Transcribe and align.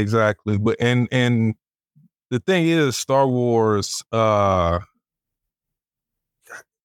exactly. 0.00 0.58
But 0.58 0.76
and 0.80 1.08
and 1.12 1.54
the 2.30 2.40
thing 2.40 2.66
is, 2.68 2.96
Star 2.96 3.26
Wars, 3.28 4.02
uh, 4.12 4.80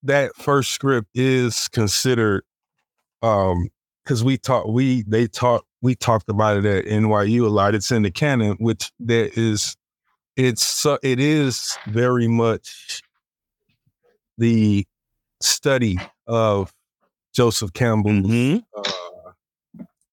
that 0.04 0.36
first 0.36 0.72
script 0.72 1.08
is 1.16 1.68
considered, 1.70 2.44
um, 3.22 3.70
because 4.04 4.24
we 4.24 4.38
talked, 4.38 4.70
we 4.70 5.04
they 5.08 5.28
talked, 5.28 5.66
we 5.82 5.96
talked 5.96 6.30
about 6.30 6.58
it 6.58 6.66
at 6.66 6.86
NYU 6.86 7.46
a 7.46 7.50
lot. 7.50 7.76
It's 7.76 7.92
in 7.92 8.04
the 8.04 8.12
canon, 8.12 8.58
which 8.60 8.92
there 9.00 9.30
is, 9.36 9.76
it's 10.36 10.66
so 10.66 11.00
it 11.04 11.20
is 11.20 11.78
very 11.88 12.28
much 12.28 13.02
the 14.38 14.86
study 15.42 15.98
of 16.28 16.74
Joseph 17.34 17.74
Campbell's, 17.74 18.28
Mhm. 18.28 18.64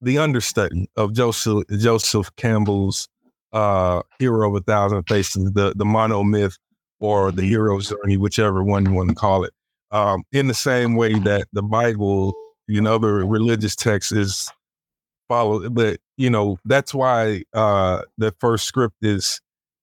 The 0.03 0.19
understudy 0.19 0.91
of 0.97 1.15
Joseph 1.15 1.65
Joseph 1.79 2.35
Campbell's 2.37 3.09
uh, 3.53 4.03
Hero 4.19 4.51
of 4.51 4.57
a 4.57 4.61
Thousand 4.61 5.05
Faces, 5.05 5.53
the 5.53 5.73
the 5.77 5.85
mono 5.85 6.23
myth 6.23 6.59
or 7.01 7.33
the 7.33 7.43
hero's 7.43 7.89
journey, 7.89 8.17
whichever 8.17 8.63
one 8.63 8.87
you 8.87 8.93
want 8.93 9.09
to 9.09 9.15
call 9.15 9.45
it. 9.45 9.53
Um, 9.91 10.25
in 10.33 10.47
the 10.49 10.55
same 10.55 10.97
way 10.97 11.19
that 11.19 11.47
the 11.53 11.63
Bible 11.63 12.35
you 12.69 12.81
know, 12.81 12.99
the 12.99 13.09
religious 13.09 13.77
texts 13.77 14.13
is 14.13 14.51
followed, 15.29 15.75
but 15.75 16.01
you 16.17 16.31
know 16.31 16.59
that's 16.65 16.95
why 16.95 17.43
uh, 17.53 18.03
the 18.19 18.35
first 18.41 18.65
script 18.65 18.97
is 19.03 19.41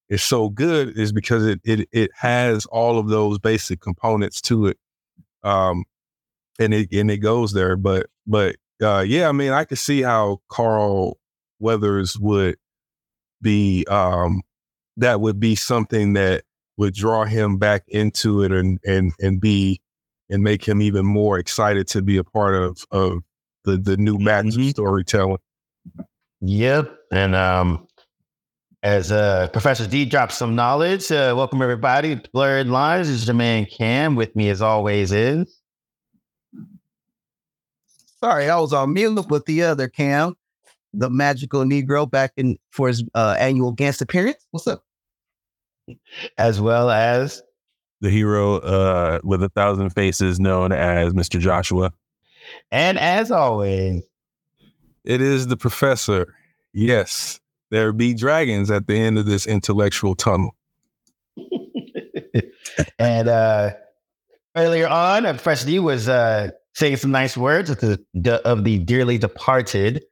is 0.10 0.24
so 0.24 0.49
good 0.49 0.98
is 0.98 1.12
because 1.12 1.46
it 1.46 1.60
it 1.63 1.88
it 1.91 2.12
has 2.16 2.66
all 2.68 2.98
of 2.98 3.10
those 3.10 3.38
basic 3.40 3.82
components 3.82 4.41
to 4.41 4.68
it, 4.68 4.77
um, 5.44 5.84
and 6.60 6.74
it 6.74 6.91
and 6.91 7.12
it 7.12 7.18
goes 7.18 7.54
there. 7.54 7.76
But 7.76 8.08
but 8.26 8.55
uh, 8.82 9.04
yeah, 9.08 9.30
I 9.30 9.32
mean, 9.32 9.52
I 9.52 9.63
could 9.66 9.77
see 9.77 10.02
how 10.02 10.41
Carl 10.49 11.18
Weathers 11.60 12.18
would 12.20 12.58
be 13.41 13.86
um, 13.90 14.41
that 14.98 15.21
would 15.21 15.40
be 15.40 15.55
something 15.55 16.13
that 16.13 16.44
would 16.77 16.94
draw 16.94 17.26
him 17.26 17.58
back 17.58 17.84
into 17.88 18.44
it 18.44 18.52
and 18.52 18.80
and 18.86 19.13
and 19.20 19.41
be 19.41 19.82
and 20.30 20.44
make 20.44 20.66
him 20.66 20.82
even 20.82 21.05
more 21.05 21.38
excited 21.40 21.88
to 21.90 22.02
be 22.02 22.18
a 22.18 22.24
part 22.24 22.55
of 22.55 22.84
of 22.91 23.20
the 23.66 23.77
the 23.77 23.98
new 23.98 24.18
batch 24.18 24.46
of 24.48 24.54
Mhm. 24.54 24.70
storytelling. 24.70 25.38
Yep. 26.41 26.96
And 27.12 27.36
um, 27.36 27.88
as 28.84 29.12
uh, 29.12 29.49
Professor 29.52 29.86
D 29.88 30.05
drops 30.05 30.38
some 30.38 30.55
knowledge, 30.55 31.12
uh, 31.12 31.34
welcome 31.36 31.62
everybody 31.62 32.16
to 32.16 32.30
Blerd 32.32 32.70
Lines. 32.70 33.08
This 33.10 33.21
is 33.21 33.27
your 33.27 33.36
man 33.36 33.66
Cam. 33.66 34.16
With 34.16 34.36
me, 34.36 34.49
as 34.49 34.62
always, 34.62 35.12
is 35.12 35.59
Sorry, 38.21 38.49
I 38.49 38.59
was 38.59 38.73
on 38.73 38.93
mute 38.93 39.29
with 39.29 39.45
the 39.45 39.63
other 39.63 39.87
Cam, 39.87 40.35
the 40.93 41.09
magical 41.09 41.63
Negro, 41.63 42.09
back 42.09 42.34
in 42.35 42.57
for 42.71 42.87
his 42.89 43.03
uh, 43.15 43.35
annual 43.39 43.71
guest 43.71 44.01
appearance. 44.01 44.45
What's 44.51 44.67
up? 44.67 44.84
as 46.37 46.62
well 46.62 46.91
as 46.91 47.41
The 48.01 48.12
hero 48.12 48.57
uh, 48.57 49.20
with 49.23 49.41
a 49.41 49.49
thousand 49.49 49.90
faces, 49.91 50.40
known 50.40 50.71
as 50.71 51.13
Mr. 51.13 51.40
Joshua. 51.40 51.91
and 52.71 52.99
as 52.99 53.31
always. 53.31 54.03
It 55.03 55.21
is 55.21 55.47
the 55.47 55.57
professor. 55.57 56.35
Yes, 56.73 57.40
there 57.71 57.91
be 57.91 58.13
dragons 58.13 58.70
at 58.70 58.85
the 58.85 58.95
end 58.99 59.17
of 59.17 59.25
this 59.25 59.47
intellectual 59.47 60.13
tunnel. 60.13 60.55
and 62.99 63.27
uh, 63.27 63.71
earlier 64.56 64.88
on, 64.88 65.23
Professor 65.23 65.66
D 65.66 65.79
was 65.79 66.07
uh, 66.07 66.51
saying 66.80 66.96
some 66.97 67.12
nice 67.12 67.35
words 67.35 67.69
of 67.69 67.80
the, 67.81 68.03
the 68.13 68.35
of 68.47 68.63
the 68.63 68.80
dearly 68.80 69.18
departed 69.18 70.03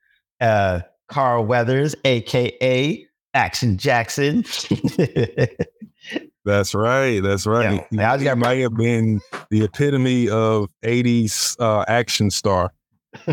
uh, 0.41 0.81
Carl 1.07 1.45
Weathers, 1.45 1.95
aka 2.05 3.07
Action 3.33 3.77
Jackson. 3.77 4.43
That's 6.45 6.73
right. 6.73 7.19
That's 7.21 7.45
right. 7.45 7.85
Yeah, 7.91 8.09
I 8.09 8.13
was 8.13 8.21
he 8.21 8.25
gonna- 8.25 8.35
might 8.37 8.59
have 8.59 8.75
been 8.75 9.19
the 9.49 9.63
epitome 9.63 10.29
of 10.29 10.69
'80s 10.83 11.55
uh, 11.59 11.83
action 11.87 12.29
star. 12.29 12.73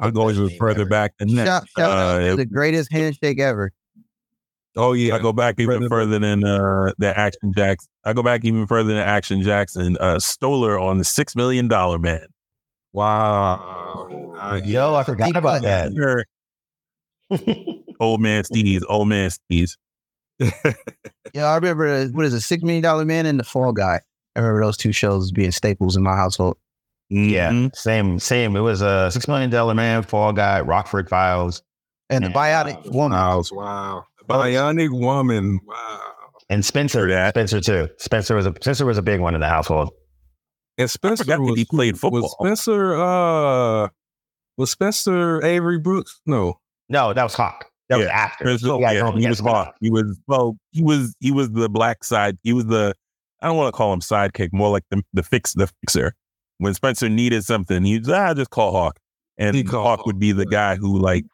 I'm 0.00 0.12
going 0.12 0.36
even 0.36 0.56
further 0.58 0.84
back 0.86 1.12
than 1.18 1.34
that. 1.36 1.46
Shout, 1.46 1.68
shout 1.76 1.90
out 1.90 2.22
Uh, 2.22 2.30
to 2.30 2.36
the 2.36 2.46
greatest 2.46 2.92
handshake 2.92 3.40
ever. 3.40 3.72
Oh 4.76 4.92
yeah, 4.92 5.14
I 5.14 5.18
go 5.18 5.32
back 5.32 5.56
even 5.58 5.76
Further- 5.76 5.88
further 5.88 6.18
than 6.18 6.44
uh, 6.44 6.92
the 6.98 7.16
Action 7.18 7.52
Jackson. 7.56 7.88
I 8.04 8.12
go 8.12 8.22
back 8.22 8.44
even 8.44 8.66
further 8.66 8.90
than 8.90 8.98
Action 8.98 9.42
Jackson. 9.42 9.96
Uh, 9.98 10.18
Stoller 10.20 10.78
on 10.78 10.98
the 10.98 11.04
Six 11.04 11.34
Million 11.34 11.68
Dollar 11.68 11.98
Man. 11.98 12.26
wow. 12.92 14.34
Nice. 14.36 14.64
Yo, 14.66 14.94
I 14.94 15.02
forgot 15.04 15.34
about 15.36 15.62
that. 15.62 15.92
Old 18.00 18.20
man 18.20 18.44
Steez, 18.44 18.82
old 18.88 19.08
man 19.08 19.30
Steez. 19.30 19.76
Yeah, 21.34 21.44
I 21.46 21.56
remember 21.56 21.86
uh, 21.88 22.06
what 22.12 22.24
is 22.24 22.32
a 22.32 22.40
Six 22.40 22.62
Million 22.62 22.82
Dollar 22.82 23.04
Man 23.04 23.26
and 23.26 23.38
the 23.38 23.44
Fall 23.44 23.72
Guy. 23.72 24.00
I 24.34 24.38
remember 24.40 24.62
those 24.62 24.78
two 24.78 24.92
shows 24.92 25.30
being 25.30 25.50
staples 25.50 25.94
in 25.96 26.02
my 26.02 26.14
household. 26.16 26.56
Yeah, 27.10 27.50
Mhm. 27.50 27.74
same, 27.76 28.18
same. 28.18 28.54
It 28.56 28.60
was 28.60 28.80
a 28.80 29.10
six 29.10 29.26
million 29.28 29.50
dollar 29.50 29.74
man, 29.74 30.02
Fall 30.04 30.32
Guy, 30.32 30.60
Rockford 30.60 31.08
Files, 31.08 31.62
And 32.10 32.24
the 32.24 32.28
Yeah. 32.30 32.34
Bionic 32.64 32.90
Woman. 32.92 33.18
Wow. 33.52 34.04
Wow. 34.28 34.44
Bionic 34.44 34.90
woman. 34.90 35.60
Wow. 35.64 36.00
and 36.48 36.64
Spenser. 36.64 37.08
that. 37.08 37.34
Spenser 37.34 37.60
too. 37.60 37.88
Spenser 37.98 38.34
was 38.36 38.46
a 38.46 38.52
Spenser 38.52 38.86
was 38.86 38.98
a 38.98 39.02
big 39.02 39.20
one 39.20 39.34
in 39.34 39.40
the 39.40 39.48
household. 39.48 39.90
And 40.76 40.88
Spenser 40.90 41.24
forgot 41.24 41.40
was, 41.40 41.56
he 41.56 41.64
played 41.64 41.98
football. 41.98 42.22
Was 42.22 42.32
Spenser 42.40 42.94
uh 42.94 43.88
was 44.56 44.70
Spenser 44.70 45.42
Avery 45.44 45.78
Brooks? 45.78 46.20
No. 46.26 46.60
No, 46.88 47.12
that 47.12 47.22
was 47.22 47.34
Hawk. 47.34 47.66
That 47.88 47.98
was 47.98 48.06
after. 48.06 48.44
Chris- 48.44 48.62
Yeah, 48.62 48.76
yeah, 48.78 48.92
yeah, 48.92 49.18
he 49.18 49.28
was 49.28 49.38
Hawk. 49.38 49.74
He 49.80 49.90
was 49.90 50.18
well. 50.26 50.56
He 50.72 50.82
was 50.82 51.14
he 51.20 51.32
was 51.32 51.50
the 51.52 51.68
black 51.68 52.04
side. 52.04 52.36
He 52.42 52.52
was 52.52 52.66
the 52.66 52.94
I 53.40 53.46
don't 53.46 53.56
want 53.56 53.72
to 53.72 53.76
call 53.76 53.92
him 53.92 54.00
sidekick, 54.00 54.50
more 54.52 54.70
like 54.70 54.84
the 54.90 55.02
the 55.12 55.22
fix 55.22 55.54
the 55.54 55.68
fixer. 55.80 56.14
When 56.58 56.74
Spenser 56.74 57.08
needed 57.08 57.44
something, 57.44 57.84
he'd 57.84 58.08
ah, 58.10 58.34
just 58.34 58.50
call 58.50 58.72
Hawk, 58.72 58.98
and 59.38 59.54
He 59.56 59.62
Hawk 59.62 60.00
Hawk, 60.00 60.06
would 60.06 60.18
be 60.18 60.32
the 60.32 60.44
guy 60.44 60.74
who 60.76 60.98
like 60.98 61.24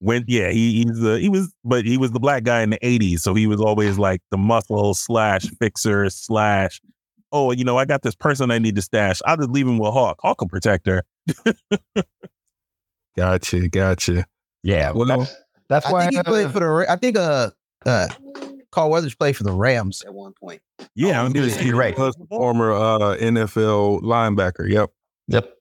went. 0.00 0.26
Yeah, 0.28 0.50
he 0.50 0.82
he's 0.84 0.98
the 1.00 1.18
he 1.18 1.28
was, 1.28 1.52
but 1.64 1.84
he 1.84 1.96
was 1.98 2.12
the 2.12 2.20
black 2.20 2.42
guy 2.44 2.62
in 2.62 2.70
the 2.70 2.78
'80s, 2.78 3.20
so 3.20 3.34
he 3.34 3.46
was 3.46 3.60
always 3.60 3.98
like 3.98 4.20
the 4.30 4.38
muscle 4.38 4.94
slash 4.94 5.46
fixer 5.60 6.08
slash. 6.10 6.80
Oh, 7.30 7.50
you 7.52 7.62
know, 7.64 7.76
I 7.76 7.84
got 7.84 8.02
this 8.02 8.14
person 8.14 8.50
I 8.50 8.58
need 8.58 8.74
to 8.76 8.82
stash. 8.82 9.20
I'll 9.26 9.36
just 9.36 9.50
leave 9.50 9.66
him 9.68 9.78
with 9.78 9.92
Hawk. 9.92 10.16
Hawk 10.22 10.40
will 10.40 10.48
protect 10.48 10.86
her. 10.86 11.02
Gotcha. 13.16 13.68
Gotcha. 13.68 14.24
Yeah, 14.62 14.90
Well, 14.92 15.06
that's, 15.06 15.34
that's 15.68 15.86
I 15.86 15.92
why. 15.92 16.00
think 16.08 16.16
he 16.16 16.22
played 16.22 16.50
for 16.52 16.60
the. 16.60 16.86
I 16.90 16.96
think 16.96 17.16
uh, 17.16 17.50
uh, 17.86 18.08
Carl 18.72 18.90
Weathers 18.90 19.14
played 19.14 19.36
for 19.36 19.44
the 19.44 19.52
Rams 19.52 20.02
at 20.06 20.12
one 20.12 20.32
point. 20.40 20.60
Yeah, 20.94 21.22
I'm 21.22 21.32
he 21.34 21.40
was- 21.40 21.52
just 21.54 21.64
you're 21.64 21.76
right. 21.76 21.96
Was 21.98 22.16
former 22.28 22.72
uh 22.72 23.16
NFL 23.16 24.02
linebacker. 24.02 24.68
Yep. 24.68 24.90
Yep. 25.28 25.54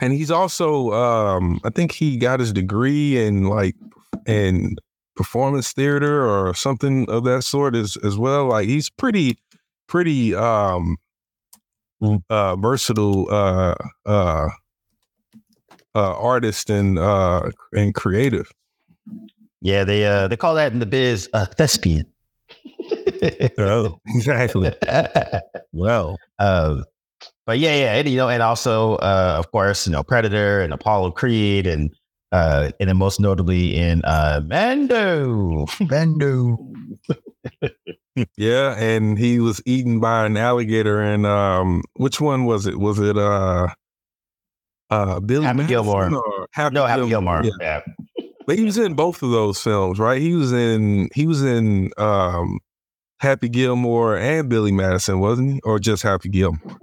And 0.00 0.12
he's 0.12 0.30
also 0.30 0.92
um 0.92 1.60
I 1.64 1.70
think 1.70 1.92
he 1.92 2.16
got 2.16 2.40
his 2.40 2.52
degree 2.52 3.24
in 3.24 3.44
like 3.44 3.74
in 4.26 4.76
performance 5.14 5.72
theater 5.72 6.26
or 6.28 6.54
something 6.54 7.08
of 7.08 7.24
that 7.24 7.42
sort 7.42 7.74
as 7.74 7.96
as 8.04 8.18
well. 8.18 8.46
Like 8.46 8.68
he's 8.68 8.90
pretty 8.90 9.38
pretty 9.88 10.34
um 10.34 10.96
uh 12.28 12.56
versatile 12.56 13.26
uh 13.30 13.74
uh 14.04 14.48
uh 15.94 16.18
artist 16.18 16.68
and 16.68 16.98
uh 16.98 17.50
and 17.72 17.94
creative. 17.94 18.52
Yeah, 19.62 19.84
they 19.84 20.04
uh 20.04 20.28
they 20.28 20.36
call 20.36 20.54
that 20.56 20.72
in 20.72 20.78
the 20.78 20.86
biz 20.86 21.28
a 21.32 21.46
thespian. 21.46 22.06
Oh, 23.58 23.98
Exactly. 24.08 24.72
well. 25.72 26.16
Um, 26.38 26.84
but 27.46 27.58
yeah, 27.58 27.74
yeah, 27.74 27.94
and, 27.94 28.08
you 28.08 28.16
know, 28.16 28.28
and 28.28 28.42
also, 28.42 28.96
uh, 28.96 29.36
of 29.38 29.50
course, 29.52 29.86
you 29.86 29.92
know, 29.92 30.02
Predator 30.02 30.60
and 30.60 30.72
Apollo 30.72 31.12
Creed, 31.12 31.66
and 31.66 31.94
uh, 32.32 32.70
and 32.80 32.88
then 32.88 32.96
most 32.96 33.20
notably 33.20 33.76
in 33.76 34.02
uh, 34.04 34.40
Mando. 34.44 35.66
Bendo. 35.82 36.56
Yeah, 38.36 38.74
and 38.78 39.18
he 39.18 39.40
was 39.40 39.60
eaten 39.66 40.00
by 40.00 40.24
an 40.24 40.38
alligator 40.38 41.02
and 41.02 41.26
um 41.26 41.82
which 41.96 42.18
one 42.18 42.46
was 42.46 42.66
it? 42.66 42.78
Was 42.78 42.98
it 42.98 43.18
uh 43.18 43.68
uh 44.90 45.20
Billy 45.20 45.44
Happy 45.44 45.58
Madison 45.58 45.84
Gilmore. 45.84 46.46
Happy 46.52 46.74
no, 46.74 46.86
Happy 46.86 47.08
Gilmore? 47.08 47.42
Gilmore. 47.42 47.58
Yeah. 47.60 47.82
Yeah. 48.18 48.24
But 48.46 48.56
he 48.56 48.64
was 48.64 48.78
in 48.78 48.94
both 48.94 49.22
of 49.22 49.32
those 49.32 49.60
films, 49.60 49.98
right? 49.98 50.20
He 50.20 50.34
was 50.34 50.52
in 50.52 51.10
he 51.14 51.26
was 51.26 51.44
in 51.44 51.90
um 51.98 52.58
Happy 53.20 53.48
Gilmore 53.50 54.16
and 54.16 54.48
Billy 54.48 54.72
Madison, 54.72 55.20
wasn't 55.20 55.52
he? 55.52 55.60
Or 55.64 55.78
just 55.78 56.02
Happy 56.02 56.30
Gilmore? 56.30 56.78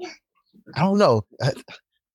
I 0.76 0.82
don't 0.82 0.98
know. 0.98 1.26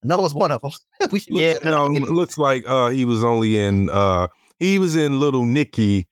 Another 0.03 0.23
it's 0.25 0.33
one 0.33 0.51
of 0.51 0.61
them. 0.61 0.71
Yeah, 1.27 1.57
No, 1.63 1.93
it 1.93 2.01
looks 2.03 2.37
like 2.37 2.63
uh 2.67 2.89
he 2.89 3.05
was 3.05 3.23
only 3.23 3.57
in 3.57 3.89
uh 3.89 4.27
he 4.59 4.79
was 4.79 4.95
in 4.95 5.19
Little 5.19 5.45
Nicky, 5.45 6.07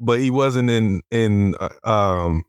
but 0.00 0.20
he 0.20 0.30
wasn't 0.30 0.70
in 0.70 1.02
in 1.10 1.54
uh, 1.60 1.68
um 1.88 2.44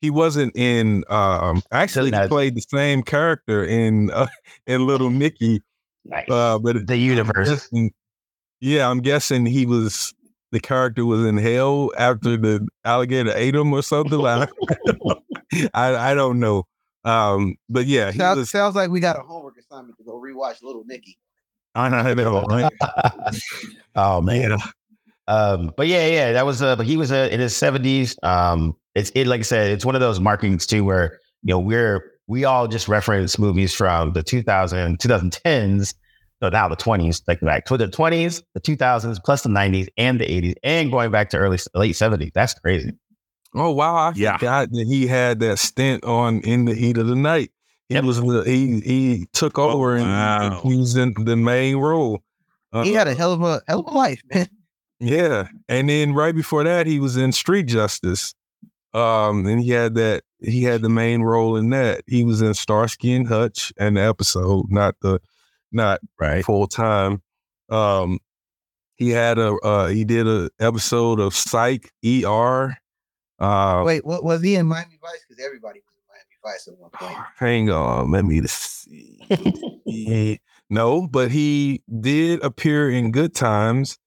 he 0.00 0.10
wasn't 0.10 0.56
in 0.56 1.04
um 1.08 1.62
actually 1.72 2.10
he 2.10 2.28
played 2.28 2.54
the 2.56 2.62
same 2.68 3.02
character 3.02 3.64
in 3.64 4.10
uh, 4.10 4.26
in 4.66 4.86
Little 4.86 5.10
Nicky 5.10 5.62
Nice. 6.04 6.26
uh 6.30 6.58
but 6.58 6.86
the 6.86 6.96
universe. 6.96 7.48
guessing- 7.48 7.92
yeah, 8.60 8.90
I'm 8.90 9.00
guessing 9.00 9.46
he 9.46 9.66
was 9.66 10.12
the 10.50 10.58
character 10.58 11.04
was 11.04 11.24
in 11.24 11.36
hell 11.36 11.92
after 11.96 12.36
the 12.36 12.66
alligator 12.84 13.32
ate 13.36 13.54
him 13.54 13.72
or 13.72 13.82
something. 13.82 14.18
Like, 14.18 14.48
I 15.74 15.94
I 16.10 16.14
don't 16.14 16.40
know. 16.40 16.64
Um, 17.04 17.56
but 17.68 17.86
yeah, 17.86 18.10
he 18.10 18.18
Sounds, 18.18 18.38
was. 18.38 18.50
sounds 18.50 18.74
like 18.74 18.90
we 18.90 19.00
got 19.00 19.18
a 19.18 19.22
homework 19.22 19.56
assignment 19.58 19.96
to 19.98 20.04
go 20.04 20.20
rewatch 20.20 20.62
Little 20.62 20.84
Nicky. 20.84 21.18
I 21.74 21.88
know. 21.88 22.44
Right? 22.48 22.72
oh 23.94 24.20
man. 24.20 24.58
Um, 25.28 25.72
but 25.76 25.86
yeah, 25.86 26.06
yeah, 26.06 26.32
that 26.32 26.46
was 26.46 26.62
uh 26.62 26.74
but 26.74 26.86
he 26.86 26.96
was 26.96 27.12
uh, 27.12 27.28
in 27.30 27.38
his 27.40 27.54
seventies. 27.56 28.18
Um, 28.22 28.74
it's 28.94 29.10
it 29.14 29.26
like 29.26 29.40
I 29.40 29.42
said, 29.42 29.70
it's 29.70 29.84
one 29.84 29.94
of 29.94 30.00
those 30.00 30.18
markings 30.18 30.66
too 30.66 30.84
where 30.84 31.18
you 31.42 31.52
know 31.52 31.60
we're 31.60 32.12
we 32.26 32.44
all 32.44 32.66
just 32.66 32.88
reference 32.88 33.38
movies 33.38 33.74
from 33.74 34.12
the 34.12 34.22
2000 34.22 34.98
2010s, 34.98 35.94
so 36.42 36.48
now 36.48 36.68
the 36.68 36.76
20s, 36.76 37.22
like 37.26 37.40
back 37.40 37.64
to 37.66 37.76
the 37.76 37.88
20s, 37.88 38.42
the 38.54 38.60
2000s, 38.60 39.18
plus 39.24 39.42
the 39.42 39.48
90s 39.48 39.88
and 39.96 40.20
the 40.20 40.24
80s, 40.24 40.54
and 40.62 40.90
going 40.90 41.10
back 41.10 41.30
to 41.30 41.36
early 41.36 41.58
late 41.74 41.94
70s. 41.94 42.32
That's 42.32 42.54
crazy. 42.54 42.92
Oh 43.54 43.70
wow! 43.70 43.94
I 43.96 44.12
Yeah. 44.14 44.36
forgot 44.36 44.70
that 44.72 44.86
he 44.86 45.06
had 45.06 45.40
that 45.40 45.58
stint 45.58 46.04
on 46.04 46.40
in 46.40 46.64
the 46.66 46.74
heat 46.74 46.98
of 46.98 47.06
the 47.06 47.14
night. 47.16 47.50
He 47.88 47.94
Yep. 47.94 48.04
was 48.04 48.18
he 48.46 48.80
he 48.80 49.26
took 49.32 49.58
Oh, 49.58 49.70
over 49.70 49.96
and 49.96 50.54
he 50.62 50.76
was 50.76 50.96
in 50.96 51.14
the 51.18 51.36
main 51.36 51.76
role. 51.76 52.22
Uh, 52.72 52.82
He 52.82 52.92
had 52.92 53.08
a 53.08 53.14
hell 53.14 53.32
of 53.32 53.42
a 53.42 53.62
hell 53.66 53.80
of 53.80 53.86
a 53.86 53.96
life, 53.96 54.20
man. 54.32 54.48
yeah, 55.00 55.48
and 55.68 55.88
then 55.88 56.12
right 56.12 56.34
before 56.34 56.64
that, 56.64 56.86
he 56.86 57.00
was 57.00 57.16
in 57.16 57.32
Street 57.32 57.64
Justice. 57.66 58.34
Um, 58.94 59.46
and 59.46 59.60
he 59.62 59.70
had 59.70 59.94
that 59.94 60.22
he 60.40 60.62
had 60.64 60.82
the 60.82 60.88
main 60.90 61.22
role 61.22 61.56
in 61.56 61.70
that. 61.70 62.02
He 62.06 62.24
was 62.24 62.40
in 62.42 62.52
Starsky 62.54 63.12
and 63.14 63.26
Hutch 63.28 63.72
and 63.78 63.96
the 63.96 64.02
episode, 64.02 64.66
not 64.70 64.96
the 65.00 65.20
not 65.72 66.00
Right. 66.20 66.44
full 66.44 66.66
time. 66.66 67.22
Um, 67.70 68.18
he 68.96 69.10
had 69.10 69.38
a 69.38 69.54
uh, 69.62 69.86
he 69.88 70.04
did 70.04 70.26
a 70.26 70.50
episode 70.60 71.20
of 71.20 71.34
Psych 71.34 71.90
ER. 72.04 72.76
Uh, 73.38 73.82
Wait, 73.86 74.04
what 74.04 74.24
was 74.24 74.42
he 74.42 74.56
in 74.56 74.66
Miami 74.66 74.98
Vice? 75.00 75.24
Because 75.28 75.44
everybody 75.44 75.80
was 75.80 75.94
in 75.96 76.02
Miami 76.08 76.36
Vice 76.54 76.68
at 76.68 76.78
one 76.78 76.90
point. 76.90 77.26
Hang 77.36 77.70
on, 77.70 78.10
let 78.10 78.24
me 78.24 78.42
see. 78.46 79.20
Yeah. 79.86 80.36
no, 80.70 81.06
but 81.06 81.30
he 81.30 81.82
did 82.00 82.42
appear 82.42 82.90
in 82.90 83.12
Good 83.12 83.34
Times. 83.34 83.98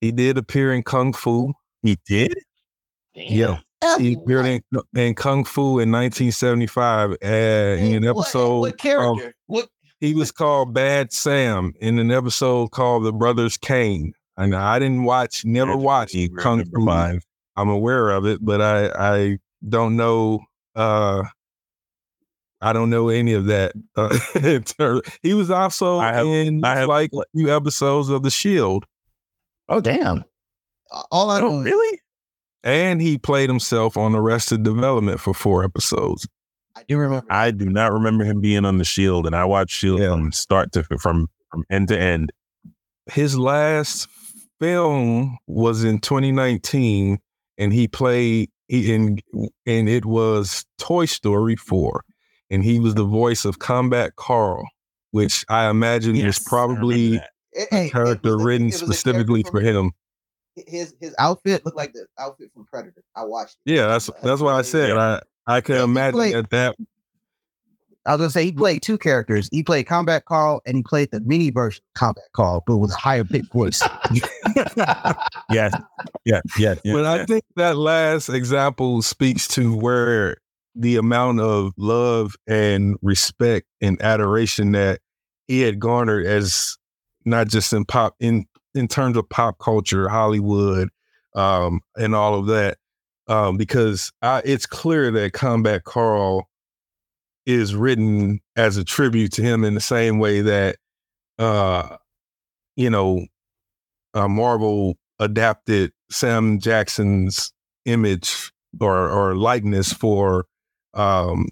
He 0.00 0.12
did 0.12 0.38
appear 0.38 0.72
in 0.72 0.82
Kung 0.82 1.12
Fu. 1.12 1.52
He 1.82 1.98
did? 2.06 2.34
Yeah, 3.14 3.58
he 3.98 4.14
appeared 4.14 4.46
in, 4.46 4.62
in 4.94 5.14
Kung 5.14 5.44
Fu 5.44 5.80
in 5.80 5.90
1975 5.90 7.10
uh, 7.10 7.14
in 7.26 7.96
an 7.96 8.04
episode. 8.04 8.60
What, 8.60 8.72
of- 8.72 8.78
character? 8.78 9.34
what? 9.46 9.68
he 10.00 10.14
was 10.14 10.30
called 10.30 10.72
Bad 10.72 11.12
Sam 11.12 11.74
in 11.80 11.98
an 11.98 12.10
episode 12.10 12.70
called 12.70 13.04
The 13.04 13.12
Brothers 13.12 13.56
Kane. 13.56 14.12
And 14.36 14.54
I 14.54 14.78
didn't 14.78 15.02
watch, 15.04 15.44
never 15.44 15.76
watched 15.76 16.14
Negro 16.14 16.38
Kung 16.38 16.64
Fu. 16.64 16.86
five. 16.86 17.24
I'm 17.58 17.68
aware 17.68 18.10
of 18.10 18.24
it, 18.26 18.38
but 18.44 18.60
I 18.62 18.88
I 19.18 19.38
don't 19.68 19.96
know. 19.96 20.40
uh 20.74 21.24
I 22.60 22.72
don't 22.72 22.90
know 22.90 23.08
any 23.08 23.34
of 23.34 23.46
that. 23.46 23.72
Uh, 23.94 24.18
he 25.22 25.32
was 25.34 25.48
also 25.50 25.98
I 25.98 26.12
have- 26.12 26.26
in 26.26 26.64
I 26.64 26.76
have- 26.76 26.88
like 26.88 27.10
a 27.14 27.22
few 27.36 27.54
episodes 27.54 28.08
of 28.08 28.22
The 28.22 28.30
Shield, 28.30 28.84
Oh 29.68 29.80
damn. 29.80 30.24
All 31.12 31.30
I 31.30 31.40
know 31.40 31.48
Oh, 31.48 31.60
really? 31.62 32.00
and 32.64 33.00
he 33.00 33.16
played 33.18 33.48
himself 33.48 33.96
on 33.96 34.14
Arrested 34.14 34.62
Development 34.64 35.20
for 35.20 35.32
four 35.34 35.62
episodes. 35.64 36.26
I 36.76 36.82
do 36.88 36.96
remember. 36.98 37.26
I 37.30 37.50
do 37.52 37.66
not 37.68 37.92
remember 37.92 38.24
him 38.24 38.40
being 38.40 38.64
on 38.64 38.78
the 38.78 38.84
Shield, 38.84 39.26
and 39.26 39.36
I 39.36 39.44
watched 39.44 39.74
Shield 39.74 40.00
Yeah. 40.00 40.10
from 40.12 40.32
start 40.32 40.72
to 40.72 40.82
from 40.98 41.28
from 41.50 41.64
end 41.70 41.88
to 41.88 41.98
end. 41.98 42.32
His 43.12 43.38
last 43.38 44.08
film 44.60 45.38
was 45.46 45.84
in 45.84 45.98
2019, 46.00 47.18
and 47.58 47.72
he 47.72 47.88
played 47.88 48.50
he 48.68 48.92
in 48.94 49.18
and 49.66 49.88
it 49.88 50.04
was 50.04 50.64
Toy 50.78 51.04
Story 51.06 51.56
4, 51.56 52.04
and 52.50 52.62
he 52.64 52.78
was 52.80 52.94
the 52.94 53.04
voice 53.04 53.44
of 53.44 53.58
Combat 53.58 54.16
Carl, 54.16 54.66
which 55.10 55.44
I 55.48 55.68
imagine 55.68 56.14
Yes, 56.16 56.38
is 56.38 56.46
I 56.50 56.56
remember 56.56 56.74
probably 56.76 57.08
that. 57.16 57.30
It- 57.52 57.68
it 57.72 57.90
character 57.92 58.36
written 58.38 58.68
a 58.68 58.72
specifically 58.72 59.42
character 59.42 59.60
for 59.60 59.64
him. 59.66 59.92
His 60.54 60.94
his 61.00 61.14
outfit 61.18 61.64
looked 61.64 61.76
like 61.76 61.92
the 61.92 62.06
outfit 62.18 62.50
from 62.54 62.66
Predator. 62.66 63.02
I 63.16 63.24
watched. 63.24 63.56
it. 63.64 63.72
Yeah, 63.74 63.86
that's 63.86 64.10
that's 64.22 64.40
what 64.40 64.54
I 64.54 64.62
said. 64.62 64.96
I 64.96 65.20
I 65.46 65.60
can 65.60 65.76
he 65.76 65.82
imagine 65.82 66.12
played- 66.14 66.34
that 66.34 66.50
that 66.50 66.76
I 68.08 68.12
was 68.12 68.20
gonna 68.20 68.30
say 68.30 68.46
he 68.46 68.52
played 68.52 68.80
two 68.80 68.96
characters. 68.96 69.50
He 69.52 69.62
played 69.62 69.84
Combat 69.84 70.24
Carl 70.24 70.62
and 70.64 70.78
he 70.78 70.82
played 70.82 71.10
the 71.10 71.20
mini 71.20 71.50
version 71.50 71.82
of 71.94 72.00
Combat 72.00 72.24
Carl, 72.32 72.64
but 72.66 72.78
with 72.78 72.90
a 72.90 72.96
higher 72.96 73.22
pitched 73.22 73.52
voice. 73.52 73.82
Yes, 75.50 75.74
yeah, 76.24 76.40
yeah. 76.58 76.74
yeah 76.84 76.92
but 76.92 77.04
I 77.04 77.24
think 77.26 77.44
that 77.56 77.76
last 77.76 78.28
example 78.28 79.02
speaks 79.02 79.46
to 79.48 79.74
where 79.76 80.38
the 80.74 80.96
amount 80.96 81.40
of 81.40 81.72
love 81.76 82.34
and 82.46 82.96
respect 83.02 83.66
and 83.80 84.00
adoration 84.00 84.72
that 84.72 85.00
he 85.46 85.60
had 85.60 85.78
garnered 85.78 86.26
as 86.26 86.76
not 87.24 87.48
just 87.48 87.72
in 87.72 87.84
pop 87.84 88.14
in 88.20 88.46
in 88.74 88.88
terms 88.88 89.18
of 89.18 89.28
pop 89.28 89.58
culture, 89.58 90.08
Hollywood, 90.08 90.88
um, 91.34 91.80
and 91.96 92.14
all 92.14 92.38
of 92.38 92.46
that. 92.46 92.78
Um, 93.26 93.58
because 93.58 94.10
I, 94.22 94.40
it's 94.46 94.64
clear 94.64 95.10
that 95.10 95.34
Combat 95.34 95.84
Carl 95.84 96.47
is 97.48 97.74
written 97.74 98.38
as 98.56 98.76
a 98.76 98.84
tribute 98.84 99.32
to 99.32 99.42
him 99.42 99.64
in 99.64 99.74
the 99.74 99.80
same 99.80 100.18
way 100.18 100.42
that 100.42 100.76
uh 101.38 101.96
you 102.76 102.90
know 102.90 103.26
uh, 104.14 104.28
Marvel 104.28 104.96
adapted 105.18 105.90
Sam 106.10 106.60
Jackson's 106.60 107.52
image 107.86 108.52
or 108.80 109.08
or 109.08 109.34
likeness 109.34 109.92
for 109.92 110.44
um 110.94 111.46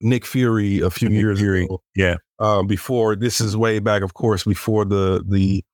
Nick 0.00 0.24
Fury 0.24 0.80
a 0.80 0.90
few 0.90 1.08
Nick 1.08 1.18
years 1.18 1.38
Fury, 1.40 1.64
ago. 1.64 1.82
yeah. 1.96 2.16
Uh, 2.38 2.62
before 2.62 3.16
this 3.16 3.40
is 3.40 3.56
way 3.56 3.78
back, 3.78 4.02
of 4.02 4.14
course, 4.14 4.44
before 4.44 4.84
the 4.84 5.24
the 5.26 5.64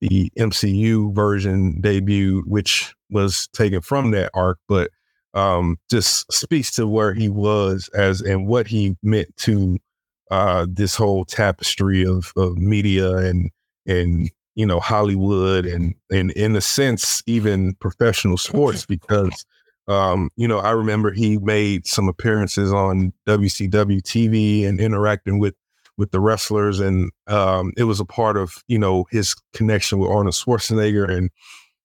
the 0.00 0.30
MCU 0.38 1.14
version 1.14 1.80
debut, 1.80 2.42
which 2.46 2.94
was 3.10 3.48
taken 3.52 3.80
from 3.82 4.12
that 4.12 4.30
arc, 4.32 4.58
but 4.68 4.90
um 5.34 5.78
just 5.90 6.30
speaks 6.32 6.70
to 6.72 6.86
where 6.86 7.14
he 7.14 7.28
was 7.28 7.88
as 7.94 8.20
and 8.20 8.46
what 8.46 8.66
he 8.66 8.96
meant 9.02 9.34
to 9.36 9.78
uh 10.30 10.66
this 10.68 10.96
whole 10.96 11.24
tapestry 11.24 12.04
of 12.04 12.32
of 12.36 12.58
media 12.58 13.16
and 13.16 13.50
and 13.86 14.30
you 14.54 14.66
know 14.66 14.80
Hollywood 14.80 15.66
and 15.66 15.94
and 16.10 16.30
in 16.32 16.56
a 16.56 16.60
sense 16.60 17.22
even 17.26 17.74
professional 17.74 18.36
sports 18.36 18.84
because 18.86 19.44
um 19.88 20.30
you 20.36 20.48
know 20.48 20.58
I 20.58 20.70
remember 20.70 21.12
he 21.12 21.38
made 21.38 21.86
some 21.86 22.08
appearances 22.08 22.72
on 22.72 23.12
WCW 23.26 24.02
TV 24.02 24.66
and 24.66 24.80
interacting 24.80 25.38
with 25.38 25.54
with 25.96 26.10
the 26.10 26.20
wrestlers 26.20 26.80
and 26.80 27.10
um 27.26 27.72
it 27.76 27.84
was 27.84 28.00
a 28.00 28.04
part 28.04 28.36
of 28.36 28.64
you 28.66 28.78
know 28.78 29.06
his 29.10 29.34
connection 29.54 29.98
with 29.98 30.10
Arnold 30.10 30.34
Schwarzenegger 30.34 31.08
and 31.08 31.30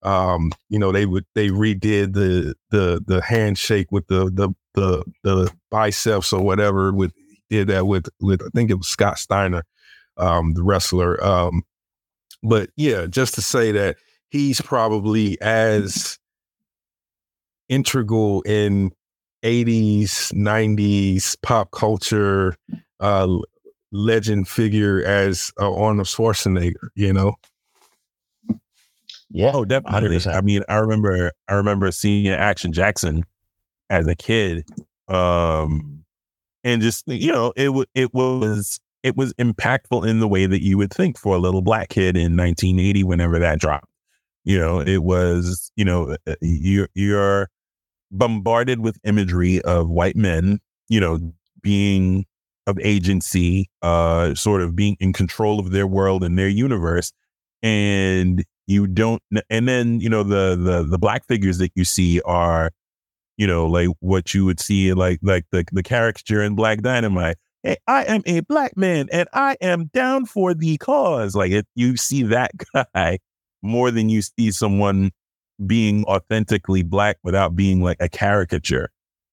um 0.05 0.51
you 0.69 0.79
know 0.79 0.91
they 0.91 1.05
would 1.05 1.25
they 1.35 1.49
redid 1.49 2.13
the 2.13 2.55
the 2.71 3.03
the 3.05 3.21
handshake 3.21 3.87
with 3.91 4.07
the 4.07 4.25
the 4.33 4.49
the 4.75 5.03
the 5.23 5.51
biceps 5.71 6.31
or 6.31 6.41
whatever 6.41 6.93
with 6.93 7.11
did 7.49 7.67
that 7.67 7.87
with 7.87 8.07
with 8.21 8.41
I 8.41 8.49
think 8.55 8.71
it 8.71 8.75
was 8.75 8.87
Scott 8.87 9.17
Steiner 9.17 9.63
um 10.17 10.53
the 10.53 10.63
wrestler 10.63 11.21
um 11.23 11.63
but 12.45 12.69
yeah, 12.75 13.07
just 13.07 13.33
to 13.35 13.41
say 13.41 13.71
that 13.71 13.97
he's 14.29 14.61
probably 14.61 15.39
as 15.41 16.19
integral 17.69 18.41
in 18.43 18.91
80s, 19.43 20.31
90s 20.33 21.35
pop 21.41 21.71
culture 21.71 22.55
uh, 22.99 23.37
legend 23.91 24.47
figure 24.47 25.03
as 25.03 25.51
uh, 25.59 25.73
Arnold 25.73 26.07
Schwarzenegger, 26.07 26.89
you 26.95 27.11
know? 27.11 27.33
Yeah. 29.35 29.51
Oh, 29.53 29.65
definitely. 29.65 29.91
100%. 29.91 30.33
I 30.35 30.41
mean, 30.41 30.63
I 30.69 30.75
remember 30.77 31.31
I 31.49 31.53
remember 31.55 31.91
seeing 31.91 32.27
Action 32.29 32.71
Jackson 32.71 33.23
as 33.89 34.07
a 34.07 34.15
kid. 34.15 34.65
Um 35.09 36.05
and 36.63 36.81
just 36.81 37.05
you 37.07 37.31
know, 37.31 37.53
it 37.55 37.69
was 37.69 37.87
it 37.95 38.13
was 38.13 38.79
it 39.03 39.17
was 39.17 39.33
impactful 39.35 40.07
in 40.07 40.19
the 40.19 40.27
way 40.27 40.45
that 40.47 40.63
you 40.63 40.77
would 40.77 40.93
think 40.93 41.19
for 41.19 41.35
a 41.35 41.39
little 41.39 41.61
black 41.61 41.89
kid 41.89 42.17
in 42.17 42.35
1980 42.37 43.03
whenever 43.03 43.39
that 43.39 43.59
dropped. 43.59 43.87
You 44.45 44.59
know, 44.59 44.79
it 44.81 45.03
was, 45.03 45.71
you 45.75 45.85
know, 45.85 46.17
uh, 46.27 46.35
you're 46.41 46.89
you're 46.95 47.49
bombarded 48.11 48.81
with 48.81 48.97
imagery 49.05 49.61
of 49.63 49.89
white 49.89 50.15
men, 50.17 50.59
you 50.89 50.99
know, 50.99 51.19
being 51.61 52.25
of 52.67 52.79
agency, 52.81 53.69
uh 53.81 54.35
sort 54.35 54.61
of 54.61 54.75
being 54.75 54.97
in 54.99 55.13
control 55.13 55.59
of 55.59 55.71
their 55.71 55.87
world 55.87 56.23
and 56.23 56.37
their 56.39 56.49
universe 56.49 57.13
and 57.63 58.43
you 58.67 58.87
don't 58.87 59.21
and 59.49 59.67
then 59.67 59.99
you 59.99 60.09
know 60.09 60.23
the 60.23 60.55
the 60.55 60.83
the 60.83 60.97
black 60.97 61.25
figures 61.25 61.57
that 61.57 61.71
you 61.75 61.85
see 61.85 62.21
are 62.21 62.71
you 63.37 63.45
know 63.45 63.67
like 63.67 63.89
what 63.99 64.33
you 64.33 64.45
would 64.45 64.59
see 64.59 64.93
like 64.93 65.19
like 65.21 65.45
the 65.51 65.63
the 65.71 65.83
caricature 65.83 66.41
in 66.41 66.55
black 66.55 66.81
dynamite 66.81 67.37
hey 67.63 67.77
i 67.87 68.03
am 68.05 68.23
a 68.25 68.39
black 68.41 68.75
man 68.75 69.07
and 69.11 69.27
i 69.33 69.55
am 69.61 69.85
down 69.93 70.25
for 70.25 70.53
the 70.53 70.77
cause 70.77 71.35
like 71.35 71.51
if 71.51 71.65
you 71.75 71.95
see 71.95 72.23
that 72.23 72.51
guy 72.95 73.19
more 73.61 73.91
than 73.91 74.09
you 74.09 74.21
see 74.21 74.51
someone 74.51 75.11
being 75.65 76.03
authentically 76.05 76.83
black 76.83 77.17
without 77.23 77.55
being 77.55 77.81
like 77.81 77.97
a 77.99 78.09
caricature. 78.09 78.89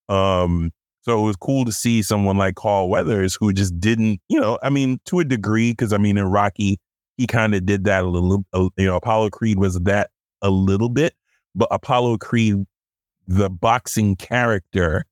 Um, 0.09 0.73
so 1.03 1.21
it 1.21 1.27
was 1.27 1.37
cool 1.37 1.65
to 1.65 1.73
see 1.73 2.03
someone 2.03 2.39
like 2.39 2.55
Carl 2.55 2.89
Weathers 2.89 3.37
who 3.39 3.53
just 3.53 3.79
didn't, 3.81 4.21
you 4.29 4.41
know, 4.41 4.59
I 4.63 4.71
mean, 4.71 5.01
to 5.07 5.19
a 5.21 5.25
degree, 5.25 5.73
because 5.73 5.93
I 5.93 5.99
mean, 5.99 6.17
in 6.17 6.27
Rocky, 6.27 6.79
he 7.17 7.27
kind 7.27 7.55
of 7.55 7.67
did 7.67 7.85
that 7.85 8.05
a 8.05 8.09
little, 8.09 8.45
you 8.77 8.87
know, 8.87 8.97
Apollo 8.97 9.31
Creed 9.31 9.59
was 9.59 9.79
that 9.81 10.11
a 10.41 10.51
little 10.51 10.89
bit, 10.89 11.15
but 11.55 11.69
Apollo 11.71 12.19
Creed, 12.19 12.65
the 13.27 13.51
boxing 13.51 14.17
character, 14.17 15.05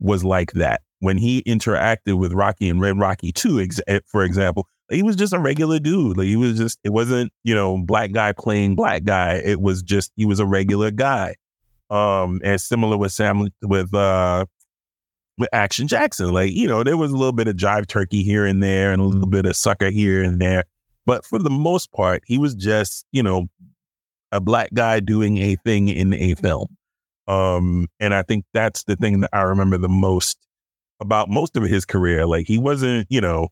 was 0.00 0.24
like 0.24 0.52
that. 0.52 0.82
When 1.00 1.18
he 1.18 1.42
interacted 1.42 2.18
with 2.18 2.32
Rocky 2.32 2.68
and 2.68 2.80
Red 2.80 2.98
Rocky 2.98 3.32
2, 3.32 3.60
ex- 3.60 3.80
eh, 3.86 4.00
for 4.06 4.24
example, 4.24 4.66
he 4.90 5.02
was 5.02 5.16
just 5.16 5.32
a 5.32 5.38
regular 5.38 5.78
dude. 5.78 6.16
Like 6.16 6.26
he 6.26 6.36
was 6.36 6.56
just, 6.56 6.78
it 6.84 6.90
wasn't, 6.90 7.32
you 7.42 7.54
know, 7.54 7.78
black 7.78 8.12
guy 8.12 8.32
playing 8.32 8.74
black 8.74 9.04
guy. 9.04 9.34
It 9.34 9.60
was 9.60 9.82
just, 9.82 10.12
he 10.16 10.26
was 10.26 10.40
a 10.40 10.46
regular 10.46 10.90
guy. 10.90 11.36
Um, 11.90 12.40
and 12.42 12.60
similar 12.60 12.96
with 12.96 13.12
Sam, 13.12 13.48
with, 13.62 13.92
uh, 13.94 14.46
with 15.38 15.48
Action 15.52 15.88
Jackson. 15.88 16.32
Like, 16.32 16.52
you 16.52 16.68
know, 16.68 16.82
there 16.82 16.96
was 16.96 17.10
a 17.10 17.16
little 17.16 17.32
bit 17.32 17.48
of 17.48 17.56
jive 17.56 17.86
turkey 17.86 18.22
here 18.22 18.46
and 18.46 18.62
there 18.62 18.92
and 18.92 19.02
a 19.02 19.04
little 19.04 19.28
bit 19.28 19.46
of 19.46 19.56
sucker 19.56 19.90
here 19.90 20.22
and 20.22 20.40
there. 20.40 20.64
But 21.06 21.24
for 21.24 21.38
the 21.38 21.50
most 21.50 21.92
part, 21.92 22.22
he 22.26 22.38
was 22.38 22.54
just, 22.54 23.04
you 23.12 23.22
know, 23.22 23.48
a 24.32 24.40
black 24.40 24.70
guy 24.74 25.00
doing 25.00 25.38
a 25.38 25.56
thing 25.56 25.88
in 25.88 26.12
a 26.14 26.34
film. 26.34 26.76
Um, 27.28 27.88
and 28.00 28.14
I 28.14 28.22
think 28.22 28.44
that's 28.52 28.84
the 28.84 28.96
thing 28.96 29.20
that 29.20 29.30
I 29.32 29.42
remember 29.42 29.78
the 29.78 29.88
most 29.88 30.38
about 31.00 31.28
most 31.28 31.56
of 31.56 31.62
his 31.62 31.84
career. 31.84 32.26
Like 32.26 32.46
he 32.46 32.58
wasn't, 32.58 33.06
you 33.10 33.20
know, 33.20 33.48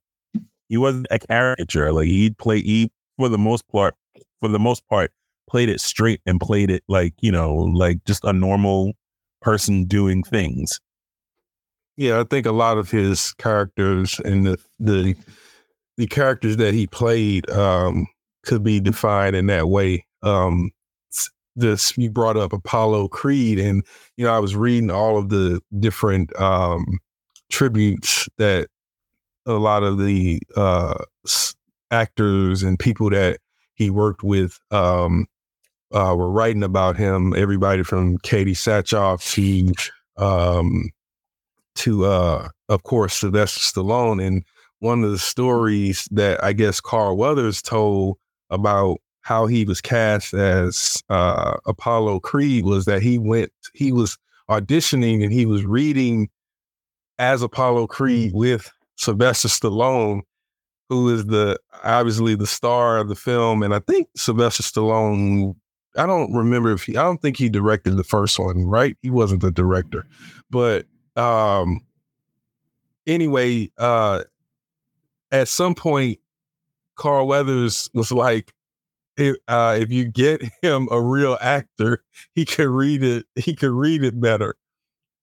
he 0.68 0.76
wasn't 0.76 1.06
a 1.10 1.18
caricature. 1.18 1.92
Like 1.92 2.08
he'd 2.08 2.38
play 2.38 2.60
he 2.60 2.90
for 3.18 3.28
the 3.28 3.38
most 3.38 3.66
part, 3.68 3.94
for 4.40 4.48
the 4.48 4.58
most 4.58 4.86
part, 4.88 5.12
played 5.48 5.68
it 5.68 5.80
straight 5.80 6.20
and 6.26 6.40
played 6.40 6.70
it 6.70 6.82
like, 6.88 7.14
you 7.20 7.30
know, 7.30 7.54
like 7.54 8.04
just 8.04 8.24
a 8.24 8.32
normal 8.32 8.92
person 9.40 9.84
doing 9.84 10.22
things. 10.22 10.80
Yeah, 11.96 12.20
I 12.20 12.24
think 12.24 12.46
a 12.46 12.52
lot 12.52 12.78
of 12.78 12.90
his 12.90 13.34
characters 13.34 14.18
and 14.24 14.46
the 14.46 14.58
the 14.78 15.14
the 16.02 16.08
characters 16.08 16.56
that 16.56 16.74
he 16.74 16.88
played 16.88 17.48
um, 17.50 18.08
could 18.42 18.64
be 18.64 18.80
defined 18.80 19.36
in 19.36 19.46
that 19.46 19.68
way. 19.68 20.04
Um, 20.24 20.72
this 21.54 21.96
you 21.96 22.10
brought 22.10 22.36
up 22.36 22.52
Apollo 22.52 23.06
Creed, 23.08 23.60
and 23.60 23.84
you 24.16 24.24
know 24.24 24.34
I 24.34 24.40
was 24.40 24.56
reading 24.56 24.90
all 24.90 25.16
of 25.16 25.28
the 25.28 25.60
different 25.78 26.34
um, 26.40 26.98
tributes 27.52 28.28
that 28.38 28.66
a 29.46 29.52
lot 29.52 29.84
of 29.84 29.98
the 29.98 30.40
uh, 30.56 31.04
actors 31.92 32.64
and 32.64 32.76
people 32.80 33.08
that 33.10 33.38
he 33.74 33.88
worked 33.88 34.24
with 34.24 34.58
um, 34.72 35.26
uh, 35.92 36.16
were 36.18 36.32
writing 36.32 36.64
about 36.64 36.96
him. 36.96 37.32
Everybody 37.36 37.84
from 37.84 38.18
Katee 38.18 38.56
Sackhoff 38.56 39.22
to 39.34 40.24
um, 40.24 40.90
to 41.76 42.06
uh, 42.06 42.48
of 42.68 42.82
course 42.82 43.20
Sylvester 43.20 43.60
Stallone. 43.60 44.26
And 44.26 44.44
one 44.82 45.04
of 45.04 45.12
the 45.12 45.18
stories 45.18 46.08
that 46.10 46.42
I 46.42 46.52
guess 46.52 46.80
Carl 46.80 47.16
Weathers 47.16 47.62
told 47.62 48.18
about 48.50 48.98
how 49.20 49.46
he 49.46 49.64
was 49.64 49.80
cast 49.80 50.34
as 50.34 51.00
uh, 51.08 51.56
Apollo 51.66 52.18
Creed 52.20 52.64
was 52.64 52.84
that 52.86 53.00
he 53.00 53.16
went, 53.16 53.52
he 53.74 53.92
was 53.92 54.18
auditioning 54.50 55.22
and 55.22 55.32
he 55.32 55.46
was 55.46 55.64
reading 55.64 56.28
as 57.20 57.42
Apollo 57.42 57.86
Creed 57.86 58.32
with 58.34 58.72
Sylvester 58.96 59.46
Stallone, 59.46 60.22
who 60.88 61.14
is 61.14 61.26
the 61.26 61.56
obviously 61.84 62.34
the 62.34 62.46
star 62.46 62.98
of 62.98 63.08
the 63.08 63.14
film. 63.14 63.62
And 63.62 63.72
I 63.72 63.78
think 63.78 64.08
Sylvester 64.16 64.64
Stallone, 64.64 65.54
I 65.96 66.06
don't 66.06 66.34
remember 66.34 66.72
if 66.72 66.82
he, 66.82 66.96
I 66.96 67.04
don't 67.04 67.22
think 67.22 67.36
he 67.36 67.48
directed 67.48 67.96
the 67.96 68.02
first 68.02 68.36
one, 68.36 68.66
right? 68.66 68.96
He 69.00 69.10
wasn't 69.10 69.42
the 69.42 69.52
director, 69.52 70.06
but 70.50 70.86
um 71.14 71.82
anyway, 73.06 73.70
uh 73.78 74.24
at 75.32 75.48
some 75.48 75.74
point 75.74 76.18
Carl 76.96 77.26
Weathers 77.26 77.90
was 77.94 78.12
like, 78.12 78.52
if, 79.16 79.36
uh, 79.48 79.76
if 79.80 79.90
you 79.90 80.04
get 80.04 80.42
him 80.62 80.88
a 80.90 81.00
real 81.00 81.36
actor, 81.40 82.04
he 82.34 82.44
can 82.44 82.68
read 82.68 83.02
it. 83.02 83.26
He 83.34 83.54
can 83.54 83.74
read 83.74 84.04
it 84.04 84.20
better. 84.20 84.54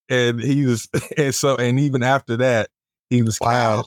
And 0.09 0.41
he 0.41 0.65
was, 0.65 0.89
and 1.17 1.33
so, 1.33 1.55
and 1.55 1.79
even 1.79 2.03
after 2.03 2.35
that, 2.37 2.69
he 3.09 3.21
was 3.21 3.37
wow. 3.39 3.85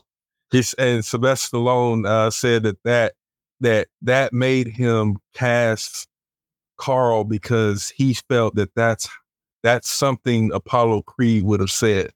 His, 0.51 0.75
and 0.75 1.05
Sylvester 1.05 1.57
Stallone 1.57 2.07
uh, 2.07 2.31
said 2.31 2.65
that 2.65 2.83
that 2.85 3.15
that 3.61 3.89
that 4.03 4.33
made 4.33 4.69
him 4.69 5.17
cast 5.35 6.09
Carl 6.77 7.25
because 7.25 7.91
he 7.91 8.15
felt 8.29 8.57
that 8.57 8.75
that's 8.75 9.09
that's 9.63 9.89
something 9.89 10.53
Apollo 10.53 11.03
Creed 11.03 11.45
would 11.45 11.61
have 11.61 11.71
said. 11.71 12.11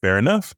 Fair 0.00 0.18
enough. 0.18 0.54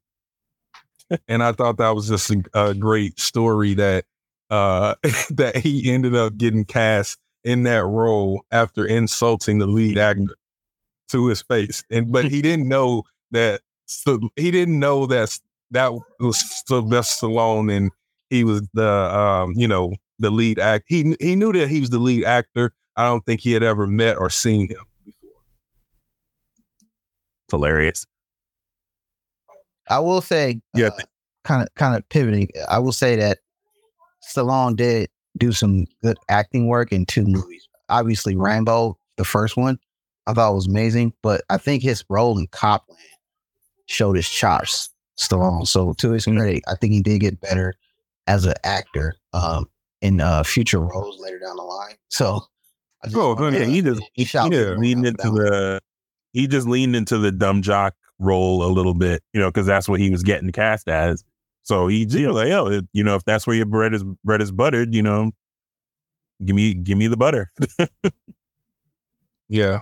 And 1.27 1.43
I 1.43 1.51
thought 1.51 1.77
that 1.77 1.95
was 1.95 2.07
just 2.07 2.31
a, 2.31 2.43
a 2.53 2.73
great 2.73 3.19
story 3.19 3.73
that 3.75 4.05
uh, 4.49 4.95
that 5.31 5.57
he 5.57 5.91
ended 5.91 6.15
up 6.15 6.37
getting 6.37 6.65
cast 6.65 7.17
in 7.43 7.63
that 7.63 7.85
role 7.85 8.43
after 8.51 8.85
insulting 8.85 9.59
the 9.59 9.67
lead 9.67 9.97
actor 9.97 10.35
to 11.09 11.27
his 11.27 11.41
face. 11.41 11.83
And 11.89 12.11
but 12.11 12.25
he 12.31 12.41
didn't 12.41 12.67
know 12.67 13.03
that 13.31 13.61
so 13.85 14.19
he 14.35 14.51
didn't 14.51 14.79
know 14.79 15.05
that 15.07 15.37
that 15.71 15.91
was 16.19 16.63
Sylvester 16.65 17.27
Stallone 17.27 17.75
and 17.75 17.91
he 18.29 18.43
was 18.43 18.67
the 18.73 18.89
um, 18.89 19.53
you 19.55 19.67
know, 19.67 19.93
the 20.19 20.31
lead 20.31 20.59
act. 20.59 20.85
He 20.87 21.15
he 21.19 21.35
knew 21.35 21.53
that 21.53 21.69
he 21.69 21.79
was 21.79 21.89
the 21.89 21.99
lead 21.99 22.23
actor. 22.23 22.73
I 22.95 23.05
don't 23.05 23.25
think 23.25 23.41
he 23.41 23.51
had 23.51 23.63
ever 23.63 23.85
met 23.87 24.17
or 24.17 24.29
seen 24.29 24.69
him 24.69 24.85
before. 25.05 25.41
It's 27.45 27.51
hilarious. 27.51 28.05
I 29.89 29.99
will 29.99 30.21
say, 30.21 30.61
yeah, 30.73 30.89
kind 31.43 31.61
of 31.61 31.73
kind 31.75 31.95
of 31.95 32.07
pivoting. 32.09 32.49
I 32.69 32.79
will 32.79 32.91
say 32.91 33.15
that 33.17 33.39
Stallone 34.23 34.75
did 34.75 35.09
do 35.37 35.51
some 35.51 35.85
good 36.01 36.17
acting 36.29 36.67
work 36.67 36.91
in 36.91 37.05
two 37.05 37.25
movies. 37.25 37.67
Obviously, 37.89 38.35
Rambo, 38.35 38.97
the 39.17 39.25
first 39.25 39.57
one, 39.57 39.77
I 40.27 40.33
thought 40.33 40.55
was 40.55 40.67
amazing, 40.67 41.13
but 41.21 41.41
I 41.49 41.57
think 41.57 41.83
his 41.83 42.03
role 42.09 42.37
in 42.39 42.47
Copland 42.47 42.99
showed 43.85 44.15
his 44.15 44.29
chops. 44.29 44.89
Stallone. 45.17 45.65
So 45.65 45.93
to 45.93 46.11
his 46.11 46.25
credit, 46.25 46.63
I 46.67 46.75
think 46.75 46.91
he 46.91 47.01
did 47.01 47.21
get 47.21 47.39
better 47.39 47.75
as 48.27 48.45
an 48.45 48.55
actor 48.63 49.15
um, 49.31 49.69
in 50.01 50.19
uh, 50.19 50.43
future 50.43 50.79
roles 50.79 51.19
later 51.21 51.39
down 51.39 51.55
the 51.55 51.63
line. 51.63 51.95
So, 52.09 52.41
oh, 53.13 53.49
yeah, 53.49 53.63
he 53.65 53.81
just 53.81 54.01
he, 54.11 54.25
he 54.25 54.49
leaned 54.49 55.05
into 55.05 55.29
the 55.29 55.81
he 56.33 56.47
just 56.47 56.67
leaned 56.67 56.97
into 56.97 57.17
the 57.17 57.31
dumb 57.31 57.61
jock 57.61 57.95
role 58.19 58.63
a 58.63 58.71
little 58.71 58.93
bit, 58.93 59.23
you 59.33 59.39
know, 59.39 59.49
because 59.49 59.65
that's 59.65 59.89
what 59.89 59.99
he 59.99 60.09
was 60.09 60.23
getting 60.23 60.51
cast 60.51 60.87
as. 60.87 61.23
So 61.63 61.87
he, 61.87 62.05
you 62.09 62.27
know, 62.27 62.33
like, 62.33 62.51
oh, 62.51 62.81
you 62.93 63.03
know, 63.03 63.15
if 63.15 63.23
that's 63.25 63.47
where 63.47 63.55
your 63.55 63.65
bread 63.65 63.93
is 63.93 64.03
bread 64.23 64.41
is 64.41 64.51
buttered, 64.51 64.93
you 64.93 65.01
know, 65.01 65.31
give 66.43 66.55
me 66.55 66.73
give 66.73 66.97
me 66.97 67.07
the 67.07 67.17
butter. 67.17 67.51
yeah, 69.49 69.81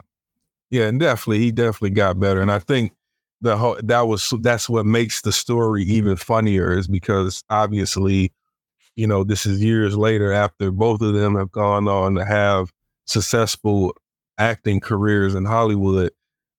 yeah, 0.69 0.87
and 0.87 0.99
definitely 0.99 1.39
he 1.39 1.51
definitely 1.51 1.91
got 1.91 2.19
better, 2.19 2.41
and 2.41 2.51
I 2.51 2.59
think 2.59 2.93
the 3.41 3.57
whole 3.57 3.77
that 3.83 4.07
was 4.07 4.33
that's 4.41 4.69
what 4.69 4.85
makes 4.85 5.21
the 5.21 5.31
story 5.33 5.83
even 5.83 6.15
funnier 6.15 6.77
is 6.77 6.87
because 6.87 7.43
obviously, 7.49 8.31
you 8.95 9.05
know, 9.05 9.25
this 9.25 9.45
is 9.45 9.61
years 9.61 9.97
later 9.97 10.31
after 10.31 10.71
both 10.71 11.01
of 11.01 11.13
them 11.13 11.35
have 11.35 11.51
gone 11.51 11.87
on 11.89 12.15
to 12.15 12.23
have 12.23 12.71
successful 13.05 13.93
acting 14.37 14.79
careers 14.79 15.35
in 15.35 15.43
Hollywood. 15.43 16.11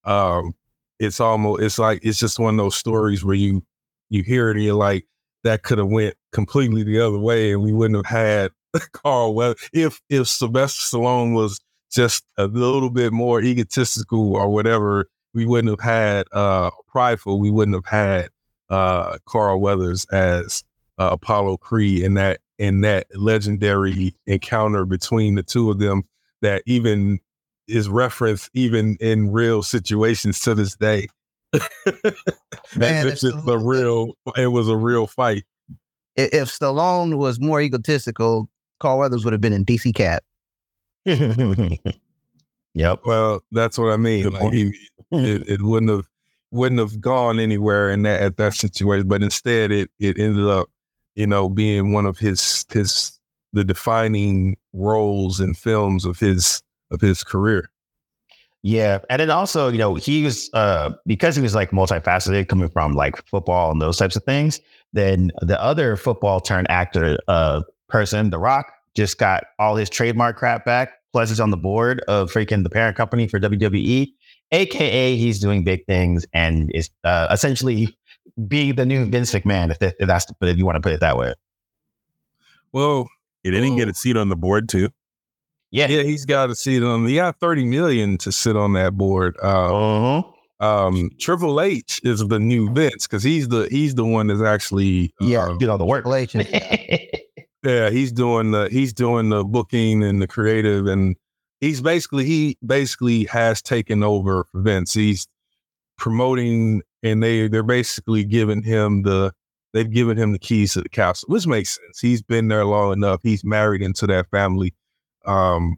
Um, 0.05 0.55
it's 0.99 1.21
almost 1.21 1.63
it's 1.63 1.79
like 1.79 2.01
it's 2.03 2.19
just 2.19 2.39
one 2.39 2.55
of 2.55 2.59
those 2.59 2.77
stories 2.77 3.25
where 3.25 3.35
you 3.35 3.63
you 4.11 4.23
hear 4.23 4.51
it 4.51 4.57
and 4.57 4.65
you're 4.65 4.75
like 4.75 5.07
that 5.43 5.63
could 5.63 5.79
have 5.79 5.89
went 5.89 6.15
completely 6.33 6.83
the 6.83 7.01
other 7.01 7.19
way 7.19 7.53
and 7.53 7.63
we 7.63 7.73
wouldn't 7.73 7.97
have 7.97 8.07
had 8.07 8.51
Carl 8.93 9.35
Weather 9.35 9.57
if 9.73 10.01
if 10.09 10.29
Sylvester 10.29 10.97
Stallone 10.97 11.35
was 11.35 11.61
just 11.91 12.25
a 12.37 12.47
little 12.47 12.91
bit 12.91 13.13
more 13.13 13.41
egotistical 13.41 14.35
or 14.35 14.49
whatever 14.49 15.09
we 15.33 15.47
wouldn't 15.47 15.71
have 15.71 15.81
had 15.81 16.27
uh 16.33 16.71
prideful 16.89 17.39
we 17.39 17.51
wouldn't 17.51 17.77
have 17.77 17.87
had 17.87 18.29
uh 18.71 19.19
Carl 19.27 19.61
Weathers 19.61 20.07
as 20.13 20.65
uh, 20.99 21.11
Apollo 21.13 21.59
Creed 21.59 22.03
in 22.03 22.15
that 22.15 22.41
in 22.59 22.83
that 22.83 23.07
legendary 23.15 24.15
encounter 24.27 24.85
between 24.85 25.35
the 25.35 25.43
two 25.43 25.71
of 25.71 25.79
them 25.79 26.05
that 26.41 26.63
even 26.67 27.19
is 27.69 27.89
referenced 27.89 28.51
even 28.55 28.97
in 29.01 29.33
real 29.33 29.63
situations 29.63 30.41
to 30.41 30.55
this 30.55 30.77
day. 30.77 31.09
Man, 32.77 33.07
it's 33.07 33.21
just 33.21 33.47
a 33.47 33.59
real. 33.59 34.15
It 34.37 34.49
was 34.49 34.69
a 34.69 34.77
real 34.77 35.07
fight. 35.07 35.45
If 36.17 36.49
Stallone 36.49 37.17
was 37.17 37.41
more 37.41 37.61
egotistical, 37.61 38.49
Carl 38.81 38.99
Weathers 38.99 39.25
would 39.25 39.33
have 39.33 39.41
been 39.41 39.53
in 39.53 39.65
DC 39.65 39.95
Cab. 39.95 40.23
yep. 42.75 43.01
Well, 43.05 43.43
that's 43.53 43.79
what 43.79 43.93
I 43.93 43.97
mean. 43.97 44.31
Like 44.31 44.53
he, 44.53 44.75
it, 45.13 45.49
it 45.49 45.63
wouldn't 45.63 45.91
have 45.91 46.09
wouldn't 46.51 46.81
have 46.81 47.01
gone 47.01 47.39
anywhere 47.39 47.91
in 47.91 48.03
that 48.03 48.23
at 48.23 48.37
that 48.37 48.55
situation, 48.55 49.09
but 49.09 49.23
instead 49.23 49.71
it 49.71 49.91
it 49.99 50.19
ended 50.19 50.47
up, 50.47 50.69
you 51.15 51.27
know, 51.27 51.49
being 51.49 51.93
one 51.93 52.07
of 52.07 52.19
his 52.19 52.65
his 52.73 53.19
the 53.53 53.65
defining 53.65 54.57
roles 54.73 55.41
in 55.41 55.55
films 55.55 56.05
of 56.05 56.19
his 56.19 56.63
of 56.91 57.01
his 57.01 57.23
career. 57.25 57.71
Yeah, 58.63 59.01
and 59.11 59.21
then 59.21 59.31
also, 59.31 59.69
you 59.69 59.79
know, 59.79 59.95
he 59.95 60.25
was 60.25 60.49
uh 60.55 60.91
because 61.07 61.37
he 61.37 61.43
was 61.43 61.55
like 61.55 61.71
multifaceted, 61.71 62.49
coming 62.49 62.71
from 62.71 62.93
like 62.95 63.25
football 63.27 63.71
and 63.71 63.83
those 63.83 63.99
types 63.99 64.17
of 64.17 64.25
things. 64.25 64.61
Then 64.95 65.33
the 65.43 65.61
other 65.63 65.97
football 65.97 66.41
turned 66.41 66.71
actor 66.71 67.19
uh 67.29 67.63
person, 67.89 68.31
The 68.31 68.39
Rock, 68.39 68.73
just 68.95 69.19
got 69.19 69.45
all 69.59 69.77
his 69.77 69.91
trademark 69.91 70.37
crap 70.37 70.65
back. 70.65 70.93
Plus, 71.13 71.29
he's 71.29 71.41
on 71.41 71.51
the 71.51 71.57
board 71.57 72.01
of 72.09 72.33
freaking 72.33 72.63
the 72.63 72.71
parent 72.71 72.97
company 72.97 73.29
for 73.29 73.39
WWE, 73.39 74.13
aka 74.51 75.17
he's 75.17 75.39
doing 75.39 75.63
big 75.63 75.85
things 75.87 76.27
and 76.33 76.71
is 76.75 76.91
uh, 77.05 77.29
essentially 77.31 77.97
being 78.49 78.75
the 78.75 78.87
new 78.87 79.05
Vince 79.05 79.33
McMahon, 79.33 79.71
if, 79.71 79.95
if 80.01 80.07
that's 80.07 80.27
if 80.41 80.57
you 80.57 80.65
want 80.65 80.77
to 80.77 80.81
put 80.81 80.93
it 80.93 81.01
that 81.01 81.17
way. 81.17 81.35
Well, 82.73 83.09
He 83.43 83.51
didn't 83.51 83.77
get 83.77 83.89
a 83.89 83.95
seat 83.95 84.17
on 84.17 84.29
the 84.29 84.37
board 84.37 84.69
too. 84.69 84.89
Yeah. 85.75 85.89
yeah, 85.89 86.03
he's 86.05 86.25
got 86.25 86.51
a 86.51 86.55
seat 86.55 86.83
on. 86.83 87.07
He 87.07 87.17
got 87.17 87.39
thirty 87.41 87.65
million 87.65 88.17
to 88.19 88.31
sit 88.33 88.57
on 88.57 88.73
that 88.75 88.97
board. 88.97 89.37
Uh, 89.43 90.23
Uh-huh. 90.61 90.87
um, 90.87 91.11
Triple 91.19 91.61
H 91.61 92.01
is 92.05 92.27
the 92.29 92.39
new 92.39 92.71
Vince 92.73 93.07
because 93.09 93.23
he's 93.25 93.49
the 93.49 93.67
he's 93.71 93.95
the 93.97 94.05
one 94.05 94.29
that's 94.29 94.41
actually 94.43 95.13
Yeah. 95.21 95.47
uh, 95.51 95.57
Did 95.59 95.69
all 95.69 95.79
the 95.79 95.85
work. 95.85 96.05
Triple 96.05 96.15
H 96.15 96.35
is- 96.37 96.47
Yeah, 97.65 97.89
he's 97.91 98.13
doing 98.13 98.51
the 98.53 98.69
he's 98.71 98.93
doing 98.93 99.31
the 99.31 99.43
booking 99.43 100.05
and 100.05 100.21
the 100.23 100.27
creative, 100.27 100.87
and 100.87 101.17
he's 101.61 101.81
basically 101.81 102.25
he 102.27 102.57
basically 102.65 103.25
has 103.25 103.63
taken 103.63 104.03
over 104.03 104.47
for 104.53 104.61
Vince. 104.61 104.93
He's 104.93 105.27
promoting, 105.99 106.83
and 107.03 107.23
they 107.23 107.49
they're 107.49 107.63
basically 107.63 108.23
giving 108.25 108.63
him 108.63 109.03
the 109.03 109.33
they've 109.73 109.91
given 109.91 110.17
him 110.17 110.33
the 110.33 110.39
keys 110.39 110.75
to 110.75 110.83
the 110.83 110.89
castle, 110.89 111.27
which 111.31 111.47
makes 111.47 111.77
sense. 111.77 112.01
He's 112.01 112.23
been 112.23 112.49
there 112.49 112.65
long 112.65 112.93
enough. 112.93 113.21
He's 113.23 113.45
married 113.45 113.83
into 113.83 114.07
that 114.09 114.27
family. 114.31 114.75
Um, 115.27 115.77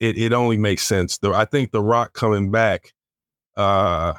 it 0.00 0.18
it 0.18 0.32
only 0.32 0.56
makes 0.56 0.82
sense. 0.86 1.18
Though 1.18 1.34
I 1.34 1.44
think 1.44 1.72
The 1.72 1.82
Rock 1.82 2.12
coming 2.14 2.50
back, 2.50 2.92
uh, 3.56 4.14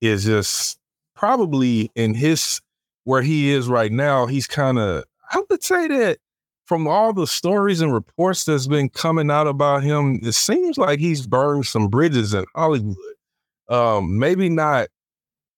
is 0.00 0.24
just 0.24 0.78
probably 1.14 1.90
in 1.94 2.14
his 2.14 2.60
where 3.04 3.22
he 3.22 3.50
is 3.50 3.68
right 3.68 3.92
now. 3.92 4.26
He's 4.26 4.46
kind 4.46 4.78
of 4.78 5.04
I 5.32 5.42
would 5.50 5.62
say 5.62 5.88
that 5.88 6.18
from 6.66 6.86
all 6.86 7.12
the 7.12 7.26
stories 7.26 7.80
and 7.80 7.92
reports 7.94 8.44
that's 8.44 8.66
been 8.66 8.90
coming 8.90 9.30
out 9.30 9.46
about 9.46 9.82
him, 9.82 10.20
it 10.22 10.32
seems 10.32 10.76
like 10.76 10.98
he's 10.98 11.26
burned 11.26 11.66
some 11.66 11.88
bridges 11.88 12.34
in 12.34 12.44
Hollywood. 12.54 12.96
Um, 13.70 14.18
maybe 14.18 14.48
not 14.50 14.88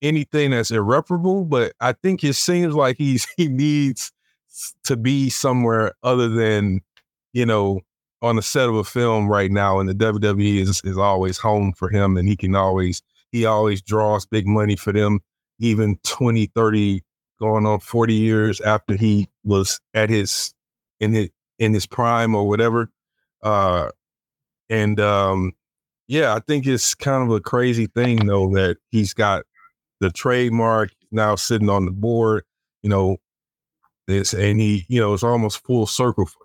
anything 0.02 0.50
that's 0.52 0.70
irreparable, 0.70 1.44
but 1.44 1.72
I 1.80 1.92
think 1.92 2.24
it 2.24 2.34
seems 2.34 2.74
like 2.74 2.96
he's 2.96 3.26
he 3.36 3.48
needs 3.48 4.12
to 4.84 4.96
be 4.96 5.30
somewhere 5.30 5.94
other 6.02 6.28
than, 6.28 6.80
you 7.32 7.46
know, 7.46 7.80
on 8.22 8.36
the 8.36 8.42
set 8.42 8.68
of 8.68 8.74
a 8.74 8.84
film 8.84 9.28
right 9.28 9.50
now. 9.50 9.78
And 9.80 9.88
the 9.88 9.94
WWE 9.94 10.60
is 10.60 10.80
is 10.84 10.98
always 10.98 11.38
home 11.38 11.72
for 11.72 11.88
him 11.88 12.16
and 12.16 12.28
he 12.28 12.36
can 12.36 12.54
always 12.54 13.02
he 13.32 13.44
always 13.46 13.80
draws 13.82 14.26
big 14.26 14.46
money 14.46 14.76
for 14.76 14.92
them, 14.92 15.20
even 15.58 15.98
20, 16.04 16.46
30, 16.46 17.02
going 17.38 17.66
on 17.66 17.80
40 17.80 18.14
years 18.14 18.60
after 18.60 18.94
he 18.94 19.28
was 19.44 19.80
at 19.94 20.10
his 20.10 20.52
in 21.00 21.12
his 21.12 21.30
in 21.58 21.72
his 21.74 21.86
prime 21.86 22.34
or 22.34 22.46
whatever. 22.48 22.90
Uh 23.42 23.90
and 24.68 25.00
um 25.00 25.52
yeah, 26.08 26.34
I 26.34 26.40
think 26.40 26.66
it's 26.66 26.94
kind 26.94 27.22
of 27.22 27.34
a 27.34 27.40
crazy 27.40 27.86
thing 27.86 28.26
though 28.26 28.50
that 28.54 28.78
he's 28.90 29.14
got 29.14 29.44
the 30.00 30.10
trademark 30.10 30.90
now 31.12 31.34
sitting 31.36 31.70
on 31.70 31.84
the 31.84 31.92
board, 31.92 32.44
you 32.82 32.90
know, 32.90 33.18
this 34.06 34.34
and 34.34 34.60
he, 34.60 34.84
you 34.88 35.00
know, 35.00 35.14
it's 35.14 35.22
almost 35.22 35.64
full 35.64 35.86
circle 35.86 36.26
for. 36.26 36.38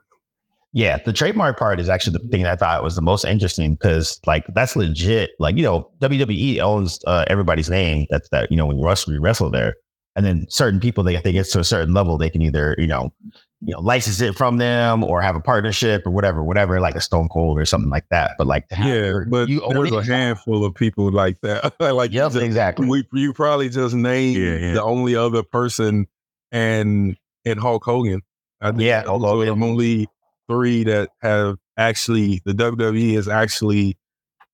Yeah, 0.76 0.98
the 1.06 1.14
trademark 1.14 1.58
part 1.58 1.80
is 1.80 1.88
actually 1.88 2.18
the 2.22 2.28
thing 2.28 2.44
that 2.44 2.52
I 2.52 2.56
thought 2.58 2.84
was 2.84 2.96
the 2.98 3.02
most 3.02 3.24
interesting 3.24 3.76
because, 3.76 4.20
like, 4.28 4.46
that's 4.54 4.76
legit. 4.76 5.32
Like, 5.40 5.56
you 5.56 5.64
know, 5.64 5.90
WWE 6.02 6.60
owns 6.60 7.00
uh, 7.08 7.24
everybody's 7.28 7.70
name. 7.70 8.08
That's 8.10 8.28
that 8.30 8.52
you 8.52 8.58
know 8.58 8.66
when 8.66 8.78
you 8.78 8.86
wrestle, 8.86 9.14
you 9.14 9.22
wrestle 9.22 9.50
there, 9.50 9.76
and 10.18 10.26
then 10.26 10.46
certain 10.50 10.82
people 10.82 11.02
they 11.04 11.16
they 11.22 11.32
get 11.32 11.46
to 11.48 11.62
a 11.62 11.64
certain 11.64 11.94
level, 11.94 12.18
they 12.18 12.30
can 12.30 12.42
either 12.42 12.76
you 12.78 12.88
know, 12.88 13.14
you 13.62 13.74
know, 13.74 13.80
license 13.80 14.20
it 14.20 14.36
from 14.36 14.58
them 14.58 15.02
or 15.02 15.22
have 15.22 15.38
a 15.38 15.40
partnership 15.40 16.06
or 16.06 16.12
whatever, 16.12 16.44
whatever, 16.44 16.82
like 16.82 16.96
a 16.96 17.02
Stone 17.02 17.30
Cold 17.30 17.58
or 17.58 17.64
something 17.64 17.90
like 17.90 18.06
that. 18.12 18.32
But 18.38 18.46
like, 18.46 18.68
to 18.68 18.76
have 18.76 18.86
Yeah, 18.88 18.94
your- 19.06 19.26
but 19.28 19.48
you 19.48 19.62
there's 19.70 19.94
a 19.94 20.04
handful 20.04 20.66
of 20.66 20.76
people 20.76 21.10
like 21.10 21.40
that. 21.40 21.74
like 21.80 22.12
you 22.12 22.20
Yep, 22.20 22.34
just- 22.34 22.44
exactly. 22.44 22.86
we 22.86 23.08
you 23.14 23.32
probably 23.32 23.70
just 23.70 23.96
named 23.96 24.36
Yeah, 24.36 24.56
yeah. 24.58 24.74
the 24.74 24.84
only 24.84 25.16
other 25.16 25.42
person 25.42 26.06
and 26.52 27.16
and 27.46 27.60
Hulk 27.62 27.86
Hogan. 27.86 28.22
I 28.60 28.72
think 28.72 28.82
Yeah, 28.82 29.04
Hulk 29.06 29.22
those 29.22 29.32
are 29.32 29.36
Hogan. 29.46 29.60
the 29.60 29.66
only 29.66 30.08
three 30.50 30.84
that 30.86 31.10
have 31.22 31.58
actually 31.78 32.42
the 32.46 32.54
WWE 32.54 33.16
has 33.16 33.28
actually 33.28 33.98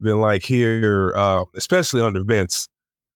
been 0.01 0.19
like 0.19 0.43
here, 0.43 1.13
uh, 1.15 1.45
especially 1.56 2.01
under 2.01 2.23
Vince, 2.23 2.67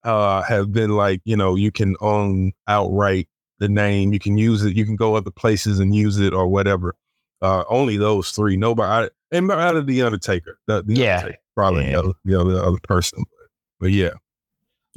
uh, 0.03 0.41
have 0.43 0.71
been 0.71 0.91
like 0.91 1.21
you 1.25 1.35
know 1.35 1.55
you 1.55 1.71
can 1.71 1.95
own 2.01 2.51
outright 2.67 3.27
the 3.59 3.69
name, 3.69 4.11
you 4.13 4.19
can 4.19 4.37
use 4.37 4.63
it, 4.63 4.75
you 4.75 4.85
can 4.85 4.95
go 4.95 5.15
other 5.15 5.31
places 5.31 5.79
and 5.79 5.95
use 5.95 6.19
it 6.19 6.33
or 6.33 6.47
whatever. 6.47 6.93
Uh, 7.41 7.63
only 7.69 7.97
those 7.97 8.31
three. 8.31 8.57
Nobody, 8.57 9.09
and 9.31 9.51
out 9.51 9.75
of 9.75 9.87
the 9.87 10.01
Undertaker, 10.01 10.57
the, 10.67 10.83
the 10.83 10.93
Yeah. 10.95 11.17
Undertaker, 11.17 11.39
probably 11.55 11.85
Yeah. 11.85 11.91
the, 11.91 11.99
other, 11.99 12.13
the 12.25 12.39
other 12.41 12.63
other 12.63 12.79
person, 12.83 13.19
but, 13.19 13.47
but 13.79 13.91
yeah. 13.91 14.11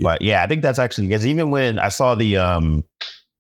But 0.00 0.22
yeah, 0.22 0.42
I 0.44 0.46
think 0.46 0.62
that's 0.62 0.78
actually 0.78 1.08
because 1.08 1.26
even 1.26 1.50
when 1.50 1.78
I 1.78 1.88
saw 1.88 2.14
the 2.14 2.36
um, 2.36 2.84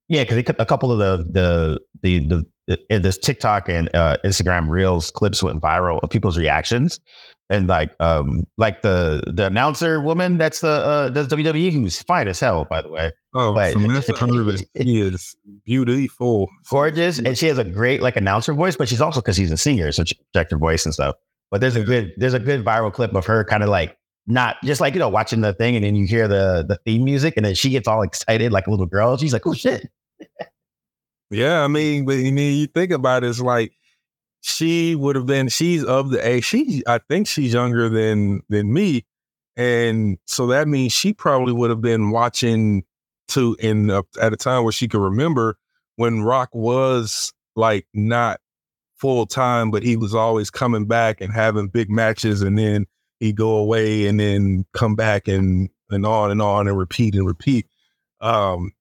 yeah, 0.08 0.24
because 0.24 0.38
a 0.58 0.66
couple 0.66 0.90
of 0.90 0.98
the 0.98 1.24
the 1.30 1.80
the 2.02 2.26
the, 2.26 2.46
this 2.88 3.18
TikTok 3.18 3.68
and 3.68 3.88
uh, 3.94 4.16
Instagram 4.24 4.68
Reels 4.68 5.10
clips 5.10 5.42
went 5.42 5.60
viral 5.60 6.00
of 6.02 6.10
people's 6.10 6.36
reactions, 6.36 7.00
and 7.50 7.66
like 7.68 7.90
um 8.00 8.44
like 8.58 8.82
the 8.82 9.22
the 9.26 9.46
announcer 9.46 10.00
woman 10.00 10.36
that's 10.38 10.60
the 10.60 10.68
uh 10.68 11.08
does 11.08 11.28
WWE 11.28 11.72
who's 11.72 12.02
fine 12.02 12.28
as 12.28 12.38
hell 12.40 12.66
by 12.68 12.82
the 12.82 12.90
way, 12.90 13.10
Oh, 13.34 13.54
But- 13.54 13.72
Samantha 13.72 14.12
Irvin, 14.22 14.58
he 14.74 15.00
is 15.00 15.34
beautiful. 15.64 16.48
gorgeous, 16.70 17.18
and 17.18 17.36
she 17.38 17.46
has 17.46 17.58
a 17.58 17.64
great 17.64 18.02
like 18.02 18.16
announcer 18.16 18.52
voice, 18.52 18.76
but 18.76 18.88
she's 18.88 19.00
also 19.00 19.20
because 19.20 19.36
she's 19.36 19.52
a 19.52 19.56
singer, 19.56 19.92
so 19.92 20.04
she 20.04 20.16
project 20.32 20.50
her 20.52 20.58
voice 20.58 20.84
and 20.84 20.92
stuff. 20.94 21.14
But 21.50 21.60
there's 21.60 21.76
a 21.76 21.82
good 21.84 22.12
there's 22.16 22.34
a 22.34 22.38
good 22.38 22.64
viral 22.64 22.92
clip 22.92 23.14
of 23.14 23.24
her 23.26 23.44
kind 23.44 23.62
of 23.62 23.68
like 23.70 23.96
not 24.26 24.56
just 24.62 24.80
like 24.82 24.92
you 24.92 25.00
know 25.00 25.08
watching 25.08 25.40
the 25.40 25.54
thing, 25.54 25.74
and 25.76 25.84
then 25.84 25.94
you 25.96 26.06
hear 26.06 26.28
the 26.28 26.64
the 26.68 26.78
theme 26.84 27.04
music, 27.04 27.34
and 27.38 27.46
then 27.46 27.54
she 27.54 27.70
gets 27.70 27.88
all 27.88 28.02
excited 28.02 28.52
like 28.52 28.66
a 28.66 28.70
little 28.70 28.84
girl. 28.86 29.16
She's 29.16 29.32
like, 29.32 29.46
oh 29.46 29.54
shit. 29.54 29.88
Yeah, 31.30 31.62
I 31.62 31.68
mean, 31.68 32.04
but 32.04 32.14
I 32.16 32.30
mean, 32.30 32.58
you 32.58 32.66
think 32.66 32.90
about 32.90 33.24
it, 33.24 33.28
it's 33.28 33.40
like 33.40 33.72
she 34.40 34.94
would 34.94 35.16
have 35.16 35.26
been. 35.26 35.48
She's 35.48 35.84
of 35.84 36.10
the 36.10 36.26
age. 36.26 36.44
She, 36.44 36.82
I 36.86 36.98
think, 37.08 37.26
she's 37.28 37.52
younger 37.52 37.88
than 37.88 38.42
than 38.48 38.72
me, 38.72 39.04
and 39.56 40.18
so 40.26 40.46
that 40.48 40.68
means 40.68 40.92
she 40.92 41.12
probably 41.12 41.52
would 41.52 41.70
have 41.70 41.82
been 41.82 42.10
watching 42.10 42.84
to 43.28 43.56
in 43.60 43.90
at 43.90 44.32
a 44.32 44.36
time 44.36 44.62
where 44.64 44.72
she 44.72 44.88
could 44.88 45.02
remember 45.02 45.58
when 45.96 46.22
Rock 46.22 46.48
was 46.54 47.32
like 47.56 47.86
not 47.92 48.40
full 48.96 49.26
time, 49.26 49.70
but 49.70 49.82
he 49.82 49.96
was 49.96 50.14
always 50.14 50.50
coming 50.50 50.86
back 50.86 51.20
and 51.20 51.32
having 51.32 51.68
big 51.68 51.90
matches, 51.90 52.42
and 52.42 52.58
then 52.58 52.86
he'd 53.20 53.36
go 53.36 53.56
away 53.56 54.06
and 54.06 54.18
then 54.18 54.64
come 54.72 54.94
back 54.94 55.28
and 55.28 55.68
and 55.90 56.06
on 56.06 56.30
and 56.30 56.40
on 56.42 56.68
and 56.68 56.78
repeat 56.78 57.14
and 57.14 57.26
repeat. 57.26 57.66
Um, 58.20 58.72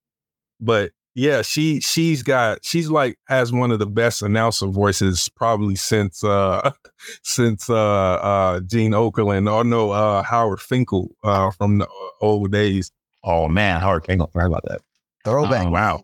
but 0.60 0.92
yeah, 1.18 1.42
she 1.42 1.80
she's 1.82 2.22
got 2.22 2.64
she's 2.64 2.90
like 2.92 3.18
has 3.28 3.52
one 3.52 3.72
of 3.72 3.80
the 3.80 3.88
best 3.88 4.22
announcer 4.22 4.68
voices 4.68 5.28
probably 5.36 5.76
since 5.76 6.24
uh 6.24 6.72
since 7.24 7.70
uh 7.70 7.76
uh 7.76 8.60
Gene 8.62 8.92
Okerlund 8.92 9.52
or 9.52 9.64
no 9.64 9.90
uh 9.92 10.22
Howard 10.22 10.62
Finkel 10.62 11.10
uh 11.24 11.50
from 11.52 11.80
the 11.80 11.88
old 12.22 12.52
days. 12.52 12.92
Oh 13.24 13.48
man, 13.48 13.82
Howard 13.82 14.06
Finkel. 14.06 14.28
Forgot 14.28 14.46
about 14.48 14.64
that. 14.66 14.82
Throwback. 15.26 15.66
Oh, 15.68 15.72
wow. 15.72 16.04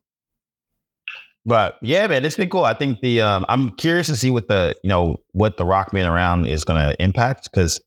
But 1.45 1.78
yeah, 1.82 2.08
man, 2.08 2.23
it's 2.23 2.38
been 2.38 2.49
cool. 2.49 2.63
I 2.63 2.73
think 2.73 3.02
the 3.02 3.21
um, 3.21 3.45
I'm 3.49 3.71
curious 3.76 4.08
to 4.08 4.15
see 4.15 4.32
what 4.32 4.47
the 4.47 4.76
you 4.84 4.88
know 4.89 5.17
what 5.34 5.58
the 5.58 5.65
Rock 5.65 5.91
being 5.91 6.06
around 6.06 6.45
is 6.47 6.63
going 6.63 6.82
to 6.82 7.02
impact 7.04 7.49
because 7.52 7.80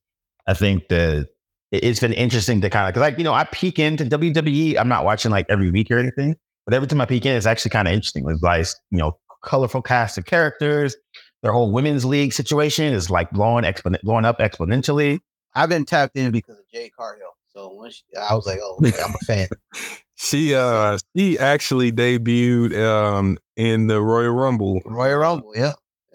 I 0.47 0.55
think 0.55 0.89
the 0.89 1.27
it- 1.73 1.83
it's 1.85 2.01
been 2.01 2.12
interesting 2.12 2.61
to 2.61 2.71
kind 2.71 2.87
of 2.87 2.95
because 2.95 3.01
like 3.01 3.19
you 3.19 3.25
know 3.25 3.33
I 3.33 3.45
peek 3.45 3.79
into 3.79 4.05
WWE. 4.05 4.77
I'm 4.79 4.89
not 4.89 5.05
watching 5.05 5.31
like 5.31 5.47
every 5.49 5.71
week 5.71 5.91
or 5.91 5.99
anything, 5.99 6.37
but 6.66 6.74
every 6.74 6.88
time 6.88 7.00
I 7.00 7.07
peek 7.07 7.24
in, 7.24 7.37
it's 7.37 7.46
actually 7.46 7.70
kind 7.70 7.88
of 7.88 7.94
interesting. 7.94 8.29
It's 8.29 8.42
like 8.42 8.66
you 8.90 8.98
know 8.98 9.18
colorful 9.42 9.81
cast 9.81 10.18
of 10.18 10.26
characters. 10.26 10.96
Their 11.42 11.52
whole 11.52 11.72
women's 11.72 12.05
league 12.05 12.33
situation 12.33 12.92
is 12.92 13.09
like 13.09 13.31
blowing 13.31 13.64
blowing 14.02 14.24
up 14.24 14.38
exponentially. 14.40 15.20
I've 15.55 15.68
been 15.68 15.85
tapped 15.85 16.16
in 16.16 16.33
because 16.33 16.59
of 16.59 16.68
Jade 16.72 16.90
Cargill. 16.96 17.29
So 17.48 17.68
once 17.70 18.02
I 18.20 18.35
was 18.35 18.46
like, 18.46 18.59
oh, 18.62 18.79
okay, 18.85 19.00
I'm 19.02 19.14
a 19.14 19.24
fan. 19.24 19.48
She 20.18 20.55
uh 20.55 20.96
she 21.14 21.38
actually 21.38 21.92
debuted 21.92 22.74
um 22.83 23.37
in 23.55 23.87
the 23.87 24.00
Royal 24.00 24.33
Rumble 24.33 24.81
Royal 24.87 25.18
Rumble, 25.18 25.52
yeah. 25.55 25.74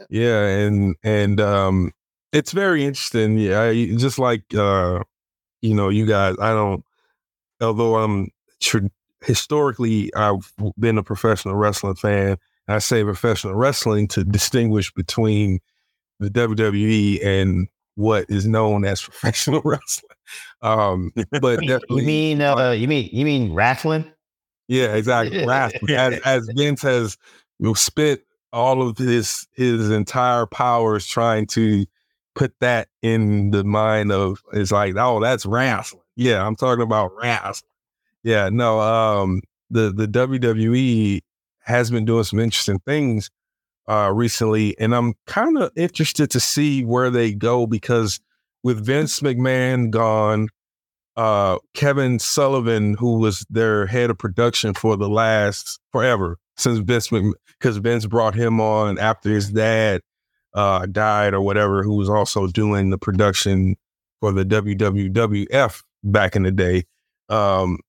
Yeah, 0.10 0.44
and 0.44 0.96
and 1.04 1.40
um 1.40 1.92
it's 2.34 2.52
very 2.52 2.84
interesting. 2.84 3.38
Yeah, 3.38 3.62
I, 3.62 3.94
just 3.96 4.18
like 4.18 4.44
uh 4.56 5.04
you 5.62 5.76
know, 5.76 5.90
you 5.90 6.08
guys, 6.08 6.36
I 6.42 6.50
don't 6.50 6.84
although 7.62 7.98
I'm 7.98 8.30
tr- 8.60 8.88
historically 9.24 10.14
I've 10.16 10.52
been 10.80 10.98
a 10.98 11.04
professional 11.04 11.56
wrestling 11.56 11.96
fan. 11.96 12.38
I 12.68 12.80
say 12.80 13.04
professional 13.04 13.56
wrestling 13.56 14.08
to 14.10 14.24
distinguish 14.24 14.92
between 14.94 15.60
the 16.20 16.30
WWE 16.30 17.26
and 17.26 17.68
what 17.96 18.26
is 18.30 18.48
known 18.48 18.86
as 18.86 19.02
professional 19.02 19.62
wrestling. 19.64 20.10
Um, 20.62 21.12
but 21.42 21.60
You 21.64 21.80
mean 21.90 22.42
uh, 22.42 22.72
you 22.72 22.88
mean 22.88 23.10
you 23.12 23.26
mean 23.26 23.54
wrestling? 23.54 24.12
yeah, 24.68 24.96
exactly. 24.96 25.46
Wrestling. 25.48 25.96
As, 25.96 26.20
as 26.22 26.50
Vince 26.56 26.82
has 26.84 27.18
spent 27.76 28.22
all 28.54 28.88
of 28.88 28.98
his 28.98 29.48
his 29.54 29.90
entire 29.90 30.46
powers 30.46 31.06
trying 31.06 31.46
to 31.48 31.86
put 32.36 32.54
that 32.62 32.88
in 33.02 33.52
the 33.52 33.64
mind 33.64 34.12
of 34.12 34.42
it's 34.54 34.72
like, 34.72 34.96
oh, 34.98 35.20
that's 35.20 35.46
wrestling. 35.46 36.02
Yeah, 36.16 36.46
I'm 36.46 36.56
talking 36.56 36.84
about 36.84 37.12
wrestling. 37.22 37.68
Yeah, 38.24 38.50
no, 38.50 38.80
um, 38.80 39.42
the 39.70 39.92
the 39.92 40.08
WWE 40.08 41.22
has 41.62 41.90
been 41.92 42.06
doing 42.06 42.24
some 42.24 42.40
interesting 42.40 42.80
things 42.86 43.30
uh 43.90 44.12
recently, 44.14 44.78
and 44.80 44.94
I'm 44.96 45.14
kind 45.28 45.58
of 45.58 45.72
interested 45.76 46.30
to 46.32 46.40
see 46.40 46.84
where 46.86 47.10
they 47.10 47.34
go 47.34 47.66
because 47.68 48.20
with 48.64 48.86
Vince 48.86 49.22
McMahon 49.22 49.90
gone, 49.90 50.50
uh 51.16 51.58
Kevin 51.74 52.20
Sullivan, 52.20 52.96
who 52.96 53.20
was 53.20 53.46
their 53.50 53.88
head 53.88 54.10
of 54.12 54.18
production 54.20 54.74
for 54.76 54.98
the 54.98 55.10
last 55.10 55.80
forever 55.92 56.38
since 56.58 56.80
Vince 56.80 57.10
because 57.10 57.78
Vince 57.78 58.06
brought 58.06 58.36
him 58.36 58.62
on 58.62 59.00
after 59.00 59.30
his 59.30 59.50
dad 59.52 60.02
uh 60.54 60.86
died 60.88 61.34
or 61.34 61.42
whatever, 61.42 61.84
who 61.84 61.96
was 61.96 62.10
also 62.10 62.48
doing 62.48 62.90
the 62.92 62.98
production 63.00 63.76
for 64.20 64.32
the 64.32 64.46
WWF 64.46 65.82
back 66.04 66.36
in 66.36 66.44
the 66.44 66.52
day. 66.52 66.84
Um 67.30 67.80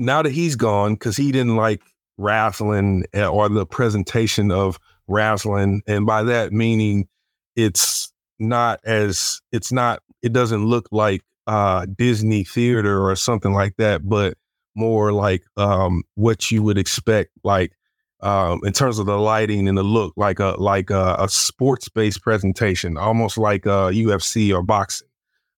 now 0.00 0.22
that 0.22 0.32
he's 0.32 0.56
gone, 0.56 0.94
because 0.94 1.16
he 1.16 1.30
didn't 1.30 1.56
like 1.56 1.82
wrestling 2.16 3.04
eh, 3.12 3.26
or 3.26 3.48
the 3.48 3.66
presentation 3.66 4.50
of 4.50 4.78
wrestling, 5.06 5.82
and 5.86 6.06
by 6.06 6.22
that 6.22 6.52
meaning 6.52 7.06
it's 7.54 8.12
not 8.38 8.80
as 8.84 9.40
it's 9.52 9.70
not 9.70 10.02
it 10.22 10.32
doesn't 10.32 10.64
look 10.64 10.88
like 10.90 11.22
uh 11.46 11.86
Disney 11.96 12.44
theater 12.44 13.06
or 13.08 13.14
something 13.14 13.52
like 13.52 13.76
that, 13.76 14.08
but 14.08 14.36
more 14.74 15.12
like 15.12 15.44
um 15.56 16.02
what 16.14 16.50
you 16.50 16.62
would 16.62 16.78
expect 16.78 17.30
like 17.44 17.72
um 18.20 18.60
in 18.64 18.72
terms 18.72 18.98
of 18.98 19.06
the 19.06 19.18
lighting 19.18 19.68
and 19.68 19.76
the 19.76 19.82
look 19.82 20.14
like 20.16 20.38
a 20.40 20.54
like 20.58 20.90
a, 20.90 21.16
a 21.18 21.28
sports 21.28 21.88
based 21.88 22.22
presentation 22.22 22.96
almost 22.96 23.36
like 23.36 23.66
a 23.66 23.90
UFC 23.92 24.54
or 24.54 24.62
boxing. 24.62 25.08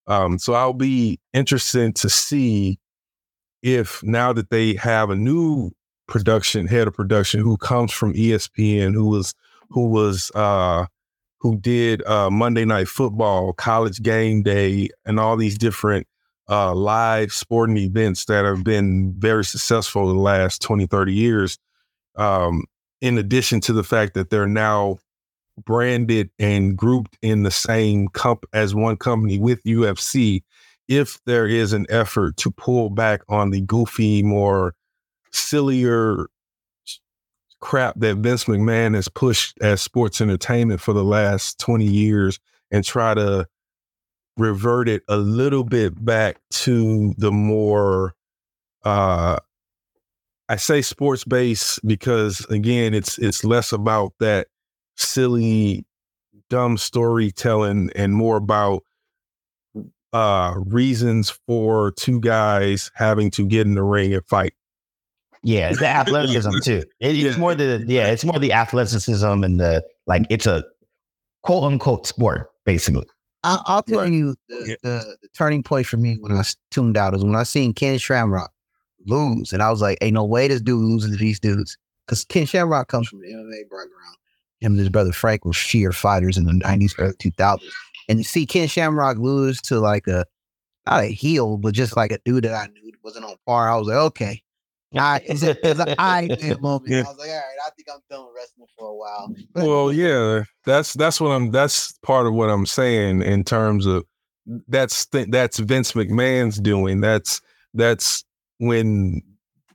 Um 0.07 0.39
so 0.39 0.55
I'll 0.55 0.73
be 0.73 1.21
interested 1.33 1.95
to 1.97 2.09
see 2.09 2.79
if 3.63 4.03
now 4.03 4.33
that 4.33 4.51
they 4.51 4.75
have 4.75 5.11
a 5.11 5.17
new 5.17 5.71
production 6.09 6.67
head 6.67 6.89
of 6.89 6.95
production 6.95 7.41
who 7.41 7.57
comes 7.57 7.93
from 7.93 8.13
ESPN 8.15 8.93
who 8.93 9.09
was 9.09 9.35
who 9.71 9.89
was 9.89 10.31
uh 10.35 10.85
who 11.39 11.57
did 11.59 12.05
uh 12.07 12.29
Monday 12.31 12.65
night 12.65 12.89
football 12.89 13.53
college 13.53 14.03
game 14.03 14.43
day 14.43 14.89
and 15.07 15.19
all 15.19 15.37
these 15.37 15.57
different 15.57 16.07
uh, 16.49 16.75
live 16.75 17.33
sporting 17.33 17.77
events 17.79 18.27
that 18.27 18.45
have 18.45 18.65
been 18.65 19.15
very 19.19 19.45
successful 19.45 20.11
in 20.11 20.17
the 20.17 20.23
last 20.23 20.61
20, 20.61 20.87
30 20.87 21.15
years. 21.15 21.59
Um, 22.17 22.65
in 23.01 23.17
addition 23.17 23.61
to 23.63 23.73
the 23.73 23.83
fact 23.83 24.15
that 24.15 24.31
they're 24.31 24.47
now 24.47 24.99
branded 25.65 26.31
and 26.39 26.77
grouped 26.77 27.17
in 27.23 27.43
the 27.43 27.51
same 27.51 28.09
comp 28.09 28.45
as 28.53 28.75
one 28.75 28.97
company 28.97 29.39
with 29.39 29.63
UFC, 29.65 30.43
if 30.99 31.19
there 31.25 31.47
is 31.47 31.73
an 31.73 31.87
effort 31.89 32.37
to 32.39 32.51
pull 32.51 32.91
back 32.91 33.23
on 33.29 33.51
the 33.51 33.61
goofy, 33.61 34.23
more 34.23 34.75
sillier 35.33 36.29
crap 37.61 37.95
that 38.01 38.17
Vince 38.17 38.45
McMahon 38.45 38.95
has 38.95 39.09
pushed 39.09 39.57
as 39.63 39.81
sports 39.81 40.21
entertainment 40.21 40.81
for 40.81 40.93
the 40.93 41.05
last 41.05 41.59
20 41.61 41.85
years 41.85 42.39
and 42.71 42.85
try 42.85 43.15
to 43.15 43.47
revert 44.37 44.89
it 44.89 45.03
a 45.09 45.17
little 45.17 45.63
bit 45.63 46.05
back 46.05 46.39
to 46.51 47.15
the 47.19 47.31
more 47.31 48.15
uh 48.85 49.39
I 50.49 50.57
say 50.57 50.83
sports 50.83 51.25
base 51.25 51.79
because 51.87 52.45
again 52.47 52.95
it's 52.95 53.19
it's 53.19 53.45
less 53.45 53.73
about 53.73 54.13
that 54.21 54.49
silly 54.97 55.85
dumb 56.51 56.79
storytelling 56.79 57.91
and 57.95 58.15
more 58.15 58.39
about 58.39 58.83
uh 60.13 60.55
reasons 60.67 61.31
for 61.47 61.93
two 61.93 62.21
guys 62.21 62.91
having 62.95 63.31
to 63.33 63.47
get 63.47 63.67
in 63.67 63.75
the 63.75 63.83
ring 63.83 64.13
and 64.15 64.25
fight. 64.27 64.53
Yeah, 65.43 65.71
it's 65.71 65.81
the 65.81 65.89
athleticism 65.89 66.51
too. 66.63 66.85
It- 67.01 67.17
it's 67.17 67.35
Yeah. 67.35 67.39
more 67.39 67.55
the 67.55 67.85
yeah, 67.87 68.07
it's 68.09 68.25
more 68.25 68.39
the 68.39 68.53
athleticism 68.53 69.25
and 69.45 69.59
the 69.61 69.85
like. 70.07 70.23
It's 70.31 70.47
a 70.47 70.65
quote 71.43 71.65
unquote 71.65 72.07
sport, 72.07 72.51
basically. 72.65 73.07
I'll, 73.45 73.63
I'll 73.67 73.83
tell 73.83 74.01
Right. 74.01 74.13
you 74.13 74.37
the, 74.49 74.65
Yeah. 74.69 74.75
the, 74.85 75.17
the 75.23 75.29
turning 75.37 75.65
point 75.65 75.87
for 75.87 75.97
me 75.97 76.17
when 76.21 76.31
I 76.33 76.43
tuned 76.71 76.97
out 76.97 77.15
is 77.15 77.25
when 77.25 77.35
I 77.35 77.43
seen 77.43 77.73
Ken 77.75 77.99
Shamrock 77.99 78.53
lose, 79.07 79.53
and 79.53 79.61
I 79.63 79.71
was 79.71 79.81
like, 79.83 79.99
"Ain't 80.01 80.15
no 80.15 80.25
way 80.25 80.47
this 80.47 80.61
dude 80.61 80.81
loses 80.81 81.11
to 81.11 81.17
these 81.17 81.41
dudes." 81.41 81.77
Because 82.07 82.25
Ken 82.25 82.47
Shamrock 82.47 82.87
comes 82.89 83.09
from 83.09 83.21
the 83.21 83.27
MMA 83.29 83.63
background. 83.65 84.17
Him 84.61 84.73
and 84.73 84.79
his 84.79 84.89
brother 84.91 85.11
Frank 85.13 85.45
were 85.45 85.53
sheer 85.53 85.91
fighters 85.91 86.37
in 86.39 86.45
the 86.45 86.53
nineties, 86.53 86.95
early 86.99 87.15
two 87.19 87.33
thousands, 87.33 87.73
and 88.09 88.19
to 88.19 88.25
see 88.25 88.47
Ken 88.47 88.69
Shamrock 88.69 89.19
lose 89.19 89.61
to 89.63 89.81
like 89.81 90.07
a 90.07 90.25
not 90.87 91.05
a 91.05 91.07
heel, 91.07 91.59
but 91.59 91.75
just 91.75 91.97
like 91.97 92.13
a 92.13 92.19
dude 92.25 92.45
that 92.45 92.55
I 92.55 92.67
knew 92.67 92.93
wasn't 93.03 93.25
on 93.25 93.37
par, 93.47 93.71
I 93.71 93.77
was 93.77 93.89
like, 93.89 93.97
"Okay." 93.97 94.43
I, 94.95 95.23
it's 95.25 95.43
a, 95.43 95.51
it's 95.67 95.81
an 95.81 95.95
I 95.99 96.29
moment. 96.61 96.91
Yeah. 96.91 97.05
I 97.07 97.09
was 97.09 97.19
like, 97.19 97.29
all 97.29 97.35
right, 97.35 97.67
I 97.67 97.71
think 97.71 97.89
I'm 97.93 98.01
done 98.11 98.27
wrestling 98.35 98.69
for 98.79 98.89
a 98.89 98.95
while. 98.95 99.35
Well, 99.55 99.93
yeah, 99.93 100.45
that's 100.65 100.93
that's 100.95 101.21
what 101.21 101.31
I'm. 101.31 101.51
That's 101.51 101.93
part 102.03 102.27
of 102.27 102.35
what 102.35 102.51
I'm 102.51 102.67
saying 102.67 103.23
in 103.23 103.45
terms 103.45 103.87
of 103.87 104.05
that's 104.69 105.07
th- 105.07 105.29
that's 105.31 105.59
Vince 105.59 105.93
McMahon's 105.93 106.61
doing. 106.61 107.01
That's 107.01 107.41
that's 107.75 108.25
when 108.59 109.23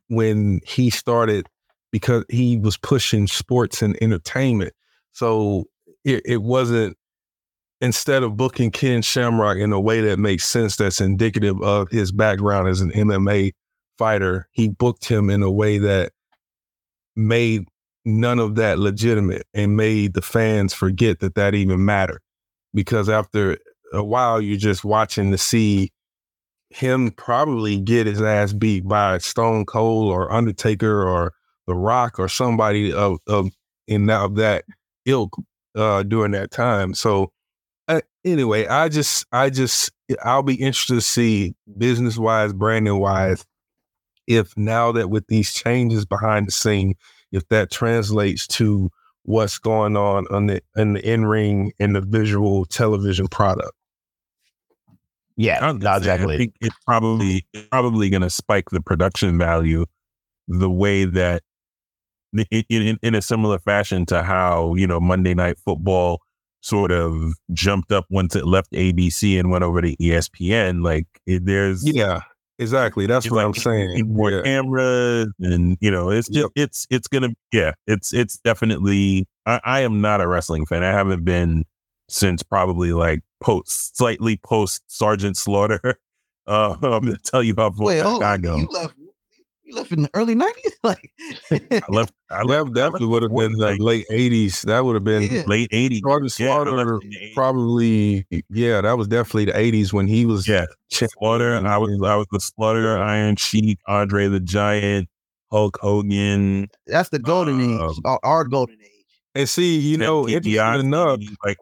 when 0.09 0.61
he 0.65 0.89
started 0.89 1.47
because 1.91 2.23
he 2.29 2.57
was 2.57 2.77
pushing 2.77 3.27
sports 3.27 3.81
and 3.81 3.97
entertainment. 4.01 4.73
So 5.13 5.65
it, 6.05 6.21
it 6.25 6.41
wasn't 6.43 6.96
instead 7.81 8.23
of 8.23 8.37
booking 8.37 8.71
Ken 8.71 9.01
Shamrock 9.01 9.57
in 9.57 9.71
a 9.71 9.79
way 9.79 10.01
that 10.01 10.19
makes 10.19 10.45
sense, 10.45 10.75
that's 10.75 11.01
indicative 11.01 11.61
of 11.61 11.89
his 11.89 12.11
background 12.11 12.67
as 12.67 12.81
an 12.81 12.91
MMA 12.91 13.53
fighter. 13.97 14.47
He 14.51 14.67
booked 14.67 15.05
him 15.05 15.29
in 15.29 15.43
a 15.43 15.51
way 15.51 15.77
that 15.77 16.11
made 17.15 17.65
none 18.05 18.39
of 18.39 18.55
that 18.55 18.79
legitimate 18.79 19.45
and 19.53 19.75
made 19.75 20.13
the 20.13 20.21
fans 20.21 20.73
forget 20.73 21.19
that 21.19 21.35
that 21.35 21.53
even 21.53 21.83
mattered 21.83 22.21
because 22.73 23.09
after 23.09 23.57
a 23.91 24.03
while 24.03 24.39
you're 24.39 24.57
just 24.57 24.85
watching 24.85 25.31
to 25.31 25.37
see 25.37 25.91
him 26.69 27.11
probably 27.11 27.79
get 27.79 28.07
his 28.07 28.21
ass 28.21 28.53
beat 28.53 28.87
by 28.87 29.17
Stone 29.17 29.65
Cold 29.65 30.11
or 30.11 30.31
Undertaker 30.31 31.03
or 31.03 31.33
The 31.65 31.75
Rock 31.75 32.19
or 32.19 32.29
somebody 32.29 32.93
of, 32.93 33.17
of 33.27 33.49
in 33.87 34.05
that 34.05 34.21
of 34.21 34.35
that 34.35 34.63
ilk 35.05 35.35
uh, 35.75 36.03
during 36.03 36.31
that 36.31 36.51
time. 36.51 36.93
So 36.93 37.31
uh, 37.87 38.01
anyway, 38.25 38.67
I 38.67 38.89
just 38.89 39.25
I 39.31 39.49
just 39.49 39.91
I'll 40.23 40.43
be 40.43 40.55
interested 40.55 40.95
to 40.95 41.01
see 41.01 41.55
business 41.77 42.17
wise, 42.17 42.53
branding 42.53 42.99
wise, 42.99 43.45
if 44.27 44.55
now 44.57 44.91
that 44.93 45.09
with 45.09 45.27
these 45.27 45.53
changes 45.53 46.05
behind 46.05 46.47
the 46.47 46.51
scene, 46.51 46.95
if 47.31 47.47
that 47.49 47.71
translates 47.71 48.47
to 48.47 48.89
what's 49.23 49.57
going 49.59 49.97
on 49.97 50.25
on 50.31 50.47
the 50.47 50.61
in 50.75 50.93
the 50.93 51.09
in 51.09 51.25
ring 51.25 51.73
and 51.79 51.95
the 51.95 52.01
visual 52.01 52.65
television 52.65 53.27
product. 53.27 53.71
Yeah, 55.35 55.59
not 55.59 55.97
exactly. 55.97 56.35
I 56.35 56.37
think 56.37 56.55
it's 56.61 56.75
probably 56.85 57.45
it's 57.53 57.67
probably 57.67 58.09
going 58.09 58.23
to 58.23 58.29
spike 58.29 58.69
the 58.71 58.81
production 58.81 59.37
value 59.37 59.85
the 60.47 60.69
way 60.69 61.05
that 61.05 61.43
in, 62.33 62.63
in, 62.69 62.99
in 63.03 63.15
a 63.15 63.21
similar 63.21 63.59
fashion 63.59 64.05
to 64.07 64.23
how 64.23 64.73
you 64.75 64.87
know 64.87 64.99
Monday 64.99 65.33
Night 65.33 65.59
Football 65.59 66.21
sort 66.67 66.91
of 66.91 67.33
jumped 67.53 67.91
up 67.91 68.05
once 68.09 68.35
it 68.35 68.45
left 68.45 68.71
ABC 68.73 69.39
and 69.39 69.49
went 69.49 69.63
over 69.63 69.81
to 69.81 69.95
ESPN. 69.97 70.83
Like 70.83 71.07
it, 71.25 71.45
there's 71.45 71.87
Yeah, 71.87 72.21
exactly. 72.59 73.05
That's 73.05 73.29
what 73.31 73.37
like 73.37 73.45
I'm 73.45 73.53
saying. 73.53 74.13
more 74.13 74.31
Yeah. 74.31 74.41
cameras 74.43 75.27
and 75.39 75.77
you 75.79 75.89
know 75.91 76.09
it's 76.09 76.27
just 76.27 76.39
Yep. 76.43 76.51
it's 76.55 76.87
it's 76.89 77.07
gonna 77.07 77.29
yeah 77.53 77.71
it's 77.87 78.13
it's 78.13 78.37
definitely 78.39 79.27
I, 79.45 79.59
I 79.63 79.79
am 79.81 80.01
not 80.01 80.19
a 80.21 80.27
wrestling 80.27 80.65
fan 80.65 80.83
i 80.83 80.91
haven't 80.91 81.23
been 81.23 81.63
since 82.09 82.43
probably 82.43 82.91
like 82.93 83.21
post 83.41 83.97
slightly 83.97 84.37
post 84.43 84.81
sergeant 84.87 85.37
slaughter 85.37 85.79
uh 86.47 86.75
i'm 86.81 87.03
gonna 87.05 87.17
tell 87.23 87.43
you 87.43 87.53
how 87.57 87.71
far 87.71 87.85
Wait, 87.87 87.97
back 87.99 88.05
hold 88.07 88.23
i 88.23 88.37
go 88.37 88.57
You 88.57 88.67
left, 88.71 88.95
you 89.67 89.75
left 89.75 89.91
in 89.91 90.01
the 90.03 90.09
early 90.13 90.33
nineties, 90.35 90.73
like 90.83 91.11
i 91.51 91.81
left 91.89 92.13
i 92.31 92.41
left 92.53 92.73
definitely 92.73 93.07
would 93.07 93.23
have 93.23 93.35
been 93.35 93.53
like 93.53 93.79
late 93.79 94.05
'80s. 94.11 94.61
That 94.63 94.85
would 94.85 94.95
have 94.95 95.03
been 95.03 95.23
Yeah. 95.23 95.43
late 95.47 95.69
80s 95.71 96.01
Sergeant 96.01 96.39
Yeah, 96.39 96.47
Slaughter. 96.47 96.79
in 97.01 97.09
the 97.09 97.15
80s. 97.17 97.33
Probably, 97.35 98.27
yeah, 98.49 98.81
that 98.81 98.97
was 98.97 99.07
definitely 99.07 99.45
the 99.45 99.53
'80s 99.53 99.93
when 99.93 100.07
he 100.07 100.25
was. 100.25 100.47
yeah 100.47 100.65
champ- 100.89 101.11
slaughter 101.19 101.55
i 101.67 101.77
was 101.77 101.89
i 102.03 102.15
was 102.15 102.25
the 102.31 102.39
slaughter 102.39 102.97
iron 102.97 103.35
sheik 103.35 103.77
andre 103.87 104.27
the 104.27 104.39
giant 104.39 105.09
hulk 105.51 105.77
hogan 105.81 106.67
That's 106.87 107.09
the 107.09 107.19
golden 107.19 107.59
Um, 107.61 107.89
age, 107.89 107.97
our, 108.05 108.19
our 108.23 108.43
golden 108.45 108.77
age. 108.81 108.91
And 109.35 109.47
see, 109.47 109.77
you 109.77 109.97
know, 109.97 110.25
it's 110.25 110.47
interesting 110.47 110.53
DiBiase, 110.63 110.79
enough, 110.79 111.19
like 111.45 111.57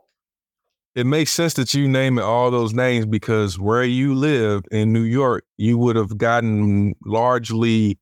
it 0.96 1.06
makes 1.06 1.32
sense 1.32 1.54
that 1.56 1.74
you 1.74 1.88
name 1.88 2.18
it 2.18 2.24
all 2.24 2.50
those 2.52 2.74
names 2.74 3.06
because 3.06 3.60
where 3.60 3.84
you 3.84 4.16
lived 4.16 4.68
in 4.72 4.94
New 4.94 5.02
York, 5.04 5.46
you 5.58 5.78
would 5.78 5.96
have 5.96 6.18
gotten 6.18 6.96
largely 7.06 8.00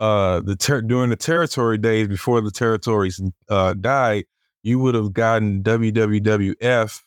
uh 0.00 0.40
the 0.40 0.56
ter- 0.56 0.82
during 0.82 1.10
the 1.10 1.16
territory 1.16 1.78
days 1.78 2.08
before 2.08 2.40
the 2.40 2.50
territories 2.50 3.20
uh 3.48 3.74
died, 3.74 4.24
you 4.62 4.78
would 4.80 4.94
have 4.94 5.12
gotten 5.12 5.62
WWWF 5.62 7.00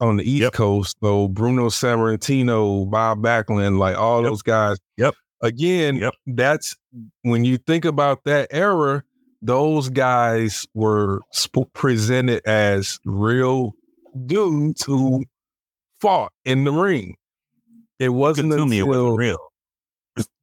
on 0.00 0.16
the 0.16 0.24
East 0.24 0.42
Yep. 0.42 0.52
Coast. 0.54 0.96
So 1.02 1.28
Bruno 1.28 1.68
Sammartino, 1.68 2.88
Bob 2.90 3.22
Backlund, 3.22 3.78
like 3.78 3.96
all 3.96 4.22
Yep. 4.22 4.30
those 4.30 4.42
guys. 4.42 4.78
Yep. 4.96 5.14
Again, 5.42 5.96
Yep. 5.96 6.14
that's 6.28 6.76
when 7.22 7.44
you 7.44 7.58
think 7.58 7.84
about 7.84 8.24
that 8.24 8.48
era, 8.50 9.02
those 9.42 9.88
guys 9.88 10.66
were 10.74 11.20
sp- 11.34 11.66
presented 11.74 12.46
as 12.46 12.98
real 13.04 13.72
dudes 14.26 14.84
who 14.84 15.24
fought 16.00 16.32
in 16.44 16.64
the 16.64 16.70
ring. 16.72 17.16
It 17.98 18.10
wasn't 18.10 18.52
to 18.52 18.66
me, 18.66 18.78
it 18.78 18.82
wasn't 18.84 19.04
until 19.08 19.16
real. 19.16 19.38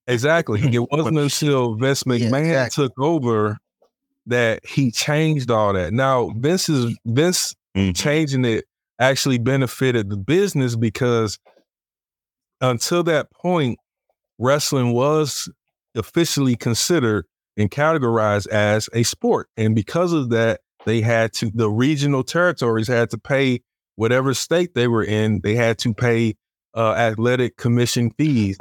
exactly 0.08 0.62
it 0.76 0.80
wasn't 0.92 1.18
until 1.18 1.76
Vince 1.76 2.04
Yeah, 2.06 2.14
McMahon 2.14 2.40
exactly. 2.46 2.88
took 2.88 3.00
over 3.00 3.58
that 4.26 4.66
he 4.66 4.92
changed 4.92 5.50
all 5.52 5.74
that. 5.74 5.94
Now 5.94 6.30
Vince 6.38 6.70
is 6.70 6.98
Vince 7.06 7.56
Mhm. 7.78 7.96
changing 7.96 8.46
it 8.46 8.66
actually 9.00 9.38
benefited 9.38 10.10
the 10.10 10.18
business 10.18 10.76
because 10.76 11.38
until 12.62 13.04
that 13.04 13.32
point, 13.32 13.78
wrestling 14.40 14.92
was 14.92 15.48
officially 15.96 16.56
considered 16.56 17.26
and 17.60 17.70
categorized 17.70 18.48
as 18.48 18.90
a 18.94 19.04
sport. 19.04 19.48
And 19.58 19.76
because 19.76 20.14
of 20.14 20.30
that, 20.30 20.62
they 20.86 21.02
had 21.02 21.34
to, 21.34 21.52
the 21.54 21.70
regional 21.70 22.24
territories 22.24 22.88
had 22.88 23.10
to 23.12 23.18
pay 23.18 23.62
whatever 23.98 24.34
state 24.34 24.74
they 24.76 24.88
were 24.88 25.04
in, 25.04 25.42
they 25.42 25.56
had 25.56 25.78
to 25.80 25.94
pay 25.94 26.36
uh, 26.76 26.94
athletic 26.94 27.58
commission 27.58 28.12
fees. 28.18 28.56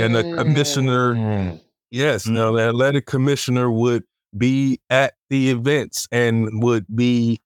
and 0.00 0.14
the 0.14 0.22
commissioner- 0.36 1.58
Yes. 1.90 2.26
Mhm. 2.26 2.32
Now, 2.34 2.52
the 2.52 2.62
athletic 2.68 3.06
commissioner 3.06 3.70
would 3.70 4.04
be 4.38 4.78
at 4.90 5.14
the 5.28 5.50
events 5.50 6.06
and 6.12 6.62
would 6.62 6.86
be 6.94 7.40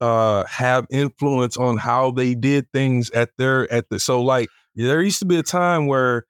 uh 0.00 0.44
have 0.46 0.86
influence 0.90 1.56
on 1.56 1.78
how 1.78 2.10
they 2.10 2.34
did 2.34 2.66
things 2.72 3.08
at 3.10 3.30
their 3.38 3.72
at 3.72 3.88
the 3.88 3.98
so 3.98 4.20
like 4.20 4.48
there 4.74 5.00
used 5.00 5.20
to 5.20 5.24
be 5.24 5.38
a 5.38 5.42
time 5.42 5.86
where 5.86 6.26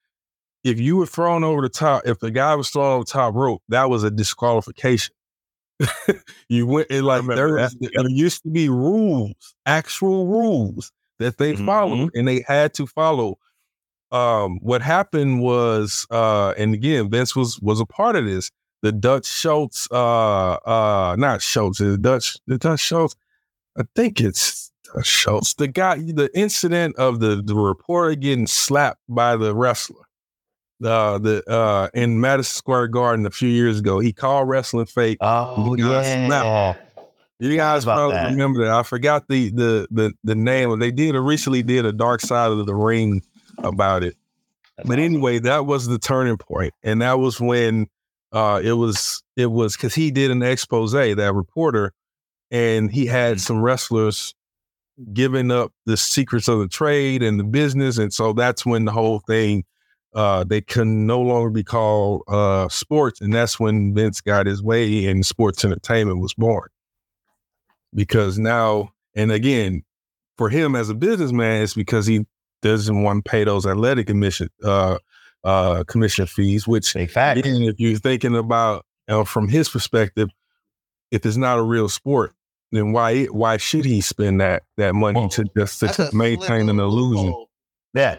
if 0.67 0.81
you 0.81 0.97
were 0.97 1.07
thrown 1.07 1.45
over 1.45 1.63
the 1.63 1.69
top 1.71 2.03
if 2.07 2.19
the 2.21 2.31
guy 2.31 2.55
was 2.55 2.71
thrown 2.71 2.93
over 2.97 3.05
the 3.05 3.11
top 3.11 3.35
rope 3.35 3.63
that 3.69 3.89
was 3.91 4.05
a 4.05 4.11
disqualification. 4.11 5.15
You 6.49 6.67
went 6.67 6.89
and 6.91 7.05
like 7.07 7.27
there, 7.27 7.57
that. 7.57 7.73
there 7.81 8.09
used 8.11 8.43
to 8.45 8.51
be 8.51 8.69
rules 8.69 9.55
actual 9.67 10.27
rules 10.27 10.93
that 11.19 11.39
they 11.39 11.55
Mhm. 11.55 11.67
followed 11.67 12.11
and 12.15 12.27
they 12.29 12.45
had 12.47 12.75
to 12.75 12.87
follow. 12.87 13.39
Um 14.13 14.59
what 14.63 14.83
happened 14.83 15.41
was 15.43 16.07
uh 16.11 16.55
and 16.57 16.75
again 16.75 17.11
Vince 17.11 17.35
was 17.37 17.61
was 17.61 17.81
a 17.81 17.87
part 17.87 18.17
of 18.17 18.25
this. 18.25 18.51
The 18.83 18.93
Dutch 18.93 19.27
Schultz 19.27 19.89
uh 19.91 20.55
uh 20.55 21.17
not 21.19 21.43
Schultz 21.43 21.79
the 21.79 21.99
Dutch 21.99 22.39
the 22.47 22.59
Dutch 22.59 22.81
Schultz 22.81 23.17
I 23.79 23.83
think 23.97 24.21
it's 24.21 24.71
Dutch 24.95 25.07
Schultz. 25.07 25.55
The 25.55 25.69
guy 25.69 25.97
the 25.99 26.31
incident 26.35 26.97
of 26.97 27.21
the 27.21 27.43
the 27.45 27.57
reporter 27.57 28.15
getting 28.15 28.47
slapped 28.47 29.03
by 29.09 29.37
the 29.37 29.55
wrestler 29.55 30.06
uh 30.85 31.19
the 31.19 31.43
uh 31.49 31.89
in 31.95 32.21
Madison 32.21 32.55
Square 32.57 32.89
Garden 32.89 33.25
a 33.27 33.31
few 33.31 33.49
years 33.49 33.79
ago 33.79 33.99
he 33.99 34.12
called 34.12 34.49
wrestling 34.49 34.87
fake 34.87 35.19
Oh 35.21 35.75
You 35.77 35.85
got 35.85 36.05
yeah. 36.05 36.27
snapped. 36.27 36.81
you 37.39 37.57
guys 37.57 37.85
about 37.85 37.97
probably 37.97 38.15
that. 38.17 38.31
remember 38.31 38.65
that. 38.65 38.73
I 38.75 38.83
forgot 38.83 39.27
the 39.29 39.51
the 39.51 39.87
the 39.91 40.12
the 40.25 40.35
name. 40.35 40.79
They 40.79 40.91
did 40.91 41.15
a 41.15 41.21
recently 41.21 41.62
did 41.62 41.87
a 41.87 41.93
Dark 41.93 42.21
Side 42.21 42.51
of 42.51 42.67
the 42.67 42.75
Ring 42.75 43.23
about 43.59 44.03
it. 44.03 44.17
But 44.85 44.99
anyway, 44.99 45.39
that 45.39 45.65
was 45.65 45.87
the 45.87 45.99
turning 45.99 46.37
point, 46.37 46.75
and 46.83 47.01
that 47.01 47.19
was 47.19 47.41
when 47.41 47.87
uh 48.33 48.61
it 48.62 48.73
was 48.75 49.23
it 49.37 49.47
was 49.47 49.77
because 49.77 49.95
he 49.95 50.11
did 50.11 50.31
an 50.31 50.43
expose 50.43 50.93
that 50.93 51.33
reporter, 51.35 51.93
and 52.51 52.91
he 52.91 53.07
had 53.07 53.41
some 53.41 53.62
wrestlers 53.62 54.35
giving 55.12 55.51
up 55.51 55.73
the 55.87 55.97
secrets 55.97 56.49
of 56.49 56.59
the 56.59 56.69
trade 56.69 57.23
and 57.23 57.39
the 57.41 57.45
business, 57.45 57.97
and 57.99 58.12
so 58.12 58.33
that's 58.35 58.67
when 58.67 58.85
the 58.85 58.93
whole 58.93 59.21
thing. 59.21 59.65
Uh, 60.14 60.45
they 60.45 60.61
can 60.61 61.07
no 61.07 61.21
longer 61.21 61.51
be 61.51 61.62
called 61.64 62.23
uh, 62.29 62.69
sports, 62.69 63.21
and 63.21 63.35
that's 63.35 63.61
when 63.61 63.95
Vince 63.95 64.21
got 64.21 64.47
his 64.47 64.62
way 64.62 65.07
and 65.07 65.27
sports 65.27 65.64
entertainment 65.64 66.21
was 66.21 66.33
born 66.35 66.69
because 67.95 68.38
now 68.38 68.92
and 69.14 69.31
again 69.33 69.83
for 70.37 70.49
him 70.51 70.75
as 70.77 70.88
a 70.90 70.95
businessman 70.95 71.62
it's 71.62 71.75
because 71.75 72.07
he 72.07 72.27
doesn't 72.61 73.03
want 73.03 73.25
to 73.25 73.31
pay 73.31 73.45
those 73.45 73.64
athletic 73.64 74.07
commission 74.07 74.49
uh 74.64 74.99
uh 75.45 75.85
commission 75.85 76.27
fees 76.27 76.66
which 76.66 76.92
Big 76.95 77.11
fact. 77.11 77.38
again 77.38 77.62
if 77.62 77.79
you're 77.79 77.99
thinking 77.99 78.37
about 78.37 78.85
uh, 79.09 79.25
from 79.25 79.49
his 79.49 79.69
perspective 79.69 80.29
if 81.11 81.25
it's 81.25 81.37
not 81.37 81.59
a 81.59 81.62
real 81.62 81.88
sport 81.88 82.35
then 82.73 82.92
why 82.92 83.25
why 83.27 83.57
should 83.57 83.85
he 83.85 84.01
spend 84.01 84.40
that 84.40 84.64
that 84.77 84.95
money 84.95 85.21
Well, 85.21 85.29
to 85.31 85.45
just 85.57 85.81
to 85.81 86.11
maintain 86.12 86.69
an 86.69 86.81
illusion. 86.81 87.47
Yeah. 87.95 88.16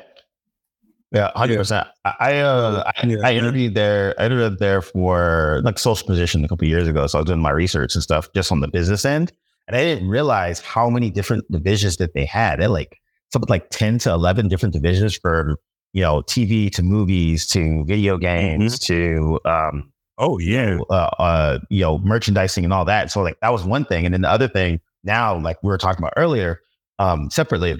Yeah, 1.11 1.31
hundred 1.35 1.53
Yeah. 1.53 1.59
percent. 1.59 1.87
I 2.05 2.39
uh, 2.39 2.83
I, 2.85 3.05
Yeah. 3.07 3.17
I 3.23 3.33
interviewed 3.35 3.75
there. 3.75 4.13
I 4.19 4.25
interviewed 4.25 4.59
there 4.59 4.81
for 4.81 5.61
like 5.63 5.79
social 5.79 6.05
position 6.05 6.43
a 6.43 6.47
couple 6.47 6.65
of 6.65 6.69
years 6.69 6.87
ago. 6.87 7.07
So 7.07 7.17
I 7.19 7.21
was 7.21 7.27
doing 7.27 7.39
my 7.41 7.51
research 7.51 7.95
and 7.95 8.03
stuff 8.03 8.27
just 8.35 8.51
on 8.51 8.59
the 8.59 8.67
business 8.67 9.05
end, 9.05 9.31
and 9.67 9.77
I 9.77 9.83
didn't 9.83 10.09
realize 10.09 10.59
how 10.59 10.89
many 10.89 11.09
different 11.09 11.49
divisions 11.51 11.97
that 11.97 12.13
they 12.13 12.25
had. 12.25 12.59
They 12.59 12.63
had 12.63 12.71
like 12.71 12.99
something 13.31 13.49
like 13.49 13.69
ten 13.69 13.99
to 13.99 14.11
eleven 14.11 14.49
different 14.49 14.73
divisions 14.73 15.15
for 15.15 15.55
you 15.93 16.01
know 16.01 16.21
TV 16.23 16.69
to 16.71 16.83
movies 16.83 17.47
to 17.47 17.85
video 17.85 18.17
games 18.17 18.77
to 18.79 19.39
um, 19.45 19.89
Oh 20.17 20.39
yeah. 20.39 20.79
uh, 20.89 21.09
uh, 21.19 21.59
you 21.69 21.81
know, 21.83 21.99
merchandising 21.99 22.65
and 22.65 22.73
all 22.73 22.83
that. 22.85 23.11
So 23.11 23.21
like 23.21 23.39
that 23.41 23.53
was 23.53 23.63
one 23.63 23.85
thing. 23.85 24.03
And 24.03 24.13
then 24.13 24.21
the 24.21 24.29
other 24.31 24.47
thing 24.49 24.81
now, 25.05 25.39
like 25.39 25.61
we 25.63 25.67
were 25.69 25.77
talking 25.77 26.03
about 26.03 26.13
earlier, 26.17 26.59
um, 26.99 27.29
separately 27.29 27.79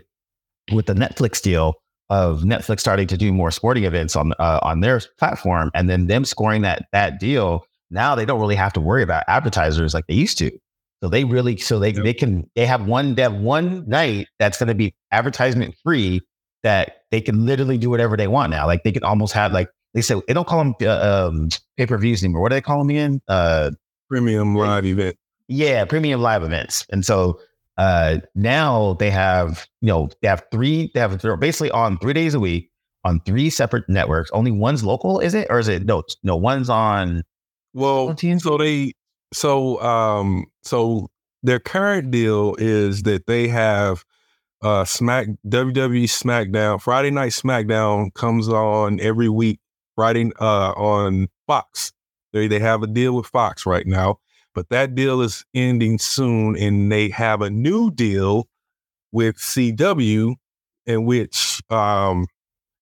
with 0.72 0.86
the 0.86 0.94
Netflix 0.94 1.42
deal 1.42 1.74
of 2.10 2.42
Netflix 2.42 2.80
starting 2.80 3.08
to 3.08 3.18
do 3.18 3.34
more 3.34 3.52
sporting 3.52 3.84
events 3.84 4.16
on 4.16 4.34
uh, 4.40 4.60
on 4.62 4.82
their 4.82 5.02
platform, 5.18 5.72
and 5.74 5.90
then 5.90 6.08
them 6.08 6.26
scoring 6.26 6.62
that 6.62 6.88
that 6.92 7.20
deal. 7.20 7.66
Now 7.90 8.16
they 8.16 8.26
don't 8.26 8.40
really 8.40 8.56
have 8.56 8.74
to 8.74 8.82
worry 8.82 9.04
about 9.04 9.24
advertisers 9.28 9.94
like 9.94 10.08
they 10.08 10.14
used 10.14 10.38
to. 10.40 10.52
So 11.02 11.10
they 11.10 11.24
really, 11.24 11.58
so 11.58 11.80
they 11.80 11.92
Yep. 11.92 12.04
they 12.04 12.14
can 12.14 12.50
they 12.56 12.66
have 12.66 12.88
one 12.88 13.16
they 13.16 13.22
have 13.22 13.36
one 13.36 13.88
night 13.88 14.28
that's 14.40 14.58
going 14.58 14.68
to 14.68 14.76
be 14.76 14.96
advertisement 15.12 15.76
free 15.84 16.22
that 16.64 17.04
they 17.12 17.22
can 17.22 17.46
literally 17.46 17.78
do 17.78 17.90
whatever 17.90 18.18
they 18.18 18.28
want 18.28 18.50
now. 18.52 18.66
Like 18.66 18.84
they 18.84 18.92
can 18.92 19.04
almost 19.04 19.34
have 19.34 19.54
like 19.54 19.70
they 19.94 20.02
say 20.02 20.20
they 20.28 20.34
don't 20.34 20.48
call 20.48 20.60
them 20.64 20.76
uh, 20.82 21.28
um, 21.30 21.50
pay 21.78 21.86
per 21.86 21.98
views 21.98 22.24
anymore. 22.24 22.42
What 22.42 22.50
do 22.50 22.56
they 22.56 22.62
call 22.62 22.80
them 22.80 22.90
again? 22.90 23.22
Uh, 23.28 23.72
premium 24.10 24.56
live 24.56 24.86
event 24.86 25.18
yeah, 25.48 25.86
premium 25.86 26.22
live 26.22 26.44
events. 26.44 26.86
And 26.92 27.06
so 27.06 27.40
uh, 27.78 28.20
now 28.36 28.94
they 28.94 29.12
have, 29.12 29.68
you 29.82 29.88
know, 29.90 30.10
they 30.22 30.28
have 30.28 30.44
three, 30.52 30.92
they 30.94 31.00
have, 31.00 31.20
they're 31.22 31.38
basically 31.38 31.72
on 31.72 31.98
three 32.00 32.14
days 32.14 32.34
a 32.34 32.40
week 32.40 32.72
on 33.04 33.20
three 33.22 33.50
separate 33.50 33.86
networks. 33.88 34.30
Only 34.32 34.52
one's 34.52 34.84
local, 34.84 35.20
is 35.20 35.34
it? 35.34 35.48
Or 35.50 35.60
is 35.60 35.68
it, 35.68 35.86
no, 35.86 36.04
no, 36.24 36.36
one's 36.36 36.70
on, 36.70 37.24
Well, 37.74 38.08
so 38.40 38.58
they 38.58 38.94
so 39.34 39.82
um 39.82 40.46
so 40.64 41.08
their 41.44 41.60
current 41.60 42.12
deal 42.12 42.56
is 42.58 43.04
that 43.04 43.28
they 43.28 43.48
have 43.48 44.04
uh 44.64 44.86
Smack 44.86 45.28
WWE 45.48 46.06
SmackDown 46.06 46.82
Friday 46.82 47.12
Night 47.12 47.32
SmackDown 47.32 48.14
comes 48.14 48.50
on 48.50 49.00
every 49.00 49.30
week 49.30 49.60
Friday 49.96 50.32
uh 50.40 50.72
on 50.72 51.28
Fox. 51.48 51.92
They 52.34 52.48
they 52.48 52.60
have 52.60 52.84
a 52.84 52.88
deal 52.88 53.16
with 53.16 53.28
Fox 53.28 53.66
right 53.66 53.86
now, 53.86 54.20
but 54.58 54.70
that 54.70 54.96
deal 54.96 55.22
is 55.22 55.46
ending 55.54 56.00
soon, 56.00 56.58
and 56.58 56.92
they 56.92 57.10
have 57.10 57.44
a 57.44 57.50
new 57.52 57.92
deal 57.92 58.48
with 59.12 59.36
CW 59.36 60.34
in 60.88 61.06
which 61.06 61.62
um 61.70 62.26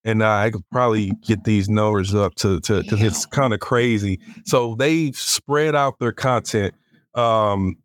and 0.05 0.23
I 0.23 0.51
could 0.51 0.63
probably 0.71 1.11
get 1.27 1.43
these 1.43 1.67
numbers 1.67 2.15
up 2.15 2.33
to 2.35 2.61
to 2.61 2.81
because 2.81 3.01
it's 3.01 3.25
kind 3.25 3.53
of 3.53 3.59
crazy. 3.59 4.21
So 4.45 4.75
they've 4.75 5.17
spread 5.17 5.75
out 5.75 5.99
their 5.99 6.13
content. 6.13 6.75
Um, 7.13 7.75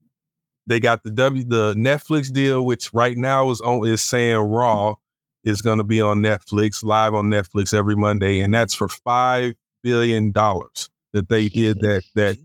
they 0.68 0.78
got 0.78 1.02
the 1.02 1.10
W 1.10 1.42
the 1.42 1.74
Netflix 1.74 2.32
deal, 2.32 2.64
which 2.64 2.94
right 2.94 3.16
now 3.16 3.50
is 3.50 3.60
on 3.60 3.84
is 3.88 4.02
saying 4.02 4.36
Raw 4.36 4.94
is 5.42 5.62
going 5.62 5.78
to 5.78 5.84
be 5.84 6.00
on 6.00 6.18
Netflix 6.20 6.84
live 6.84 7.12
on 7.14 7.24
Netflix 7.24 7.74
every 7.74 7.96
Monday, 7.96 8.38
and 8.38 8.54
that's 8.54 8.72
for 8.72 8.86
five 8.86 9.54
billion 9.82 10.30
dollars 10.30 10.88
that 11.12 11.28
they 11.28 11.48
did 11.48 11.80
that 11.80 12.04
that 12.14 12.36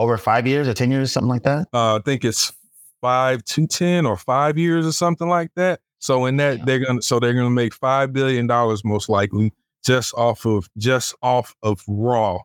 Over- 0.00 0.16
five 0.18 0.46
years 0.46 0.66
or 0.66 0.74
10 0.74 0.90
years, 0.90 1.12
something 1.12 1.28
like 1.28 1.42
that. 1.44 1.68
uh, 1.72 1.96
I 1.96 2.00
think 2.04 2.24
it's 2.24 2.52
five 3.00 3.42
to 3.44 3.66
ten 3.66 4.04
or 4.06 4.16
five 4.16 4.58
years 4.58 4.86
or 4.86 4.92
something 4.92 5.28
like 5.28 5.50
that. 5.56 5.80
So 6.00 6.26
in 6.26 6.36
that 6.38 6.58
Yeah. 6.58 6.64
they're 6.66 6.78
gonna 6.80 7.02
so 7.02 7.18
they're 7.20 7.32
gonna 7.34 7.48
make 7.50 7.72
five 7.74 8.12
billion 8.12 8.46
dollars 8.46 8.84
most 8.84 9.08
likely 9.08 9.52
just 9.84 10.12
off 10.14 10.44
of 10.46 10.68
just 10.76 11.14
off 11.22 11.54
of 11.62 11.82
Raw 11.88 12.40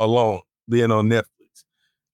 alone, 0.00 0.40
being 0.68 0.90
on 0.90 1.08
Netflix. 1.08 1.64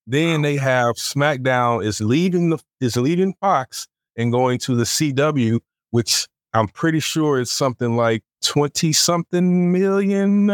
Then 0.06 0.42
they 0.42 0.56
have 0.56 0.96
SmackDown 0.96 1.84
is 1.84 2.00
leaving 2.02 2.50
the 2.50 2.58
is 2.80 2.96
leaving 2.96 3.34
Fox 3.40 3.86
and 4.16 4.30
going 4.32 4.58
to 4.60 4.74
the 4.76 4.84
CW, 4.84 5.60
which 5.90 6.26
I'm 6.52 6.68
pretty 6.68 7.00
sure 7.00 7.40
is 7.40 7.50
something 7.50 7.96
like 7.96 8.22
20 8.42 8.92
something 8.92 9.72
million 9.72 10.44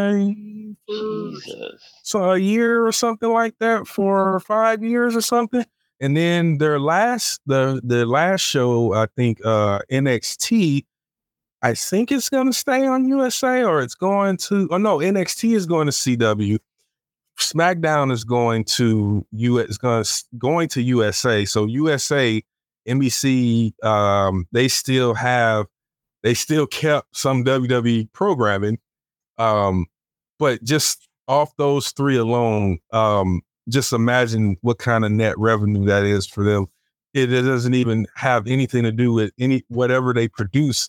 so 2.03 2.33
a 2.33 2.39
year 2.39 2.87
or 2.87 2.93
something 2.93 3.31
like 3.31 3.55
that 3.61 3.87
for 3.87 4.41
five 4.41 4.83
years 4.83 5.17
or 5.17 5.21
something. 5.21 5.65
And 6.01 6.17
then 6.17 6.59
their 6.59 6.81
last 6.81 7.41
the 7.47 7.81
the 7.85 8.07
last 8.07 8.41
show, 8.41 8.95
I 8.95 9.07
think 9.17 9.39
uh 9.45 9.81
NXT, 9.91 10.87
I 11.63 11.75
think 11.75 12.11
it's 12.11 12.29
gonna 12.29 12.53
stay 12.53 12.87
on 12.87 13.07
USA 13.09 13.63
or 13.65 13.83
it's 13.83 13.95
going 13.95 14.39
to 14.49 14.69
oh 14.71 14.79
no, 14.79 14.99
NXT 14.99 15.55
is 15.55 15.67
going 15.67 15.87
to 15.87 15.93
CW. 15.93 16.59
SmackDown 17.39 18.13
is 18.13 18.25
going 18.25 18.65
to 18.65 19.27
US 19.31 19.77
going 19.79 20.05
going 20.39 20.69
to 20.69 20.83
USA. 20.83 21.45
So 21.45 21.67
USA, 21.67 22.43
NBC, 22.87 23.83
um, 23.85 24.47
they 24.53 24.69
still 24.69 25.15
have 25.15 25.67
they 26.23 26.35
still 26.35 26.67
kept 26.67 27.17
some 27.17 27.45
WWE 27.45 28.13
programming. 28.13 28.79
Um, 29.39 29.87
but 30.41 30.65
just 30.65 31.07
off 31.29 31.55
those 31.57 31.93
three 31.93 32.17
alone, 32.17 32.79
um, 32.93 33.43
just 33.69 33.93
imagine 33.93 34.57
what 34.63 34.79
kind 34.79 35.05
of 35.05 35.13
net 35.13 35.39
revenue 35.39 35.85
that 35.85 36.03
is 36.03 36.27
for 36.27 36.43
them. 36.43 36.67
It, 37.15 37.33
it 37.33 37.43
doesn't 37.43 37.75
even 37.75 38.07
have 38.17 38.47
anything 38.47 38.83
to 38.85 38.91
do 38.91 39.13
with 39.13 39.33
any 39.39 39.63
whatever 39.69 40.13
they 40.13 40.27
produce. 40.27 40.89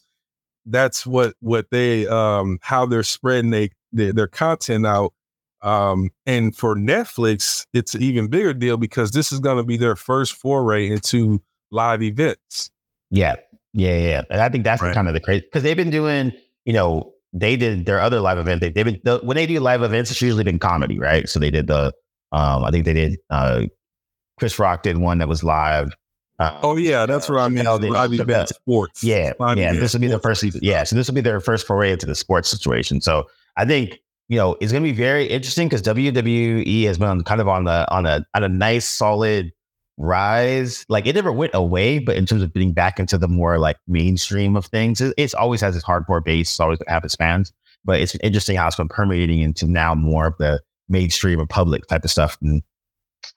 That's 0.66 1.06
what 1.06 1.36
what 1.42 1.70
they 1.70 2.08
um 2.08 2.60
how 2.62 2.86
they're 2.86 3.04
spreading 3.04 3.52
they, 3.52 3.72
they 3.92 4.12
their 4.12 4.28
content 4.28 4.86
out. 4.86 5.14
Um, 5.62 6.10
and 6.26 6.56
for 6.56 6.76
Netflix, 6.76 7.68
it's 7.74 7.94
an 7.94 8.02
even 8.02 8.28
bigger 8.28 8.54
deal 8.54 8.78
because 8.78 9.12
this 9.12 9.32
is 9.32 9.40
going 9.40 9.58
to 9.58 9.64
be 9.64 9.78
their 9.78 9.96
first 9.96 10.34
foray 10.34 10.88
into 10.88 11.42
live 11.72 12.02
events. 12.02 12.72
Yeah, 13.12 13.36
yeah, 13.74 13.98
yeah. 13.98 14.22
And 14.30 14.42
I 14.42 14.50
think 14.50 14.64
that's 14.64 14.82
right. 14.82 14.94
kind 14.94 15.08
of 15.08 15.14
the 15.14 15.20
crazy 15.20 15.42
because 15.42 15.64
they've 15.64 15.78
been 15.78 15.92
doing, 15.92 16.32
you 16.66 16.74
know, 16.74 17.14
they 17.34 17.56
did 17.56 17.86
their 17.86 18.00
other 18.00 18.20
live 18.20 18.38
event. 18.38 18.62
They, 18.62 18.70
they've 18.70 18.86
been 18.86 19.00
the, 19.04 19.20
when 19.24 19.36
they 19.36 19.46
do 19.46 19.60
live 19.60 19.84
events, 19.84 20.12
it's 20.12 20.22
usually 20.22 20.44
been 20.44 20.60
comedy, 20.60 21.00
right? 21.00 21.28
So 21.30 21.40
they 21.40 21.52
did 21.52 21.68
the, 21.68 21.94
um, 22.32 22.64
I 22.64 22.72
think 22.72 22.86
they 22.86 22.94
did. 22.94 23.18
uh 23.30 23.64
Chris 24.42 24.58
Rock 24.58 24.82
did 24.82 24.98
one 24.98 25.20
that 25.20 25.28
was 25.28 25.44
live. 25.44 25.96
Um, 26.40 26.58
oh 26.64 26.76
yeah, 26.76 27.06
that's 27.06 27.30
what 27.30 27.38
I 27.40 27.48
mean. 27.48 27.66
Live 27.66 28.12
event 28.12 28.50
sports. 28.50 29.04
Yeah, 29.04 29.34
live 29.38 29.60
yeah. 29.60 29.74
This 29.74 29.94
will 29.94 30.02
be 30.02 30.08
their 30.08 30.18
first. 30.18 30.44
Yeah, 30.64 30.84
so 30.84 30.96
this 30.96 31.08
will 31.08 31.14
be 31.14 31.22
their 31.22 31.40
first 31.40 31.68
foray 31.68 31.92
into 31.92 32.08
the 32.08 32.16
sports 32.16 32.50
situation. 32.50 33.02
So 33.02 33.28
I 33.58 33.66
think 33.66 34.00
you 34.30 34.38
know 34.38 34.58
it's 34.60 34.72
going 34.72 34.84
to 34.84 34.90
be 34.90 34.98
very 34.98 35.28
interesting 35.28 35.68
because 35.68 35.84
WWE 35.84 36.86
has 36.86 36.98
been 36.98 37.24
kind 37.24 37.40
of 37.40 37.48
on 37.48 37.66
the 37.66 37.86
on 37.94 38.08
a 38.08 38.26
on 38.34 38.44
a 38.44 38.50
nice 38.50 38.86
solid 38.86 39.52
rise. 40.02 40.86
Like 40.90 41.06
it 41.06 41.16
never 41.16 41.32
went 41.32 41.54
away, 41.54 42.00
but 42.00 42.16
in 42.16 42.26
terms 42.26 42.44
of 42.44 42.54
getting 42.54 42.74
back 42.74 43.00
into 43.00 43.18
the 43.18 43.28
more 43.28 43.60
like 43.60 43.78
mainstream 43.88 44.56
of 44.56 44.66
things, 44.66 45.02
it, 45.02 45.14
it's 45.18 45.34
always 45.34 45.62
has 45.62 45.76
its 45.76 45.86
hardcore 45.86 46.24
base, 46.24 46.50
it's 46.50 46.60
always 46.60 46.80
have 46.88 47.04
its 47.06 47.16
fans. 47.16 47.54
But 47.84 48.00
it's 48.02 48.16
interesting 48.16 48.58
how 48.58 48.68
it's 48.68 48.76
been 48.76 48.88
permeating 48.88 49.42
into 49.42 49.66
now 49.66 49.96
more 49.96 50.28
of 50.28 50.38
the 50.38 50.62
mainstream 50.88 51.40
or 51.40 51.48
public 51.48 51.88
type 51.88 52.04
of 52.04 52.12
stuff. 52.12 52.38
And 52.42 52.62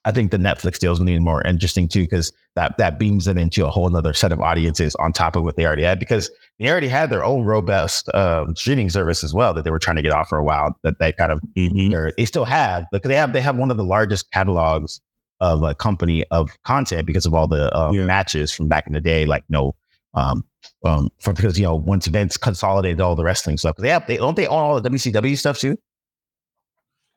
I 0.05 0.13
think 0.13 0.31
the 0.31 0.37
Netflix 0.37 0.79
deal 0.79 0.93
is 0.93 0.99
going 0.99 1.07
to 1.07 1.13
be 1.13 1.19
more 1.19 1.43
interesting 1.43 1.89
too, 1.89 2.03
because 2.03 2.33
that 2.57 2.77
that 2.79 2.99
beams 2.99 3.25
them 3.25 3.39
into 3.39 3.67
a 3.67 3.71
whole 3.71 3.95
other 3.95 4.13
set 4.13 4.33
of 4.33 4.41
audiences 4.41 4.95
on 4.97 5.13
top 5.13 5.37
of 5.37 5.45
what 5.45 5.57
they 5.57 5.67
already 5.67 5.83
had. 5.83 5.99
Because 5.99 6.31
they 6.59 6.71
already 6.71 6.89
had 6.89 7.11
their 7.11 7.25
own 7.25 7.45
robust 7.45 8.13
um, 8.15 8.55
streaming 8.57 8.91
service 8.91 9.25
as 9.25 9.33
well 9.33 9.55
that 9.55 9.65
they 9.65 9.71
were 9.71 9.79
trying 9.79 9.97
to 9.97 10.03
get 10.03 10.13
off 10.13 10.29
for 10.29 10.39
a 10.39 10.45
while. 10.45 10.79
That 10.83 10.99
they 10.99 11.13
kind 11.13 11.33
of 11.33 11.41
mm-hmm. 11.57 12.09
they 12.17 12.25
still 12.25 12.45
have 12.45 12.87
because 12.93 13.09
they 13.09 13.17
have 13.17 13.33
they 13.33 13.41
have 13.41 13.57
one 13.57 13.71
of 13.71 13.77
the 13.77 13.85
largest 13.85 14.31
catalogs 14.31 15.01
of 15.41 15.63
a 15.63 15.75
company 15.75 16.25
of 16.31 16.51
content 16.65 17.07
because 17.07 17.27
of 17.27 17.35
all 17.35 17.47
the 17.47 17.75
uh, 17.77 17.91
yeah. 17.93 18.05
matches 18.05 18.53
from 18.53 18.69
back 18.69 18.87
in 18.87 18.93
the 18.93 19.01
day, 19.01 19.27
like 19.27 19.45
no, 19.49 19.75
um, 20.15 20.45
um, 20.85 21.11
for 21.21 21.33
because 21.33 21.59
you 21.59 21.65
know 21.65 21.75
once 21.75 22.07
Vince 22.07 22.37
consolidated 22.37 23.01
all 23.01 23.17
the 23.17 23.25
wrestling 23.25 23.57
stuff, 23.57 23.77
they 23.77 23.89
have 23.89 24.07
they 24.07 24.17
don't 24.17 24.37
they 24.37 24.47
own 24.47 24.59
all 24.59 24.81
the 24.81 24.89
WCW 24.89 25.37
stuff 25.37 25.59
too. 25.59 25.77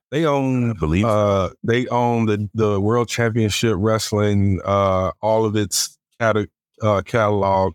They 0.10 0.26
own, 0.26 0.72
I 0.72 0.74
believe, 0.74 1.06
uh, 1.06 1.50
they 1.64 1.88
own 1.88 2.28
the 2.28 2.50
the 2.54 2.80
World 2.80 3.10
Championship 3.10 3.76
Wrestling, 3.78 4.62
uh, 4.64 5.12
all 5.22 5.46
of 5.46 5.56
its 5.56 5.98
cat- 6.20 6.48
uh, 6.82 7.02
catalog. 7.02 7.74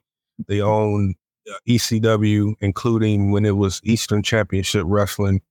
They 0.48 0.60
own 0.60 1.14
uh, 1.48 1.54
ECW, 1.68 2.54
including 2.60 3.32
when 3.32 3.44
it 3.44 3.56
was 3.56 3.80
Eastern 3.84 4.22
Championship 4.22 4.84
Wrestling. 4.86 5.42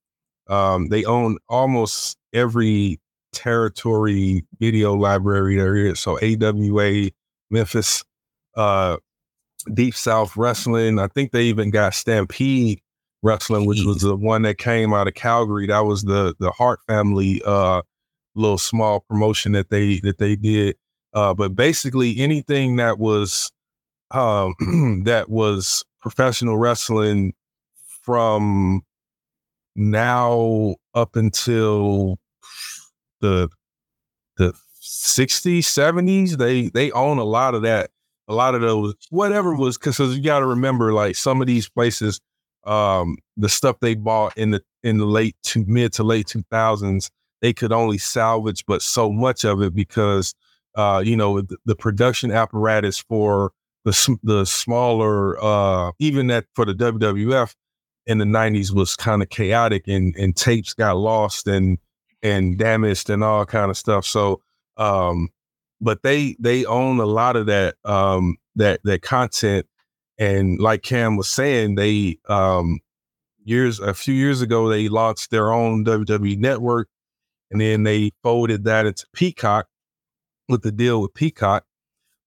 Um, 0.48 0.90
they 0.90 1.06
own 1.06 1.38
almost 1.48 2.18
every 2.34 3.00
territory 3.32 4.46
video 4.60 4.94
library 4.94 5.58
there 5.58 5.76
is. 5.76 6.00
So 6.00 6.20
AWA, 6.20 7.10
Memphis, 7.50 8.04
uh, 8.56 8.98
Deep 9.74 9.96
South 9.96 10.36
Wrestling. 10.36 11.00
I 11.00 11.08
think 11.08 11.32
they 11.32 11.44
even 11.44 11.70
got 11.70 11.94
Stampede 11.94 12.82
Wrestling, 13.24 13.66
which 13.66 13.84
was 13.84 14.02
the 14.02 14.16
one 14.16 14.42
that 14.44 14.58
came 14.58 14.94
out 14.94 15.08
of 15.08 15.14
Calgary. 15.14 15.68
That 15.68 15.86
was 15.86 16.04
the 16.04 16.36
the 16.40 16.52
Hart 16.52 16.80
family 16.88 17.42
uh 17.46 17.82
little 18.36 18.58
small 18.58 19.02
promotion 19.02 19.52
that 19.54 19.70
they 19.70 20.00
that 20.00 20.18
they 20.18 20.36
did. 20.36 20.76
Uh, 21.14 21.34
but 21.34 21.56
basically 21.56 22.20
anything 22.20 22.78
that 22.78 22.98
was 22.98 23.52
um 24.12 24.56
that 25.06 25.30
was 25.30 25.84
professional 26.02 26.58
wrestling 26.58 27.34
from 28.04 28.82
now 29.76 30.76
up 30.94 31.16
until 31.16 32.18
the 33.22 33.50
the 34.38 34.54
60s 34.82 35.60
70s 35.60 36.38
they 36.38 36.70
they 36.70 36.92
own 36.92 37.18
a 37.18 37.24
lot 37.24 37.54
of 37.56 37.62
that 37.62 37.92
a 38.28 38.34
lot 38.34 38.56
of 38.56 38.62
those 38.62 38.96
whatever 39.10 39.56
was 39.56 39.78
because 39.78 40.00
you 40.00 40.24
got 40.24 40.40
to 40.40 40.46
remember 40.46 40.94
like 40.94 41.16
some 41.16 41.40
of 41.40 41.48
these 41.48 41.70
places 41.70 42.20
um 42.66 43.18
the 43.38 43.50
stuff 43.50 43.78
they 43.80 43.96
bought 43.96 44.36
in 44.38 44.52
the 44.52 44.62
in 44.84 44.98
the 44.98 45.06
late 45.06 45.36
to 45.44 45.64
mid 45.68 45.94
to 45.94 46.04
late 46.04 46.28
2000s 46.28 47.10
they 47.42 47.54
could 47.54 47.72
only 47.72 47.98
salvage 47.98 48.66
but 48.66 48.82
so 48.82 49.12
much 49.12 49.44
of 49.44 49.62
it 49.62 49.74
because 49.74 50.34
uh 50.76 51.02
you 51.04 51.16
know 51.16 51.42
the, 51.42 51.58
the 51.66 51.76
production 51.76 52.32
apparatus 52.32 53.00
for 53.00 53.52
the 53.86 54.18
the 54.24 54.46
smaller 54.46 55.42
uh 55.44 55.92
even 56.00 56.28
that 56.28 56.46
for 56.56 56.66
the 56.66 56.74
WWF 56.74 57.54
in 58.08 58.18
the 58.18 58.26
90s 58.26 58.74
was 58.74 58.96
kind 58.96 59.22
of 59.22 59.30
chaotic 59.30 59.88
and 59.88 60.16
and 60.16 60.36
tapes 60.36 60.74
got 60.74 60.98
lost 60.98 61.48
and 61.48 61.78
and 62.24 62.58
damaged 62.58 63.10
and 63.10 63.24
all 63.24 63.46
kind 63.46 63.70
of 63.70 63.78
stuff. 63.78 64.06
So, 64.06 64.42
um, 64.78 65.30
but 65.80 66.04
they 66.04 66.36
they 66.40 66.66
own 66.66 67.00
a 67.00 67.06
lot 67.06 67.36
of 67.36 67.48
that 67.48 67.76
um, 67.86 68.38
that 68.56 68.82
that 68.84 69.02
content, 69.02 69.66
and 70.18 70.60
like 70.60 70.84
Cam 70.84 71.18
was 71.18 71.30
saying, 71.30 71.76
they 71.76 72.18
um, 72.30 72.80
years 73.44 73.80
a 73.80 73.94
few 73.94 74.14
years 74.14 74.42
ago 74.42 74.70
they 74.70 74.88
launched 74.90 75.32
their 75.32 75.52
own 75.52 75.84
WWE 75.86 76.38
network, 76.38 76.88
and 77.50 77.60
then 77.60 77.84
they 77.84 78.12
folded 78.24 78.64
that 78.66 78.86
into 78.86 79.06
Peacock 79.14 79.68
with 80.48 80.62
the 80.62 80.72
deal 80.72 81.02
with 81.02 81.14
Peacock. 81.14 81.66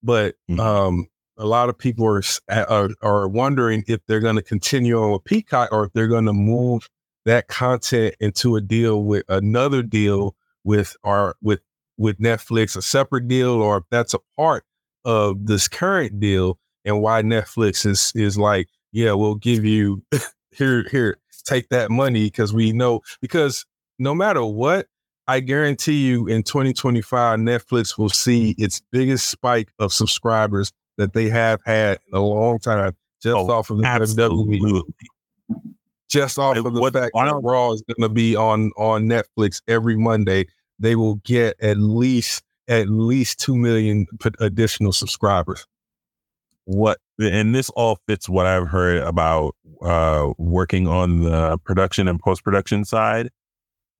But 0.03 0.35
mm-hmm. 0.49 0.59
um, 0.59 1.07
a 1.37 1.45
lot 1.45 1.69
of 1.69 1.77
people 1.77 2.05
are 2.05 2.21
are, 2.49 2.89
are 3.01 3.27
wondering 3.27 3.83
if 3.87 4.05
they're 4.05 4.19
going 4.19 4.35
to 4.35 4.43
continue 4.43 5.01
on 5.01 5.11
with 5.11 5.23
Peacock 5.23 5.69
or 5.71 5.85
if 5.85 5.93
they're 5.93 6.07
going 6.07 6.25
to 6.25 6.33
move 6.33 6.89
that 7.25 7.47
content 7.47 8.15
into 8.19 8.55
a 8.55 8.61
deal 8.61 9.03
with 9.03 9.23
another 9.29 9.83
deal 9.83 10.35
with 10.63 10.95
our 11.03 11.35
with 11.41 11.59
with 11.97 12.19
Netflix, 12.19 12.75
a 12.75 12.81
separate 12.81 13.27
deal, 13.27 13.61
or 13.61 13.77
if 13.77 13.83
that's 13.89 14.13
a 14.13 14.19
part 14.35 14.63
of 15.05 15.45
this 15.45 15.67
current 15.67 16.19
deal, 16.19 16.57
and 16.83 17.01
why 17.01 17.21
Netflix 17.21 17.85
is 17.85 18.11
is 18.15 18.37
like, 18.37 18.67
yeah, 18.91 19.13
we'll 19.13 19.35
give 19.35 19.65
you 19.65 20.03
here 20.51 20.87
here 20.89 21.17
take 21.45 21.69
that 21.69 21.91
money 21.91 22.25
because 22.25 22.53
we 22.53 22.71
know 22.71 23.01
because 23.21 23.65
no 23.99 24.13
matter 24.15 24.43
what, 24.43 24.87
I 25.27 25.39
guarantee 25.39 26.05
you 26.05 26.27
in 26.27 26.43
2025 26.43 27.39
Netflix 27.39 27.97
will 27.97 28.09
see 28.09 28.55
its 28.57 28.81
biggest 28.91 29.29
spike 29.29 29.71
of 29.79 29.93
subscribers 29.93 30.71
that 30.97 31.13
they 31.13 31.29
have 31.29 31.61
had 31.65 31.99
in 32.07 32.17
a 32.17 32.21
long 32.21 32.59
time 32.59 32.95
just 33.21 33.35
oh, 33.35 33.49
off 33.49 33.69
of 33.69 33.79
the 33.79 33.85
absolutely. 33.85 34.59
WWE 34.59 34.83
just 36.09 36.37
off 36.37 36.57
of 36.57 36.63
the 36.63 36.79
what, 36.79 36.93
fact 36.93 37.11
that 37.13 37.39
Raw 37.43 37.71
is 37.71 37.83
going 37.83 38.07
to 38.07 38.13
be 38.13 38.35
on 38.35 38.71
on 38.77 39.05
Netflix 39.05 39.61
every 39.67 39.97
Monday, 39.97 40.45
they 40.79 40.95
will 40.95 41.15
get 41.15 41.55
at 41.61 41.77
least 41.77 42.43
at 42.67 42.89
least 42.89 43.39
two 43.39 43.55
million 43.55 44.05
additional 44.39 44.91
subscribers. 44.91 45.65
What 46.65 46.99
and 47.19 47.53
this 47.53 47.69
all 47.71 47.99
fits 48.07 48.27
what 48.27 48.45
I've 48.45 48.67
heard 48.67 49.03
about 49.03 49.55
uh, 49.81 50.33
working 50.37 50.87
on 50.87 51.21
the 51.21 51.57
production 51.59 52.07
and 52.07 52.19
post 52.19 52.43
production 52.43 52.85
side 52.85 53.29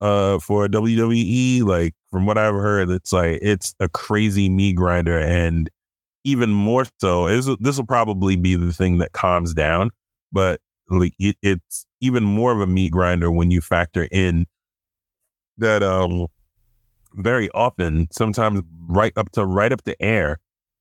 uh, 0.00 0.38
for 0.38 0.66
WWE. 0.68 1.62
Like 1.62 1.94
from 2.10 2.26
what 2.26 2.38
I've 2.38 2.54
heard, 2.54 2.90
it's 2.90 3.12
like 3.12 3.38
it's 3.42 3.74
a 3.80 3.88
crazy 3.88 4.48
me 4.48 4.72
grinder, 4.72 5.18
and 5.18 5.70
even 6.24 6.50
more 6.50 6.86
so, 7.00 7.28
this 7.60 7.76
will 7.76 7.86
probably 7.86 8.36
be 8.36 8.56
the 8.56 8.72
thing 8.72 8.98
that 8.98 9.12
calms 9.12 9.54
down. 9.54 9.90
But 10.32 10.60
like 10.88 11.14
it, 11.18 11.36
it's 11.42 11.86
even 12.06 12.24
more 12.24 12.52
of 12.52 12.60
a 12.60 12.66
meat 12.66 12.92
grinder 12.92 13.30
when 13.30 13.50
you 13.50 13.60
factor 13.60 14.08
in 14.10 14.46
that 15.58 15.82
um 15.82 16.26
very 17.14 17.50
often, 17.50 18.08
sometimes 18.12 18.62
right 18.88 19.12
up 19.16 19.30
to 19.32 19.44
right 19.44 19.72
up 19.72 19.84
the 19.84 20.00
air, 20.02 20.38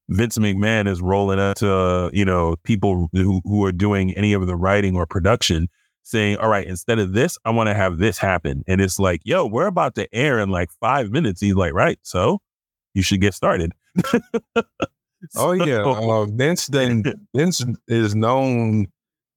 Vince 0.09 0.38
McMahon 0.38 0.88
is 0.88 1.01
rolling 1.01 1.39
up 1.39 1.57
to 1.57 2.09
you 2.13 2.26
know 2.26 2.55
people 2.63 3.09
who 3.13 3.41
who 3.43 3.65
are 3.65 3.71
doing 3.71 4.13
any 4.15 4.34
of 4.34 4.45
the 4.45 4.55
writing 4.55 4.95
or 4.95 5.05
production, 5.05 5.67
saying, 6.03 6.38
"All 6.38 6.49
right, 6.49 6.67
instead 6.67 6.99
of 6.99 7.13
this, 7.13 7.38
I 7.45 7.51
want 7.51 7.67
to 7.67 7.73
have 7.73 7.97
this 7.97 8.17
happen." 8.17 8.63
And 8.67 8.82
it's 8.82 8.99
like, 8.99 9.21
"Yo, 9.23 9.45
we're 9.45 9.67
about 9.67 9.95
to 9.95 10.13
air 10.13 10.39
in 10.39 10.49
like 10.49 10.69
five 10.80 11.09
minutes." 11.11 11.41
He's 11.41 11.55
like, 11.55 11.73
"Right, 11.73 11.99
so 12.03 12.41
you 12.93 13.01
should 13.01 13.21
get 13.21 13.34
started." 13.34 13.71
Oh 15.36 15.53
yeah, 15.53 15.82
uh, 15.82 16.26
Vince. 16.26 16.67
Then 16.67 17.03
Vince 17.36 17.65
is 17.88 18.15
known, 18.15 18.88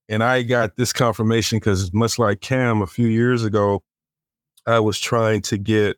and 0.08 0.22
I 0.22 0.42
got 0.42 0.76
this 0.76 0.92
confirmation 0.92 1.58
because 1.58 1.92
much 1.92 2.18
like 2.18 2.40
Cam 2.40 2.82
a 2.82 2.86
few 2.86 3.06
years 3.08 3.44
ago, 3.44 3.82
I 4.66 4.80
was 4.80 4.98
trying 4.98 5.42
to 5.42 5.58
get 5.58 5.96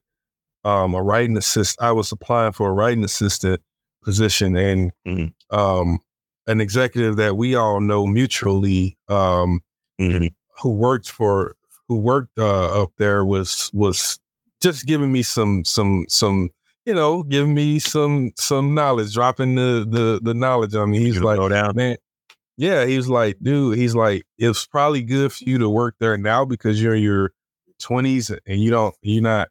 um, 0.64 0.94
a 0.94 1.02
writing 1.02 1.36
assist. 1.38 1.80
I 1.80 1.92
was 1.92 2.12
applying 2.12 2.52
for 2.52 2.68
a 2.68 2.72
writing 2.72 3.02
assistant 3.04 3.60
position, 4.04 4.56
and 4.56 4.92
Mhm. 5.06 5.32
um, 5.50 5.98
an 6.46 6.60
executive 6.60 7.16
that 7.16 7.36
we 7.36 7.54
all 7.54 7.80
know 7.80 8.06
mutually, 8.06 8.98
um, 9.08 9.60
Mhm. 10.00 10.34
who 10.62 10.70
worked 10.70 11.08
for 11.10 11.56
who 11.88 11.96
worked 11.96 12.38
uh, 12.38 12.82
up 12.82 12.90
there, 12.98 13.24
was 13.24 13.70
was 13.72 14.18
just 14.60 14.86
giving 14.86 15.10
me 15.12 15.22
some 15.22 15.64
some 15.64 16.04
some 16.08 16.50
you 16.86 16.94
know 16.94 17.22
giving 17.22 17.54
me 17.54 17.78
some 17.78 18.30
some 18.36 18.74
knowledge, 18.74 19.14
dropping 19.14 19.54
the 19.54 19.86
the 19.88 20.20
the 20.22 20.34
knowledge 20.34 20.74
on 20.74 20.90
me. 20.90 20.98
He's 20.98 21.20
like, 21.20 21.38
down. 21.50 21.74
man. 21.74 21.96
Yeah, 22.60 22.84
he 22.84 22.96
was 22.98 23.08
like, 23.08 23.38
dude, 23.42 23.78
he's 23.78 23.94
like, 23.94 24.24
it's 24.38 24.66
probably 24.66 25.02
good 25.02 25.32
for 25.32 25.44
you 25.44 25.56
to 25.58 25.70
work 25.70 25.94
there 25.98 26.18
now 26.18 26.44
because 26.44 26.82
you're 26.82 26.94
in 26.94 27.02
your 27.02 27.32
20s 27.80 28.30
and 28.46 28.60
you 28.60 28.70
don't, 28.70 28.94
you're 29.02 29.22
not 29.22 29.48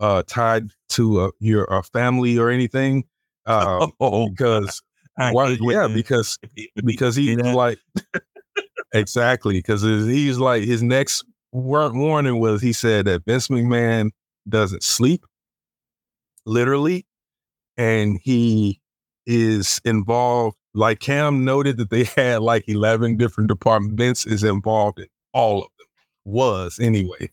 uh, 0.00 0.24
tied 0.26 0.70
to 0.90 1.26
a, 1.26 1.30
your 1.40 1.64
a 1.66 1.82
family 1.84 2.38
or 2.38 2.50
anything. 2.50 3.04
Um, 3.46 3.92
oh, 3.98 4.28
because 4.28 4.82
why, 5.30 5.56
yeah, 5.62 5.88
because 5.88 6.38
if 6.44 6.50
he- 6.54 6.70
if 6.76 6.84
because 6.84 7.16
he's 7.16 7.38
like 7.38 7.78
exactly 8.92 9.54
because 9.54 9.82
he's 9.82 10.38
like 10.38 10.64
his 10.64 10.82
next 10.82 11.24
war- 11.52 11.92
warning 11.92 12.40
was 12.40 12.62
he 12.62 12.72
said 12.72 13.06
that 13.06 13.24
Vince 13.24 13.48
McMahon 13.48 14.10
doesn't 14.48 14.82
sleep 14.82 15.24
literally 16.46 17.06
and 17.78 18.20
he 18.22 18.82
is 19.26 19.80
involved 19.86 20.57
like 20.74 21.00
Cam 21.00 21.44
noted 21.44 21.76
that 21.78 21.90
they 21.90 22.04
had 22.16 22.40
like 22.42 22.68
11 22.68 23.16
different 23.16 23.48
departments 23.48 23.96
Vince 23.96 24.26
is 24.26 24.44
involved 24.44 24.98
in 25.00 25.06
all 25.32 25.58
of 25.62 25.68
them 25.78 25.86
was 26.24 26.78
anyway 26.78 27.30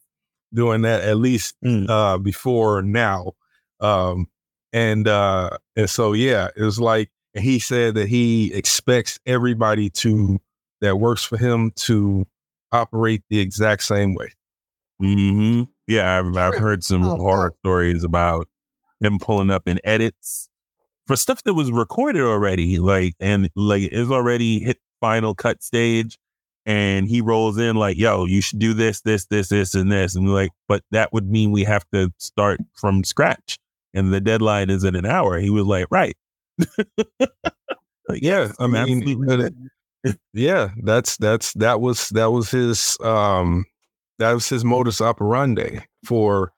doing 0.53 0.81
that 0.83 1.01
at 1.03 1.17
least 1.17 1.55
Mm. 1.63 1.89
uh 1.89 2.17
before 2.17 2.81
now 2.81 3.33
um 3.81 4.27
and 4.73 5.07
uh 5.07 5.49
and 5.75 5.89
so 5.89 6.13
yeah 6.13 6.47
it 6.55 6.61
was 6.63 6.79
like 6.79 7.09
he 7.33 7.59
said 7.59 7.95
that 7.95 8.07
he 8.07 8.53
expects 8.53 9.19
everybody 9.25 9.89
to 9.89 10.39
that 10.81 10.97
works 10.99 11.23
for 11.23 11.37
him 11.37 11.71
to 11.75 12.25
operate 12.71 13.23
the 13.29 13.39
exact 13.39 13.83
same 13.83 14.13
way. 14.15 14.31
Hmm 14.99 15.63
Yeah, 15.87 16.19
I've, 16.19 16.35
I've 16.37 16.55
heard 16.59 16.83
some 16.83 17.03
Oh, 17.03 17.17
horror 17.17 17.53
stories 17.59 18.03
about 18.05 18.47
him 19.01 19.19
pulling 19.19 19.51
up 19.51 19.67
in 19.67 19.79
edits 19.83 20.47
for 21.07 21.15
stuff 21.15 21.43
that 21.43 21.53
was 21.53 21.71
recorded 21.71 22.21
already, 22.23 22.79
like 22.79 23.13
and 23.19 23.49
like 23.55 23.83
is 23.91 24.11
already 24.11 24.59
hit 24.59 24.79
final 25.01 25.35
cut 25.35 25.63
stage, 25.63 26.17
and 26.65 27.07
he 27.07 27.21
rolls 27.21 27.57
in 27.57 27.75
like, 27.75 27.97
"Yo, 27.97 28.25
you 28.25 28.41
should 28.41 28.59
do 28.59 28.73
this, 28.73 29.01
this, 29.01 29.25
this, 29.27 29.49
this, 29.49 29.75
and 29.75 29.91
this," 29.91 30.15
and 30.15 30.33
like, 30.33 30.51
but 30.67 30.83
that 30.91 31.13
would 31.13 31.29
mean 31.29 31.51
we 31.51 31.63
have 31.63 31.85
to 31.93 32.11
start 32.17 32.59
from 32.75 33.03
scratch, 33.03 33.57
and 33.93 34.13
the 34.13 34.21
deadline 34.21 34.69
is 34.69 34.83
in 34.83 34.95
an 34.95 35.05
hour. 35.05 35.39
He 35.39 35.49
was 35.49 35.65
like, 35.65 35.87
"Right." 35.91 36.15
Like, 38.07 38.21
yeah 38.21 38.51
i 38.59 38.67
mean 38.67 38.75
absolutely- 39.01 39.69
yeah 40.33 40.69
that's 40.83 41.17
that's 41.17 41.53
that 41.53 41.81
was 41.81 42.09
that 42.09 42.31
was 42.31 42.51
his 42.51 42.97
um 43.01 43.65
that 44.19 44.31
was 44.33 44.47
his 44.47 44.63
modus 44.63 45.01
operandi 45.01 45.79
for 46.05 46.51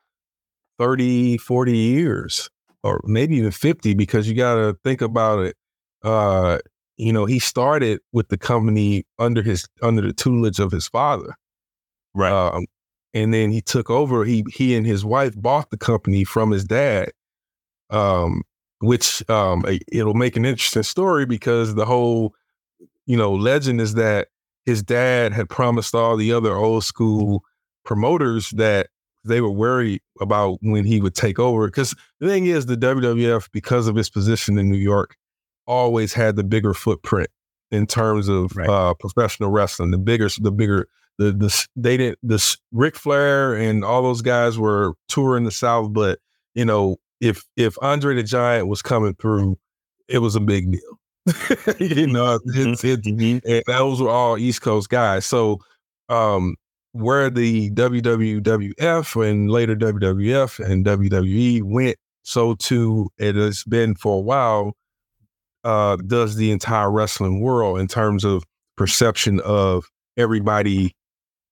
30 0.80 1.38
40 1.38 1.78
years 1.78 2.50
or 2.84 3.02
maybe 3.06 3.36
even 3.38 3.52
50 3.52 3.94
because 3.94 4.28
you 4.28 4.36
got 4.36 4.56
to 4.56 4.78
think 4.84 5.02
about 5.02 5.40
it 5.40 5.56
uh 6.04 6.60
you 6.98 7.12
know 7.12 7.26
he 7.26 7.40
started 7.40 8.00
with 8.12 8.30
the 8.30 8.38
company 8.38 9.06
under 9.20 9.42
his 9.42 9.68
under 9.82 10.02
the 10.02 10.14
tutelage 10.14 10.60
of 10.60 10.72
his 10.72 10.88
father 10.88 11.36
right. 12.14 12.32
um, 12.32 12.66
and 13.18 13.34
then 13.34 13.52
he 13.52 13.62
took 13.62 13.90
over. 13.90 14.26
He 14.26 14.46
he 14.54 14.76
and 14.76 14.86
his 14.86 15.04
wife 15.04 15.34
bought 15.36 15.72
the 15.72 15.78
company 15.78 16.24
from 16.24 16.52
his 16.52 16.64
dad, 16.64 17.12
um, 17.90 18.44
which 18.80 19.28
um, 19.30 19.64
it'll 19.92 20.14
make 20.14 20.36
an 20.36 20.46
interesting 20.46 20.84
story 20.84 21.26
because 21.26 21.76
the 21.76 21.86
whole 21.86 22.36
you 23.06 23.18
know 23.18 23.34
legend 23.34 23.82
is 23.82 23.96
that 23.96 24.28
his 24.66 24.84
dad 24.84 25.34
had 25.34 25.50
promised 25.50 25.96
all 25.96 26.16
the 26.16 26.32
other 26.32 26.54
old 26.56 26.84
school 26.84 27.44
promoters 27.86 28.52
that 28.52 28.90
they 29.26 29.42
were 29.42 29.52
worried 29.52 30.02
about 30.22 30.58
when 30.62 30.86
he 30.86 31.02
would 31.02 31.16
take 31.16 31.40
over. 31.40 31.68
Because 31.68 31.94
the 32.20 32.28
thing 32.28 32.46
is, 32.46 32.66
the 32.66 32.78
WWF, 32.78 33.50
because 33.52 33.88
of 33.88 33.98
its 33.98 34.10
position 34.10 34.58
in 34.58 34.70
New 34.70 34.78
York, 34.78 35.16
always 35.66 36.14
had 36.14 36.36
the 36.36 36.44
bigger 36.44 36.74
footprint 36.74 37.30
in 37.72 37.86
terms 37.86 38.28
of 38.30 38.56
Right. 38.56 38.70
uh, 38.70 38.94
professional 38.94 39.50
wrestling. 39.52 39.92
The 39.92 39.98
bigger, 39.98 40.30
the 40.40 40.52
bigger, 40.52 40.88
the 41.18 41.32
the 41.32 41.68
they 41.76 41.98
didn't 41.98 42.20
the 42.24 42.36
s- 42.36 42.58
Ric 42.72 42.96
Flair 42.96 43.54
and 43.56 43.84
all 43.84 44.02
those 44.04 44.22
guys 44.22 44.58
were 44.58 44.94
touring 45.10 45.44
the 45.44 45.52
South, 45.52 45.92
but 45.92 46.20
you 46.56 46.64
know 46.64 46.98
if 47.20 47.44
if 47.58 47.76
Andre 47.82 48.16
the 48.16 48.24
Giant 48.24 48.68
was 48.68 48.82
coming 48.82 49.16
through, 49.16 49.58
it 50.08 50.20
was 50.20 50.36
a 50.36 50.40
big 50.40 50.72
deal. 50.72 51.00
you 51.80 52.08
know, 52.08 52.40
it's 52.46 52.84
it's 52.86 53.08
Mhm. 53.08 53.42
and 53.46 53.64
those 53.68 54.00
were 54.02 54.10
all 54.10 54.38
East 54.38 54.62
Coast 54.62 54.90
guys. 54.90 55.26
So, 55.26 55.60
um, 56.08 56.56
where 56.98 57.30
the 57.30 57.70
WWF 57.72 59.30
and 59.30 59.50
later 59.50 59.76
WWF 59.76 60.66
and 60.66 60.86
WWE 60.86 61.64
went, 61.64 61.98
so 62.24 62.56
too 62.56 63.10
it 63.18 63.36
has 63.36 63.64
been 63.64 63.96
for 63.96 64.18
a 64.18 64.22
while. 64.22 64.74
Uh, 65.64 65.98
does 65.98 66.36
the 66.36 66.52
entire 66.52 66.90
wrestling 66.90 67.42
world 67.42 67.80
in 67.80 67.88
terms 67.88 68.24
of 68.24 68.44
perception 68.78 69.40
of 69.42 69.86
everybody 70.16 70.94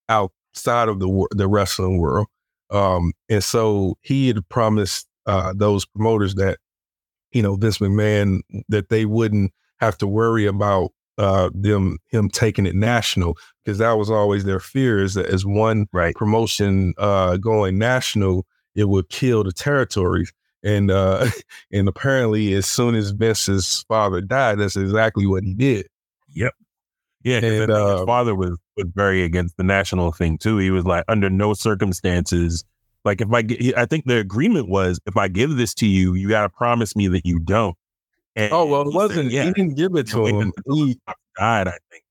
outside 0.08 0.88
of 0.88 1.00
the 1.00 1.28
the 1.32 1.48
wrestling 1.48 1.98
world? 1.98 2.28
Um, 2.70 3.14
and 3.30 3.44
so 3.44 3.96
he 4.02 4.28
had 4.28 4.48
promised 4.50 5.08
uh, 5.26 5.54
those 5.56 5.86
promoters 5.86 6.36
that 6.36 6.60
you 7.32 7.42
know 7.42 7.56
Vince 7.56 7.80
McMahon 7.80 8.42
that 8.70 8.90
they 8.90 9.06
wouldn't 9.06 9.52
have 9.80 9.98
to 9.98 10.08
worry 10.08 10.46
about 10.46 10.92
uh, 11.18 11.50
them 11.54 11.98
him 12.10 12.30
taking 12.30 12.66
it 12.66 12.76
national 12.76 13.38
because 13.64 13.78
that 13.78 13.94
was 13.94 14.10
always 14.10 14.44
their 14.44 14.60
fear 14.60 15.04
is 15.04 15.14
that 15.16 15.28
as 15.28 15.46
one 15.46 15.88
Right. 15.94 16.16
promotion 16.16 16.94
uh, 16.98 17.38
going 17.38 17.78
national, 17.78 18.46
it 18.76 18.90
would 18.90 19.10
kill 19.10 19.44
the 19.44 19.52
territories. 19.52 20.32
And 20.64 20.92
uh, 20.92 21.28
and 21.72 21.88
apparently, 21.88 22.54
as 22.54 22.66
soon 22.66 22.96
as 22.96 23.12
Vince's 23.12 23.86
father 23.88 24.22
died, 24.22 24.60
that's 24.60 24.76
exactly 24.76 25.26
what 25.26 25.44
he 25.44 25.54
did. 25.54 25.88
Yep. 26.34 26.54
Yeah, 27.24 27.38
And, 27.38 27.46
think 27.46 27.70
his 27.70 27.78
uh, 27.78 28.06
father 28.06 28.36
was 28.36 28.58
was 28.78 28.88
very 28.94 29.24
against 29.24 29.58
the 29.58 29.64
national 29.64 30.12
thing 30.12 30.38
too. 30.38 30.58
He 30.58 30.70
was 30.70 30.86
like, 30.86 31.06
under 31.08 31.30
no 31.30 31.54
circumstances, 31.54 32.64
like 33.04 33.22
if 33.22 33.32
I, 33.32 33.44
I 33.82 33.86
think 33.86 34.06
the 34.06 34.18
agreement 34.18 34.68
was, 34.68 35.00
if 35.06 35.18
I 35.18 35.28
give 35.28 35.56
this 35.56 35.74
to 35.76 35.88
you, 35.88 36.14
you 36.14 36.28
got 36.30 36.42
to 36.44 36.50
promise 36.50 36.96
me 36.96 37.08
that 37.08 37.26
you 37.26 37.40
don't. 37.40 37.76
And 38.36 38.52
Oh 38.52 38.66
well, 38.66 38.88
it 38.88 38.94
wasn't. 38.94 39.32
yeah, 39.32 39.46
He 39.46 39.54
didn't 39.54 39.76
give 39.76 39.96
it 39.96 40.08
to 40.08 40.26
him. 40.26 40.52
He, 40.72 41.00
died. 41.38 41.68
I 41.68 41.78
think 41.92 42.04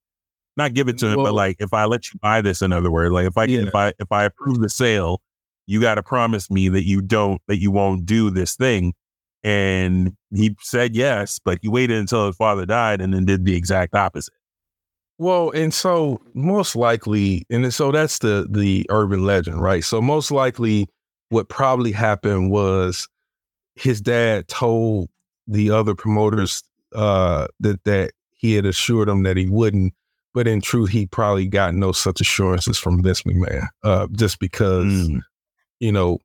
not 0.57 0.73
give 0.75 0.89
it 0.89 0.99
to 0.99 1.07
him, 1.09 1.17
Well- 1.17 1.27
but 1.27 1.35
like 1.35 1.57
if 1.61 1.73
I 1.75 1.85
let 1.85 2.13
you 2.13 2.19
buy 2.21 2.41
this, 2.41 2.63
in 2.63 2.73
other 2.73 2.91
words, 2.91 3.13
like 3.13 3.27
if 3.27 3.37
I 3.37 3.45
Yeah. 3.45 3.61
if 3.67 3.75
I 3.75 3.93
if 3.99 4.11
I 4.13 4.25
approve 4.25 4.61
the 4.61 4.69
sale, 4.69 5.21
you 5.67 5.81
got 5.81 5.97
to 5.97 6.03
promise 6.03 6.51
me 6.51 6.69
that 6.69 6.85
you 6.87 7.01
don't 7.03 7.41
that 7.49 7.59
you 7.59 7.71
won't 7.71 8.07
do 8.07 8.31
this 8.31 8.55
thing. 8.57 8.95
And 9.43 10.17
he 10.35 10.57
said 10.61 10.95
yes, 10.97 11.39
but 11.45 11.59
he 11.61 11.69
waited 11.69 11.99
until 11.99 12.27
his 12.29 12.37
father 12.37 12.65
died 12.65 13.01
and 13.03 13.13
then 13.13 13.27
did 13.27 13.45
the 13.45 13.55
exact 13.57 13.95
opposite. 13.95 14.33
Well, 15.19 15.51
and 15.51 15.73
so 15.73 16.21
most 16.35 16.75
likely, 16.75 17.45
and 17.51 17.73
so 17.73 17.93
that's 17.93 18.19
the 18.21 18.47
the 18.51 18.87
urban 18.91 19.25
legend, 19.27 19.61
right? 19.61 19.85
So 19.85 20.01
most 20.01 20.31
likely, 20.31 20.89
what 21.29 21.49
probably 21.49 21.93
happened 21.93 22.51
was 22.51 23.07
his 23.77 24.01
dad 24.01 24.49
told 24.49 25.09
the 25.47 25.71
other 25.71 25.95
promoters 25.95 26.63
uh, 26.95 27.47
that 27.61 27.83
that 27.85 28.13
he 28.33 28.55
had 28.55 28.67
assured 28.67 29.09
them 29.09 29.23
that 29.25 29.37
he 29.37 29.49
wouldn't, 29.49 29.95
but 30.33 30.47
in 30.47 30.61
truth, 30.61 30.91
he 30.91 31.07
probably 31.07 31.47
got 31.47 31.75
no 31.75 31.93
such 31.93 32.21
assurances 32.21 32.79
from 32.79 33.03
Vince 33.03 33.23
McMahon, 33.23 33.67
uh, 33.83 34.07
just 34.13 34.39
because 34.39 35.09
Mm. 35.09 35.21
you 35.81 35.93
know 35.93 36.19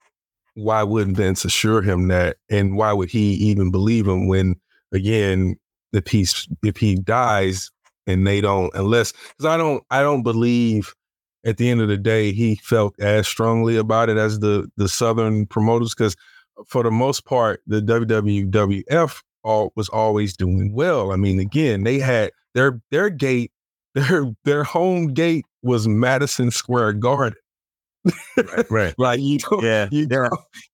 why 0.55 0.83
wouldn't 0.83 1.15
Vince 1.17 1.45
assure 1.45 1.81
him 1.81 2.07
that, 2.09 2.37
and 2.49 2.75
why 2.75 2.91
would 2.93 3.09
he 3.09 3.33
even 3.33 3.71
believe 3.71 4.07
him 4.07 4.27
when 4.27 4.55
again 4.91 5.55
if 5.93 6.07
he's 6.07 6.47
if 6.63 6.77
he 6.77 6.95
dies 6.95 7.71
and 8.07 8.25
they 8.27 8.41
don't 8.41 8.73
unless 8.75 9.11
because 9.11 9.45
I 9.45 9.57
don't 9.57 9.83
I 9.89 10.01
don't 10.01 10.23
believe 10.23 10.93
at 11.45 11.57
the 11.57 11.69
end 11.69 11.79
of 11.81 11.87
the 11.87 11.97
day 11.97 12.31
he 12.33 12.55
felt 12.57 12.99
as 12.99 13.27
strongly 13.27 13.77
about 13.77 14.09
it 14.09 14.17
as 14.17 14.39
the 14.39 14.67
the 14.77 14.89
southern 14.89 15.45
promoters 15.45 15.93
because 15.95 16.15
for 16.67 16.83
the 16.83 16.91
most 16.91 17.25
part 17.25 17.61
the 17.67 17.81
WWF 17.81 19.21
all, 19.43 19.71
was 19.75 19.89
always 19.89 20.35
doing 20.35 20.73
well. 20.73 21.11
I 21.11 21.15
mean, 21.15 21.39
again, 21.39 21.83
they 21.83 21.99
had 21.99 22.31
their 22.53 22.81
their 22.91 23.09
gate, 23.09 23.51
their 23.95 24.25
their 24.43 24.63
home 24.63 25.13
gate 25.13 25.45
was 25.63 25.87
Madison 25.87 26.51
Square 26.51 26.93
Garden. 26.93 27.37
Right. 28.37 28.71
right. 28.71 28.95
Like 28.97 29.19
you, 29.19 29.39
Yeah. 29.61 29.87
you, 29.91 30.07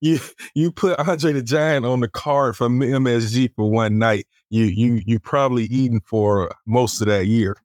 you, 0.02 0.20
you 0.54 0.72
put 0.72 1.00
Andre 1.00 1.34
the 1.34 1.42
Giant 1.42 1.86
on 1.86 2.00
the 2.02 2.08
card 2.08 2.56
from 2.56 2.80
MSG 2.80 3.52
for 3.56 3.70
one 3.70 3.98
night. 3.98 4.28
You, 4.52 4.66
you, 4.66 5.02
you 5.06 5.20
probably 5.20 5.64
eating 5.66 6.02
for 6.06 6.52
most 6.68 7.02
of 7.02 7.08
that 7.08 7.26
year. 7.26 7.58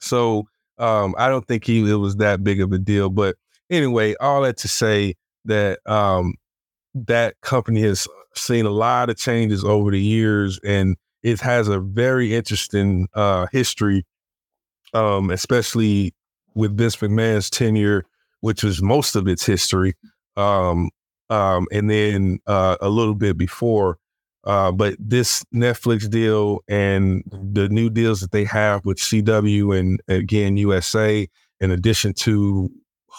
So 0.00 0.44
um, 0.78 1.14
I 1.18 1.28
don't 1.28 1.46
think 1.46 1.64
he 1.64 1.90
it 1.90 1.94
was 1.96 2.16
that 2.16 2.44
big 2.44 2.60
of 2.60 2.72
a 2.72 2.78
deal. 2.78 3.10
But 3.10 3.36
anyway, 3.68 4.14
all 4.20 4.42
that 4.42 4.56
to 4.58 4.68
say 4.68 5.16
that 5.44 5.80
um, 5.86 6.34
that 6.94 7.40
company 7.40 7.82
has 7.82 8.06
seen 8.34 8.66
a 8.66 8.70
lot 8.70 9.10
of 9.10 9.16
changes 9.16 9.64
over 9.64 9.90
the 9.90 10.00
years, 10.00 10.58
and 10.64 10.96
it 11.22 11.40
has 11.40 11.68
a 11.68 11.80
very 11.80 12.34
interesting 12.34 13.08
uh, 13.14 13.46
history, 13.52 14.04
um, 14.94 15.30
especially 15.30 16.14
with 16.54 16.76
Vince 16.76 16.96
McMahon's 16.96 17.50
tenure, 17.50 18.04
which 18.40 18.62
was 18.62 18.82
most 18.82 19.16
of 19.16 19.28
its 19.28 19.44
history, 19.44 19.94
um, 20.36 20.90
um, 21.28 21.66
and 21.72 21.90
then 21.90 22.38
uh, 22.46 22.76
a 22.80 22.88
little 22.88 23.14
bit 23.14 23.36
before. 23.36 23.98
Uh, 24.44 24.72
but 24.72 24.96
this 24.98 25.44
Netflix 25.54 26.08
deal 26.08 26.60
and 26.66 27.22
the 27.30 27.68
new 27.68 27.90
deals 27.90 28.20
that 28.20 28.32
they 28.32 28.44
have 28.44 28.86
with 28.86 28.96
CW 28.96 29.78
and 29.78 30.00
again 30.08 30.56
USA, 30.56 31.28
in 31.60 31.70
addition 31.70 32.14
to 32.14 32.70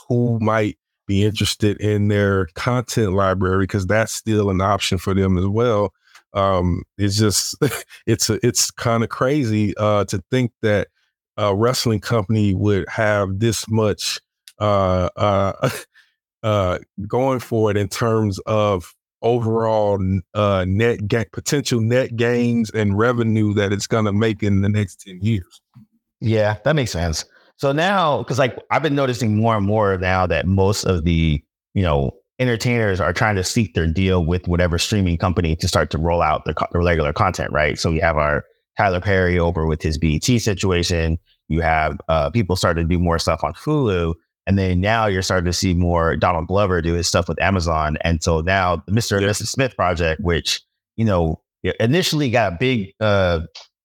who 0.08 0.40
might 0.40 0.78
be 1.12 1.26
interested 1.26 1.80
in 1.82 2.08
their 2.08 2.46
content 2.56 3.14
library, 3.14 3.64
because 3.64 3.86
that's 3.86 4.14
still 4.14 4.50
an 4.50 4.62
option 4.62 4.98
for 4.98 5.14
them 5.14 5.38
as 5.38 5.46
well. 5.46 5.94
Um, 6.34 6.84
it's 6.98 7.18
just 7.18 7.56
it's 8.08 8.30
a, 8.30 8.40
it's 8.46 8.72
kind 8.72 9.04
of 9.04 9.10
crazy 9.10 9.76
uh, 9.78 10.06
to 10.06 10.24
think 10.32 10.54
that 10.62 10.88
a 11.36 11.54
wrestling 11.54 12.00
company 12.00 12.54
would 12.54 12.88
have 12.88 13.40
this 13.40 13.68
much 13.70 14.20
uh, 14.60 15.10
uh, 15.18 15.70
uh, 16.44 16.80
going 17.08 17.40
for 17.40 17.72
it 17.72 17.78
in 17.78 17.90
terms 17.90 18.40
of 18.46 18.94
overall 19.22 20.00
uh, 20.34 20.66
net 20.68 21.08
ga- 21.08 21.26
potential 21.34 21.82
net 21.82 22.16
gains 22.16 22.70
and 22.72 22.98
revenue 22.98 23.54
that 23.54 23.74
it's 23.74 23.88
going 23.88 24.06
to 24.06 24.14
make 24.14 24.42
in 24.42 24.62
the 24.62 24.70
next 24.70 25.02
10 25.02 25.20
years. 25.22 25.62
Yeah, 26.22 26.58
that 26.64 26.76
makes 26.76 26.92
sense. 26.92 27.26
So 27.62 27.72
now, 27.72 28.18
because 28.18 28.40
like 28.40 28.58
I've 28.72 28.82
been 28.82 28.96
noticing 28.96 29.38
more 29.38 29.56
and 29.56 29.64
more 29.64 29.96
now 30.00 30.26
that 30.26 30.48
most 30.48 30.84
of 30.84 31.04
the, 31.04 31.40
you 31.76 31.84
know, 31.84 32.10
entertainers 32.40 33.00
are 33.00 33.14
trying 33.14 33.36
to 33.36 33.44
seek 33.44 33.76
their 33.76 33.86
deal 33.86 34.26
with 34.26 34.48
whatever 34.48 34.80
streaming 34.80 35.16
company 35.16 35.56
to 35.58 35.68
start 35.68 35.92
to 35.92 36.00
roll 36.00 36.24
out 36.24 36.44
their, 36.46 36.56
their 36.72 36.82
regular 36.82 37.14
content, 37.14 37.52
right? 37.52 37.78
So 37.78 37.92
we 37.92 38.00
have 38.00 38.18
our 38.18 38.44
Tyler 38.80 39.00
Perry 39.00 39.38
over 39.38 39.68
with 39.68 39.84
his 39.84 40.00
BET 40.00 40.24
situation. 40.24 41.20
You 41.50 41.62
have 41.62 42.02
uh, 42.10 42.32
people 42.32 42.56
starting 42.56 42.90
to 42.90 42.96
do 42.96 42.98
more 42.98 43.20
stuff 43.20 43.44
on 43.44 43.54
Hulu. 43.54 44.16
And 44.48 44.58
then 44.58 44.82
now 44.82 45.06
you're 45.06 45.22
starting 45.22 45.46
to 45.46 45.54
see 45.54 45.76
more 45.76 46.18
Donald 46.18 46.48
Glover 46.48 46.82
do 46.82 46.94
his 46.94 47.08
stuff 47.08 47.30
with 47.30 47.40
Amazon. 47.40 47.96
And 48.02 48.24
so 48.24 48.42
now 48.42 48.82
the 48.88 48.92
Mr. 48.92 49.18
and 49.18 49.28
Mrs. 49.28 49.50
Smith 49.50 49.76
project, 49.76 50.20
which, 50.24 50.62
you 50.98 51.06
know, 51.06 51.40
initially 51.80 52.32
got 52.32 52.54
a 52.54 52.58
big, 52.60 52.92
uh, 53.00 53.42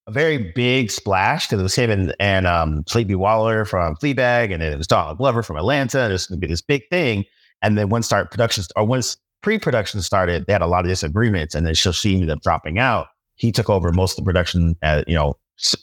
a 0.07 0.11
very 0.11 0.51
big 0.53 0.89
splash 0.89 1.45
because 1.45 1.59
it 1.59 1.63
was 1.63 1.75
him 1.75 1.91
and, 1.91 2.15
and 2.19 2.47
um, 2.47 2.83
Phoebe 2.89 3.15
Waller 3.15 3.65
from 3.65 3.95
Fleabag, 3.97 4.53
and 4.53 4.61
then 4.61 4.73
it 4.73 4.77
was 4.77 4.87
Donald 4.87 5.17
Glover 5.17 5.43
from 5.43 5.57
Atlanta. 5.57 5.97
There's 5.97 6.27
going 6.27 6.39
to 6.39 6.47
be 6.47 6.51
this 6.51 6.61
big 6.61 6.83
thing. 6.89 7.25
And 7.61 7.77
then 7.77 7.89
once 7.89 8.05
start 8.05 8.31
productions 8.31 8.69
or 8.75 8.85
once 8.85 9.17
pre-production 9.41 10.01
started, 10.01 10.45
they 10.45 10.53
had 10.53 10.61
a 10.61 10.67
lot 10.67 10.85
of 10.85 10.89
disagreements, 10.89 11.53
and 11.53 11.65
then 11.65 11.73
she 11.73 12.13
ended 12.13 12.29
up 12.29 12.41
dropping 12.41 12.79
out. 12.79 13.07
He 13.35 13.51
took 13.51 13.69
over 13.69 13.91
most 13.91 14.17
of 14.17 14.23
the 14.23 14.29
production, 14.29 14.75
at, 14.81 15.07
you 15.07 15.15
know, 15.15 15.35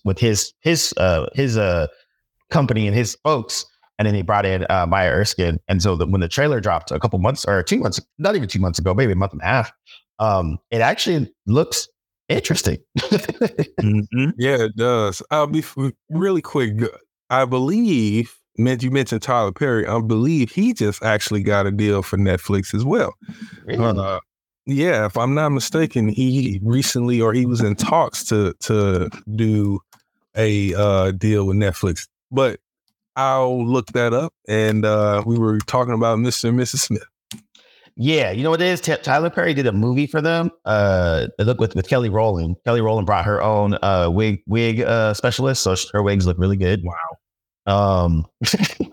with 0.05 0.19
his 0.19 0.53
his 0.61 0.95
uh, 0.97 1.29
his 1.35 1.59
uh, 1.59 1.89
company 2.51 2.87
and 2.87 2.97
his 2.97 3.17
folks 3.25 3.67
and 3.99 4.07
then 4.07 4.15
he 4.15 4.23
brought 4.23 4.47
in 4.47 4.67
uh, 4.71 4.87
Maya 4.87 5.11
Erskine. 5.11 5.59
And 5.69 5.83
so 5.83 5.97
the, 5.97 6.07
when 6.07 6.21
the 6.21 6.29
trailer 6.29 6.61
dropped 6.61 6.91
a 6.91 6.99
couple 6.99 7.19
months 7.19 7.45
or 7.45 7.63
two 7.63 7.79
months, 7.79 8.01
not 8.19 8.35
even 8.35 8.49
two 8.49 8.59
months 8.59 8.79
ago, 8.79 8.95
maybe 8.95 9.13
a 9.13 9.17
month 9.17 9.33
and 9.33 9.43
a 9.43 9.45
half, 9.45 9.73
um, 10.19 10.59
it 10.71 10.81
actually 10.81 11.33
looks 11.47 11.89
interesting. 12.29 12.79
Mhm. 13.81 14.33
Yeah, 14.39 14.63
it 14.63 14.77
does. 14.77 15.23
I'll 15.31 15.47
be 15.47 15.63
really 16.09 16.41
quick. 16.43 16.73
I 17.31 17.45
believe, 17.45 18.35
meant 18.57 18.83
you 18.83 18.91
mentioned 18.91 19.23
Tyler 19.23 19.53
Perry. 19.53 19.87
I 19.87 20.01
believe 20.01 20.51
he 20.53 20.73
just 20.73 21.03
actually 21.03 21.43
got 21.43 21.67
a 21.67 21.71
deal 21.71 22.03
for 22.03 22.17
Netflix 22.17 22.73
as 22.75 22.85
well. 22.85 23.15
Uh, 23.99 24.21
yeah, 24.67 25.05
if 25.05 25.17
I'm 25.19 25.35
not 25.35 25.51
mistaken, 25.51 26.09
he 26.09 26.61
recently 26.63 27.21
or 27.21 27.35
he 27.35 27.45
was 27.45 27.61
in 27.61 27.75
talks 27.77 28.25
to 28.25 28.55
to 28.61 29.11
do 29.35 29.81
a 30.37 30.75
uh, 30.75 31.11
deal 31.13 31.47
with 31.47 31.57
Netflix. 31.57 32.09
But 32.31 32.61
I'll 33.17 33.65
look 33.67 33.89
that 33.93 34.13
up. 34.15 34.33
And 34.49 34.85
uh, 34.85 35.23
we 35.27 35.39
were 35.39 35.59
talking 35.61 35.95
about 35.95 36.19
Mr. 36.19 36.49
and 36.49 36.59
Mrs. 36.59 36.79
Smith. 36.81 37.05
Yeah, 37.97 38.33
you 38.33 38.43
know 38.43 38.51
what 38.51 38.61
it 38.61 38.67
is? 38.67 38.81
Tyler 38.81 39.31
Perry 39.31 39.55
did 39.55 39.67
a 39.69 39.73
movie 39.73 40.09
for 40.09 40.21
them. 40.21 40.51
Uh, 40.65 41.29
look 41.39 41.61
with 41.61 41.77
with 41.77 41.89
Kelly 41.89 42.09
Rowland. 42.09 42.57
Kelly 42.65 42.81
Rowland 42.81 43.07
brought 43.07 43.25
her 43.25 43.41
own 43.41 43.79
uh 43.83 44.09
wig 44.13 44.43
wig 44.47 44.81
uh 44.81 45.15
specialist, 45.15 45.63
so 45.63 45.77
her 45.93 46.03
wigs 46.03 46.27
look 46.27 46.37
really 46.39 46.57
good. 46.57 46.83
Wow. 46.83 46.97
Um, 47.67 48.27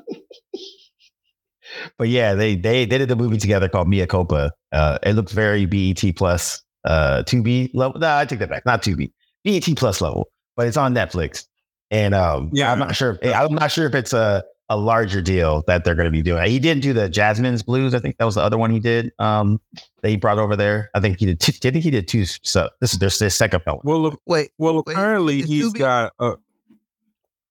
but 1.97 2.09
yeah, 2.09 2.33
they 2.35 2.55
they 2.55 2.85
they 2.85 2.97
did 2.99 3.09
a 3.09 3.15
movie 3.15 3.37
together 3.37 3.67
called 3.69 3.87
Mea 3.87 4.05
Culpa. 4.05 4.51
Uh, 4.71 4.99
it 5.03 5.13
looked 5.13 5.31
very 5.31 5.65
BET 5.65 6.15
plus 6.15 6.61
uh 6.85 7.23
Tubi 7.23 7.69
level. 7.73 7.99
No, 7.99 8.15
I 8.15 8.25
take 8.25 8.39
that 8.39 8.49
back. 8.49 8.65
Not 8.65 8.83
Tubi. 8.83 9.11
BET 9.43 9.63
plus 9.77 10.01
level, 10.01 10.29
but 10.55 10.67
it's 10.67 10.77
on 10.77 10.93
Netflix. 10.93 11.45
And 11.89 12.13
um, 12.13 12.49
Yeah. 12.53 12.71
I'm 12.71 12.79
not 12.79 12.95
sure. 12.95 13.17
If, 13.21 13.35
I'm 13.35 13.53
not 13.53 13.71
sure 13.71 13.85
if 13.85 13.95
it's 13.95 14.13
a 14.13 14.43
a 14.71 14.77
larger 14.77 15.21
deal 15.21 15.63
that 15.67 15.83
they're 15.83 15.95
going 15.95 16.05
to 16.05 16.11
be 16.11 16.21
doing. 16.21 16.49
He 16.49 16.57
didn't 16.57 16.81
do 16.81 16.93
the 16.93 17.09
Jazzman's 17.09 17.61
Blues. 17.61 17.93
I 17.93 17.99
think 17.99 18.17
that 18.17 18.23
was 18.23 18.35
the 18.35 18.41
other 18.41 18.57
one 18.57 18.71
he 18.71 18.79
did. 18.79 19.11
Um, 19.19 19.59
that 20.01 20.07
he 20.07 20.15
brought 20.15 20.39
over 20.39 20.55
there. 20.55 20.89
I 20.95 21.01
think 21.01 21.19
he 21.19 21.25
did. 21.25 21.41
Two, 21.41 21.51
I 21.67 21.71
think 21.71 21.83
he 21.83 21.91
did 21.91 22.07
two. 22.07 22.23
So 22.25 22.69
this 22.79 22.93
is 22.93 22.99
their, 22.99 23.09
their 23.09 23.29
second 23.29 23.63
film. 23.63 23.81
Well, 23.83 23.99
look, 23.99 24.21
Wait, 24.25 24.51
well, 24.57 24.75
Wait, 24.75 24.93
apparently 24.93 25.41
is 25.41 25.49
he's 25.49 25.73
Tubi- 25.73 25.77
got. 25.77 26.13
Uh, 26.17 26.35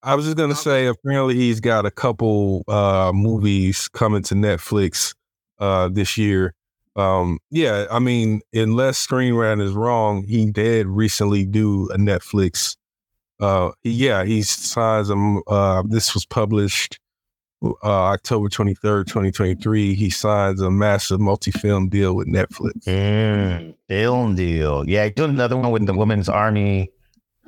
I 0.02 0.14
was 0.14 0.24
just 0.24 0.38
gonna 0.38 0.54
say, 0.54 0.86
apparently 0.86 1.34
he's 1.34 1.60
got 1.60 1.84
a 1.84 1.90
couple 1.90 2.64
uh, 2.68 3.12
movies 3.14 3.86
coming 3.88 4.22
to 4.22 4.34
Netflix 4.34 5.14
uh, 5.58 5.90
this 5.90 6.16
year. 6.16 6.54
Um, 6.96 7.38
yeah, 7.50 7.84
I 7.90 7.98
mean, 7.98 8.40
unless 8.54 8.96
Screen 8.96 9.34
Rant 9.34 9.60
is 9.60 9.72
wrong, 9.72 10.24
he 10.24 10.50
did 10.50 10.86
recently 10.86 11.44
do 11.44 11.90
a 11.90 11.98
Netflix. 11.98 12.78
Uh, 13.40 13.72
yeah, 13.84 14.24
he 14.24 14.40
signs 14.40 15.10
a. 15.10 15.40
Uh, 15.46 15.82
this 15.86 16.14
was 16.14 16.24
published 16.24 16.98
uh, 17.62 17.74
October 17.82 18.48
twenty 18.48 18.74
third, 18.74 19.06
twenty 19.08 19.30
twenty 19.30 19.54
three. 19.54 19.94
He 19.94 20.10
signs 20.10 20.60
a 20.60 20.70
massive 20.70 21.20
multi 21.20 21.50
film 21.50 21.88
deal 21.88 22.14
with 22.14 22.26
Netflix. 22.28 22.84
Mm, 22.86 23.74
film 23.88 24.34
deal. 24.34 24.88
Yeah, 24.88 25.04
he 25.04 25.10
did 25.10 25.30
another 25.30 25.56
one 25.56 25.70
with 25.70 25.86
the 25.86 25.94
Women's 25.94 26.28
Army 26.28 26.90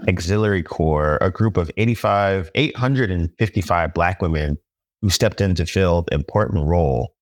Auxiliary 0.09 0.63
Corps, 0.63 1.17
a 1.21 1.31
group 1.31 1.57
of 1.57 1.71
85, 1.77 2.51
855 2.55 3.95
Black 3.95 4.21
women 4.21 4.59
who 5.01 5.11
stepped 5.11 5.41
in 5.41 5.55
to 5.55 5.65
fill 5.67 6.03
the 6.03 6.15
important 6.15 6.67
role 6.67 7.15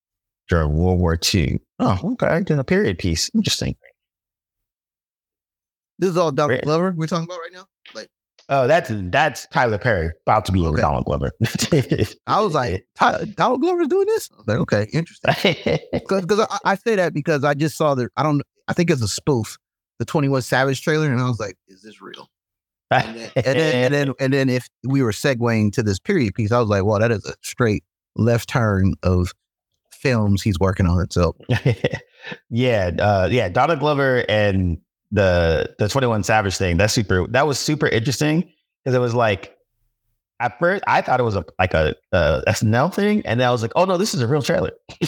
during 0.49 0.72
World 0.72 0.99
War 0.99 1.18
II. 1.34 1.61
Oh, 1.78 1.99
okay. 2.12 2.43
Did 2.43 2.59
a 2.59 2.64
period 2.64 2.99
piece. 2.99 3.30
Interesting. 3.34 3.76
this 5.99 6.11
is 6.11 6.16
all 6.16 6.32
Donald 6.32 6.53
Right. 6.53 6.62
Glover 6.64 6.95
we're 6.97 7.07
talking 7.07 7.24
about 7.26 7.38
right 7.38 7.53
now. 7.53 7.66
Oh, 8.53 8.66
that's 8.66 8.90
that's 8.92 9.46
Tyler 9.53 9.78
Perry 9.78 10.11
about 10.26 10.44
to 10.46 10.53
be 10.53 10.66
Okay. 10.66 10.80
Donald 10.82 11.05
Glover. 11.05 11.30
I 12.26 12.40
was 12.40 12.53
like, 12.53 12.84
Donald 12.98 13.61
Glover's 13.61 13.86
doing 13.86 14.07
this. 14.07 14.28
I 14.32 14.36
was 14.36 14.46
like, 14.48 14.59
okay, 14.59 14.88
interesting. 14.92 15.78
Because 15.92 16.40
I, 16.40 16.59
I 16.64 16.74
say 16.74 16.96
that 16.96 17.14
because 17.14 17.44
I 17.44 17.55
just 17.55 17.76
saw 17.76 17.94
the 17.94 18.09
I 18.16 18.24
don't 18.24 18.42
I 18.66 18.72
think 18.72 18.90
it's 18.90 19.03
a 19.03 19.09
spoof, 19.09 19.57
the 20.01 20.05
Twenty 20.05 20.28
One 20.28 20.42
Savage 20.42 20.82
trailer, 20.82 21.11
and 21.11 21.20
I 21.20 21.28
was 21.28 21.38
like, 21.38 21.57
is 21.68 21.82
this 21.82 22.03
real? 22.03 22.28
And 22.90 23.16
then, 23.16 23.30
and 23.36 23.44
then 23.44 23.74
and 23.84 23.94
then 23.94 24.14
and 24.18 24.32
then 24.32 24.48
if 24.48 24.68
we 24.84 25.01
were 25.03 25.12
segueing 25.12 25.72
to 25.74 25.82
this 25.84 26.01
period 26.01 26.34
piece, 26.34 26.51
I 26.51 26.59
was 26.59 26.68
like, 26.68 26.84
well, 26.84 26.98
that 26.98 27.12
is 27.12 27.24
a 27.24 27.34
straight 27.42 27.84
left 28.16 28.48
turn 28.48 28.94
of 29.05 29.32
films 29.92 30.42
he's 30.42 30.59
working 30.59 30.86
on. 30.86 31.09
So 31.11 31.36
yeah, 32.51 32.90
uh, 32.98 33.28
yeah, 33.30 33.48
Donald 33.48 33.78
Glover 33.78 34.24
and 34.28 34.78
the 35.11 35.74
the 35.78 35.88
Twenty 35.88 36.06
One 36.06 36.22
Savage 36.22 36.56
thing. 36.56 36.76
That's 36.76 36.92
super. 36.94 37.26
That 37.28 37.46
was 37.46 37.58
super 37.58 37.88
interesting 37.88 38.50
because 38.84 38.94
it 38.96 39.00
was 39.00 39.14
like 39.14 39.56
at 40.40 40.58
first 40.58 40.82
I 40.86 41.02
thought 41.02 41.20
it 41.20 41.24
was 41.24 41.36
a 41.36 41.44
like 41.58 41.74
a, 41.74 41.94
a 42.12 42.42
SNL 42.48 42.94
thing, 42.94 43.22
and 43.26 43.40
then 43.40 43.48
I 43.48 43.50
was 43.50 43.62
like, 43.62 43.72
oh 43.76 43.84
no, 43.84 43.96
this 43.96 44.14
is 44.14 44.20
a 44.22 44.26
real 44.26 44.42
trailer. 44.42 44.72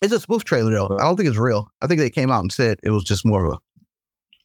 it's 0.00 0.12
a 0.12 0.20
spoof 0.20 0.44
trailer 0.44 0.72
though. 0.72 0.96
I 0.98 1.02
don't 1.02 1.16
think 1.16 1.28
it's 1.28 1.38
real. 1.38 1.68
I 1.80 1.86
think 1.86 2.00
they 2.00 2.10
came 2.10 2.30
out 2.30 2.40
and 2.40 2.52
said 2.52 2.78
it 2.82 2.90
was 2.90 3.04
just 3.04 3.24
more 3.24 3.44
of 3.46 3.52
a 3.54 3.58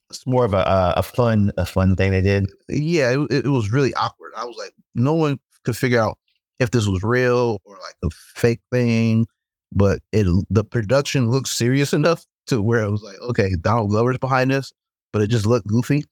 It's 0.10 0.26
more 0.28 0.46
of 0.46 0.54
a 0.54 0.58
a, 0.58 0.94
a 0.98 1.04
fun 1.04 1.52
a 1.58 1.66
fun 1.66 1.96
thing 1.96 2.12
they 2.12 2.22
did. 2.22 2.48
yeah, 2.70 3.12
it, 3.12 3.46
it 3.46 3.50
was 3.50 3.72
really 3.72 3.94
awkward. 3.96 4.34
I 4.36 4.46
was 4.46 4.56
like, 4.58 4.74
no 4.96 5.14
one 5.14 5.40
could 5.64 5.78
figure 5.78 6.00
out 6.02 6.18
if 6.60 6.72
this 6.72 6.88
was 6.88 7.04
real 7.04 7.60
or 7.66 7.76
like 7.76 7.96
a 8.04 8.10
fake 8.36 8.62
thing, 8.72 9.26
but 9.74 10.02
it 10.12 10.28
the 10.50 10.64
production 10.64 11.30
looked 11.30 11.50
serious 11.50 11.94
enough 11.94 12.26
to 12.48 12.62
where 12.62 12.84
it 12.84 12.92
was 12.92 13.04
like, 13.04 13.20
okay, 13.22 13.56
Donald 13.60 13.90
Glover's 13.90 14.18
behind 14.18 14.52
this, 14.52 14.74
but 15.12 15.22
it 15.22 15.28
just 15.28 15.46
looked 15.46 15.68
goofy. 15.68 16.06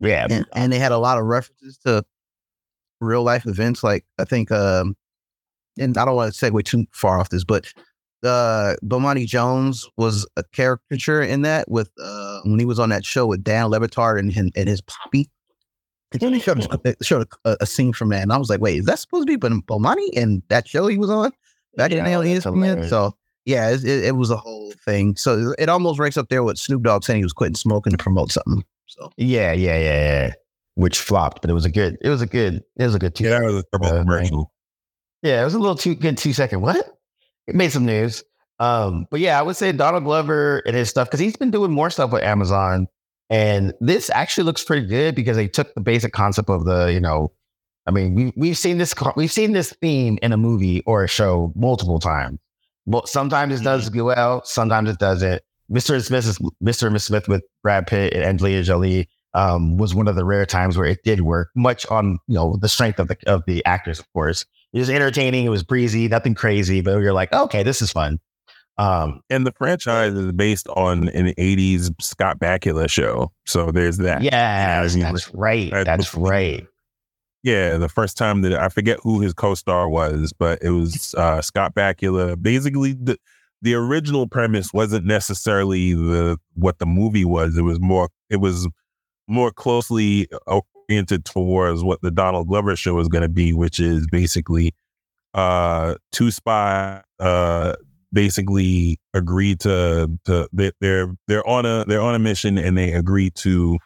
Yeah. 0.00 0.26
And, 0.30 0.46
and 0.54 0.72
they 0.72 0.78
had 0.78 0.92
a 0.92 0.98
lot 0.98 1.18
of 1.18 1.24
references 1.24 1.78
to 1.84 2.04
real 3.00 3.22
life 3.22 3.46
events. 3.46 3.82
Like 3.84 4.04
I 4.18 4.24
think, 4.24 4.50
um, 4.50 4.96
and 5.78 5.96
I 5.96 6.04
don't 6.04 6.16
want 6.16 6.32
to 6.32 6.50
segue 6.50 6.64
too 6.64 6.86
far 6.92 7.18
off 7.18 7.28
this, 7.28 7.44
but 7.44 7.72
uh, 8.24 8.74
Bomani 8.84 9.26
Jones 9.26 9.86
was 9.96 10.26
a 10.36 10.42
caricature 10.52 11.22
in 11.22 11.42
that 11.42 11.70
with 11.70 11.90
uh, 12.02 12.40
when 12.44 12.58
he 12.58 12.64
was 12.64 12.78
on 12.78 12.88
that 12.88 13.04
show 13.04 13.26
with 13.26 13.44
Dan 13.44 13.66
Le 13.66 13.78
Batard 13.80 14.18
and, 14.18 14.36
and, 14.36 14.52
and 14.56 14.68
his 14.68 14.80
Papi. 14.82 15.26
And 16.10 16.20
then 16.22 16.32
they 16.32 16.38
showed, 16.38 16.66
they 16.84 16.94
showed 17.02 17.28
a, 17.44 17.58
a 17.60 17.66
scene 17.66 17.92
from 17.92 18.08
that, 18.08 18.22
and 18.22 18.32
I 18.32 18.38
was 18.38 18.48
like, 18.48 18.60
"Wait, 18.60 18.78
is 18.78 18.86
that 18.86 18.98
supposed 18.98 19.26
to 19.26 19.30
be 19.30 19.36
Bom- 19.36 19.62
Bomani 19.62 20.08
and 20.16 20.42
that 20.48 20.66
show 20.66 20.86
he 20.86 20.96
was 20.96 21.10
on 21.10 21.32
back 21.78 21.90
in 21.92 22.04
the 22.04 22.10
Yeah, 22.10 22.16
early 22.16 22.34
that's 22.34 22.44
ESPN?" 22.44 22.54
hilarious. 22.54 22.90
So 22.90 23.16
yeah, 23.46 23.70
it, 23.70 23.82
it, 23.84 24.04
it 24.06 24.16
was 24.16 24.30
a 24.30 24.36
whole 24.36 24.72
thing. 24.84 25.16
So 25.16 25.54
it 25.58 25.70
almost 25.70 25.98
ranks 25.98 26.18
up 26.18 26.28
there 26.28 26.42
with 26.42 26.58
Snoop 26.58 26.82
Dogg 26.82 27.02
saying 27.04 27.20
he 27.20 27.24
was 27.24 27.32
quitting 27.32 27.54
smoking 27.54 27.92
to 27.92 27.96
promote 27.98 28.30
something. 28.30 28.62
So 28.86 29.10
Yeah, 29.16 29.52
yeah, 29.52 29.78
yeah, 29.78 30.00
yeah. 30.26 30.32
Which 30.74 30.98
flopped, 31.00 31.40
but 31.40 31.50
it 31.50 31.54
was 31.54 31.64
a 31.64 31.70
good. 31.70 31.96
It 32.02 32.08
was 32.10 32.20
a 32.22 32.26
good. 32.26 32.62
It 32.76 32.84
was 32.84 32.94
a 32.94 32.98
good. 32.98 33.14
Two 33.14 33.24
Yeah, 33.24 33.40
that 33.40 33.44
was 33.44 33.54
a 33.56 33.78
terrible 33.78 33.96
Uh, 33.98 34.02
commercial. 34.02 34.52
Yeah, 35.22 35.40
it 35.40 35.44
was 35.44 35.54
a 35.54 35.58
little 35.58 35.74
too 35.76 35.94
good. 35.94 36.18
Two 36.18 36.32
second. 36.34 36.60
What? 36.60 36.98
It 37.46 37.54
made 37.54 37.72
some 37.72 37.86
news. 37.86 38.22
Um, 38.60 39.06
but 39.10 39.20
yeah, 39.20 39.38
I 39.38 39.42
would 39.42 39.56
say 39.56 39.72
Donald 39.72 40.04
Glover 40.04 40.58
and 40.66 40.76
his 40.76 40.88
stuff 40.90 41.08
because 41.08 41.20
he's 41.20 41.36
been 41.36 41.50
doing 41.50 41.70
more 41.70 41.90
stuff 41.90 42.12
with 42.12 42.22
Amazon, 42.22 42.86
and 43.30 43.72
this 43.80 44.10
actually 44.10 44.44
looks 44.44 44.62
pretty 44.64 44.86
good 44.86 45.14
because 45.14 45.36
they 45.36 45.48
took 45.48 45.74
the 45.74 45.80
basic 45.80 46.12
concept 46.12 46.50
of 46.50 46.64
the, 46.64 46.86
you 46.92 47.00
know, 47.00 47.32
I 47.88 47.90
mean, 47.90 48.14
we 48.14 48.32
we've 48.36 48.56
seen 48.58 48.78
this 48.78 48.94
we've 49.16 49.32
seen 49.32 49.52
this 49.52 49.72
theme 49.80 50.18
in 50.22 50.32
a 50.32 50.36
movie 50.36 50.82
or 50.86 51.02
a 51.04 51.08
show 51.08 51.52
multiple 51.56 51.98
times. 51.98 52.38
Well, 52.86 53.06
sometimes 53.06 53.60
it 53.60 53.64
does 53.64 53.88
go 53.88 54.04
well, 54.04 54.42
sometimes 54.44 54.88
it 54.90 54.98
doesn't. 54.98 55.42
Mr. 55.72 55.94
and 55.94 56.04
Smith 56.04 56.38
Mr. 56.62 56.84
and 56.84 56.92
Miss 56.92 57.04
Smith 57.04 57.28
with 57.28 57.42
Brad 57.62 57.86
Pitt 57.86 58.12
and 58.14 58.22
Angelina 58.22 58.62
Jolie 58.62 59.08
um, 59.34 59.76
was 59.78 59.94
one 59.94 60.06
of 60.08 60.16
the 60.16 60.24
rare 60.24 60.46
times 60.46 60.76
where 60.78 60.86
it 60.86 60.98
did 61.04 61.22
work, 61.22 61.50
much 61.54 61.84
on 61.86 62.18
you 62.28 62.34
know 62.34 62.56
the 62.60 62.68
strength 62.68 62.98
of 62.98 63.08
the 63.08 63.16
of 63.26 63.42
the 63.46 63.64
actors, 63.64 63.98
of 63.98 64.10
course. 64.12 64.44
It 64.74 64.78
was 64.80 64.90
entertaining. 64.90 65.46
It 65.46 65.48
was 65.50 65.62
breezy, 65.62 66.08
nothing 66.08 66.34
crazy, 66.34 66.82
but 66.82 66.98
you're 67.00 67.14
like, 67.14 67.32
okay, 67.32 67.62
this 67.62 67.80
is 67.80 67.90
fun. 67.90 68.20
Um, 68.76 69.22
And 69.30 69.46
the 69.46 69.52
franchise 69.52 70.12
is 70.14 70.30
based 70.32 70.68
on 70.68 71.08
an 71.08 71.28
80s 71.38 71.90
Scott 72.00 72.38
Bakula 72.38 72.88
show. 72.88 73.32
So 73.46 73.72
there's 73.72 73.96
that. 73.96 74.22
yeah, 74.22 74.82
that's 74.82 75.34
right. 75.34 75.72
I- 75.72 75.84
That's 75.84 76.14
right. 76.14 76.66
Yeah, 77.42 77.78
the 77.78 77.88
first 77.88 78.16
time 78.16 78.42
that 78.42 78.54
I 78.54 78.68
forget 78.68 78.98
who 79.02 79.20
his 79.20 79.32
co-star 79.32 79.88
was, 79.88 80.32
but 80.36 80.58
it 80.60 80.70
was 80.70 81.14
uh, 81.14 81.40
Scott 81.40 81.74
Bakula. 81.74 82.40
Basically, 82.40 82.94
the 82.94 83.16
the 83.62 83.74
original 83.74 84.26
premise 84.28 84.72
wasn't 84.72 85.04
necessarily 85.06 85.94
the 85.94 86.38
what 86.54 86.78
the 86.78 86.86
movie 86.86 87.24
was. 87.24 87.56
It 87.56 87.62
was 87.62 87.80
more 87.80 88.08
it 88.28 88.36
was 88.36 88.68
more 89.28 89.52
closely 89.52 90.26
oriented 90.88 91.24
towards 91.24 91.84
what 91.84 92.00
the 92.02 92.10
Donald 92.10 92.48
Glover 92.48 92.74
show 92.74 92.94
was 92.94 93.08
going 93.08 93.22
to 93.22 93.28
be, 93.28 93.52
which 93.52 93.78
is 93.78 94.06
basically 94.10 94.74
uh, 95.34 95.94
two 96.10 96.30
spy 96.30 97.02
uh, 97.20 97.74
basically 98.12 98.98
agreed 99.14 99.60
to 99.60 100.10
to 100.24 100.48
they, 100.52 100.72
they're 100.80 101.14
they're 101.28 101.46
on 101.46 101.66
a 101.66 101.84
they're 101.86 102.00
on 102.00 102.14
a 102.14 102.18
mission 102.18 102.58
and 102.58 102.76
they 102.76 102.92
agree 102.92 103.30
to 103.30 103.78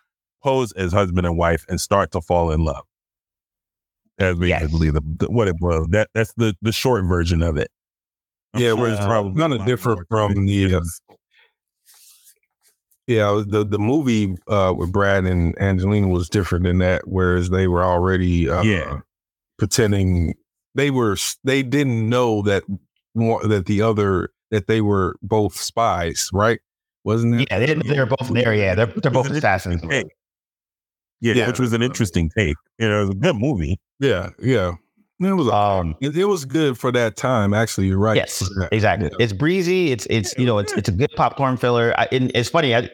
pose 0.43 0.73
as 0.73 0.93
husband 0.93 1.27
and 1.27 1.37
wife 1.37 1.65
and 1.69 1.81
start 1.81 2.13
to 2.13 2.21
fall 2.21 2.51
in 2.51 2.65
love 2.65 2.85
as 4.19 4.37
Yes. 4.41 4.63
basically 4.63 4.91
the, 4.91 5.03
the 5.19 5.31
what 5.31 5.49
it 5.49 5.57
was. 5.61 5.87
That 5.91 6.09
that's 6.15 6.33
the 6.35 6.55
the 6.63 6.73
short 6.73 7.05
version 7.05 7.43
of 7.43 7.57
it. 7.57 7.71
Yeah, 8.57 8.73
Whereas 8.75 8.99
uh, 9.01 9.07
probably 9.07 9.41
kinda 9.41 9.63
a 9.63 9.67
different 9.67 10.07
from 10.09 10.47
the, 10.47 10.75
uh, 10.75 10.81
Yeah, 13.07 13.43
the 13.47 13.65
the 13.65 13.79
movie 13.79 14.37
uh, 14.47 14.75
with 14.77 14.93
Brad 14.93 15.25
and 15.25 15.59
Angelina 15.61 16.09
was 16.09 16.29
different 16.29 16.65
than 16.65 16.79
that, 16.79 17.09
whereas 17.09 17.51
they 17.51 17.67
were 17.67 17.83
already 17.83 18.49
uh, 18.49 18.63
Yeah. 18.63 19.01
pretending 19.59 20.35
they 20.75 20.91
were 20.91 21.17
they 21.45 21.63
didn't 21.63 22.09
know 22.09 22.43
that 22.43 22.63
that 23.15 23.65
the 23.67 23.83
other 23.83 24.31
that 24.51 24.67
they 24.67 24.81
were 24.83 25.17
both 25.23 25.57
spies, 25.57 26.29
right? 26.33 26.61
Wasn't 27.05 27.41
it? 27.41 27.49
Yeah, 27.51 27.59
they, 27.59 27.75
they're 27.75 28.07
both 28.07 28.29
there. 28.29 28.55
Yeah, 28.55 28.75
they're 28.75 28.87
they're 28.87 29.11
both 29.11 29.31
assassins. 29.31 29.83
Hey. 29.83 30.05
Yeah, 31.23 31.33
Yeah. 31.35 31.47
which 31.47 31.59
was 31.59 31.73
an 31.73 31.83
interesting 31.83 32.31
take. 32.37 32.57
You 32.79 32.89
know, 32.91 32.99
it 32.99 33.01
was 33.07 33.11
a 33.11 33.15
good 33.19 33.37
movie. 33.37 33.81
Yeah, 34.01 34.29
yeah. 34.39 34.73
It 35.21 35.33
was 35.35 35.49
Um, 35.49 35.95
it, 36.01 36.17
it 36.17 36.25
was 36.25 36.45
good 36.45 36.77
for 36.77 36.91
that 36.93 37.17
time. 37.17 37.55
Actually, 37.55 37.87
you're 37.87 37.99
right. 37.99 38.17
Yes, 38.17 38.43
exactly. 38.73 39.09
Yeah. 39.13 39.25
It's 39.25 39.33
breezy. 39.33 39.93
It's 39.93 40.05
it's 40.11 40.35
you 40.37 40.45
know 40.45 40.59
it's 40.59 40.73
it's 40.73 40.89
a 40.89 40.93
good 40.93 41.11
popcorn 41.17 41.57
filler. 41.57 41.95
I, 41.97 42.09
and 42.13 42.31
it's 42.35 42.49
funny. 42.49 42.75
I, 42.75 42.91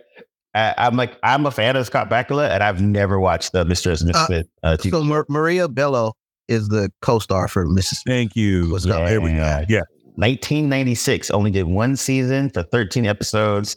I 0.55 0.75
I'm 0.77 0.95
like 0.97 1.17
I'm 1.23 1.47
a 1.47 1.51
fan 1.51 1.75
of 1.77 1.87
Scott 1.87 2.11
Bakula, 2.11 2.51
and 2.51 2.63
I've 2.63 2.83
never 2.83 3.19
watched 3.19 3.53
the 3.53 3.65
Mister 3.65 3.91
and 3.93 4.05
Miss 4.05 4.15
Uh, 4.17 4.27
Smith. 4.27 4.47
Uh, 4.63 4.77
TV. 4.79 4.91
so 4.91 5.03
Mar- 5.03 5.25
Maria 5.31 5.69
Bello 5.69 6.13
is 6.49 6.69
the 6.69 6.91
co-star 7.01 7.49
for 7.49 7.67
Mrs. 7.67 8.01
Thank 8.07 8.37
you. 8.37 8.69
Was 8.69 8.83
Scott. 8.83 9.09
There 9.09 9.21
we 9.23 9.31
go. 9.31 9.37
yeah. 9.37 9.65
Yeah. 9.69 9.83
1996 10.17 11.31
only 11.31 11.51
did 11.51 11.65
one 11.65 11.97
season 11.97 12.51
for 12.51 12.63
13 12.63 13.07
episodes, 13.07 13.77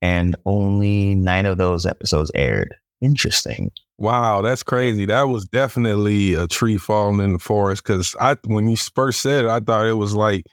and 0.00 0.36
only 0.46 1.14
nine 1.14 1.44
of 1.46 1.58
those 1.58 1.84
episodes 1.84 2.30
aired. 2.34 2.74
Interesting. 3.00 3.70
Wow, 3.98 4.42
that's 4.42 4.62
crazy. 4.62 5.04
That 5.06 5.22
was 5.24 5.44
definitely 5.46 6.34
a 6.34 6.46
tree 6.46 6.76
falling 6.78 7.20
in 7.20 7.32
the 7.34 7.38
forest. 7.38 7.82
Because 7.84 8.14
I, 8.20 8.36
when 8.46 8.68
you 8.68 8.76
first 8.76 9.20
said 9.20 9.44
it, 9.44 9.48
I 9.50 9.60
thought 9.60 9.86
it 9.86 9.94
was 9.94 10.14
like 10.14 10.44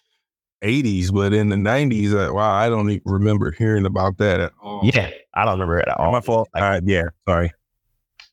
'80s, 0.63 1.13
but 1.13 1.33
in 1.33 1.49
the 1.49 1.55
'90s, 1.55 2.13
uh, 2.13 2.33
wow, 2.33 2.53
I 2.53 2.69
don't 2.69 2.89
even 2.89 3.01
remember 3.05 3.51
hearing 3.51 3.85
about 3.85 4.17
that 4.17 4.39
at 4.39 4.53
all. 4.61 4.81
Yeah, 4.83 5.09
I 5.33 5.45
don't 5.45 5.53
remember 5.53 5.79
it 5.79 5.87
at 5.87 5.97
all. 5.97 6.11
My 6.11 6.21
fault. 6.21 6.49
Like, 6.53 6.63
Uh, 6.63 6.81
yeah. 6.85 7.03
Sorry. 7.27 7.53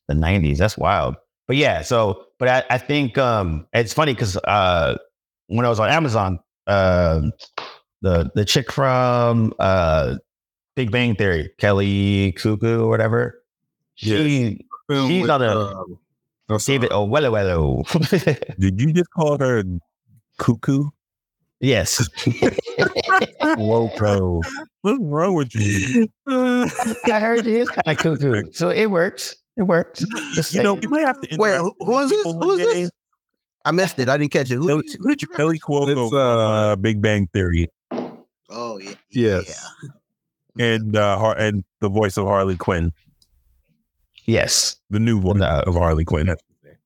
the 0.09 0.15
90s. 0.15 0.59
That's 0.59 0.77
wild. 0.77 1.17
But 1.47 1.57
yeah, 1.57 1.83
so 1.83 2.25
but 2.39 2.49
I, 2.49 2.65
I 2.71 2.79
think 2.79 3.19
um 3.19 3.67
it's 3.73 3.93
funny 3.93 4.15
because 4.15 4.37
uh 4.39 4.97
when 5.49 5.67
I 5.67 5.69
was 5.69 5.79
on 5.79 5.91
Amazon, 5.91 6.39
uh, 6.67 7.21
the 8.01 8.31
the 8.35 8.45
chick 8.45 8.73
from 8.73 9.53
uh 9.59 10.17
Big 10.77 10.91
Bang 10.91 11.15
Theory, 11.15 11.53
Kelly 11.59 12.33
Cuckoo 12.33 12.85
or 12.85 12.89
whatever, 12.89 13.41
she 13.95 14.61
Film 14.89 15.09
She's 15.09 15.23
with, 15.23 15.31
on 15.31 15.43
a- 15.43 15.47
uh, 15.47 15.85
I'm 16.51 16.59
David 16.59 16.91
sorry. 16.91 17.07
Owello. 17.09 18.57
Did 18.59 18.81
you 18.81 18.93
just 18.93 19.11
call 19.11 19.39
her 19.39 19.63
cuckoo? 20.39 20.91
yes. 21.61 22.07
Loco. 23.59 24.41
What's 24.83 24.99
wrong 25.01 25.35
with 25.35 25.55
you? 25.55 26.09
I 26.27 26.69
heard 27.21 27.45
she 27.45 27.57
is 27.57 27.69
kind 27.71 27.87
of 27.87 27.97
cuckoo. 27.99 28.43
So 28.53 28.69
it 28.71 28.87
works. 28.87 29.37
It 29.57 29.63
works. 29.63 30.05
Just 30.35 30.53
You 30.53 30.63
know, 30.63 30.75
saying. 30.75 30.83
you 30.83 30.89
might 30.91 31.07
have 31.07 31.21
to. 31.21 31.37
Wait, 31.37 31.57
who- 31.59 31.75
who 31.81 31.99
is 32.01 32.11
this? 32.11 32.23
Who 32.25 32.51
is 32.53 32.59
this? 32.59 32.91
I 33.65 33.71
missed 33.71 33.99
it. 33.99 34.09
I 34.11 34.19
didn't 34.19 34.33
catch 34.33 34.51
it. 34.51 34.57
Who, 34.57 34.67
Kelly, 34.69 34.83
who 35.01 35.09
did 35.09 35.23
you? 35.23 35.29
Kelly 35.29 35.59
Cuoco 35.59 36.05
It's, 36.07 36.13
uh, 36.13 36.19
uh, 36.19 36.77
Big 36.77 37.01
Bang 37.01 37.29
Theory 37.33 37.69
Oh 38.51 38.77
yeah. 38.79 38.93
Yes. 39.11 39.67
and 40.59 40.95
uh, 40.97 41.35
and 41.39 41.65
the 41.81 41.89
voice 41.89 42.19
of 42.19 42.27
Harley 42.27 42.57
Quinn, 42.57 42.93
yes. 44.25 44.77
the 44.91 44.99
new 45.01 45.19
one 45.19 45.39
No. 45.39 45.63
of 45.67 45.75
Harley 45.75 46.05
Quinn. 46.05 46.27
That's 46.27 46.43
what 46.47 46.57
I'm 46.63 46.67
saying. 46.69 46.79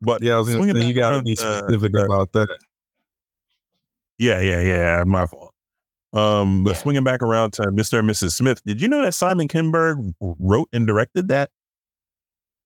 But 0.00 0.22
Yeah, 0.22 0.34
I 0.34 0.38
was 0.38 0.48
gonna 0.54 0.72
say, 0.80 0.86
you 0.86 0.94
got 0.94 1.10
to 1.16 1.22
be 1.22 1.36
specific 1.36 1.94
uh, 1.96 2.04
about 2.06 2.32
that. 2.32 2.48
Yeah, 4.18 4.40
yeah, 4.40 4.60
yeah. 4.60 5.04
My 5.04 5.26
fault. 5.26 5.52
Um, 6.12 6.62
but 6.64 6.70
Yeah. 6.74 6.76
swinging 6.76 7.04
back 7.04 7.22
around 7.22 7.52
to 7.54 7.62
Mr. 7.62 7.98
and 7.98 8.08
Mrs. 8.08 8.32
Smith, 8.32 8.62
did 8.64 8.80
you 8.80 8.88
know 8.88 9.02
that 9.02 9.14
Simon 9.14 9.48
Kinberg 9.48 10.12
wrote 10.20 10.68
and 10.72 10.86
directed 10.86 11.28
that? 11.28 11.50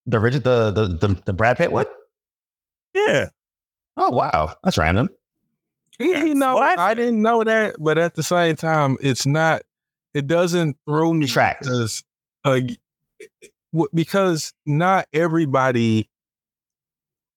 The 0.07 0.19
Richard 0.21 0.45
the 0.45 0.71
the 0.71 0.87
the, 1.09 1.23
the 1.27 1.33
Brad 1.33 1.57
Pitt 1.57 1.73
one? 1.73 1.87
Yeah. 2.95 3.29
Oh 3.97 4.11
wow. 4.11 4.55
That's 4.65 4.79
random. 4.79 5.09
Yeah, 5.99 6.25
you 6.25 6.35
know, 6.35 6.57
What? 6.57 6.79
I 6.79 6.93
didn't 6.93 7.23
know 7.23 7.43
that, 7.43 7.77
but 7.79 7.97
at 7.97 8.15
the 8.15 8.23
same 8.23 8.55
time, 8.57 8.99
it's 9.01 9.25
not. 9.27 9.63
It 10.13 10.27
doesn't 10.27 10.77
throw 10.87 11.13
me 11.15 11.27
Tracks. 11.27 11.67
because, 11.67 12.05
uh, 12.45 12.61
w- 12.61 12.77
because 13.95 14.53
not 14.67 15.07
everybody 15.13 16.09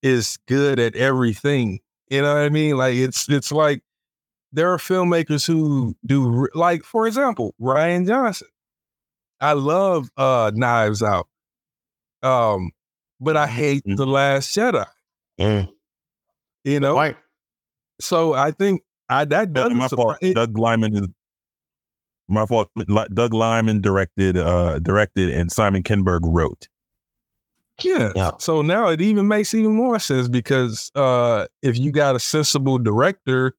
is 0.02 0.38
good 0.48 0.80
at 0.80 0.96
everything. 0.96 1.80
You 2.10 2.22
know 2.22 2.34
what 2.34 2.42
I 2.44 2.50
mean? 2.50 2.78
Like 2.78 2.96
it's 2.96 3.28
it's 3.30 3.52
like 3.52 3.82
there 4.52 4.72
are 4.74 4.78
filmmakers 4.78 5.46
who 5.46 5.96
do 6.06 6.48
like, 6.54 6.84
for 6.84 7.06
example, 7.08 7.54
Rian 7.62 8.08
Johnson. 8.08 8.48
I 9.42 9.54
love 9.54 10.10
uh 10.18 10.52
Knives 10.54 11.04
Out, 11.04 11.28
um, 12.24 12.72
but 13.20 13.38
I 13.38 13.48
hate 13.48 13.84
Mhm. 13.86 13.98
the 13.98 14.06
Last 14.08 14.56
Jedi. 14.56 14.86
Mm. 15.40 15.70
You 16.66 16.80
know, 16.80 16.96
Point. 16.96 17.18
so 18.02 18.34
I 18.34 18.52
think 18.52 18.82
I 19.08 19.26
that 19.26 19.54
doesn't 19.54 19.78
my 19.78 19.88
fault. 19.88 20.16
surprise. 20.16 20.34
Doug 20.34 20.58
Liman 20.58 20.96
is 20.96 21.08
my 22.30 22.46
fault. 22.46 22.70
Doug 23.14 23.34
Liman 23.34 23.82
directed, 23.82 24.38
uh, 24.38 24.80
directed, 24.80 25.30
and 25.30 25.52
Simon 25.52 25.84
Kinberg 25.84 26.22
wrote. 26.24 26.68
Yeah. 27.82 28.12
Yeah. 28.16 28.32
So 28.40 28.62
now 28.62 28.90
it 28.90 29.02
even 29.02 29.28
makes 29.28 29.54
even 29.54 29.74
more 29.74 30.00
sense 30.00 30.28
because 30.28 30.92
uh 30.96 31.48
if 31.62 31.78
you 31.78 31.92
got 31.92 32.16
a 32.16 32.20
sensible 32.20 32.78
director, 32.78 33.54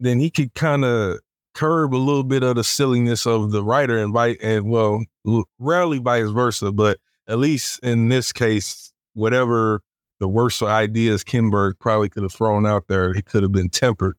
then 0.00 0.18
he 0.18 0.30
could 0.30 0.54
kind 0.54 0.84
of 0.84 1.18
curb 1.54 1.94
a 1.94 1.96
little 1.96 2.24
bit 2.24 2.42
of 2.42 2.56
the 2.56 2.64
silliness 2.64 3.26
of 3.26 3.50
the 3.50 3.62
writer 3.62 3.98
and 3.98 4.12
vi- 4.12 4.36
and 4.42 4.68
well, 4.70 5.04
l- 5.26 5.44
rarely 5.58 5.98
vice 5.98 6.30
versa, 6.30 6.72
but 6.72 6.98
at 7.28 7.38
least 7.38 7.78
in 7.82 8.08
this 8.08 8.32
case, 8.32 8.92
whatever 9.14 9.82
the 10.20 10.28
worst 10.28 10.62
ideas 10.62 11.24
Kinberg 11.24 11.78
probably 11.78 12.08
could 12.08 12.22
have 12.22 12.32
thrown 12.32 12.66
out 12.66 12.88
there, 12.88 13.10
it 13.10 13.26
could 13.26 13.42
have 13.42 13.52
been 13.52 13.68
tempered, 13.68 14.16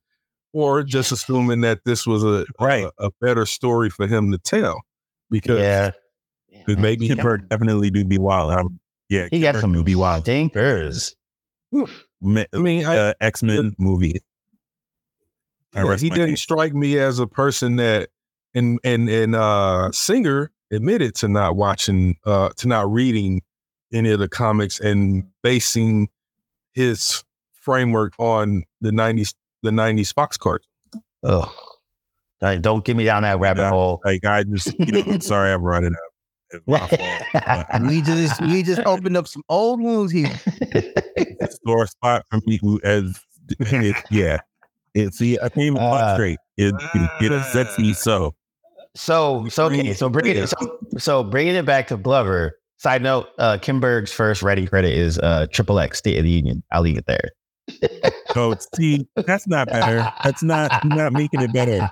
or 0.58 0.82
just 0.84 1.12
assuming 1.12 1.62
that 1.62 1.80
this 1.86 2.08
was 2.08 2.24
a 2.24 2.44
Right. 2.60 2.86
a, 3.00 3.06
a 3.08 3.12
better 3.22 3.46
story 3.46 3.92
for 3.92 4.08
him 4.08 4.32
to 4.32 4.40
tell, 4.40 4.82
because 5.30 5.60
Yeah. 5.60 5.92
because 6.50 6.78
maybe 6.82 7.08
he, 7.08 7.14
Kinberg 7.14 7.48
definitely 7.50 7.92
do 7.92 8.04
be 8.04 8.18
wild. 8.18 8.52
Um, 8.54 8.80
yeah, 9.08 9.28
He 9.30 9.40
got 9.40 9.56
some 9.56 9.72
do 9.74 9.84
be 9.84 9.94
wild. 9.96 10.24
stinkers. 10.24 11.16
Me- 11.72 12.48
I 12.52 12.58
mean, 12.58 12.86
I, 12.86 12.98
uh, 12.98 13.14
X 13.22 13.44
Men 13.44 13.76
movie. 13.78 14.22
I 15.76 15.84
Yeah, 15.84 15.96
he 15.98 16.10
my 16.10 16.16
didn't 16.16 16.32
case. 16.32 16.42
strike 16.42 16.74
me 16.74 16.98
as 16.98 17.20
a 17.20 17.28
person 17.28 17.76
that 17.76 18.10
and 18.56 18.80
and 18.84 19.08
and 19.10 19.36
uh 19.36 19.92
Singer 19.92 20.52
admitted 20.72 21.14
to 21.16 21.28
not 21.28 21.56
watching 21.56 22.16
uh 22.26 22.50
to 22.58 22.68
not 22.68 22.92
reading 22.92 23.44
any 23.94 24.10
of 24.12 24.20
the 24.20 24.28
comics 24.28 24.80
and 24.80 25.24
basing 25.44 26.08
his 26.74 27.24
framework 27.54 28.14
on 28.18 28.64
the 28.82 28.90
90s 28.92 29.34
the 29.64 29.72
90s 29.72 30.14
Fox 30.14 30.38
card. 30.38 30.62
Oh, 31.24 31.54
Like, 32.42 32.62
don't 32.62 32.86
get 32.86 32.96
me 32.96 33.04
down 33.06 33.24
that 33.24 33.40
rabbit 33.40 33.62
Yeah. 33.64 33.70
hole. 33.70 34.02
Like 34.06 34.24
I 34.26 34.44
just, 34.44 34.78
you 34.80 34.92
know, 34.92 35.04
I'm 35.08 35.22
sorry 35.22 35.52
I 35.52 35.58
brought 35.58 35.84
it 35.84 35.94
up. 35.94 36.00
It's 36.52 36.64
my 36.68 36.88
fault. 36.88 37.22
but 37.34 37.82
We 37.90 38.02
just 38.02 38.40
we 38.42 38.64
just 38.64 38.82
opened 38.86 39.18
up 39.18 39.28
some 39.28 39.44
old 39.50 39.82
wounds 39.82 40.12
here. 40.12 40.30
it's 40.72 41.42
a 41.42 41.58
sore 41.66 41.88
spot 41.88 42.24
for 42.30 42.40
me. 42.46 42.60
Who 42.62 42.80
as 42.84 43.20
it, 43.60 43.96
yeah, 44.12 44.40
it 44.94 45.14
see 45.14 45.38
I 45.40 45.50
can't 45.50 45.58
even 45.58 45.78
Uh, 45.78 46.14
straight. 46.16 46.40
It, 46.58 46.74
it 46.94 47.12
it 47.26 47.32
upsets 47.34 47.78
me 47.80 47.94
so. 47.94 48.34
So, 48.96 49.48
so 49.50 49.66
okay, 49.66 49.94
so 49.94 50.10
bringing 50.10 50.38
it, 50.38 50.48
so, 50.48 50.80
so 50.98 51.24
bringing 51.24 51.56
it 51.56 51.66
back 51.66 51.88
to 51.88 51.98
Glover. 51.98 52.58
Side 52.78 53.02
note: 53.02 53.28
uh, 53.40 53.58
Kinberg's 53.58 54.12
first 54.14 54.42
writing 54.42 54.68
credit 54.68 54.94
is 54.94 55.20
uh, 55.20 55.48
Triple 55.52 55.80
X 55.80 55.98
State 55.98 56.18
of 56.18 56.24
the 56.24 56.30
Union. 56.32 56.64
I'll 56.72 56.82
leave 56.82 56.98
it 56.98 57.06
there. 57.08 57.32
So 58.34 58.56
see, 58.76 59.08
that's 59.16 59.48
not 59.48 59.68
better. 59.68 60.12
That's 60.24 60.44
not 60.44 60.86
not 60.86 61.14
making 61.14 61.42
it 61.42 61.54
better. 61.54 61.92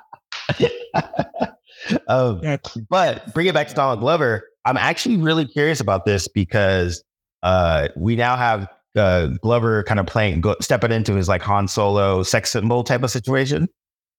um, 2.08 2.42
but 2.90 3.34
bring 3.34 3.48
it 3.48 3.54
back 3.54 3.68
to 3.70 3.74
Donald 3.74 4.00
Glover. 4.00 4.48
I'm 4.66 4.78
actually 4.78 5.18
really 5.18 5.46
curious 5.46 5.80
about 5.80 6.06
this 6.06 6.28
because 6.28 7.04
uh, 7.44 7.90
we 7.96 8.16
now 8.16 8.36
have 8.36 8.68
uh, 8.96 9.28
Glover 9.42 9.84
kind 9.84 10.00
of 10.00 10.06
playing, 10.06 10.42
go, 10.42 10.56
stepping 10.62 10.92
into 10.92 11.16
his 11.16 11.28
like 11.28 11.42
Han 11.42 11.68
Solo 11.68 12.24
sex 12.24 12.52
symbol 12.52 12.84
type 12.84 13.04
of 13.04 13.12
situation, 13.12 13.68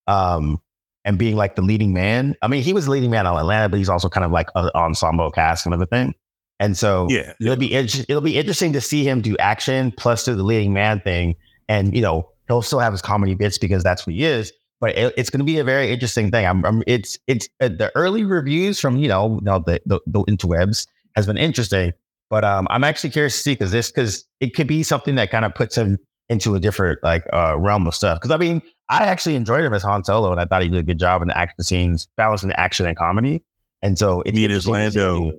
um, 0.07 0.61
and 1.05 1.19
being 1.19 1.37
like 1.37 1.57
the 1.57 1.63
leading 1.63 1.93
man. 1.93 2.37
I 2.43 2.49
mean, 2.49 2.63
he 2.63 2.73
was 2.73 2.87
the 2.87 2.91
leading 2.91 3.11
man 3.11 3.27
on 3.27 3.39
Atlanta, 3.39 3.69
but 3.69 3.79
he's 3.79 3.89
also 3.89 4.09
kind 4.09 4.25
of 4.25 4.31
like 4.31 4.49
an 4.55 4.71
ensemble 4.75 5.31
cast 5.31 5.65
kind 5.65 5.75
of 5.75 5.81
a 5.81 5.87
thing. 5.87 6.15
And 6.59 6.77
so 6.77 7.07
Yeah, 7.11 7.33
it'll 7.41 7.57
be 7.57 7.75
it'll 7.75 8.21
be 8.21 8.37
interesting 8.37 8.73
to 8.73 8.81
see 8.81 9.05
him 9.05 9.21
do 9.21 9.37
action 9.39 9.93
plus 9.93 10.25
do 10.25 10.35
the 10.35 10.43
leading 10.43 10.73
man 10.73 11.01
thing, 11.01 11.37
and 11.69 11.95
you 11.95 12.01
know 12.01 12.31
he'll 12.49 12.63
still 12.63 12.79
have 12.79 12.93
his 12.93 13.03
comedy 13.03 13.35
bits 13.35 13.59
because 13.59 13.83
that's 13.83 14.07
what 14.07 14.15
he 14.15 14.25
is. 14.25 14.53
But 14.81 14.97
it, 14.97 15.15
it's 15.17 15.31
going 15.31 15.41
to 15.41 15.45
be 15.45 15.59
a 15.59 15.65
very 15.65 15.91
interesting 15.91 16.31
thing. 16.31 16.47
I'm, 16.47 16.65
I'm 16.65 16.83
it's 16.87 17.19
it's 17.27 17.49
uh, 17.61 17.69
the 17.69 17.91
early 17.95 18.25
reviews 18.25 18.79
from 18.81 18.97
you 18.97 19.09
know, 19.09 19.39
know 19.43 19.63
the, 19.65 19.81
the 19.87 20.01
the 20.07 20.21
interwebs 20.25 20.87
has 21.15 21.27
been 21.27 21.39
interesting, 21.39 21.93
but 22.31 22.45
um, 22.45 22.67
I'm 22.71 22.85
actually 22.85 23.11
curious 23.11 23.37
to 23.37 23.41
see 23.41 23.53
because 23.53 23.71
this 23.71 23.91
because 23.91 24.25
it 24.41 24.55
could 24.55 24.67
be 24.67 24.83
something 24.83 25.15
that 25.17 25.31
kind 25.31 25.45
of 25.45 25.55
puts 25.55 25.77
him 25.77 25.99
into 26.29 26.55
a 26.55 26.61
different 26.61 26.99
like 27.03 27.25
uh, 27.33 27.57
realm 27.59 27.87
of 27.87 27.95
stuff. 27.95 28.21
Because 28.21 28.33
I 28.33 28.37
mean, 28.37 28.61
I 28.89 29.05
actually 29.05 29.37
enjoyed 29.37 29.65
him 29.65 29.73
as 29.73 29.83
Han 29.83 30.05
Solo, 30.05 30.31
and 30.31 30.41
I 30.41 30.45
thought 30.45 30.63
he 30.63 30.69
did 30.69 30.79
a 30.79 30.83
good 30.83 30.99
job 30.99 31.23
in 31.23 31.29
the 31.29 31.39
action 31.39 31.63
scenes, 31.63 32.09
balancing 32.17 32.49
the 32.49 32.61
action 32.61 32.87
and 32.87 32.97
comedy. 32.97 33.43
And 33.83 33.99
so 33.99 34.23
as 34.23 34.33
interesting 34.45 34.75
to 34.75 34.79
Lando. 34.79 35.39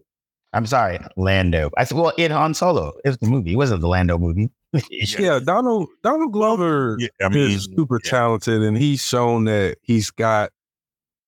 I'm 0.54 0.66
sorry, 0.66 1.00
Lando. 1.18 1.70
I 1.78 1.84
said, 1.84 1.98
well, 1.98 2.14
in 2.18 2.32
Han 2.32 2.54
Solo, 2.54 2.94
it 3.04 3.10
was 3.10 3.18
the 3.18 3.28
movie. 3.28 3.54
It 3.54 3.58
wasn't 3.58 3.82
the 3.82 3.88
Lando 3.88 4.18
movie. 4.18 4.50
Yeah, 4.92 5.40
Donald 5.40 5.88
Donald 6.04 6.34
Glover 6.34 6.98
yeah. 7.00 7.08
I 7.22 7.30
mean, 7.30 7.52
is 7.52 7.70
super 7.76 8.00
yeah. 8.04 8.10
talented 8.10 8.62
and 8.62 8.78
he's 8.78 9.02
shown 9.02 9.46
that 9.46 9.78
he's 9.82 10.12
got 10.12 10.52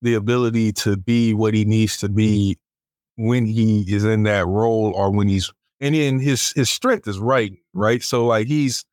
the 0.02 0.14
ability 0.14 0.72
to 0.74 0.98
be 0.98 1.34
what 1.34 1.54
he 1.54 1.66
needs 1.66 1.98
to 1.98 2.10
be 2.10 2.58
when 3.16 3.46
he 3.46 3.82
is 3.88 4.06
in 4.06 4.24
that 4.24 4.48
role 4.48 4.94
or 4.96 5.12
when 5.12 5.28
he's 5.28 5.52
and 5.82 5.96
then 5.96 6.20
his 6.20 6.52
his 6.52 6.70
strength 6.70 7.08
is 7.08 7.20
right 7.20 7.54
right 7.74 8.02
so 8.02 8.26
like 8.26 8.48
he's 8.48 8.86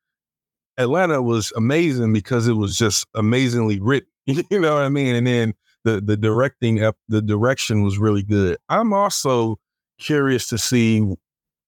atlanta 0.78 1.22
was 1.22 1.52
amazing 1.56 2.12
because 2.12 2.48
it 2.48 2.54
was 2.54 2.76
just 2.76 3.06
amazingly 3.14 3.78
written 3.80 4.08
you 4.26 4.58
know 4.58 4.74
what 4.74 4.82
i 4.82 4.88
mean 4.88 5.14
and 5.14 5.26
then 5.26 5.54
the 5.84 6.00
the 6.00 6.16
directing 6.16 6.82
up 6.82 6.96
the 7.08 7.22
direction 7.22 7.82
was 7.82 7.98
really 7.98 8.22
good 8.22 8.58
i'm 8.68 8.92
also 8.92 9.58
curious 9.98 10.48
to 10.48 10.58
see 10.58 11.04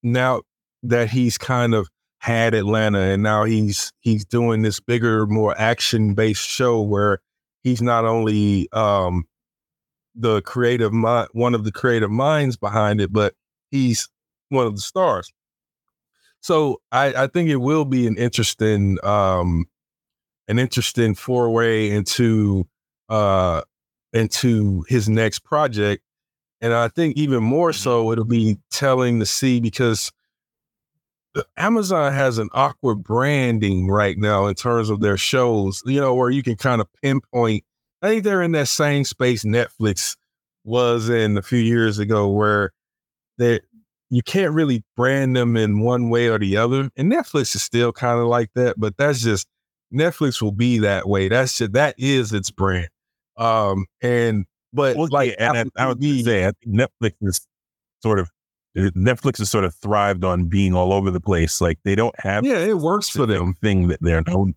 now 0.02 0.42
that 0.82 1.10
he's 1.10 1.38
kind 1.38 1.74
of 1.74 1.88
had 2.20 2.54
Atlanta 2.54 2.98
and 2.98 3.22
now 3.22 3.44
he's 3.44 3.92
he's 4.00 4.24
doing 4.24 4.62
this 4.62 4.80
bigger, 4.80 5.26
more 5.26 5.54
action 5.58 6.14
based 6.14 6.46
show 6.46 6.80
where 6.80 7.20
he's 7.62 7.80
not 7.80 8.04
only 8.04 8.68
um 8.72 9.24
the 10.14 10.42
creative 10.42 10.92
mind 10.92 11.28
one 11.32 11.54
of 11.54 11.64
the 11.64 11.72
creative 11.72 12.10
minds 12.10 12.56
behind 12.56 13.00
it, 13.00 13.12
but 13.12 13.34
he's 13.70 14.08
one 14.48 14.66
of 14.66 14.74
the 14.74 14.80
stars. 14.80 15.32
So 16.40 16.80
I, 16.92 17.24
I 17.24 17.26
think 17.26 17.48
it 17.48 17.56
will 17.56 17.84
be 17.84 18.06
an 18.06 18.16
interesting 18.16 18.98
um 19.04 19.66
an 20.48 20.58
interesting 20.58 21.14
foray 21.14 21.90
into 21.90 22.66
uh 23.08 23.62
into 24.12 24.84
his 24.88 25.08
next 25.08 25.40
project. 25.40 26.02
And 26.60 26.72
I 26.72 26.88
think 26.88 27.16
even 27.16 27.42
more 27.42 27.72
so 27.72 28.10
it'll 28.12 28.24
be 28.24 28.58
telling 28.70 29.20
to 29.20 29.26
see 29.26 29.60
because 29.60 30.10
Amazon 31.56 32.12
has 32.12 32.38
an 32.38 32.48
awkward 32.52 33.02
branding 33.02 33.88
right 33.88 34.18
now 34.18 34.46
in 34.46 34.54
terms 34.54 34.90
of 34.90 35.00
their 35.00 35.16
shows, 35.16 35.82
you 35.86 36.00
know, 36.00 36.14
where 36.14 36.30
you 36.30 36.42
can 36.42 36.56
kind 36.56 36.80
of 36.80 36.88
pinpoint. 37.02 37.64
I 38.02 38.08
think 38.08 38.24
they're 38.24 38.42
in 38.42 38.52
that 38.52 38.68
same 38.68 39.04
space 39.04 39.44
Netflix 39.44 40.16
was 40.64 41.08
in 41.08 41.36
a 41.36 41.42
few 41.42 41.58
years 41.58 41.98
ago, 41.98 42.28
where 42.28 42.72
they 43.38 43.60
you 44.10 44.22
can't 44.22 44.54
really 44.54 44.82
brand 44.96 45.36
them 45.36 45.56
in 45.56 45.80
one 45.80 46.08
way 46.08 46.28
or 46.28 46.38
the 46.38 46.56
other. 46.56 46.90
And 46.96 47.12
Netflix 47.12 47.54
is 47.54 47.62
still 47.62 47.92
kind 47.92 48.18
of 48.18 48.26
like 48.26 48.50
that, 48.54 48.78
but 48.78 48.96
that's 48.96 49.20
just 49.20 49.46
Netflix 49.92 50.40
will 50.40 50.52
be 50.52 50.78
that 50.78 51.08
way. 51.08 51.28
That's 51.28 51.58
just, 51.58 51.72
that 51.72 51.94
is 51.98 52.32
its 52.32 52.50
brand. 52.50 52.88
Um, 53.36 53.86
and 54.00 54.46
but 54.78 54.96
Well, 54.96 55.08
like 55.10 55.34
yeah, 55.38 55.52
and 55.54 55.72
I, 55.76 55.84
I 55.84 55.88
would 55.88 56.00
say 56.02 56.46
I 56.46 56.52
think 56.52 56.90
Netflix 57.02 57.14
is 57.22 57.40
sort 58.00 58.20
of 58.20 58.30
eh, 58.76 58.90
Netflix 58.96 59.38
has 59.38 59.50
sort 59.50 59.64
of 59.64 59.74
thrived 59.74 60.24
on 60.24 60.44
being 60.44 60.72
all 60.72 60.92
over 60.92 61.10
the 61.10 61.20
place. 61.20 61.60
Like 61.60 61.80
they 61.82 61.96
don't 61.96 62.14
have 62.20 62.46
yeah, 62.46 62.58
it 62.58 62.78
works 62.78 63.08
for 63.08 63.26
them. 63.26 63.54
thing 63.54 63.88
that 63.88 63.98
they're 64.00 64.22
known. 64.26 64.54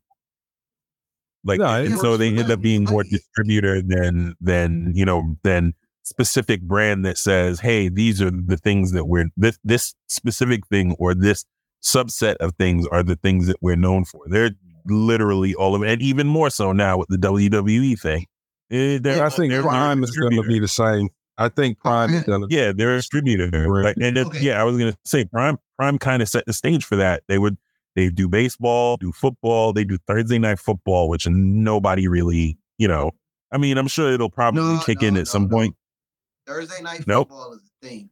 Like 1.44 1.58
No, 1.58 1.70
and 1.70 1.98
so 1.98 2.18
they 2.18 2.28
end 2.28 2.52
up 2.52 2.62
being 2.62 2.84
more 2.84 3.04
distributor 3.04 3.82
than 3.82 4.36
than 4.40 4.92
you 4.94 5.06
know 5.06 5.38
than 5.42 5.74
specific 6.04 6.62
brand 6.62 7.04
that 7.06 7.18
says, 7.18 7.60
hey, 7.60 7.90
these 7.90 8.22
are 8.22 8.30
the 8.30 8.58
things 8.58 8.92
that 8.92 9.06
we're 9.06 9.26
this 9.36 9.58
this 9.64 9.96
specific 10.08 10.68
thing 10.68 10.96
or 11.00 11.16
this 11.16 11.46
subset 11.84 12.36
of 12.36 12.54
things 12.60 12.86
are 12.92 13.02
the 13.02 13.16
things 13.16 13.48
that 13.48 13.58
we're 13.60 13.76
known 13.76 14.06
for. 14.06 14.22
They're 14.28 14.52
literally 14.86 15.56
all 15.56 15.74
of 15.74 15.82
it, 15.82 15.90
and 15.90 16.02
even 16.02 16.28
more 16.28 16.52
so 16.52 16.74
now 16.74 17.00
with 17.00 17.08
the 17.10 17.18
WWE 17.18 18.00
thing. 18.00 18.28
Eh, 18.72 19.00
they're- 19.02 19.24
I 19.24 19.30
think 19.30 19.52
they're- 19.52 19.62
they're 19.62 19.70
Prime 19.70 20.04
is 20.04 20.12
going 20.18 20.36
to 20.36 20.44
be 20.44 20.60
the 20.60 20.68
same. 20.68 21.10
I 21.38 21.50
think 21.50 21.80
Prime 21.80 22.14
is 22.14 22.24
going 22.24 22.48
to. 22.48 22.56
Yeah, 22.56 22.72
they're 22.72 22.94
a 22.94 22.98
distributor. 22.98 23.50
Right. 23.70 23.84
Right. 23.86 23.98
And 23.98 24.18
Okay. 24.18 24.40
yeah, 24.42 24.62
I 24.62 24.64
was 24.64 24.78
gonna 24.78 24.96
say 25.06 25.26
Prime 25.26 25.58
Prime 25.78 25.98
kind 25.98 26.22
of 26.22 26.30
set 26.30 26.46
the 26.46 26.54
stage 26.54 26.86
for 26.86 26.96
that. 26.98 27.24
They 27.28 27.38
would 27.40 27.58
they 27.96 28.10
do 28.10 28.28
baseball, 28.30 28.96
do 28.98 29.12
football, 29.12 29.74
they 29.74 29.84
do 29.84 29.98
Thursday 30.08 30.38
night 30.40 30.60
football, 30.60 31.10
which 31.10 31.28
nobody 31.28 32.08
really, 32.08 32.58
you 32.78 32.88
know. 32.88 33.12
I 33.52 33.58
mean, 33.58 33.78
I'm 33.78 33.88
sure 33.88 34.12
it'll 34.14 34.30
probably 34.30 34.62
No, 34.62 34.80
kick 34.86 35.02
no, 35.02 35.08
in 35.10 35.14
no, 35.16 35.20
at 35.22 35.28
some 35.28 35.44
no. 35.44 35.50
point. 35.50 35.76
Thursday 36.48 36.82
night 36.82 37.06
Nope. 37.08 37.28
football 37.30 37.54
is 37.54 37.60
a 37.84 37.86
thing. 37.88 38.10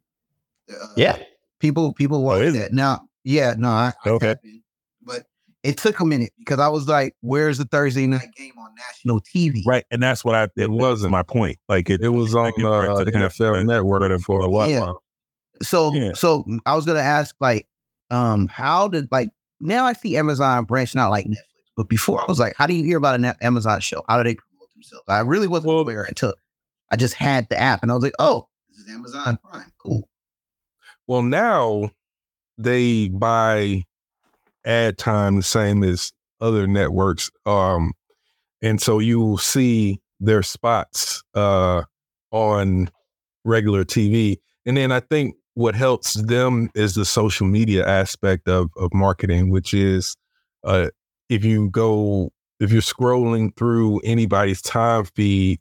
Uh, 0.70 0.86
Yeah. 0.96 1.18
people 1.60 1.92
people 1.94 2.22
watch 2.24 2.42
is 2.42 2.54
it? 2.54 2.58
that 2.58 2.72
now. 2.74 3.08
Yeah, 3.24 3.54
no, 3.56 3.68
I, 3.70 3.92
I 4.04 4.08
Okay. 4.10 4.26
tap 4.26 4.40
in. 4.44 4.56
but 4.56 4.59
it 5.62 5.76
took 5.76 6.00
a 6.00 6.04
minute 6.06 6.32
because 6.38 6.58
I 6.58 6.68
was 6.68 6.88
like, 6.88 7.14
"Where's 7.20 7.58
the 7.58 7.64
Thursday 7.66 8.06
night 8.06 8.28
game 8.36 8.52
on 8.58 8.70
national 8.76 9.20
TV?" 9.20 9.62
Right. 9.66 9.84
And 9.90 10.02
that's 10.02 10.24
what 10.24 10.34
I 10.34 10.44
it 10.56 10.70
wasn't 10.70 10.72
wasn't. 10.80 11.12
my 11.12 11.22
point. 11.22 11.58
Like 11.68 11.90
it, 11.90 12.00
It 12.02 12.08
was 12.10 12.34
on 12.34 12.52
give 12.56 12.66
credit 12.66 12.90
uh, 12.92 13.04
the 13.04 13.10
them, 13.10 13.22
NFL 13.22 13.52
but- 13.52 13.66
Network 13.66 14.00
but 14.10 14.20
for 14.22 14.40
a 14.40 14.48
while. 14.48 14.68
Yeah. 14.70 14.92
So 15.62 15.92
Yeah. 15.94 16.12
so 16.14 16.44
I 16.66 16.74
was 16.74 16.86
gonna 16.86 17.00
ask 17.00 17.34
like, 17.40 17.66
um, 18.10 18.48
how 18.48 18.88
did 18.88 19.08
like 19.12 19.28
now 19.60 19.84
I 19.84 19.92
see 19.92 20.16
Amazon 20.16 20.64
branching 20.64 20.98
out 21.00 21.10
like 21.10 21.26
Netflix, 21.26 21.36
but 21.76 21.88
before 21.88 22.20
I 22.22 22.24
was 22.26 22.38
like, 22.40 22.54
how 22.56 22.66
do 22.66 22.72
you 22.74 22.82
hear 22.84 22.96
about 22.96 23.14
an 23.16 23.26
Amazon 23.42 23.80
show? 23.80 24.02
How 24.08 24.16
do 24.16 24.24
they 24.24 24.36
promote 24.36 24.72
themselves? 24.74 25.04
I 25.08 25.20
really 25.20 25.46
wasn't 25.46 25.68
Well- 25.68 25.80
aware 25.80 26.04
until 26.04 26.32
I 26.90 26.96
just 26.96 27.14
had 27.14 27.48
the 27.50 27.58
app 27.60 27.82
and 27.82 27.90
I 27.92 27.94
was 27.94 28.02
like, 28.02 28.14
oh, 28.18 28.48
this 28.70 28.78
is 28.78 28.90
Amazon 28.94 29.38
Prime, 29.44 29.70
cool. 29.78 30.08
Well, 31.06 31.22
now 31.22 31.90
they 32.58 33.08
buy 33.08 33.84
ad 34.64 34.98
time 34.98 35.36
the 35.36 35.42
same 35.42 35.82
as 35.82 36.12
other 36.40 36.66
networks. 36.66 37.30
Um, 37.46 37.92
and 38.62 38.80
so 38.80 38.98
you 38.98 39.20
will 39.20 39.38
see 39.38 40.00
their 40.20 40.42
spots 40.42 41.22
uh, 41.34 41.82
on 42.30 42.90
regular 43.44 43.84
TV. 43.84 44.36
And 44.66 44.76
then 44.76 44.92
I 44.92 45.00
think 45.00 45.36
what 45.54 45.74
helps 45.74 46.14
them 46.14 46.70
is 46.74 46.94
the 46.94 47.04
social 47.04 47.46
media 47.46 47.86
aspect 47.86 48.48
of 48.48 48.70
of 48.76 48.92
marketing, 48.94 49.50
which 49.50 49.74
is 49.74 50.16
uh, 50.64 50.88
if 51.28 51.44
you 51.44 51.70
go 51.70 52.30
if 52.60 52.70
you're 52.70 52.82
scrolling 52.82 53.56
through 53.56 54.00
anybody's 54.00 54.60
time 54.62 55.04
feed, 55.04 55.60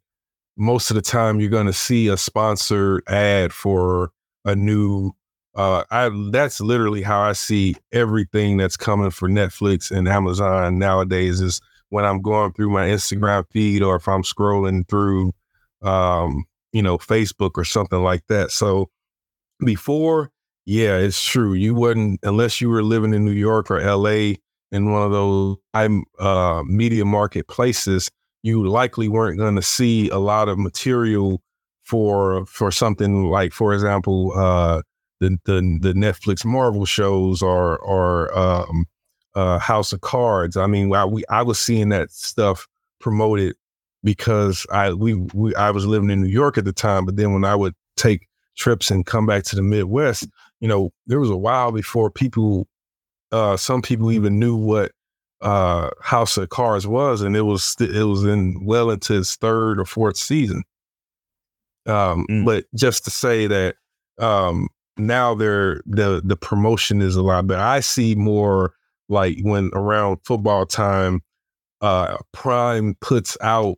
most 0.58 0.92
of 0.92 0.96
the 0.96 1.02
time 1.02 1.40
you're 1.40 1.50
going 1.50 1.66
to 1.66 1.74
see 1.74 2.08
a 2.08 2.18
sponsored 2.18 3.04
ad 3.08 3.54
for 3.54 4.12
a 4.46 4.56
new. 4.56 5.14
Uh, 5.56 5.84
I 5.92 6.10
that's 6.32 6.62
literally 6.62 7.02
how 7.02 7.22
I 7.22 7.34
see 7.34 7.76
everything 7.92 8.58
that's 8.58 8.78
coming 8.78 9.10
for 9.12 9.28
Netflix 9.28 9.92
and 9.92 10.08
Amazon 10.08 10.78
nowadays. 10.80 11.42
Is 11.42 11.60
when 11.90 12.06
I'm 12.06 12.22
going 12.22 12.54
through 12.54 12.70
my 12.70 12.88
Instagram 12.88 13.46
feed 13.52 13.82
or 13.82 13.96
if 13.96 14.08
I'm 14.08 14.24
scrolling 14.24 14.88
through, 14.88 15.34
um, 15.82 16.46
you 16.72 16.82
know, 16.82 16.98
Facebook 16.98 17.52
or 17.56 17.66
something 17.66 18.02
like 18.04 18.26
that. 18.28 18.52
So 18.52 18.90
before, 19.66 20.32
yeah, 20.66 20.98
it's 20.98 21.24
true. 21.24 21.54
You 21.54 21.74
wouldn't 21.74 22.20
unless 22.24 22.62
you 22.62 22.70
were 22.70 22.84
living 22.84 23.14
in 23.14 23.26
New 23.26 23.32
York 23.32 23.72
or 23.72 23.82
LA 23.82 24.36
in 24.72 24.92
one 24.92 25.02
of 25.04 25.12
those 25.12 25.58
uh, 26.20 26.64
media 26.66 27.06
marketplaces. 27.06 28.10
You 28.44 28.66
likely 28.68 29.10
weren't 29.10 29.38
going 29.38 29.56
to 29.56 29.62
see 29.62 30.10
a 30.10 30.18
lot 30.20 30.48
of 30.48 30.58
material 30.58 31.42
for 31.84 32.46
for 32.46 32.72
something 32.72 33.26
like, 33.26 33.52
for 33.52 33.74
example, 33.74 34.32
uh, 34.36 34.82
the, 35.20 35.38
the 35.46 35.80
the 35.82 35.94
Netflix 35.94 36.46
Marvel 36.46 36.86
shows 36.86 37.42
or 37.42 37.78
or 37.80 38.38
um, 38.38 38.86
uh, 39.36 39.60
House 39.60 39.94
of 39.94 40.02
Cards. 40.02 40.58
I 40.58 40.68
mean, 40.68 40.94
I, 40.94 41.06
we 41.06 41.24
I 41.30 41.42
was 41.42 41.60
seeing 41.60 41.90
that 41.90 42.12
stuff 42.12 42.68
promoted 43.00 43.56
because 44.04 44.66
I 44.72 44.94
we, 44.94 45.14
we 45.14 45.56
I 45.56 45.72
was 45.72 45.86
living 45.86 46.10
in 46.10 46.22
New 46.22 46.30
York 46.30 46.58
at 46.58 46.66
the 46.66 46.74
time, 46.74 47.06
but 47.06 47.16
then 47.16 47.34
when 47.34 47.46
I 47.46 47.56
would 47.56 47.74
take 47.98 48.28
trips 48.56 48.92
and 48.92 49.06
come 49.06 49.26
back 49.26 49.44
to 49.44 49.56
the 49.56 49.62
Midwest, 49.62 50.28
you 50.60 50.68
know, 50.68 50.92
there 51.08 51.20
was 51.20 51.30
a 51.30 51.38
while 51.38 51.72
before 51.72 52.10
people, 52.10 52.68
uh, 53.32 53.58
some 53.58 53.82
people 53.82 54.12
even 54.12 54.40
knew 54.40 54.56
what 54.56 54.92
uh, 55.42 55.90
House 56.02 56.38
of 56.38 56.50
Cards 56.50 56.86
was, 56.88 57.22
and 57.22 57.36
it 57.36 57.42
was 57.42 57.64
st- 57.64 57.96
it 57.96 58.04
was 58.04 58.26
in 58.26 58.66
well 58.66 58.90
into 58.90 59.18
its 59.18 59.36
third 59.36 59.80
or 59.80 59.86
fourth 59.86 60.18
season. 60.18 60.64
Um, 61.86 62.26
mm. 62.30 62.46
But 62.46 62.66
just 62.76 63.06
to 63.06 63.12
say 63.12 63.48
that 63.48 63.76
um, 64.20 64.68
now 65.00 65.34
they're 65.36 65.82
the 65.86 66.22
the 66.24 66.36
promotion 66.36 67.02
is 67.02 67.16
a 67.16 67.24
lot 67.24 67.48
better. 67.48 67.62
I 67.62 67.80
see 67.80 68.16
more 68.16 68.74
like 69.08 69.40
when 69.42 69.72
around 69.74 70.20
football 70.24 70.66
time, 70.66 71.22
uh, 71.82 72.18
Prime 72.32 72.96
puts 73.02 73.38
out 73.42 73.78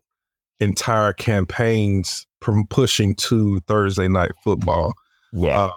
entire 0.59 1.13
campaigns 1.13 2.25
from 2.41 2.67
pushing 2.67 3.15
to 3.15 3.59
Thursday 3.61 4.07
night 4.07 4.31
football. 4.43 4.93
Yeah. 5.33 5.65
Uh, 5.65 5.71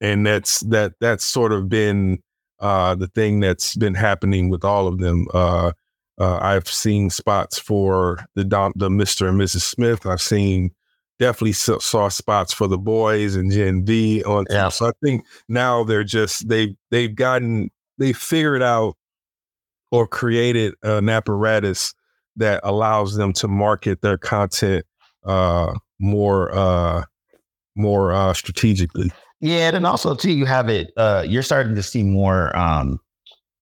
and 0.00 0.26
that's 0.26 0.60
that 0.60 0.94
that's 1.00 1.24
sort 1.24 1.52
of 1.52 1.68
been 1.68 2.22
uh, 2.60 2.94
the 2.94 3.08
thing 3.08 3.40
that's 3.40 3.76
been 3.76 3.94
happening 3.94 4.48
with 4.48 4.64
all 4.64 4.86
of 4.86 4.98
them. 4.98 5.26
Uh, 5.32 5.72
uh 6.18 6.38
I've 6.40 6.68
seen 6.68 7.10
spots 7.10 7.58
for 7.58 8.24
the 8.34 8.44
Don, 8.44 8.72
the 8.76 8.88
Mr. 8.88 9.28
and 9.28 9.40
Mrs. 9.40 9.62
Smith. 9.62 10.06
I've 10.06 10.20
seen 10.22 10.70
definitely 11.20 11.52
saw 11.52 12.08
spots 12.08 12.52
for 12.52 12.66
the 12.66 12.78
boys 12.78 13.36
and 13.36 13.52
Gen 13.52 13.84
V 13.84 14.24
on. 14.24 14.46
Yeah. 14.50 14.70
So 14.70 14.86
I 14.86 14.92
think 15.04 15.24
now 15.48 15.84
they're 15.84 16.02
just 16.02 16.48
they 16.48 16.74
they've 16.90 17.14
gotten 17.14 17.70
they 17.98 18.12
figured 18.12 18.62
out 18.62 18.96
or 19.92 20.08
created 20.08 20.74
an 20.82 21.08
apparatus 21.08 21.94
that 22.36 22.60
allows 22.64 23.16
them 23.16 23.32
to 23.34 23.46
market 23.46 24.00
their 24.00 24.16
content 24.16 24.86
uh, 25.24 25.74
more 25.98 26.52
uh, 26.52 27.04
more 27.76 28.12
uh, 28.12 28.32
strategically. 28.32 29.12
Yeah, 29.40 29.74
and 29.74 29.86
also 29.86 30.14
too, 30.14 30.32
you 30.32 30.46
have 30.46 30.68
it. 30.68 30.92
Uh, 30.96 31.24
you're 31.26 31.42
starting 31.42 31.74
to 31.74 31.82
see 31.82 32.02
more, 32.02 32.54
um, 32.56 32.98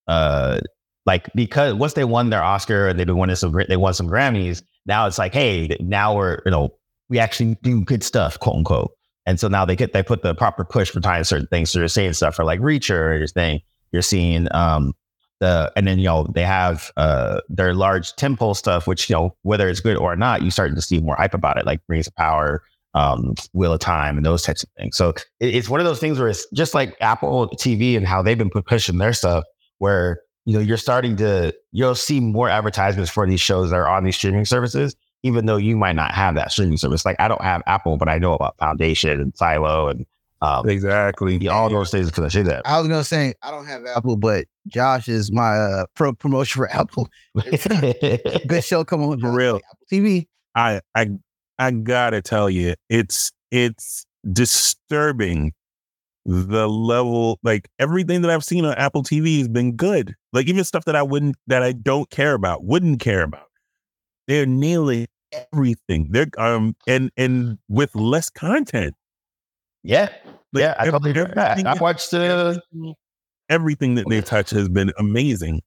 uh, 0.09 0.61
like 1.07 1.29
because 1.35 1.75
once 1.75 1.93
they 1.93 2.05
won 2.05 2.31
their 2.31 2.43
Oscar 2.43 2.89
and 2.89 2.99
they've 2.99 3.07
been 3.07 3.19
winning 3.19 3.37
some, 3.37 3.57
they 3.69 3.77
won 3.77 3.95
some 3.95 4.09
Grammys. 4.09 4.63
Now 4.87 5.07
it's 5.07 5.19
like, 5.19 5.33
hey, 5.33 5.77
now 5.81 6.17
we're 6.17 6.41
you 6.45 6.51
know 6.51 6.78
we 7.09 7.19
actually 7.19 7.57
do 7.63 7.83
good 7.83 8.03
stuff, 8.03 8.39
quote 8.39 8.57
unquote. 8.57 8.93
And 9.27 9.39
so 9.39 9.49
now 9.49 9.65
they 9.65 9.77
get 9.77 9.93
they 9.93 10.03
put 10.03 10.23
the 10.23 10.35
proper 10.35 10.65
push 10.65 10.91
for 10.91 11.01
tying 11.01 11.25
certain 11.25 11.47
things. 11.49 11.71
So 11.71 11.79
they're 11.79 11.89
saying 11.89 12.15
stuff 12.15 12.35
for 12.35 12.45
like 12.45 12.61
Reacher, 12.61 13.19
you're 13.19 13.27
saying 13.27 13.61
you're 13.93 14.03
seeing 14.03 14.49
um 14.53 14.95
the 15.41 15.71
and 15.77 15.87
then 15.87 15.99
you 15.99 16.07
know 16.07 16.27
they 16.35 16.43
have 16.43 16.91
uh 16.97 17.41
their 17.49 17.75
large 17.75 18.13
tentpole 18.15 18.57
stuff, 18.57 18.87
which 18.87 19.09
you 19.11 19.17
know 19.17 19.37
whether 19.43 19.69
it's 19.69 19.81
good 19.81 19.97
or 19.97 20.17
not, 20.17 20.43
you 20.43 20.51
start 20.51 20.75
to 20.75 20.83
see 20.83 21.01
more 21.01 21.17
hype 21.17 21.35
about 21.35 21.59
it, 21.59 21.67
like 21.67 21.81
Rings 21.89 22.07
of 22.07 22.15
Power, 22.17 22.63
um, 22.95 23.35
Wheel 23.53 23.73
of 23.73 23.81
Time, 23.81 24.17
and 24.17 24.25
those 24.25 24.43
types 24.43 24.63
of 24.63 24.71
things. 24.79 24.97
So 24.97 25.11
it, 25.11 25.27
it's 25.41 25.69
one 25.69 25.81
of 25.81 25.87
those 25.87 26.01
things 26.01 26.19
where 26.19 26.29
it's 26.29 26.47
just 26.55 26.75
like 26.75 26.97
Apple 27.01 27.49
TV 27.51 27.97
and 27.97 28.07
how 28.07 28.23
they've 28.23 28.39
been 28.39 28.51
pushing 28.51 28.99
their 28.99 29.13
stuff, 29.13 29.45
where 29.79 30.21
you 30.47 30.55
know 30.55 30.61
you're 30.61 30.77
starting 30.79 31.17
to 31.17 31.55
you'll 31.73 31.95
see 31.95 32.21
more 32.21 32.49
advertisements 32.49 33.11
for 33.11 33.27
these 33.27 33.41
shows 33.41 33.71
that 33.71 33.77
are 33.77 33.89
on 33.89 34.05
these 34.05 34.17
streaming 34.17 34.47
services, 34.47 34.97
even 35.23 35.47
though 35.47 35.57
you 35.57 35.77
might 35.77 35.97
not 35.97 36.13
have 36.13 36.35
that 36.37 36.53
streaming 36.53 36.77
service. 36.77 37.05
Like 37.05 37.17
I 37.19 37.29
don't 37.29 37.43
have 37.43 37.63
Apple, 37.67 37.97
but 37.97 38.09
I 38.09 38.19
know 38.19 38.35
about 38.35 38.57
Foundation 38.59 39.21
and 39.21 39.37
Silo 39.37 39.89
and 39.89 40.07
um, 40.41 40.69
exactly. 40.69 41.49
All 41.49 41.69
those 41.69 41.91
things 41.91 42.07
because 42.09 42.25
I 42.25 42.29
say 42.29 42.43
that. 42.43 42.63
I 42.65 42.79
was 42.79 42.89
gonna 42.89 43.03
say 43.03 43.35
I 43.43 43.51
don't 43.51 43.67
have 43.67 43.85
Apple, 43.87 44.17
but 44.17 44.47
Josh 44.69 45.09
is 45.09 45.33
my 45.33 45.57
uh, 45.57 45.87
pro 45.95 46.13
promotion 46.13 46.61
for 46.61 46.71
Apple. 46.73 47.09
Good 47.51 48.63
show 48.63 48.85
coming 48.85 49.11
on 49.11 49.21
for 49.21 49.33
real. 49.33 49.57
Apple 49.57 49.87
TV. 49.91 50.27
I 50.55 50.81
I 50.95 51.11
I 51.59 51.73
gotta 51.73 52.23
tell 52.23 52.49
you, 52.49 52.75
it's 52.89 53.33
it's 53.51 54.05
disturbing 54.33 55.53
the 56.25 56.69
level 56.69 57.39
like 57.43 57.69
everything 57.79 58.21
that 58.23 58.31
I've 58.31 58.45
seen 58.45 58.65
on 58.65 58.75
Apple 58.75 59.03
TV 59.03 59.39
has 59.39 59.49
been 59.49 59.75
good. 59.75 60.15
Like 60.33 60.47
even 60.47 60.63
stuff 60.63 60.85
that 60.85 60.95
I 60.95 61.03
wouldn't 61.03 61.37
that 61.49 61.63
I 61.63 61.73
don't 61.73 62.09
care 62.11 62.35
about, 62.35 62.65
wouldn't 62.65 63.01
care 63.01 63.23
about. 63.23 63.48
They're 64.29 64.47
nailing 64.47 65.09
everything. 65.53 66.09
They're 66.11 66.29
um 66.39 66.77
and 66.87 67.11
and 67.17 67.59
with 67.69 67.95
less 67.97 68.31
content. 68.31 68.95
Yeah. 69.83 70.11
Like, 70.53 70.63
yeah, 70.63 70.75
I 70.79 70.91
totally 70.91 71.11
agree. 71.11 71.33
I 71.37 71.75
watched 71.81 72.15
uh, 72.15 72.59
everything 73.49 73.97
that 73.97 74.07
they 74.09 74.21
touch 74.21 74.51
has 74.51 74.69
been 74.69 74.93
amazing. 74.99 75.63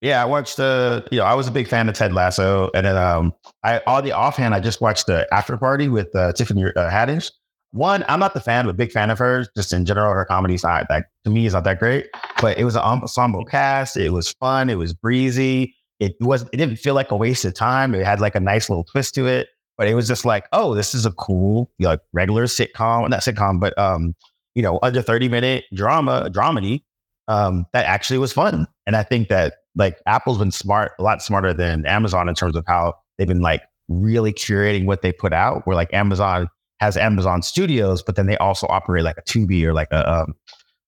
Yeah, 0.00 0.20
I 0.20 0.26
watched 0.26 0.56
the. 0.58 1.04
Uh, 1.04 1.08
you 1.10 1.18
know, 1.18 1.24
I 1.24 1.34
was 1.34 1.48
a 1.48 1.50
big 1.50 1.66
fan 1.66 1.88
of 1.88 1.94
Ted 1.94 2.12
Lasso, 2.12 2.70
and 2.74 2.84
then 2.84 2.96
um, 2.96 3.32
I 3.62 3.78
all 3.86 4.02
the 4.02 4.12
offhand, 4.12 4.54
I 4.54 4.60
just 4.60 4.80
watched 4.80 5.06
the 5.06 5.26
After 5.32 5.56
Party 5.56 5.88
with 5.88 6.14
uh, 6.14 6.32
Tiffany 6.32 6.64
uh, 6.64 6.90
Haddish. 6.90 7.30
One, 7.70 8.04
I'm 8.06 8.20
not 8.20 8.34
the 8.34 8.40
fan, 8.40 8.66
but 8.66 8.70
a 8.70 8.74
big 8.74 8.92
fan 8.92 9.10
of 9.10 9.18
hers. 9.18 9.48
Just 9.56 9.72
in 9.72 9.84
general, 9.84 10.12
her 10.12 10.24
comedy's 10.24 10.62
not 10.62 10.86
that 10.88 11.06
to 11.24 11.30
me 11.30 11.46
is 11.46 11.54
not 11.54 11.64
that 11.64 11.78
great. 11.78 12.08
But 12.40 12.58
it 12.58 12.64
was 12.64 12.76
an 12.76 12.82
ensemble 12.82 13.44
cast. 13.44 13.96
It 13.96 14.10
was 14.10 14.30
fun. 14.32 14.68
It 14.68 14.76
was 14.76 14.92
breezy. 14.92 15.74
It 16.00 16.16
was. 16.20 16.42
It 16.52 16.56
didn't 16.56 16.76
feel 16.76 16.94
like 16.94 17.10
a 17.10 17.16
waste 17.16 17.44
of 17.44 17.54
time. 17.54 17.94
It 17.94 18.04
had 18.04 18.20
like 18.20 18.34
a 18.34 18.40
nice 18.40 18.68
little 18.68 18.84
twist 18.84 19.14
to 19.14 19.26
it 19.26 19.48
but 19.76 19.88
it 19.88 19.94
was 19.94 20.06
just 20.06 20.24
like, 20.24 20.46
oh, 20.52 20.74
this 20.74 20.94
is 20.94 21.06
a 21.06 21.12
cool, 21.12 21.70
know, 21.78 21.98
regular 22.12 22.44
sitcom, 22.44 23.08
not 23.08 23.20
sitcom, 23.20 23.60
but 23.60 23.76
um, 23.78 24.14
you 24.54 24.62
know, 24.62 24.78
under 24.82 25.02
30 25.02 25.28
minute 25.28 25.64
drama, 25.74 26.30
dramedy, 26.30 26.82
um, 27.28 27.66
that 27.72 27.86
actually 27.86 28.18
was 28.18 28.32
fun. 28.32 28.66
And 28.86 28.96
I 28.96 29.02
think 29.02 29.28
that 29.28 29.54
like 29.74 30.00
Apple's 30.06 30.38
been 30.38 30.52
smart, 30.52 30.92
a 30.98 31.02
lot 31.02 31.22
smarter 31.22 31.52
than 31.52 31.86
Amazon 31.86 32.28
in 32.28 32.34
terms 32.34 32.54
of 32.54 32.64
how 32.66 32.94
they've 33.18 33.26
been 33.26 33.40
like 33.40 33.62
really 33.88 34.32
curating 34.32 34.86
what 34.86 35.02
they 35.02 35.12
put 35.12 35.32
out. 35.32 35.66
Where 35.66 35.74
like 35.74 35.92
Amazon 35.92 36.48
has 36.80 36.96
Amazon 36.96 37.42
Studios, 37.42 38.02
but 38.02 38.14
then 38.14 38.26
they 38.26 38.36
also 38.36 38.66
operate 38.68 39.04
like 39.04 39.18
a 39.18 39.22
Tubi 39.22 39.64
or 39.64 39.72
like 39.72 39.88
a 39.90 40.12
um, 40.12 40.34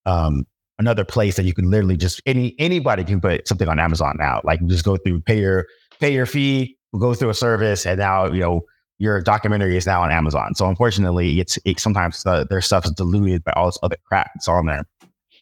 um 0.04 0.46
another 0.78 1.04
place 1.04 1.36
that 1.36 1.44
you 1.44 1.54
can 1.54 1.70
literally 1.70 1.96
just 1.96 2.20
any 2.26 2.54
anybody 2.58 3.04
can 3.04 3.20
put 3.20 3.46
something 3.48 3.68
on 3.68 3.78
Amazon 3.78 4.16
now. 4.18 4.40
Like 4.44 4.64
just 4.66 4.84
go 4.84 4.96
through 4.96 5.20
pay 5.22 5.40
your 5.40 5.66
pay 6.00 6.12
your 6.12 6.26
fee, 6.26 6.76
go 6.98 7.14
through 7.14 7.30
a 7.30 7.34
service, 7.34 7.86
and 7.86 7.98
now 7.98 8.26
you 8.26 8.40
know 8.40 8.62
your 8.98 9.20
documentary 9.20 9.76
is 9.76 9.86
now 9.86 10.02
on 10.02 10.10
Amazon. 10.10 10.54
So 10.54 10.68
unfortunately, 10.68 11.40
it's 11.40 11.58
it, 11.64 11.80
sometimes 11.80 12.22
the, 12.22 12.46
their 12.48 12.60
stuff 12.60 12.84
is 12.84 12.92
diluted 12.92 13.44
by 13.44 13.52
all 13.52 13.66
this 13.66 13.78
other 13.82 13.96
crap 14.06 14.30
that's 14.34 14.48
on 14.48 14.66
there. 14.66 14.84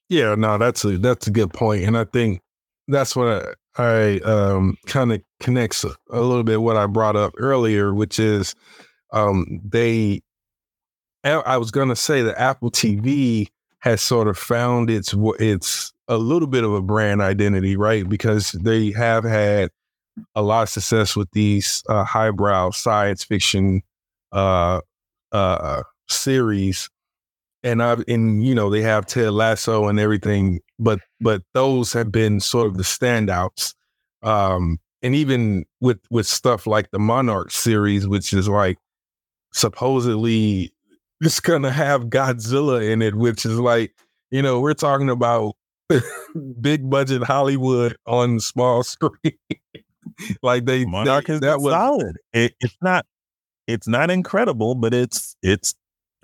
Yeah, 0.08 0.34
no, 0.34 0.58
that's 0.58 0.84
a 0.84 0.98
that's 0.98 1.26
a 1.26 1.30
good 1.30 1.52
point, 1.52 1.84
and 1.84 1.96
I 1.96 2.04
think 2.04 2.40
that's 2.88 3.16
what 3.16 3.56
I, 3.78 3.82
I 3.82 4.18
um, 4.20 4.76
kind 4.86 5.12
of 5.12 5.22
connects 5.40 5.84
a, 5.84 5.90
a, 6.10 6.20
little 6.20 6.44
bit 6.44 6.60
what 6.60 6.76
I 6.76 6.86
brought 6.86 7.16
up 7.16 7.32
earlier, 7.38 7.94
which 7.94 8.18
is 8.18 8.54
um, 9.12 9.60
they. 9.64 10.20
I 11.26 11.56
was 11.56 11.70
going 11.70 11.88
to 11.88 11.96
say 11.96 12.20
that 12.20 12.38
Apple 12.38 12.70
TV 12.70 13.48
has 13.84 14.00
sort 14.00 14.28
of 14.28 14.38
found 14.38 14.88
its 14.88 15.14
its 15.38 15.92
a 16.08 16.16
little 16.16 16.48
bit 16.48 16.64
of 16.64 16.72
a 16.72 16.80
brand 16.80 17.20
identity, 17.20 17.76
right? 17.76 18.08
Because 18.08 18.52
they 18.52 18.92
have 18.92 19.24
had 19.24 19.68
a 20.34 20.40
lot 20.40 20.62
of 20.62 20.68
success 20.70 21.14
with 21.14 21.30
these 21.32 21.82
uh, 21.90 22.02
highbrow 22.02 22.70
science 22.70 23.24
fiction 23.24 23.82
uh, 24.32 24.80
uh, 25.32 25.82
series, 26.08 26.88
and 27.62 27.82
I've 27.82 28.02
and 28.08 28.42
you 28.42 28.54
know 28.54 28.70
they 28.70 28.80
have 28.80 29.04
Ted 29.04 29.32
Lasso 29.32 29.86
and 29.88 30.00
everything, 30.00 30.60
but 30.78 31.00
but 31.20 31.42
those 31.52 31.92
have 31.92 32.10
been 32.10 32.40
sort 32.40 32.68
of 32.68 32.78
the 32.78 32.84
standouts. 32.84 33.74
Um, 34.22 34.78
and 35.02 35.14
even 35.14 35.66
with 35.82 35.98
with 36.10 36.26
stuff 36.26 36.66
like 36.66 36.90
the 36.90 36.98
Monarch 36.98 37.50
series, 37.50 38.08
which 38.08 38.32
is 38.32 38.48
like 38.48 38.78
supposedly 39.52 40.73
it's 41.24 41.40
gonna 41.40 41.70
have 41.70 42.04
Godzilla 42.04 42.90
in 42.90 43.02
it, 43.02 43.14
which 43.14 43.44
is 43.44 43.58
like, 43.58 43.94
you 44.30 44.42
know, 44.42 44.60
we're 44.60 44.74
talking 44.74 45.10
about 45.10 45.56
big 46.60 46.88
budget 46.88 47.22
Hollywood 47.22 47.96
on 48.06 48.40
small 48.40 48.82
screen. 48.82 49.38
like 50.42 50.64
they 50.64 50.84
they, 50.84 51.34
is 51.34 51.40
that 51.40 51.60
was 51.60 51.72
solid. 51.72 52.16
It, 52.32 52.54
it's 52.60 52.76
not 52.82 53.06
it's 53.66 53.88
not 53.88 54.10
incredible, 54.10 54.74
but 54.74 54.94
it's 54.94 55.36
it's 55.42 55.74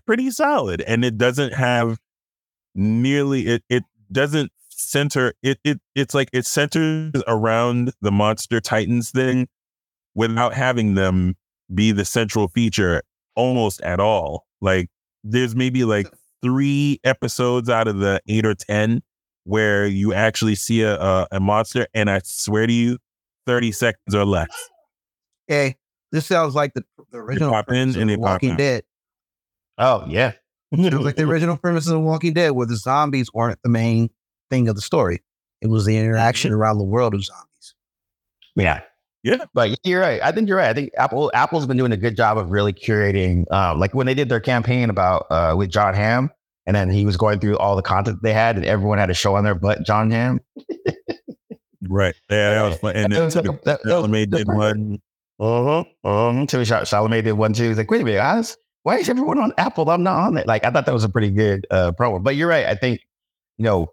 pretty 0.06 0.30
solid, 0.30 0.80
and 0.82 1.04
it 1.04 1.18
doesn't 1.18 1.54
have 1.54 1.98
nearly 2.74 3.46
it. 3.46 3.64
It 3.68 3.84
doesn't 4.12 4.52
center 4.68 5.34
it. 5.42 5.58
It 5.64 5.80
it's 5.94 6.14
like 6.14 6.30
it 6.32 6.46
centers 6.46 7.12
around 7.26 7.92
the 8.00 8.12
monster 8.12 8.60
titans 8.60 9.10
thing 9.10 9.48
without 10.14 10.54
having 10.54 10.94
them 10.94 11.36
be 11.72 11.92
the 11.92 12.04
central 12.04 12.48
feature 12.48 13.02
almost 13.36 13.80
at 13.82 14.00
all. 14.00 14.46
Like 14.60 14.88
there's 15.24 15.54
maybe 15.54 15.84
like 15.84 16.08
three 16.42 17.00
episodes 17.04 17.68
out 17.68 17.88
of 17.88 17.98
the 17.98 18.20
eight 18.28 18.46
or 18.46 18.54
ten 18.54 19.02
where 19.44 19.86
you 19.86 20.12
actually 20.12 20.54
see 20.54 20.82
a, 20.82 21.00
a, 21.00 21.28
a 21.32 21.40
monster, 21.40 21.86
and 21.94 22.10
I 22.10 22.20
swear 22.24 22.66
to 22.66 22.72
you, 22.72 22.98
thirty 23.46 23.72
seconds 23.72 24.14
or 24.14 24.24
less. 24.24 24.48
Hey, 25.48 25.76
this 26.12 26.26
sounds 26.26 26.54
like 26.54 26.74
the, 26.74 26.84
the 27.10 27.18
original 27.18 27.50
pop 27.50 27.68
in 27.68 27.74
premise 27.74 27.96
of 27.96 28.00
and 28.02 28.10
they 28.10 28.16
pop 28.16 28.42
Walking. 28.42 28.56
Dead. 28.56 28.84
Oh 29.78 30.04
yeah. 30.08 30.32
It 30.72 30.94
was 30.94 31.04
like 31.04 31.16
the 31.16 31.22
original 31.28 31.56
premise 31.56 31.86
of 31.86 31.94
The 31.94 32.00
Walking 32.00 32.32
Dead, 32.32 32.52
where 32.52 32.66
the 32.66 32.76
zombies 32.76 33.32
weren't 33.32 33.58
the 33.62 33.68
main 33.68 34.10
thing 34.50 34.68
of 34.68 34.76
the 34.76 34.82
story. 34.82 35.22
It 35.60 35.68
was 35.68 35.84
the 35.84 35.96
interaction 35.96 36.52
mm-hmm. 36.52 36.60
around 36.60 36.78
the 36.78 36.84
world 36.84 37.14
of 37.14 37.24
zombies. 37.24 37.74
Yeah. 38.54 38.82
Yeah. 39.22 39.44
But 39.52 39.78
you're 39.84 40.00
right. 40.00 40.20
I 40.22 40.32
think 40.32 40.48
you're 40.48 40.56
right. 40.56 40.68
I 40.70 40.74
think 40.74 40.90
Apple 40.96 41.30
Apple's 41.34 41.66
been 41.66 41.76
doing 41.76 41.92
a 41.92 41.96
good 41.96 42.16
job 42.16 42.38
of 42.38 42.50
really 42.50 42.72
curating 42.72 43.50
um, 43.52 43.78
like 43.78 43.94
when 43.94 44.06
they 44.06 44.14
did 44.14 44.28
their 44.28 44.40
campaign 44.40 44.88
about 44.90 45.26
uh 45.30 45.54
with 45.56 45.70
Jon 45.70 45.94
Hamm 45.94 46.30
and 46.66 46.74
then 46.74 46.90
he 46.90 47.04
was 47.04 47.16
going 47.16 47.38
through 47.40 47.58
all 47.58 47.76
the 47.76 47.82
content 47.82 48.20
they 48.22 48.32
had 48.32 48.56
and 48.56 48.64
everyone 48.64 48.98
had 48.98 49.10
a 49.10 49.14
show 49.14 49.34
on 49.36 49.44
there 49.44 49.54
but 49.54 49.84
Jon 49.84 50.10
Hamm. 50.10 50.40
Right. 51.82 52.14
Yeah, 52.30 52.54
that 52.54 52.68
was 52.68 52.78
fun. 52.78 52.96
And 52.96 53.12
then 53.12 53.30
like 53.30 53.62
that- 53.64 53.82
Chalamet 53.82 54.30
did 54.30 54.46
one. 54.48 55.00
Uh-huh. 55.38 55.84
Um, 56.04 56.46
Timmy 56.46 56.64
Chalamet 56.64 57.24
did 57.24 57.32
one 57.32 57.52
too. 57.52 57.68
He's 57.68 57.78
like, 57.78 57.90
wait 57.90 58.02
a 58.02 58.04
minute, 58.04 58.18
guys, 58.18 58.56
why 58.82 58.96
is 58.98 59.08
everyone 59.08 59.38
on 59.38 59.52
Apple? 59.56 59.88
I'm 59.88 60.02
not 60.02 60.18
on 60.18 60.36
it. 60.36 60.46
Like, 60.46 60.64
I 60.64 60.70
thought 60.70 60.84
that 60.86 60.92
was 60.92 61.04
a 61.04 61.08
pretty 61.08 61.30
good 61.30 61.66
uh, 61.70 61.92
promo. 61.92 62.22
But 62.22 62.36
you're 62.36 62.48
right. 62.48 62.66
I 62.66 62.74
think, 62.74 63.00
you 63.56 63.64
know, 63.64 63.88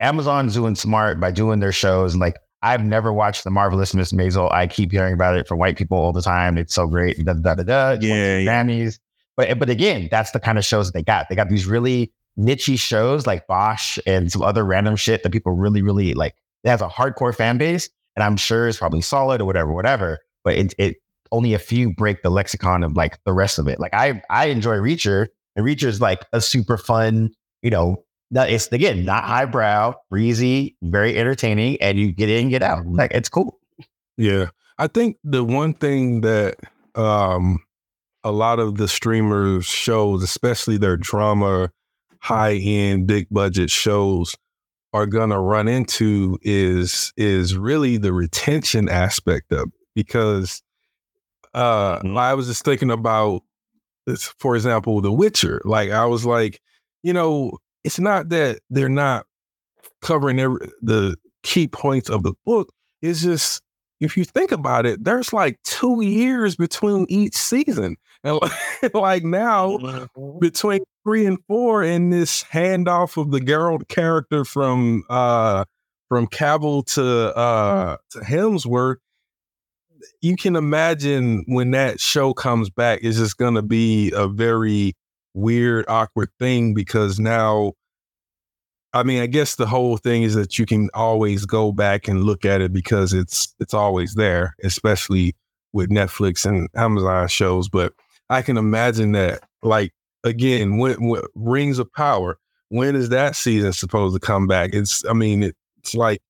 Amazon's 0.00 0.54
doing 0.54 0.74
smart 0.74 1.20
by 1.20 1.30
doing 1.30 1.60
their 1.60 1.72
shows. 1.72 2.14
And 2.14 2.20
like, 2.20 2.36
I've 2.64 2.82
never 2.82 3.12
watched 3.12 3.44
The 3.44 3.50
Marvelous 3.50 3.94
Miss 3.94 4.12
Maisel. 4.12 4.50
I 4.50 4.66
keep 4.66 4.90
hearing 4.90 5.12
about 5.12 5.36
it 5.36 5.46
from 5.46 5.58
white 5.58 5.76
people 5.76 5.98
all 5.98 6.12
the 6.12 6.22
time. 6.22 6.56
It's 6.56 6.74
so 6.74 6.86
great. 6.86 7.22
Da 7.22 7.34
da 7.34 7.54
da 7.54 7.62
da. 7.62 7.90
Yeah, 8.00 8.38
yeah. 8.38 8.40
Grammys. 8.40 8.98
But 9.36 9.58
but 9.58 9.68
again, 9.68 10.08
that's 10.10 10.30
the 10.30 10.40
kind 10.40 10.56
of 10.56 10.64
shows 10.64 10.86
that 10.86 10.98
they 10.98 11.02
got. 11.02 11.28
They 11.28 11.36
got 11.36 11.50
these 11.50 11.66
really 11.66 12.10
nichey 12.38 12.78
shows 12.78 13.26
like 13.26 13.46
Bosch 13.46 13.98
and 14.06 14.32
some 14.32 14.42
other 14.42 14.64
random 14.64 14.96
shit 14.96 15.22
that 15.22 15.30
people 15.30 15.52
really 15.52 15.82
really 15.82 16.14
like. 16.14 16.34
It 16.64 16.70
has 16.70 16.80
a 16.80 16.88
hardcore 16.88 17.34
fan 17.34 17.58
base, 17.58 17.90
and 18.16 18.24
I'm 18.24 18.38
sure 18.38 18.66
it's 18.66 18.78
probably 18.78 19.02
solid 19.02 19.42
or 19.42 19.44
whatever, 19.44 19.72
whatever. 19.72 20.20
But 20.42 20.54
it 20.54 20.74
it 20.78 20.96
only 21.32 21.52
a 21.52 21.58
few 21.58 21.92
break 21.92 22.22
the 22.22 22.30
lexicon 22.30 22.82
of 22.82 22.96
like 22.96 23.18
the 23.24 23.34
rest 23.34 23.58
of 23.58 23.68
it. 23.68 23.78
Like 23.78 23.92
I 23.92 24.22
I 24.30 24.46
enjoy 24.46 24.76
Reacher, 24.76 25.26
and 25.54 25.66
Reacher 25.66 25.88
is 25.88 26.00
like 26.00 26.24
a 26.32 26.40
super 26.40 26.78
fun, 26.78 27.30
you 27.62 27.70
know. 27.70 28.02
That 28.34 28.50
it's 28.50 28.66
again 28.72 29.04
not 29.04 29.24
highbrow, 29.24 29.94
breezy, 30.10 30.76
very 30.82 31.16
entertaining, 31.16 31.80
and 31.80 31.98
you 31.98 32.12
get 32.12 32.28
in, 32.28 32.50
get 32.50 32.62
out. 32.62 32.84
Like 32.86 33.12
it's 33.14 33.28
cool. 33.28 33.58
Yeah. 34.16 34.50
I 34.76 34.88
think 34.88 35.18
the 35.24 35.44
one 35.44 35.72
thing 35.74 36.20
that 36.22 36.56
um 36.96 37.60
a 38.24 38.32
lot 38.32 38.58
of 38.58 38.76
the 38.76 38.88
streamers 38.88 39.66
shows, 39.66 40.22
especially 40.22 40.78
their 40.78 40.96
drama, 40.96 41.70
high 42.20 42.54
end, 42.54 43.06
big 43.06 43.28
budget 43.30 43.70
shows, 43.70 44.34
are 44.92 45.06
gonna 45.06 45.40
run 45.40 45.68
into 45.68 46.38
is 46.42 47.12
is 47.16 47.56
really 47.56 47.96
the 47.98 48.12
retention 48.12 48.88
aspect 48.88 49.52
of 49.52 49.68
it. 49.68 49.72
Because 49.94 50.60
uh 51.54 52.00
Mhm. 52.00 52.18
I 52.18 52.34
was 52.34 52.48
just 52.48 52.64
thinking 52.64 52.90
about 52.90 53.42
this, 54.06 54.24
for 54.40 54.56
example, 54.56 55.00
The 55.00 55.12
Witcher. 55.12 55.60
Like 55.64 55.90
I 55.90 56.04
was 56.06 56.26
like, 56.26 56.60
you 57.04 57.12
know, 57.12 57.58
it's 57.84 58.00
not 58.00 58.30
that 58.30 58.60
they're 58.70 58.88
not 58.88 59.26
covering 60.02 60.40
every, 60.40 60.70
the 60.82 61.16
key 61.42 61.68
points 61.68 62.08
of 62.08 62.22
the 62.22 62.32
book. 62.44 62.72
It's 63.02 63.22
just 63.22 63.62
if 64.00 64.16
you 64.16 64.24
think 64.24 64.52
about 64.52 64.86
it, 64.86 65.04
there's 65.04 65.32
like 65.32 65.58
two 65.64 66.02
years 66.02 66.56
between 66.56 67.06
each 67.08 67.34
season. 67.34 67.96
And 68.24 68.38
like, 68.40 68.94
like 68.94 69.24
now, 69.24 70.06
between 70.40 70.80
three 71.04 71.26
and 71.26 71.38
four, 71.46 71.82
and 71.82 72.12
this 72.12 72.44
handoff 72.44 73.20
of 73.20 73.30
the 73.30 73.40
Geralt 73.40 73.88
character 73.88 74.44
from 74.44 75.04
uh 75.10 75.64
from 76.08 76.26
Cavill 76.28 76.84
to 76.94 77.36
uh 77.36 77.96
to 78.10 78.18
Hemsworth, 78.20 78.96
you 80.22 80.36
can 80.36 80.56
imagine 80.56 81.44
when 81.46 81.70
that 81.72 82.00
show 82.00 82.32
comes 82.32 82.70
back, 82.70 83.00
it's 83.02 83.18
just 83.18 83.36
gonna 83.36 83.62
be 83.62 84.10
a 84.14 84.26
very 84.26 84.94
weird, 85.34 85.84
awkward 85.88 86.30
thing 86.38 86.74
because 86.74 87.18
now 87.18 87.72
I 88.94 89.02
mean, 89.02 89.20
I 89.20 89.26
guess 89.26 89.56
the 89.56 89.66
whole 89.66 89.96
thing 89.96 90.22
is 90.22 90.34
that 90.36 90.56
you 90.56 90.66
can 90.66 90.88
always 90.94 91.44
go 91.46 91.72
back 91.72 92.06
and 92.06 92.22
look 92.22 92.44
at 92.44 92.60
it 92.60 92.72
because 92.72 93.12
it's 93.12 93.52
it's 93.58 93.74
always 93.74 94.14
there, 94.14 94.54
especially 94.62 95.34
with 95.72 95.90
Netflix 95.90 96.46
and 96.46 96.68
Amazon 96.76 97.26
shows. 97.26 97.68
But 97.68 97.92
I 98.30 98.40
can 98.40 98.56
imagine 98.56 99.10
that, 99.12 99.42
like 99.62 99.92
again, 100.22 100.78
when, 100.78 101.08
when 101.08 101.22
Rings 101.34 101.80
of 101.80 101.92
Power, 101.92 102.38
when 102.68 102.94
is 102.94 103.08
that 103.08 103.34
season 103.34 103.72
supposed 103.72 104.14
to 104.14 104.24
come 104.24 104.46
back? 104.46 104.70
It's, 104.72 105.04
I 105.06 105.12
mean, 105.12 105.42
it, 105.42 105.56
it's 105.78 105.96
like 105.96 106.22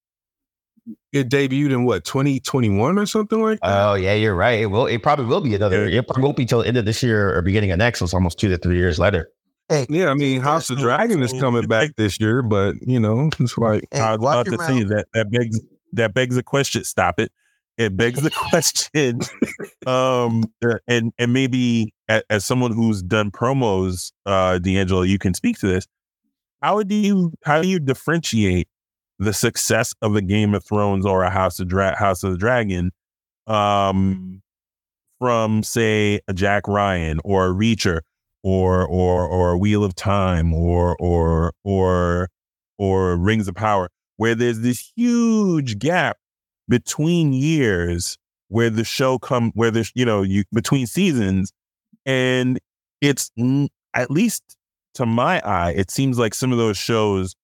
it 1.12 1.28
debuted 1.30 1.70
in 1.72 1.84
what 1.84 2.04
2021 2.04 2.98
or 2.98 3.06
something 3.06 3.40
like 3.40 3.60
that. 3.60 3.88
Oh 3.88 3.94
yeah, 3.94 4.14
you're 4.14 4.34
right. 4.34 4.60
It 4.60 4.66
will. 4.66 4.86
It 4.86 5.02
probably 5.02 5.26
will 5.26 5.40
be 5.40 5.54
another. 5.54 5.84
It 5.86 6.06
probably 6.06 6.24
won't 6.24 6.36
be 6.36 6.44
till 6.44 6.60
the 6.62 6.68
end 6.68 6.76
of 6.76 6.84
this 6.84 7.02
year 7.02 7.36
or 7.36 7.42
beginning 7.42 7.70
of 7.70 7.78
next. 7.78 8.00
So 8.00 8.04
it's 8.04 8.14
almost 8.14 8.38
two 8.38 8.48
to 8.50 8.58
three 8.58 8.76
years 8.76 8.98
later. 8.98 9.28
yeah, 9.88 10.10
I 10.10 10.14
mean, 10.14 10.40
House 10.40 10.68
of 10.70 10.78
Dragon 10.78 11.22
is 11.22 11.32
coming 11.32 11.66
back 11.66 11.92
this 11.96 12.20
year, 12.20 12.42
but 12.42 12.74
you 12.82 13.00
know, 13.00 13.30
it's 13.40 13.56
like 13.56 13.84
Hey, 13.90 14.00
I 14.00 14.12
was 14.12 14.20
watch 14.20 14.46
about 14.48 14.58
to 14.58 14.64
say 14.66 14.80
mouth. 14.80 14.88
that 14.90 15.06
that 15.14 15.30
begs 15.30 15.60
that 15.94 16.12
begs 16.14 16.34
the 16.36 16.42
question. 16.42 16.84
Stop 16.84 17.18
it. 17.18 17.32
It 17.78 17.96
begs 17.96 18.20
the 18.20 18.30
question. 18.50 19.20
um, 19.86 20.44
uh, 20.64 20.76
and 20.86 21.12
and 21.18 21.32
maybe 21.32 21.94
as, 22.08 22.22
as 22.30 22.44
someone 22.44 22.72
who's 22.72 23.02
done 23.02 23.30
promos, 23.30 24.12
uh, 24.26 24.58
D'Angelo, 24.58 25.02
you 25.02 25.18
can 25.18 25.34
speak 25.34 25.58
to 25.60 25.66
this. 25.66 25.86
How 26.62 26.82
do 26.82 26.94
you 26.94 27.32
how 27.44 27.60
do 27.62 27.68
you 27.68 27.78
differentiate 27.78 28.68
the 29.18 29.32
success 29.32 29.94
of 30.02 30.16
a 30.16 30.22
Game 30.22 30.54
of 30.54 30.64
Thrones 30.64 31.06
or 31.06 31.22
a 31.22 31.30
House 31.30 31.60
of 31.60 31.68
Dra- 31.68 31.96
House 31.96 32.22
of 32.22 32.32
the 32.32 32.38
Dragon, 32.38 32.92
um, 33.46 34.42
from 35.18 35.62
say 35.62 36.20
a 36.28 36.34
Jack 36.34 36.66
Ryan 36.66 37.20
or 37.24 37.46
a 37.46 37.52
Reacher 37.52 38.00
or 38.42 38.86
or 38.86 39.26
or 39.26 39.52
a 39.52 39.58
Wheel 39.58 39.84
of 39.84 39.94
Time 39.94 40.52
or 40.52 40.96
or 40.98 41.52
or 41.64 42.28
or 42.78 43.16
Rings 43.16 43.48
of 43.48 43.54
Power, 43.54 43.88
where 44.16 44.34
there's 44.34 44.60
this 44.60 44.92
huge 44.96 45.78
gap 45.78 46.18
between 46.68 47.32
years 47.32 48.18
where 48.48 48.70
the 48.70 48.84
show 48.84 49.18
come 49.18 49.52
where 49.54 49.70
there's 49.70 49.92
you 49.94 50.04
know 50.04 50.22
you 50.22 50.44
between 50.52 50.86
seasons, 50.86 51.52
and 52.04 52.58
it's 53.00 53.30
at 53.94 54.10
least 54.10 54.42
to 54.94 55.06
my 55.06 55.40
eye, 55.40 55.72
it 55.72 55.90
seems 55.90 56.18
like 56.18 56.34
some 56.34 56.52
of 56.52 56.58
those 56.58 56.76
shows 56.76 57.34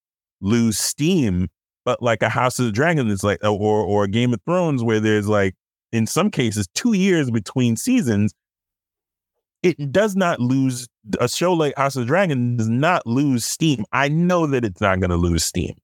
lose 0.41 0.79
steam. 0.79 1.49
But 1.85 2.03
like 2.03 2.23
a 2.23 2.29
House 2.29 2.59
of 2.59 2.67
the 2.67 2.73
Dragon 2.73 3.09
is 3.09 3.25
like 3.25 3.43
or 3.43 3.83
or 3.85 4.05
a 4.05 4.09
Game 4.09 4.35
of 4.35 4.41
Thrones 4.47 4.83
where 4.85 5.01
there's 5.01 5.29
like 5.29 5.55
in 5.93 6.07
some 6.07 6.31
cases 6.31 6.69
two 6.75 6.93
years 6.93 7.31
between 7.31 7.77
seasons 7.77 8.33
it 9.63 9.93
does 9.93 10.17
not 10.17 10.41
lose 10.41 10.89
a 11.21 11.29
show 11.29 11.53
like 11.53 11.77
House 11.77 11.97
of 11.97 12.01
the 12.03 12.07
Dragon 12.07 12.57
does 12.57 12.69
not 12.69 13.07
lose 13.07 13.45
steam. 13.45 13.85
I 13.93 14.09
know 14.09 14.47
that 14.47 14.65
it's 14.65 14.81
not 14.81 15.01
going 15.01 15.11
to 15.11 15.17
lose 15.17 15.45
steam. 15.45 15.75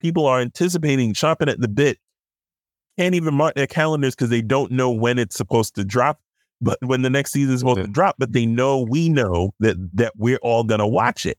People 0.00 0.26
are 0.26 0.40
anticipating, 0.40 1.14
chomping 1.14 1.50
at 1.50 1.58
the 1.60 1.68
bit, 1.68 1.98
can't 2.98 3.14
even 3.14 3.34
mark 3.34 3.54
their 3.54 3.66
calendars 3.66 4.14
because 4.14 4.28
they 4.28 4.42
don't 4.42 4.70
know 4.70 4.90
when 4.90 5.18
it's 5.18 5.36
supposed 5.36 5.74
to 5.76 5.84
drop, 5.84 6.20
but 6.60 6.78
when 6.82 7.00
the 7.00 7.08
next 7.08 7.32
season 7.32 7.54
is 7.54 7.60
supposed 7.60 7.78
Yeah. 7.78 7.86
to 7.86 7.92
drop. 7.92 8.16
But 8.18 8.32
they 8.32 8.44
know 8.44 8.82
we 8.82 9.08
know 9.08 9.54
that 9.60 9.76
that 9.94 10.12
we're 10.16 10.38
all 10.42 10.62
going 10.64 10.80
to 10.80 10.86
watch 10.86 11.24
it. 11.24 11.38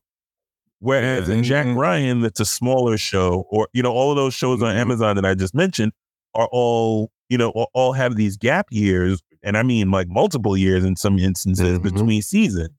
Whereas 0.80 1.28
in 1.28 1.42
Jack 1.42 1.66
Ryan, 1.74 2.20
that's 2.20 2.40
a 2.40 2.44
smaller 2.44 2.96
show, 2.98 3.46
or 3.50 3.68
you 3.72 3.82
know, 3.82 3.92
all 3.92 4.10
of 4.10 4.16
those 4.16 4.34
shows 4.34 4.62
on 4.62 4.74
Mhm. 4.74 4.78
Amazon 4.80 5.16
that 5.16 5.24
I 5.24 5.34
just 5.34 5.54
mentioned 5.54 5.92
are 6.34 6.48
all 6.52 7.10
you 7.28 7.38
know 7.38 7.50
all, 7.74 7.92
have 7.92 8.16
these 8.16 8.36
gap 8.36 8.66
years, 8.70 9.20
and 9.42 9.56
I 9.56 9.62
mean 9.62 9.90
like 9.90 10.06
multiple 10.08 10.56
years 10.56 10.84
in 10.84 10.94
some 10.96 11.18
instances 11.18 11.78
Mhm. 11.78 11.82
between 11.82 12.22
seasons. 12.22 12.70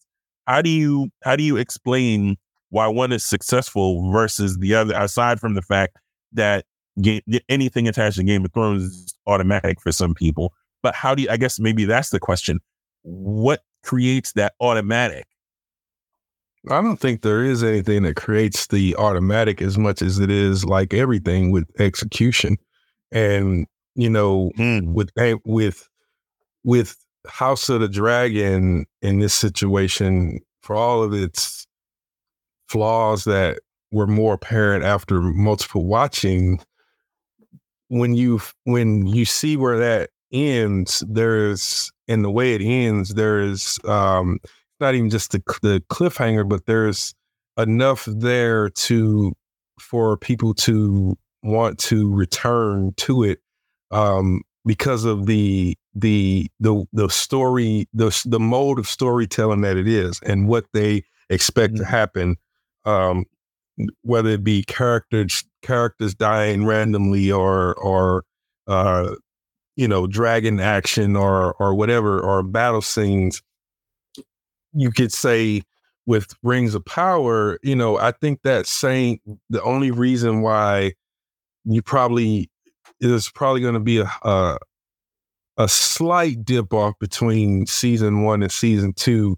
How 0.46 0.62
do 0.62 0.70
you 0.70 1.10
how 1.24 1.36
do 1.36 1.44
you 1.44 1.58
explain 1.58 2.38
why 2.70 2.88
one 2.88 3.12
is 3.12 3.24
successful 3.26 4.12
versus 4.12 4.58
the 4.60 4.76
other? 4.76 4.94
Aside 4.96 5.40
from 5.40 5.56
the 5.56 5.62
fact 5.62 5.98
that 6.34 6.66
game, 7.02 7.22
anything 7.50 7.88
attached 7.88 8.18
to 8.18 8.24
Game 8.24 8.46
of 8.46 8.54
Thrones 8.54 8.84
is 8.84 9.16
automatic 9.26 9.82
for 9.82 9.92
some 9.92 10.14
people. 10.14 10.54
But 10.84 10.94
how 10.96 11.16
do 11.16 11.24
you? 11.24 11.30
I 11.30 11.38
guess 11.38 11.60
maybe 11.60 11.84
that's 11.86 12.12
the 12.12 12.20
question. 12.20 12.60
What 13.02 13.62
creates 13.84 14.34
that 14.34 14.54
automatic? 14.62 15.26
I 16.70 16.82
don't 16.82 16.98
think 17.00 17.22
there 17.22 17.44
is 17.44 17.64
anything 17.64 18.04
that 18.04 18.16
creates 18.16 18.68
the 18.68 18.96
automatic 18.98 19.62
as 19.62 19.78
much 19.78 20.02
as 20.02 20.20
it 20.20 20.30
is 20.30 20.66
like 20.66 20.94
everything 20.94 21.52
with 21.52 21.66
execution. 21.80 22.58
And 23.12 23.68
you 23.96 24.10
know, 24.10 24.52
Hmm. 24.58 24.94
with 24.94 25.10
with 25.46 25.88
with 26.64 26.98
House 27.28 27.70
of 27.70 27.82
the 27.82 27.88
Dragon 27.90 28.86
in 29.02 29.20
this 29.20 29.34
situation, 29.34 30.40
for 30.62 30.76
all 30.76 31.04
of 31.04 31.14
its 31.14 31.66
flaws 32.70 33.24
that 33.26 33.60
were 33.92 34.08
more 34.08 34.34
apparent 34.34 34.84
after 34.84 35.22
multiple 35.22 35.86
watching, 35.86 36.60
when 37.90 38.14
you 38.16 38.42
when 38.66 39.06
you 39.08 39.26
see 39.26 39.58
where 39.58 39.80
that 39.80 40.10
ends, 40.32 41.04
there's 41.08 41.92
in 42.08 42.22
the 42.22 42.32
way 42.32 42.54
it 42.54 42.62
ends, 42.62 43.14
there's 43.14 43.80
um 43.86 44.40
not 44.80 44.96
even 44.96 45.10
just 45.10 45.32
the 45.32 45.42
the 45.62 45.84
cliffhanger, 45.90 46.48
but 46.48 46.66
there's 46.66 47.14
enough 47.58 48.06
there 48.06 48.70
to 48.70 49.34
for 49.80 50.18
people 50.18 50.54
to 50.54 51.18
want 51.44 51.78
to 51.80 52.14
return 52.14 52.94
to 52.98 53.24
it 53.24 53.40
um 53.92 54.42
because 54.66 55.06
of 55.06 55.26
the 55.28 55.76
the 55.96 56.48
the 56.60 56.84
the 56.94 57.08
story 57.10 57.88
the 57.94 58.22
the 58.26 58.40
mode 58.40 58.80
of 58.80 58.88
storytelling 58.88 59.62
that 59.62 59.78
it 59.78 59.88
is 59.88 60.20
and 60.24 60.48
what 60.48 60.66
they 60.74 61.04
expect 61.30 61.78
to 61.78 61.86
happen 61.86 62.36
um 62.86 63.24
whether 64.02 64.30
it 64.32 64.44
be 64.44 64.64
characters 64.64 65.44
characters 65.62 66.16
dying 66.16 66.66
randomly 66.66 67.32
or 67.32 67.76
or 67.76 68.24
uh 68.68 69.16
you 69.76 69.88
know 69.88 70.08
dragon 70.08 70.60
action 70.60 71.16
or 71.16 71.54
or 71.60 71.74
whatever 71.76 72.20
or 72.20 72.44
battle 72.44 72.82
scenes 72.82 73.42
you 74.74 74.92
could 74.92 75.12
say 75.12 75.62
with 76.06 76.34
rings 76.44 76.76
of 76.76 76.84
power 76.86 77.60
you 77.64 77.76
know 77.76 77.98
i 77.98 78.12
think 78.12 78.42
that 78.44 78.66
saying 78.66 79.20
the 79.50 79.62
only 79.64 79.92
reason 79.92 80.42
why 80.42 80.92
you 81.66 81.82
probably 81.82 82.50
there's 83.00 83.30
probably 83.30 83.62
going 83.62 83.74
to 83.74 83.80
be 83.80 84.00
a, 84.00 84.10
a 84.24 84.58
a 85.58 85.68
slight 85.68 86.46
dip 86.46 86.74
off 86.74 86.94
between 87.00 87.66
season 87.66 88.24
one 88.24 88.44
and 88.44 88.52
season 88.52 88.94
two 88.94 89.36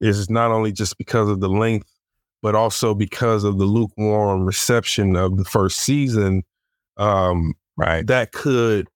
is 0.00 0.28
not 0.28 0.50
only 0.50 0.72
just 0.72 0.98
because 0.98 1.28
of 1.28 1.40
the 1.40 1.48
length 1.48 1.88
but 2.42 2.54
also 2.54 2.94
because 2.94 3.44
of 3.44 3.58
the 3.58 3.64
lukewarm 3.64 4.44
reception 4.44 5.16
of 5.16 5.36
the 5.36 5.44
first 5.44 5.78
season 5.80 6.42
um 6.96 7.54
Right. 7.78 8.06
that 8.06 8.32
could 8.32 8.86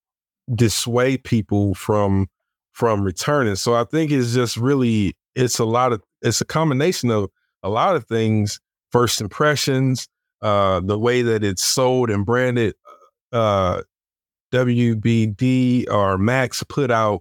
dissuade 0.55 1.24
people 1.24 1.74
from 1.74 2.29
from 2.72 3.03
returning. 3.03 3.57
So 3.57 3.74
I 3.74 3.85
think 3.85 4.11
it's 4.11 4.35
just 4.35 4.57
really 4.57 5.16
it's 5.37 5.59
a 5.59 5.64
lot 5.64 5.93
of 5.93 6.03
it's 6.22 6.41
a 6.41 6.45
combination 6.45 7.11
of 7.11 7.30
a 7.62 7.68
lot 7.68 7.95
of 7.95 8.07
things. 8.07 8.59
First 8.91 9.20
impressions, 9.20 10.09
uh, 10.43 10.80
the 10.80 10.99
way 10.99 11.22
that 11.22 11.45
it's 11.45 11.62
sold 11.62 12.11
and 12.11 12.24
branded. 12.24 12.74
Uh, 13.32 13.82
WBD 14.53 15.91
or 15.91 16.16
Max 16.16 16.62
put 16.62 16.91
out 16.91 17.20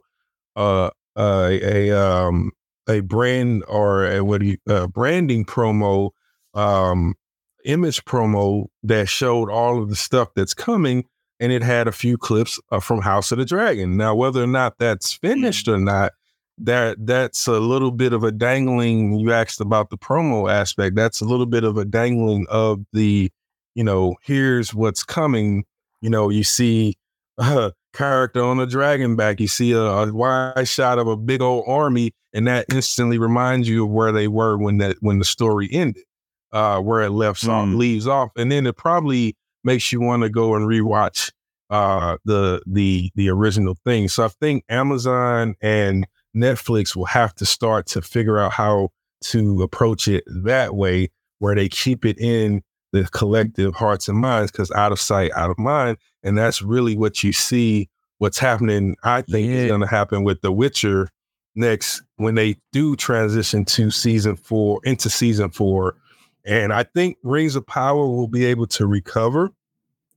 uh, 0.56 0.90
uh, 1.16 1.50
a 1.52 1.92
um, 1.92 2.52
a 2.88 3.02
brand 3.02 3.64
or 3.68 4.06
a 4.06 4.24
what 4.24 4.42
do 4.42 4.48
you 4.48 4.58
uh, 4.70 4.88
branding 4.88 5.44
promo, 5.44 6.12
um, 6.54 7.16
image 7.66 8.06
promo 8.06 8.68
that 8.84 9.10
showed 9.10 9.50
all 9.50 9.82
of 9.82 9.90
the 9.90 9.96
stuff 9.96 10.30
that's 10.36 10.54
coming 10.54 11.06
and 11.40 11.52
it 11.52 11.64
had 11.64 11.88
a 11.88 11.92
few 11.92 12.18
clips 12.18 12.60
uh, 12.72 12.80
from 12.80 13.02
House 13.02 13.32
of 13.32 13.40
the 13.40 13.46
Dragon. 13.46 13.98
Now, 13.98 14.16
whether 14.16 14.42
or 14.42 14.48
not 14.48 14.78
that's 14.80 15.14
finished 15.14 15.68
or 15.68 15.78
not, 15.78 16.14
that 16.60 16.98
that's 17.06 17.48
a 17.48 17.60
little 17.60 17.92
bit 17.92 18.14
of 18.14 18.24
a 18.24 18.32
dangling. 18.32 19.20
You 19.20 19.32
asked 19.34 19.60
about 19.62 19.90
the 19.90 19.98
promo 19.98 20.52
aspect. 20.52 20.96
That's 20.96 21.22
a 21.22 21.26
little 21.26 21.46
bit 21.46 21.64
of 21.64 21.78
a 21.78 21.86
dangling 21.86 22.46
of 22.50 22.82
the, 22.94 23.30
you 23.76 23.84
know, 23.84 24.16
here's 24.22 24.74
what's 24.74 25.04
coming. 25.04 25.66
You 26.02 26.10
know, 26.10 26.30
you 26.30 26.44
see 26.44 26.98
a 27.38 27.74
character 27.94 28.44
on 28.44 28.60
a 28.60 28.66
dragon 28.66 29.16
back. 29.16 29.40
You 29.40 29.48
see 29.48 29.72
a, 29.74 29.82
a 29.82 30.14
wide 30.14 30.68
shot 30.68 31.00
of 31.00 31.08
a 31.08 31.18
big 31.18 31.42
old 31.42 31.66
army, 31.68 32.14
and 32.34 32.48
that 32.48 32.66
instantly 32.72 33.18
reminds 33.18 33.68
you 33.68 33.84
of 33.86 33.92
where 33.92 34.12
they 34.12 34.28
were 34.28 34.58
when 34.58 34.78
that 34.78 34.98
when 35.02 35.20
the 35.20 35.26
story 35.26 35.68
ended, 35.72 36.04
uh, 36.54 36.80
where 36.80 37.02
it 37.02 37.10
left 37.12 37.46
off, 37.48 37.68
Mm. 37.68 37.78
leaves 37.78 38.08
off, 38.08 38.30
and 38.38 38.52
then 38.52 38.66
it 38.66 38.78
probably 38.78 39.36
makes 39.64 39.92
you 39.92 40.00
want 40.00 40.24
to 40.24 40.30
go 40.30 40.56
and 40.56 40.68
rewatch 40.68 41.32
uh 41.72 42.16
the 42.26 42.62
the 42.68 43.12
the 43.16 43.28
original 43.30 43.76
thing. 43.84 44.08
So 44.08 44.24
I 44.24 44.28
think 44.28 44.64
Amazon 44.70 45.56
and 45.62 46.06
Netflix 46.36 46.96
will 46.96 47.06
have 47.06 47.34
to 47.36 47.46
start 47.46 47.88
to 47.88 48.02
figure 48.02 48.40
out 48.40 48.52
how 48.52 48.90
to 49.22 49.64
approach 49.64 50.08
it 50.08 50.24
that 50.28 50.76
way 50.76 51.10
where 51.40 51.56
they 51.56 51.70
keep 51.70 52.06
it 52.06 52.20
in 52.20 52.62
the 52.92 53.04
collective 53.06 53.76
hearts 53.76 54.08
and 54.08 54.18
minds 54.18 54.52
because 54.52 54.72
out 54.72 54.92
of 54.92 55.00
sight, 55.00 55.32
out 55.36 55.50
of 55.50 55.58
mind. 55.58 55.98
And 56.24 56.38
that's 56.38 56.62
really 56.62 56.96
what 56.96 57.24
you 57.24 57.34
see 57.34 57.90
what's 58.20 58.38
happening, 58.40 58.96
I 59.04 59.22
think 59.22 59.52
is 59.52 59.70
gonna 59.70 59.88
happen 59.88 60.24
with 60.24 60.42
The 60.42 60.52
Witcher 60.52 61.10
next 61.56 62.02
when 62.18 62.36
they 62.36 62.58
do 62.72 62.96
transition 62.96 63.66
to 63.66 63.92
season 63.92 64.36
four 64.36 64.80
into 64.84 65.10
season 65.10 65.50
four. 65.50 65.96
And 66.46 66.72
I 66.72 66.84
think 66.84 67.18
Rings 67.24 67.56
of 67.56 67.66
Power 67.66 68.08
will 68.08 68.28
be 68.28 68.46
able 68.46 68.68
to 68.68 68.86
recover 68.86 69.52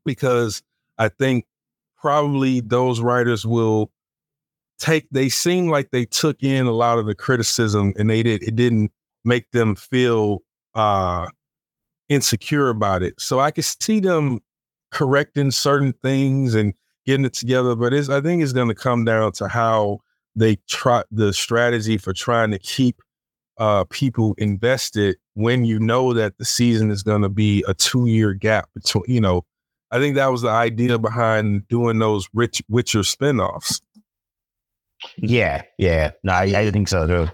because 0.04 0.62
I 0.98 1.08
think 1.08 1.46
probably 1.96 2.60
those 2.60 3.00
writers 3.00 3.46
will 3.46 3.90
take 4.78 5.06
they 5.10 5.28
seem 5.28 5.68
like 5.68 5.90
they 5.90 6.04
took 6.04 6.42
in 6.42 6.66
a 6.66 6.72
lot 6.72 6.98
of 6.98 7.06
the 7.06 7.14
criticism 7.14 7.92
and 7.98 8.08
they 8.08 8.22
did 8.22 8.42
it 8.42 8.56
didn't 8.56 8.92
make 9.24 9.50
them 9.50 9.74
feel 9.74 10.42
uh 10.74 11.26
insecure 12.08 12.68
about 12.68 13.02
it. 13.02 13.20
So 13.20 13.40
I 13.40 13.50
could 13.50 13.64
see 13.64 14.00
them 14.00 14.40
correcting 14.90 15.50
certain 15.50 15.92
things 16.02 16.54
and 16.54 16.72
getting 17.04 17.26
it 17.26 17.34
together, 17.34 17.74
but 17.74 17.92
it's 17.92 18.08
I 18.08 18.20
think 18.20 18.42
it's 18.42 18.52
gonna 18.52 18.74
come 18.74 19.04
down 19.04 19.32
to 19.32 19.48
how 19.48 20.00
they 20.36 20.56
try 20.68 21.02
the 21.10 21.32
strategy 21.32 21.98
for 21.98 22.12
trying 22.12 22.50
to 22.52 22.58
keep 22.58 23.02
uh 23.58 23.84
people 23.90 24.34
invested 24.38 25.16
when 25.34 25.64
you 25.64 25.80
know 25.80 26.12
that 26.14 26.38
the 26.38 26.44
season 26.44 26.90
is 26.90 27.02
gonna 27.02 27.28
be 27.28 27.64
a 27.66 27.74
two 27.74 28.06
year 28.06 28.32
gap 28.32 28.68
between 28.74 29.04
you 29.08 29.20
know 29.20 29.44
I 29.90 29.98
think 29.98 30.16
that 30.16 30.26
was 30.30 30.42
the 30.42 30.50
idea 30.50 30.98
behind 30.98 31.66
doing 31.68 31.98
those 31.98 32.28
rich 32.34 32.62
Witcher 32.68 33.00
spinoffs. 33.00 33.80
Yeah, 35.16 35.62
yeah. 35.78 36.12
No, 36.22 36.32
I, 36.32 36.42
I 36.44 36.70
think 36.70 36.88
so 36.88 37.06
too. 37.06 37.30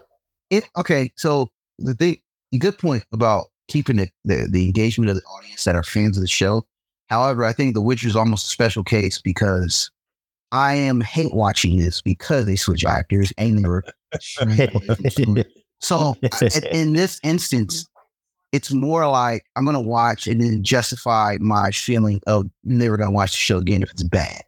it 0.50 0.68
okay 0.76 1.12
so 1.16 1.50
the 1.78 1.94
thing 1.94 2.16
good 2.58 2.78
point 2.78 3.04
about 3.12 3.46
keeping 3.68 3.96
the, 3.96 4.08
the 4.24 4.46
the 4.50 4.66
engagement 4.66 5.10
of 5.10 5.16
the 5.16 5.22
audience 5.22 5.64
that 5.64 5.74
are 5.74 5.82
fans 5.82 6.16
of 6.16 6.20
the 6.20 6.28
show 6.28 6.64
however 7.08 7.44
i 7.44 7.52
think 7.52 7.74
the 7.74 7.80
witcher 7.80 8.06
is 8.06 8.16
almost 8.16 8.46
a 8.46 8.50
special 8.50 8.84
case 8.84 9.20
because 9.20 9.90
i 10.52 10.74
am 10.74 11.00
hate 11.00 11.34
watching 11.34 11.78
this 11.78 12.00
because 12.00 12.46
they 12.46 12.56
switch 12.56 12.84
actors 12.84 13.32
and 13.38 13.62
never 13.62 13.82
so 15.80 16.14
in, 16.22 16.64
in 16.70 16.92
this 16.92 17.18
instance 17.24 17.86
it's 18.52 18.72
more 18.72 19.08
like 19.08 19.44
i'm 19.56 19.64
gonna 19.64 19.80
watch 19.80 20.26
and 20.26 20.40
then 20.40 20.62
justify 20.62 21.36
my 21.40 21.70
feeling 21.70 22.20
of 22.26 22.46
never 22.62 22.96
gonna 22.96 23.10
watch 23.10 23.32
the 23.32 23.38
show 23.38 23.58
again 23.58 23.82
if 23.82 23.90
it's 23.90 24.04
bad 24.04 24.42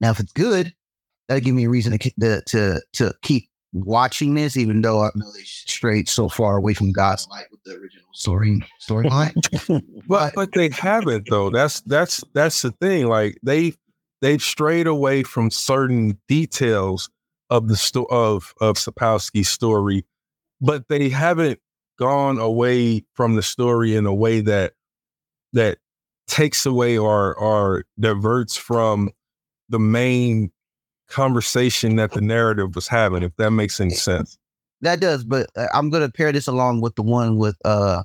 now 0.00 0.10
if 0.10 0.20
it's 0.20 0.32
good 0.32 0.72
that'll 1.28 1.44
give 1.44 1.54
me 1.54 1.64
a 1.64 1.70
reason 1.70 1.96
to 1.96 2.10
to 2.18 2.42
to, 2.46 2.80
to 2.94 3.14
keep 3.22 3.48
watching 3.72 4.34
this, 4.34 4.56
even 4.56 4.82
though 4.82 5.02
I 5.02 5.10
know 5.14 5.32
they 5.32 5.42
strayed 5.42 6.08
so 6.08 6.28
far 6.28 6.56
away 6.56 6.74
from 6.74 6.92
God's 6.92 7.26
light 7.28 7.46
with 7.50 7.62
the 7.64 7.72
original 7.72 8.08
story 8.12 8.60
storyline. 8.80 9.82
But 10.08 10.34
but 10.34 10.52
they 10.52 10.68
haven't 10.68 11.28
though. 11.30 11.50
That's 11.50 11.80
that's 11.82 12.22
that's 12.34 12.62
the 12.62 12.72
thing. 12.72 13.06
Like 13.06 13.38
they 13.42 13.74
they've 14.20 14.42
strayed 14.42 14.86
away 14.86 15.22
from 15.22 15.50
certain 15.50 16.18
details 16.28 17.08
of 17.50 17.68
the 17.68 17.76
sto- 17.76 18.06
of 18.10 18.52
of 18.60 18.76
Sapkowski's 18.76 19.48
story, 19.48 20.04
but 20.60 20.88
they 20.88 21.08
haven't 21.08 21.60
gone 21.98 22.38
away 22.38 23.04
from 23.14 23.36
the 23.36 23.42
story 23.42 23.94
in 23.94 24.06
a 24.06 24.14
way 24.14 24.40
that 24.40 24.72
that 25.52 25.78
takes 26.26 26.66
away 26.66 26.98
or 26.98 27.34
or 27.34 27.84
diverts 27.98 28.56
from 28.56 29.10
the 29.68 29.78
main 29.78 30.50
conversation 31.12 31.96
that 31.96 32.12
the 32.12 32.20
narrative 32.20 32.74
was 32.74 32.88
having. 32.88 33.22
If 33.22 33.34
that 33.36 33.50
makes 33.50 33.80
any 33.80 33.90
sense. 33.94 34.38
that 34.80 35.00
does, 35.00 35.24
but 35.24 35.48
uh, 35.56 35.66
I'm 35.74 35.90
gonna 35.90 36.10
pair 36.10 36.32
this 36.32 36.46
along 36.48 36.80
with 36.80 36.94
the 36.96 37.02
one 37.02 37.36
with 37.38 37.56
uh 37.64 38.02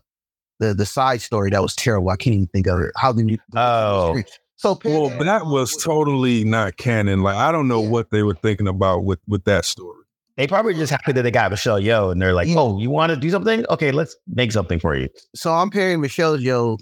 the 0.59 0.73
the 0.73 0.85
side 0.85 1.21
story 1.21 1.49
that 1.51 1.61
was 1.61 1.75
terrible. 1.75 2.09
I 2.09 2.15
can't 2.17 2.35
even 2.35 2.47
think 2.47 2.67
of 2.67 2.79
it. 2.79 2.91
How 2.95 3.11
did 3.13 3.29
you? 3.29 3.37
Oh. 3.55 4.21
so 4.57 4.75
pair 4.75 4.91
Well, 4.99 5.09
that 5.23 5.45
was 5.47 5.73
with- 5.75 5.83
totally 5.83 6.43
not 6.43 6.77
canon. 6.77 7.21
Like 7.23 7.35
I 7.35 7.51
don't 7.51 7.67
know 7.67 7.81
Yeah. 7.83 7.89
what 7.89 8.11
they 8.11 8.23
were 8.23 8.35
thinking 8.35 8.67
about 8.67 9.03
with 9.05 9.19
with 9.27 9.43
that 9.45 9.65
story. 9.65 9.93
They 10.35 10.45
probably 10.45 10.75
just 10.75 10.91
happy 10.91 11.13
that 11.13 11.23
they 11.23 11.31
got 11.31 11.49
Michelle 11.49 11.79
Yeoh, 11.81 12.11
and 12.11 12.21
they're 12.21 12.33
like, 12.33 12.47
Yeah. 12.47 12.59
"Oh, 12.59 12.77
you 12.79 12.91
want 12.91 13.09
to 13.11 13.15
do 13.15 13.31
something? 13.31 13.65
Okay, 13.71 13.91
let's 13.91 14.15
make 14.35 14.51
something 14.51 14.79
for 14.79 14.95
you." 14.95 15.09
So 15.35 15.51
I'm 15.51 15.71
pairing 15.71 15.99
Michelle 15.99 16.37
Yeoh 16.37 16.77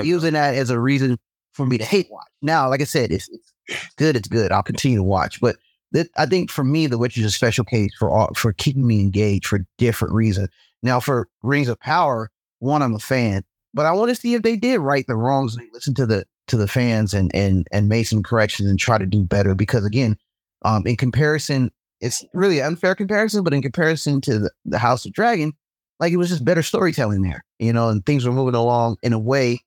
using 0.05 0.35
that 0.35 0.55
as 0.55 0.71
a 0.71 0.79
reason 0.79 1.19
for 1.53 1.67
me 1.67 1.79
to 1.79 1.85
hate 1.85 2.09
watch. 2.11 2.27
Now, 2.43 2.69
like 2.69 2.81
I 2.81 2.85
said, 2.85 3.13
it's, 3.13 3.29
it's 3.29 3.53
good. 3.97 4.17
It's 4.17 4.29
good. 4.29 4.53
I'll 4.53 4.63
continue 4.63 4.99
to 4.99 5.05
watch, 5.05 5.41
but 5.41 5.57
that, 5.93 6.09
I 6.17 6.27
think 6.27 6.51
for 6.51 6.65
me, 6.65 6.87
The 6.87 6.99
Witcher 6.99 7.21
is 7.21 7.27
a 7.27 7.31
special 7.31 7.65
case 7.65 7.93
for 7.99 8.11
all, 8.11 8.33
for 8.35 8.53
keeping 8.53 8.87
me 8.87 9.01
engaged 9.01 9.47
for 9.47 9.65
different 9.79 10.13
reasons. 10.13 10.49
Now, 10.83 11.01
for 11.01 11.29
Rings 11.43 11.69
of 11.69 11.79
Power, 11.81 12.31
one, 12.59 12.83
I'm 12.83 12.95
a 12.95 12.99
fan, 12.99 13.45
but 13.73 13.87
I 13.87 13.93
want 13.93 14.09
to 14.09 14.15
see 14.15 14.35
if 14.35 14.43
they 14.43 14.57
did 14.57 14.81
right 14.81 15.07
the 15.07 15.17
wrongs. 15.17 15.57
They 15.57 15.69
listen 15.73 15.95
to 15.95 16.07
the 16.07 16.25
to 16.49 16.57
the 16.57 16.69
fans 16.69 17.15
and 17.15 17.35
and 17.35 17.67
and 17.73 17.89
made 17.89 18.05
some 18.05 18.23
corrections 18.23 18.69
and 18.69 18.79
try 18.79 18.99
to 18.99 19.07
do 19.07 19.23
better. 19.23 19.55
Because 19.55 19.85
again, 19.85 20.17
um, 20.65 20.87
in 20.87 20.97
comparison, 20.97 21.71
it's 22.01 22.25
really 22.35 22.61
unfair 22.61 22.95
comparison, 22.95 23.45
but 23.45 23.55
in 23.55 23.63
comparison 23.63 24.21
to 24.23 24.41
the, 24.41 24.51
the 24.65 24.79
House 24.79 25.07
of 25.07 25.13
Dragon, 25.13 25.53
like 26.01 26.13
it 26.13 26.17
was 26.17 26.29
just 26.29 26.45
better 26.45 26.63
storytelling 26.63 27.23
there, 27.23 27.45
you 27.59 27.73
know, 27.73 27.89
and 27.89 28.05
things 28.05 28.27
were 28.27 28.33
moving 28.33 28.55
along 28.55 28.97
in 29.03 29.13
a 29.13 29.19
way 29.19 29.61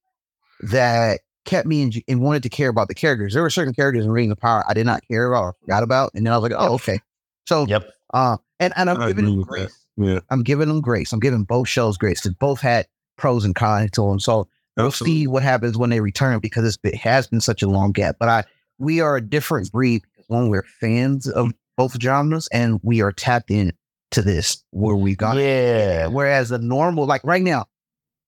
that 0.61 1.21
kept 1.45 1.67
me 1.67 1.81
in, 1.81 1.91
and 2.07 2.21
wanted 2.21 2.43
to 2.43 2.49
care 2.49 2.69
about 2.69 2.87
the 2.87 2.93
characters. 2.95 3.33
There 3.33 3.41
were 3.43 3.49
certain 3.49 3.73
characters 3.73 4.05
in 4.05 4.11
Ring 4.11 4.31
of 4.31 4.37
Power 4.37 4.63
I 4.67 4.73
did 4.73 4.85
not 4.85 5.01
care 5.07 5.27
about 5.31 5.41
or 5.43 5.55
forgot 5.61 5.83
about, 5.83 6.11
and 6.13 6.25
then 6.25 6.33
I 6.33 6.37
was 6.37 6.49
like, 6.49 6.59
oh, 6.59 6.73
okay. 6.75 6.99
So, 7.47 7.65
Yep. 7.67 7.89
uh, 8.13 8.37
and 8.59 8.73
and 8.75 8.89
I'm 8.89 9.01
I 9.01 9.07
giving 9.07 9.25
them 9.25 9.37
with 9.37 9.47
that. 9.47 9.51
grace. 9.53 9.85
Yeah. 9.97 10.19
I'm 10.29 10.43
giving 10.43 10.67
them 10.67 10.81
grace. 10.81 11.13
I'm 11.13 11.19
giving 11.19 11.43
both 11.43 11.67
shows 11.67 11.97
grace 11.97 12.21
because 12.21 12.35
both 12.35 12.59
had 12.61 12.87
pros 13.17 13.45
and 13.45 13.55
cons 13.55 13.91
to 13.91 14.01
them. 14.07 14.19
So 14.19 14.47
we'll 14.75 14.91
see 14.91 15.25
what 15.25 15.41
happens 15.43 15.77
when 15.77 15.89
they 15.89 16.01
return 16.01 16.39
because 16.39 16.65
it's, 16.65 16.77
it 16.83 16.95
has 16.95 17.25
been 17.27 17.41
such 17.41 17.63
a 17.63 17.67
long 17.67 17.93
gap. 17.93 18.17
But 18.19 18.29
I 18.29 18.43
we 18.77 18.99
are 19.01 19.15
a 19.15 19.21
different 19.21 19.71
breed 19.71 20.03
because 20.03 20.27
one, 20.27 20.49
we're 20.49 20.65
fans 20.79 21.27
of 21.27 21.51
both 21.77 21.99
genres 22.01 22.47
and 22.51 22.79
we 22.83 23.01
are 23.01 23.11
tapped 23.11 23.49
in 23.49 23.71
to 24.11 24.21
this 24.21 24.63
where 24.71 24.95
we 24.95 25.15
got 25.15 25.37
Yeah. 25.37 26.07
Whereas 26.07 26.49
the 26.49 26.59
normal, 26.59 27.05
like 27.07 27.23
right 27.23 27.41
now, 27.41 27.65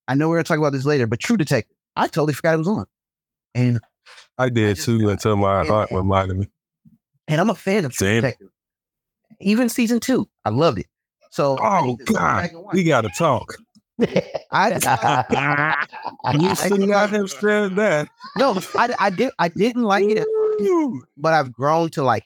I 0.07 0.15
know 0.15 0.27
we're 0.29 0.37
gonna 0.37 0.45
talk 0.45 0.57
about 0.57 0.71
this 0.73 0.85
later, 0.85 1.05
but 1.05 1.19
True 1.19 1.37
Detective, 1.37 1.75
I 1.95 2.07
totally 2.07 2.33
forgot 2.33 2.55
it 2.55 2.57
was 2.57 2.67
on. 2.67 2.85
And 3.55 3.79
I 4.37 4.49
did 4.49 4.75
just 4.75 4.85
too 4.85 5.09
until 5.09 5.35
my 5.35 5.61
and- 5.61 5.69
heart 5.69 5.89
reminded 5.91 6.37
me. 6.37 6.47
and 7.27 7.41
I'm 7.41 7.49
a 7.49 7.55
fan 7.55 7.85
of 7.85 7.93
True 7.93 8.15
Detective. 8.15 8.49
Even 9.41 9.69
season 9.69 9.99
two, 9.99 10.27
I 10.45 10.49
loved 10.49 10.79
it. 10.79 10.87
So 11.31 11.57
Oh 11.61 11.85
need 11.85 11.99
to 11.99 12.05
go 12.05 12.13
God, 12.15 12.41
back 12.41 12.51
and 12.53 12.63
watch 12.63 12.73
we 12.75 12.83
got 12.83 13.01
to 13.01 13.09
talk. 13.09 13.53
I, 14.51 15.75
You 16.39 16.55
should 16.55 16.79
not 16.89 17.09
have 17.11 17.29
said 17.29 17.75
that. 17.75 18.09
no, 18.37 18.59
I, 18.75 18.93
I 18.99 19.09
did 19.09 19.31
I 19.39 19.47
didn't 19.49 19.83
like 19.83 20.05
it, 20.07 20.25
but 21.17 21.33
I've 21.33 21.51
grown 21.51 21.89
to 21.91 22.03
like 22.03 22.23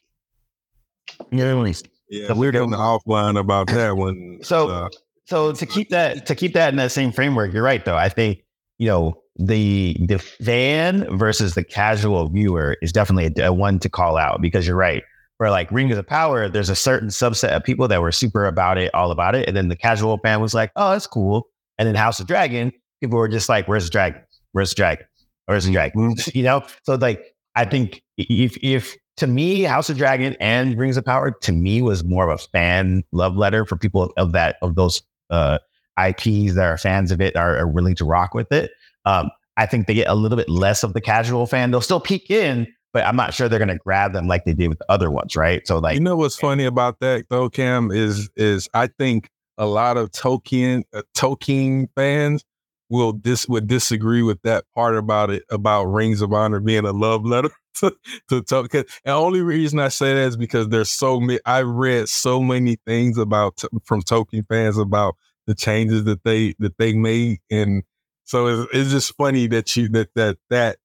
it. 1.19 1.25
You 1.31 1.39
know 1.39 1.55
what 1.57 1.61
I 1.61 1.65
mean? 1.65 1.75
Yeah, 2.09 2.27
So 2.27 2.33
we're 2.35 2.39
we're 2.47 2.51
going 2.51 2.71
offline 2.71 3.39
about 3.39 3.67
that 3.67 3.97
one. 3.97 4.39
So- 4.43 4.69
uh, 4.69 4.89
So 5.25 5.51
to 5.51 5.65
keep 5.65 5.89
that 5.89 6.25
to 6.27 6.35
keep 6.35 6.53
that 6.53 6.69
in 6.69 6.75
that 6.77 6.91
same 6.91 7.11
framework, 7.11 7.53
you're 7.53 7.63
right 7.63 7.83
though. 7.83 7.97
I 7.97 8.09
think 8.09 8.43
you 8.77 8.87
know 8.87 9.22
the 9.37 9.97
the 10.07 10.19
fan 10.19 11.07
versus 11.17 11.55
the 11.55 11.63
casual 11.63 12.29
viewer 12.29 12.77
is 12.81 12.91
definitely 12.91 13.43
a, 13.43 13.47
a 13.47 13.53
one 13.53 13.79
to 13.79 13.89
call 13.89 14.17
out 14.17 14.41
because 14.41 14.67
you're 14.67 14.75
right. 14.75 15.03
For 15.37 15.49
like 15.49 15.71
Ring 15.71 15.89
of 15.91 15.97
the 15.97 16.03
Power, 16.03 16.47
there's 16.47 16.69
a 16.69 16.75
certain 16.75 17.09
subset 17.09 17.49
of 17.49 17.63
people 17.63 17.87
that 17.87 18.01
were 18.01 18.11
super 18.11 18.45
about 18.45 18.77
it, 18.77 18.93
all 18.93 19.11
about 19.11 19.33
it, 19.35 19.47
and 19.47 19.57
then 19.57 19.67
the 19.67 19.75
casual 19.75 20.17
fan 20.19 20.39
was 20.41 20.53
like, 20.53 20.71
"Oh, 20.75 20.91
that's 20.91 21.07
cool." 21.07 21.47
And 21.77 21.87
then 21.87 21.95
House 21.95 22.19
of 22.19 22.27
Dragon, 22.27 22.71
people 23.01 23.17
were 23.17 23.27
just 23.27 23.49
like, 23.49 23.67
"Where's 23.67 23.85
the 23.85 23.89
dragon? 23.89 24.21
Where's 24.51 24.69
the 24.69 24.75
dragon? 24.75 25.05
Where's 25.45 25.65
the 25.65 25.71
dragon?" 25.71 26.15
you 26.33 26.43
know. 26.43 26.63
So 26.83 26.95
like, 26.95 27.35
I 27.55 27.65
think 27.65 28.03
if 28.17 28.57
if 28.61 28.95
to 29.17 29.27
me, 29.27 29.63
House 29.63 29.89
of 29.89 29.97
Dragon 29.97 30.35
and 30.39 30.77
Rings 30.77 30.97
of 30.97 31.05
Power 31.05 31.31
to 31.31 31.51
me 31.51 31.81
was 31.81 32.03
more 32.03 32.29
of 32.29 32.39
a 32.39 32.43
fan 32.49 33.03
love 33.11 33.35
letter 33.35 33.65
for 33.65 33.75
people 33.75 34.13
of 34.17 34.31
that 34.33 34.57
of 34.61 34.75
those 34.75 35.01
uh, 35.29 35.59
IPs 35.99 36.55
that 36.55 36.65
are 36.65 36.77
fans 36.77 37.11
of 37.11 37.21
it 37.21 37.35
are, 37.35 37.57
are 37.57 37.67
willing 37.67 37.95
to 37.95 38.05
rock 38.05 38.33
with 38.33 38.51
it. 38.51 38.71
Um, 39.05 39.29
I 39.57 39.65
think 39.65 39.87
they 39.87 39.93
get 39.93 40.07
a 40.07 40.15
little 40.15 40.37
bit 40.37 40.49
less 40.49 40.83
of 40.83 40.93
the 40.93 41.01
casual 41.01 41.45
fan. 41.45 41.71
They'll 41.71 41.81
still 41.81 41.99
peek 41.99 42.31
in, 42.31 42.67
but 42.91 43.05
I'm 43.05 43.15
not 43.15 43.33
sure 43.33 43.47
they're 43.47 43.59
going 43.59 43.69
to 43.69 43.77
grab 43.77 44.13
them 44.13 44.27
like 44.27 44.45
they 44.45 44.53
did 44.53 44.69
with 44.69 44.79
the 44.79 44.91
other 44.91 45.11
ones, 45.11 45.35
right? 45.35 45.65
So 45.67 45.77
like, 45.79 45.95
you 45.95 45.99
know 45.99 46.15
what's 46.15 46.35
funny 46.35 46.65
about 46.65 46.99
that 46.99 47.25
though, 47.29 47.49
Cam 47.49 47.91
is 47.91 48.29
is 48.35 48.67
I 48.73 48.87
think 48.87 49.29
a 49.57 49.65
lot 49.65 49.97
of 49.97 50.11
Tolkien 50.11 50.83
uh, 50.93 51.03
Tolkien 51.15 51.87
fans 51.95 52.43
will 52.89 53.11
dis 53.11 53.47
would 53.47 53.67
disagree 53.67 54.21
with 54.21 54.41
that 54.43 54.65
part 54.75 54.95
about 54.95 55.29
it 55.29 55.43
about 55.49 55.85
Rings 55.85 56.21
of 56.21 56.33
Honor 56.33 56.59
being 56.59 56.85
a 56.85 56.91
love 56.91 57.25
letter 57.25 57.49
to, 57.75 57.95
to 58.29 58.41
Tolkien. 58.41 58.73
And 58.73 58.87
the 59.05 59.11
only 59.11 59.41
reason 59.41 59.79
I 59.79 59.89
say 59.89 60.13
that 60.13 60.27
is 60.27 60.37
because 60.37 60.69
there's 60.69 60.89
so 60.89 61.19
many. 61.19 61.39
I 61.45 61.61
read 61.61 62.09
so 62.09 62.41
many 62.41 62.77
things 62.85 63.17
about 63.17 63.61
from 63.83 64.01
Tolkien 64.01 64.47
fans 64.47 64.77
about 64.77 65.15
the 65.47 65.55
changes 65.55 66.05
that 66.05 66.23
they 66.23 66.55
that 66.59 66.77
they 66.77 66.93
made, 66.93 67.39
and 67.51 67.83
so 68.25 68.47
it's, 68.47 68.71
it's 68.73 68.91
just 68.91 69.15
funny 69.15 69.47
that 69.47 69.75
you 69.75 69.89
that 69.89 70.09
that 70.15 70.37
that 70.49 70.77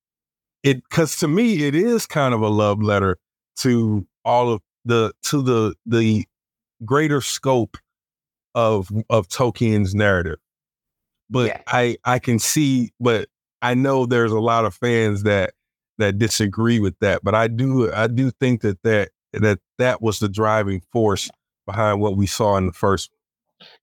it 0.63 0.83
because 0.83 1.17
to 1.17 1.27
me 1.27 1.63
it 1.65 1.75
is 1.75 2.05
kind 2.05 2.33
of 2.33 2.41
a 2.41 2.49
love 2.49 2.81
letter 2.81 3.17
to 3.57 4.05
all 4.25 4.51
of 4.51 4.61
the 4.85 5.13
to 5.23 5.41
the 5.41 5.75
the 5.85 6.25
greater 6.85 7.21
scope 7.21 7.77
of 8.55 8.89
of 9.09 9.27
Tolkien's 9.27 9.93
narrative. 9.95 10.37
But 11.29 11.47
Yeah. 11.47 11.61
I 11.67 11.97
I 12.03 12.19
can 12.19 12.39
see, 12.39 12.91
but 12.99 13.29
I 13.61 13.73
know 13.73 14.05
there's 14.05 14.31
a 14.31 14.39
lot 14.39 14.65
of 14.65 14.73
fans 14.73 15.23
that 15.23 15.53
that 15.97 16.17
disagree 16.17 16.79
with 16.79 16.97
that. 16.99 17.23
But 17.23 17.35
I 17.35 17.47
do 17.47 17.91
I 17.93 18.07
do 18.07 18.31
think 18.31 18.61
that 18.61 18.81
that 18.83 19.09
that 19.33 19.59
that 19.77 20.01
was 20.01 20.19
the 20.19 20.29
driving 20.29 20.81
force 20.91 21.29
behind 21.65 22.01
what 22.01 22.17
we 22.17 22.25
saw 22.25 22.57
in 22.57 22.65
the 22.65 22.73
first. 22.73 23.11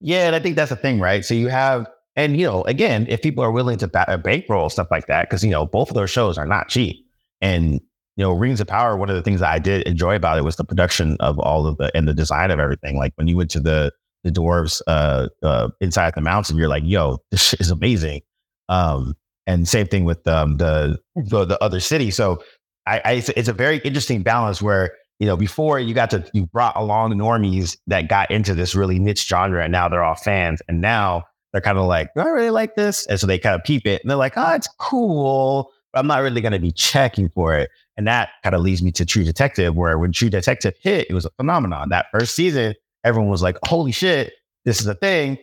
yeah, 0.01 0.27
and 0.27 0.35
I 0.35 0.39
think 0.39 0.55
that's 0.55 0.69
the 0.71 0.75
thing, 0.75 0.99
right? 0.99 1.23
So 1.23 1.33
you 1.33 1.47
have, 1.47 1.87
and 2.17 2.37
you 2.37 2.45
know, 2.45 2.63
again, 2.63 3.05
if 3.07 3.21
people 3.21 3.43
are 3.43 3.51
willing 3.51 3.77
to 3.77 4.09
uh, 4.09 4.17
bankroll 4.17 4.69
stuff 4.69 4.87
like 4.89 5.05
that, 5.05 5.29
because 5.29 5.43
you 5.43 5.51
know, 5.51 5.65
both 5.65 5.89
of 5.89 5.95
those 5.95 6.09
shows 6.09 6.37
are 6.37 6.47
not 6.47 6.67
cheap, 6.67 7.05
and 7.39 7.73
you 8.17 8.23
know, 8.23 8.33
Rings 8.33 8.59
of 8.59 8.67
Power. 8.67 8.97
One 8.97 9.09
of 9.09 9.15
the 9.15 9.21
things 9.21 9.39
that 9.39 9.51
I 9.51 9.59
did 9.59 9.87
enjoy 9.87 10.15
about 10.15 10.39
it 10.39 10.43
was 10.43 10.55
the 10.55 10.65
production 10.65 11.15
of 11.19 11.37
all 11.39 11.67
of 11.67 11.77
the 11.77 11.95
and 11.95 12.07
the 12.07 12.15
design 12.15 12.49
of 12.49 12.59
everything. 12.59 12.97
Like 12.97 13.13
when 13.15 13.27
you 13.27 13.37
went 13.37 13.51
to 13.51 13.59
the 13.59 13.93
the 14.23 14.31
dwarves 14.31 14.81
uh, 14.87 15.27
uh, 15.43 15.69
inside 15.79 16.15
the 16.15 16.21
mountain, 16.21 16.57
you're 16.57 16.67
like, 16.67 16.83
"Yo, 16.85 17.19
this 17.29 17.53
is 17.53 17.69
amazing." 17.69 18.21
Um, 18.67 19.13
and 19.45 19.67
same 19.67 19.87
thing 19.87 20.03
with 20.03 20.27
um, 20.27 20.57
the, 20.57 20.97
the 21.15 21.45
the 21.45 21.63
other 21.63 21.79
city. 21.79 22.09
So 22.09 22.43
I, 22.87 23.01
I 23.05 23.11
it's, 23.13 23.29
it's 23.29 23.47
a 23.47 23.53
very 23.53 23.77
interesting 23.79 24.23
balance 24.23 24.59
where 24.59 24.91
you 25.19 25.27
know 25.27 25.37
before 25.37 25.79
you 25.79 25.93
got 25.93 26.09
to 26.09 26.27
you 26.33 26.47
brought 26.47 26.75
along 26.75 27.11
the 27.11 27.15
normies 27.15 27.77
that 27.85 28.09
got 28.09 28.31
into 28.31 28.55
this 28.55 28.73
really 28.73 28.97
niche 28.97 29.27
genre, 29.27 29.63
and 29.63 29.71
now 29.71 29.87
they're 29.87 30.03
all 30.03 30.15
fans, 30.15 30.63
and 30.67 30.81
now 30.81 31.23
they're 31.51 31.61
kind 31.61 31.77
of 31.77 31.85
like, 31.85 32.09
I 32.15 32.23
really 32.23 32.49
like 32.49 32.75
this," 32.75 33.05
and 33.07 33.19
so 33.19 33.27
they 33.27 33.39
kind 33.39 33.55
of 33.55 33.63
peep 33.63 33.85
it, 33.85 34.01
and 34.01 34.09
they're 34.09 34.17
like, 34.17 34.33
"Oh, 34.35 34.53
it's 34.53 34.69
cool." 34.79 35.71
But 35.93 35.99
I'm 35.99 36.07
not 36.07 36.21
really 36.21 36.41
going 36.41 36.51
to 36.51 36.59
be 36.59 36.71
checking 36.71 37.29
for 37.29 37.55
it. 37.55 37.69
And 37.95 38.05
that 38.07 38.29
kind 38.43 38.53
of 38.53 38.61
leads 38.61 38.83
me 38.83 38.91
to 38.91 39.05
True 39.05 39.23
Detective, 39.23 39.75
where 39.75 39.97
when 39.97 40.11
True 40.11 40.29
Detective 40.29 40.75
hit, 40.79 41.07
it 41.09 41.13
was 41.13 41.25
a 41.25 41.31
phenomenon. 41.31 41.89
That 41.89 42.07
first 42.11 42.35
season, 42.35 42.75
everyone 43.03 43.31
was 43.31 43.41
like, 43.41 43.57
holy 43.65 43.91
shit, 43.91 44.33
this 44.65 44.81
is 44.81 44.87
a 44.87 44.95
thing. 44.95 45.37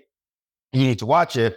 You 0.73 0.87
need 0.87 0.99
to 0.99 1.07
watch 1.07 1.37
it. 1.37 1.57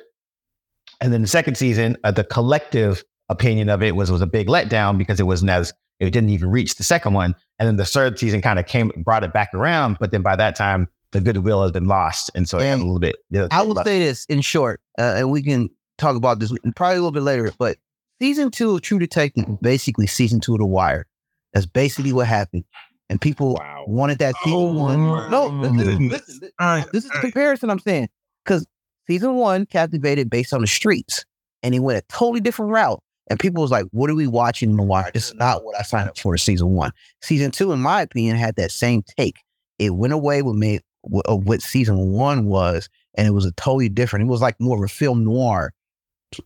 And 1.02 1.14
then 1.14 1.22
the 1.22 1.28
second 1.28 1.56
season, 1.56 1.98
uh, 2.04 2.12
the 2.12 2.24
collective 2.24 3.04
opinion 3.30 3.70
of 3.70 3.84
it 3.84 3.96
was 3.96 4.10
was 4.10 4.22
a 4.22 4.28
big 4.28 4.48
letdown 4.48 4.98
because 4.98 5.20
it 5.20 5.24
wasn't 5.24 5.52
as 5.52 5.74
it 6.00 6.12
didn't 6.12 6.30
even 6.30 6.50
reach 6.50 6.76
the 6.76 6.84
second 6.84 7.14
one. 7.14 7.36
And 7.60 7.68
then 7.68 7.76
the 7.76 7.86
third 7.86 8.18
season 8.18 8.42
kind 8.42 8.58
of 8.60 8.66
came 8.66 8.92
brought 9.04 9.24
it 9.24 9.34
back 9.34 9.54
around, 9.54 9.98
but 10.00 10.12
then 10.12 10.22
by 10.22 10.36
that 10.36 10.56
time 10.56 10.88
the 11.12 11.22
goodwill 11.22 11.62
has 11.64 11.72
been 11.72 11.88
lost, 11.88 12.32
and 12.36 12.48
so 12.48 12.58
it 12.60 12.64
had 12.66 12.76
a 12.80 12.84
little 12.84 13.00
bit. 13.00 13.16
I 13.52 13.62
will 13.62 13.76
say 13.84 14.00
this 14.00 14.26
in 14.26 14.42
short, 14.42 14.82
uh, 15.00 15.14
and 15.18 15.32
we 15.32 15.42
can 15.42 15.70
talk 15.98 16.16
about 16.16 16.40
this 16.40 16.52
probably 16.76 16.96
a 16.98 17.00
little 17.00 17.12
bit 17.12 17.24
later, 17.24 17.52
but 17.58 17.78
season 18.22 18.52
two 18.52 18.76
of 18.76 18.82
True 18.82 19.00
Detective 19.00 19.46
is 19.48 19.56
basically 19.62 20.08
season 20.08 20.40
two 20.40 20.54
of 20.54 20.60
The 20.60 20.66
Wire. 20.66 21.06
That's 21.54 21.66
basically 21.66 22.14
what 22.14 22.28
happened. 22.28 22.66
And 23.10 23.22
people 23.22 23.54
Wow. 23.56 23.86
wanted 23.88 24.20
that 24.20 24.36
season 24.44 24.60
Oh, 24.60 24.74
one. 24.74 25.32
No, 25.32 25.46
listen, 25.48 25.78
goodness. 25.78 25.88
listen, 25.88 26.10
listen, 26.10 26.50
I, 26.60 26.86
this 26.92 27.06
is 27.06 27.12
the 27.12 27.20
comparison 27.20 27.70
I'm 27.70 27.80
saying. 27.80 28.10
Because 28.44 28.66
season 29.10 29.36
one 29.36 29.66
captivated 29.66 30.30
based 30.30 30.54
on 30.54 30.60
the 30.62 30.68
streets, 30.68 31.24
and 31.64 31.74
he 31.74 31.80
went 31.80 31.98
a 32.00 32.04
totally 32.10 32.42
different 32.42 32.72
route. 32.72 33.00
And 33.30 33.40
people 33.40 33.62
was 33.62 33.72
like, 33.72 33.86
"What 33.92 34.10
are 34.10 34.16
we 34.16 34.28
watching 34.28 34.70
in 34.72 34.78
the 34.78 34.84
wire? 34.84 35.10
This 35.14 35.28
is 35.30 35.34
not 35.36 35.64
what 35.66 35.78
I 35.80 35.84
signed 35.84 36.10
up 36.10 36.18
for." 36.18 36.38
Season 36.38 36.70
one, 36.70 36.92
season 37.22 37.52
two, 37.52 37.72
in 37.72 37.80
my 37.80 38.02
opinion, 38.02 38.36
had 38.38 38.56
that 38.58 38.72
same 38.72 39.04
take. 39.18 39.38
It 39.80 39.92
went 39.96 40.14
away 40.14 40.42
with 40.42 40.56
me 40.56 40.80
of 41.26 41.46
what 41.46 41.62
season 41.62 42.12
one 42.12 42.46
was, 42.46 42.90
and 43.16 43.28
it 43.28 43.32
was 43.32 43.46
a 43.46 43.52
totally 43.54 43.90
different. 43.90 44.26
It 44.26 44.30
was 44.32 44.42
like 44.42 44.60
more 44.60 44.78
of 44.78 44.84
a 44.84 44.94
film 44.94 45.24
noir, 45.24 45.74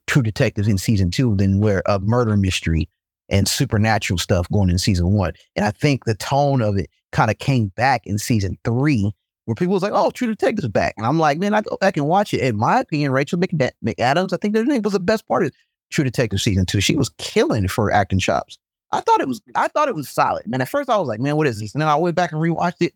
True 0.07 0.21
Detectives 0.21 0.67
in 0.67 0.77
season 0.77 1.11
two 1.11 1.35
than 1.35 1.59
where 1.59 1.81
a 1.85 1.99
murder 1.99 2.37
mystery 2.37 2.89
and 3.29 3.47
supernatural 3.47 4.17
stuff 4.17 4.47
going 4.51 4.69
in 4.69 4.77
season 4.77 5.13
one. 5.13 5.33
And 5.55 5.65
I 5.65 5.71
think 5.71 6.05
the 6.05 6.15
tone 6.15 6.61
of 6.61 6.77
it 6.77 6.89
kind 7.11 7.31
of 7.31 7.39
came 7.39 7.67
back 7.69 8.05
in 8.05 8.17
season 8.17 8.57
three, 8.63 9.11
where 9.45 9.55
people 9.55 9.73
was 9.73 9.83
like, 9.83 9.93
"Oh, 9.93 10.11
True 10.11 10.27
Detectives 10.27 10.67
back," 10.67 10.93
and 10.97 11.05
I'm 11.05 11.17
like, 11.19 11.39
"Man, 11.39 11.53
I 11.53 11.61
go 11.61 11.77
back 11.79 11.97
and 11.97 12.07
watch 12.07 12.33
it." 12.33 12.41
In 12.41 12.57
my 12.57 12.79
opinion, 12.79 13.11
Rachel 13.11 13.39
McAd- 13.39 13.71
McAdams, 13.83 14.33
I 14.33 14.37
think 14.37 14.55
her 14.55 14.63
name 14.63 14.81
was 14.81 14.93
the 14.93 14.99
best 14.99 15.27
part 15.27 15.45
of 15.45 15.51
True 15.89 16.03
Detective 16.03 16.41
season 16.41 16.65
two. 16.65 16.81
She 16.81 16.95
was 16.95 17.09
killing 17.17 17.67
for 17.67 17.91
acting 17.91 18.19
chops. 18.19 18.57
I 18.91 18.99
thought 19.01 19.21
it 19.21 19.27
was, 19.27 19.41
I 19.55 19.69
thought 19.69 19.87
it 19.87 19.95
was 19.95 20.09
solid. 20.09 20.45
Man, 20.47 20.61
at 20.61 20.69
first 20.69 20.89
I 20.89 20.97
was 20.97 21.07
like, 21.07 21.19
"Man, 21.19 21.37
what 21.37 21.47
is 21.47 21.59
this?" 21.59 21.73
And 21.73 21.81
then 21.81 21.89
I 21.89 21.95
went 21.95 22.15
back 22.15 22.31
and 22.33 22.41
rewatched 22.41 22.81
it. 22.81 22.93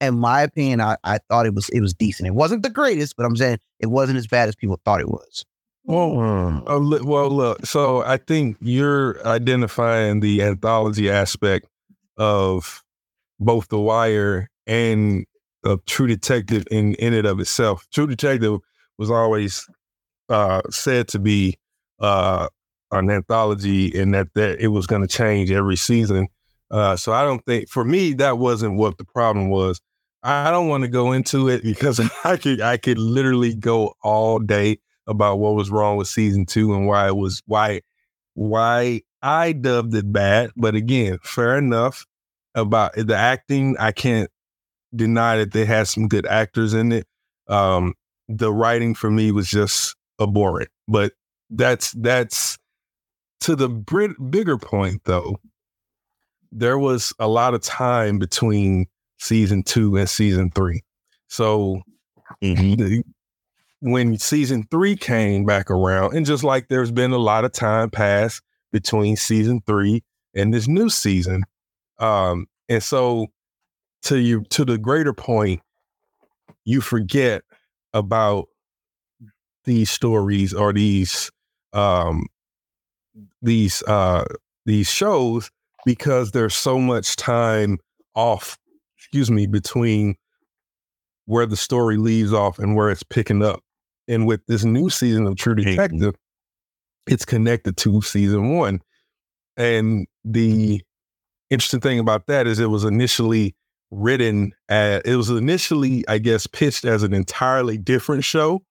In 0.00 0.18
my 0.18 0.42
opinion, 0.42 0.80
I, 0.80 0.96
I 1.04 1.18
thought 1.28 1.46
it 1.46 1.54
was 1.54 1.68
it 1.70 1.80
was 1.80 1.94
decent. 1.94 2.26
It 2.26 2.34
wasn't 2.34 2.62
the 2.62 2.70
greatest, 2.70 3.16
but 3.16 3.26
I'm 3.26 3.36
saying 3.36 3.58
it 3.80 3.86
wasn't 3.86 4.18
as 4.18 4.26
bad 4.26 4.48
as 4.48 4.54
people 4.54 4.80
thought 4.84 5.00
it 5.00 5.08
was. 5.08 5.44
Well, 5.84 6.64
uh, 6.66 6.80
well, 7.02 7.30
look. 7.30 7.64
So 7.64 8.02
I 8.04 8.18
think 8.18 8.58
you're 8.60 9.26
identifying 9.26 10.20
the 10.20 10.42
anthology 10.42 11.10
aspect 11.10 11.66
of 12.18 12.82
both 13.40 13.68
The 13.68 13.78
Wire 13.78 14.50
and 14.66 15.24
of 15.64 15.84
True 15.86 16.06
Detective 16.06 16.64
in 16.70 16.94
in 16.94 17.14
it 17.14 17.24
of 17.24 17.40
itself. 17.40 17.86
True 17.92 18.06
Detective 18.06 18.60
was 18.98 19.10
always 19.10 19.66
uh, 20.28 20.60
said 20.70 21.08
to 21.08 21.18
be 21.18 21.58
uh, 22.00 22.48
an 22.92 23.10
anthology, 23.10 23.98
and 23.98 24.14
that 24.14 24.28
that 24.34 24.60
it 24.60 24.68
was 24.68 24.86
going 24.86 25.02
to 25.02 25.08
change 25.08 25.50
every 25.50 25.76
season. 25.76 26.28
Uh, 26.70 26.96
so 26.96 27.12
I 27.12 27.22
don't 27.22 27.44
think 27.46 27.68
for 27.68 27.84
me 27.84 28.12
that 28.14 28.38
wasn't 28.38 28.76
what 28.76 28.98
the 28.98 29.04
problem 29.04 29.48
was. 29.48 29.80
I 30.28 30.50
don't 30.50 30.68
want 30.68 30.82
to 30.82 30.88
go 30.88 31.12
into 31.12 31.48
it 31.48 31.62
because 31.62 32.00
I 32.24 32.36
could 32.36 32.60
I 32.60 32.76
could 32.76 32.98
literally 32.98 33.54
go 33.54 33.94
all 34.02 34.38
day 34.38 34.78
about 35.06 35.38
what 35.38 35.54
was 35.54 35.70
wrong 35.70 35.96
with 35.96 36.06
season 36.08 36.44
two 36.44 36.74
and 36.74 36.86
why 36.86 37.06
it 37.08 37.16
was 37.16 37.42
why 37.46 37.80
why 38.34 39.00
I 39.22 39.52
dubbed 39.52 39.94
it 39.94 40.12
bad. 40.12 40.50
But 40.54 40.74
again, 40.74 41.18
fair 41.22 41.56
enough 41.56 42.04
about 42.54 42.92
the 42.94 43.16
acting. 43.16 43.76
I 43.78 43.90
can't 43.92 44.30
deny 44.94 45.38
that 45.38 45.52
they 45.52 45.64
had 45.64 45.88
some 45.88 46.08
good 46.08 46.26
actors 46.26 46.74
in 46.74 46.92
it. 46.92 47.06
Um, 47.48 47.94
the 48.28 48.52
writing 48.52 48.94
for 48.94 49.10
me 49.10 49.32
was 49.32 49.48
just 49.48 49.96
abhorrent. 50.20 50.68
But 50.86 51.12
that's 51.48 51.92
that's 51.92 52.58
to 53.40 53.56
the 53.56 53.68
bigger 53.68 54.58
point 54.58 55.04
though. 55.04 55.40
There 56.52 56.78
was 56.78 57.14
a 57.18 57.28
lot 57.28 57.54
of 57.54 57.62
time 57.62 58.18
between 58.18 58.88
season 59.18 59.62
two 59.62 59.96
and 59.96 60.08
season 60.08 60.50
three. 60.50 60.82
So 61.28 61.82
mm-hmm. 62.42 62.74
the, 62.74 63.04
when 63.80 64.18
season 64.18 64.66
three 64.70 64.96
came 64.96 65.44
back 65.44 65.70
around, 65.70 66.14
and 66.16 66.26
just 66.26 66.44
like 66.44 66.68
there's 66.68 66.90
been 66.90 67.12
a 67.12 67.18
lot 67.18 67.44
of 67.44 67.52
time 67.52 67.90
passed 67.90 68.42
between 68.72 69.16
season 69.16 69.60
three 69.66 70.02
and 70.34 70.52
this 70.52 70.68
new 70.68 70.88
season. 70.88 71.44
Um, 71.98 72.46
and 72.68 72.82
so 72.82 73.28
to 74.02 74.18
you 74.18 74.44
to 74.50 74.64
the 74.64 74.78
greater 74.78 75.12
point, 75.12 75.60
you 76.64 76.80
forget 76.80 77.42
about 77.92 78.48
these 79.64 79.90
stories 79.90 80.54
or 80.54 80.72
these 80.72 81.30
um 81.72 82.26
these 83.42 83.82
uh 83.82 84.24
these 84.64 84.88
shows 84.88 85.50
because 85.84 86.30
there's 86.30 86.54
so 86.54 86.78
much 86.78 87.16
time 87.16 87.78
off 88.14 88.58
excuse 89.08 89.30
me 89.30 89.46
between 89.46 90.14
where 91.26 91.46
the 91.46 91.56
story 91.56 91.96
leaves 91.96 92.32
off 92.32 92.58
and 92.58 92.76
where 92.76 92.90
it's 92.90 93.02
picking 93.02 93.42
up. 93.42 93.60
And 94.06 94.26
with 94.26 94.40
this 94.46 94.64
new 94.64 94.88
season 94.88 95.26
of 95.26 95.36
true 95.36 95.54
detective 95.54 96.14
it's 97.08 97.24
connected 97.24 97.76
to 97.78 98.02
season 98.02 98.54
one. 98.54 98.80
And 99.56 100.06
the 100.24 100.82
interesting 101.50 101.80
thing 101.80 101.98
about 101.98 102.26
that 102.26 102.46
is 102.46 102.58
it 102.58 102.66
was 102.66 102.84
initially 102.84 103.54
written 103.90 104.52
at, 104.68 105.06
it 105.06 105.16
was 105.16 105.30
initially 105.30 106.04
i 106.08 106.18
guess 106.18 106.46
pitched 106.46 106.84
as 106.84 107.02
an 107.02 107.14
entirely 107.14 107.78
different 107.78 108.24
show. 108.24 108.62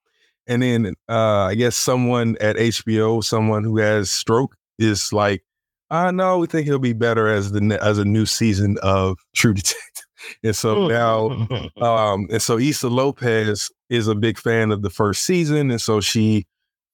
And 0.46 0.62
then 0.62 0.94
uh, 1.10 1.46
I 1.46 1.56
guess 1.56 1.76
someone 1.76 2.38
at 2.40 2.56
HBO, 2.56 3.22
someone 3.24 3.66
who 3.66 3.80
has 3.80 4.10
stroke, 4.10 4.56
is 4.80 5.12
like, 5.12 5.44
I 5.90 6.08
uh, 6.08 6.12
know 6.12 6.38
we 6.38 6.48
think 6.48 6.68
he'll 6.68 6.80
be 6.80 6.94
better 6.94 7.28
as 7.28 7.52
the 7.52 7.80
as 7.82 7.98
a 7.98 8.06
new 8.06 8.26
season 8.26 8.78
of 8.82 9.18
True 9.36 9.54
Detective. 9.56 9.97
And 10.44 10.56
so 10.56 10.88
now, 10.88 11.48
um, 11.82 12.28
and 12.32 12.42
so 12.42 12.58
Issa 12.58 12.90
Lopez 12.90 13.72
is 13.90 14.08
a 14.08 14.16
big 14.16 14.38
fan 14.38 14.72
of 14.72 14.82
the 14.82 14.90
first 14.90 15.24
season, 15.24 15.72
and 15.72 15.82
so 15.82 16.02
she 16.02 16.46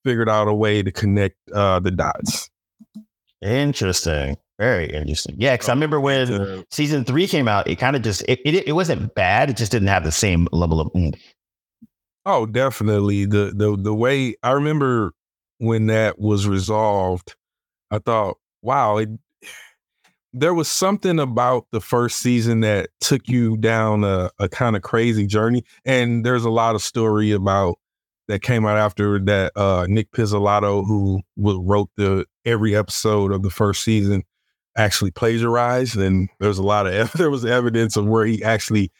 figured 0.04 0.30
out 0.30 0.48
a 0.48 0.54
way 0.54 0.84
to 0.84 0.92
connect 0.92 1.38
uh, 1.54 1.80
the 1.80 1.92
dots. 1.92 2.50
Interesting, 3.42 4.38
very 4.60 4.86
interesting. 4.90 5.36
Yeah, 5.38 5.54
because 5.54 5.70
I 5.70 5.74
remember 5.74 6.00
when 6.00 6.64
season 6.72 7.04
three 7.04 7.28
came 7.28 7.48
out, 7.48 7.68
it 7.68 7.76
kind 7.76 7.96
of 7.96 8.02
just 8.02 8.24
it, 8.28 8.40
it, 8.46 8.68
it 8.68 8.74
wasn't 8.74 9.14
bad. 9.16 9.50
It 9.50 9.58
just 9.58 9.72
didn't 9.72 9.90
have 9.90 10.04
the 10.04 10.12
same 10.12 10.48
level 10.52 10.80
of 10.80 10.90
oomph 10.96 11.20
Oh, 12.26 12.46
definitely. 12.46 13.26
The 13.26 13.52
the 13.56 13.76
the 13.78 13.94
way 13.94 14.36
I 14.44 14.52
remember 14.52 15.14
when 15.58 15.88
that 15.88 16.20
was 16.20 16.48
resolved, 16.48 17.36
I 17.92 18.00
thought, 18.00 18.38
wow, 18.62 18.98
it, 18.98 19.10
there 20.34 20.54
was 20.54 20.68
something 20.68 21.20
about 21.20 21.68
the 21.72 21.80
first 21.80 22.18
season 22.18 22.62
that 22.62 22.90
took 23.00 23.28
you 23.28 23.56
down 23.58 24.04
a, 24.04 24.32
a 24.40 24.50
kind 24.50 24.76
of 24.76 24.82
crazy 24.82 25.28
journey. 25.28 25.64
And 25.86 26.26
there's 26.26 26.44
a 26.44 26.50
lot 26.50 26.74
of 26.74 26.82
story 26.82 27.32
about 27.32 27.78
that 28.28 28.42
came 28.42 28.66
out 28.66 28.78
after 28.78 29.20
that. 29.20 29.52
Uh, 29.56 29.86
Nic 29.88 30.12
Pizzolatto, 30.12 30.86
who 30.86 31.22
wrote 31.38 31.90
the 31.98 32.26
every 32.46 32.76
episode 32.76 33.32
of 33.32 33.44
the 33.44 33.52
first 33.52 33.84
season, 33.84 34.24
actually 34.76 35.12
plagiarized. 35.12 35.98
And 35.98 36.30
there's 36.40 36.58
a 36.58 36.64
lot 36.64 36.88
of 36.88 37.12
there 37.14 37.30
was 37.30 37.46
evidence 37.46 37.96
of 37.96 38.08
where 38.08 38.26
he 38.26 38.44
actually 38.44 38.92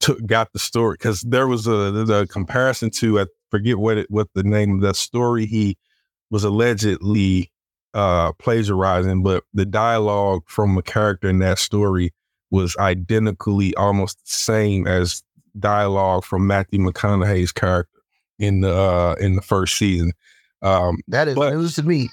took 0.00 0.24
got 0.26 0.52
the 0.52 0.58
story 0.58 0.96
because 0.98 1.22
there 1.22 1.46
was 1.46 1.66
a 1.66 1.90
the 1.90 2.26
comparison 2.28 2.90
to 2.90 3.20
I 3.20 3.26
forget 3.50 3.78
what 3.78 3.96
it 3.96 4.10
what 4.10 4.28
the 4.34 4.42
name 4.42 4.74
of 4.74 4.80
that 4.82 4.96
story 4.96 5.46
he 5.46 5.78
was 6.30 6.44
allegedly 6.44 7.50
uh 7.96 8.32
plagiarizing, 8.34 9.22
but 9.22 9.42
the 9.54 9.64
dialogue 9.64 10.42
from 10.46 10.76
a 10.76 10.82
character 10.82 11.28
in 11.30 11.38
that 11.38 11.58
story 11.58 12.12
was 12.50 12.76
identically 12.76 13.74
almost 13.76 14.18
the 14.18 14.30
same 14.30 14.86
as 14.86 15.22
dialogue 15.58 16.22
from 16.22 16.46
Matthew 16.46 16.78
McConaughey's 16.78 17.52
character 17.52 18.02
in 18.38 18.60
the 18.60 18.72
uh 18.72 19.14
in 19.18 19.34
the 19.34 19.42
first 19.42 19.78
season. 19.78 20.12
Um 20.60 20.98
that 21.08 21.26
is 21.26 21.34
but, 21.34 21.54
news 21.54 21.74
to 21.76 21.82
me. 21.82 22.10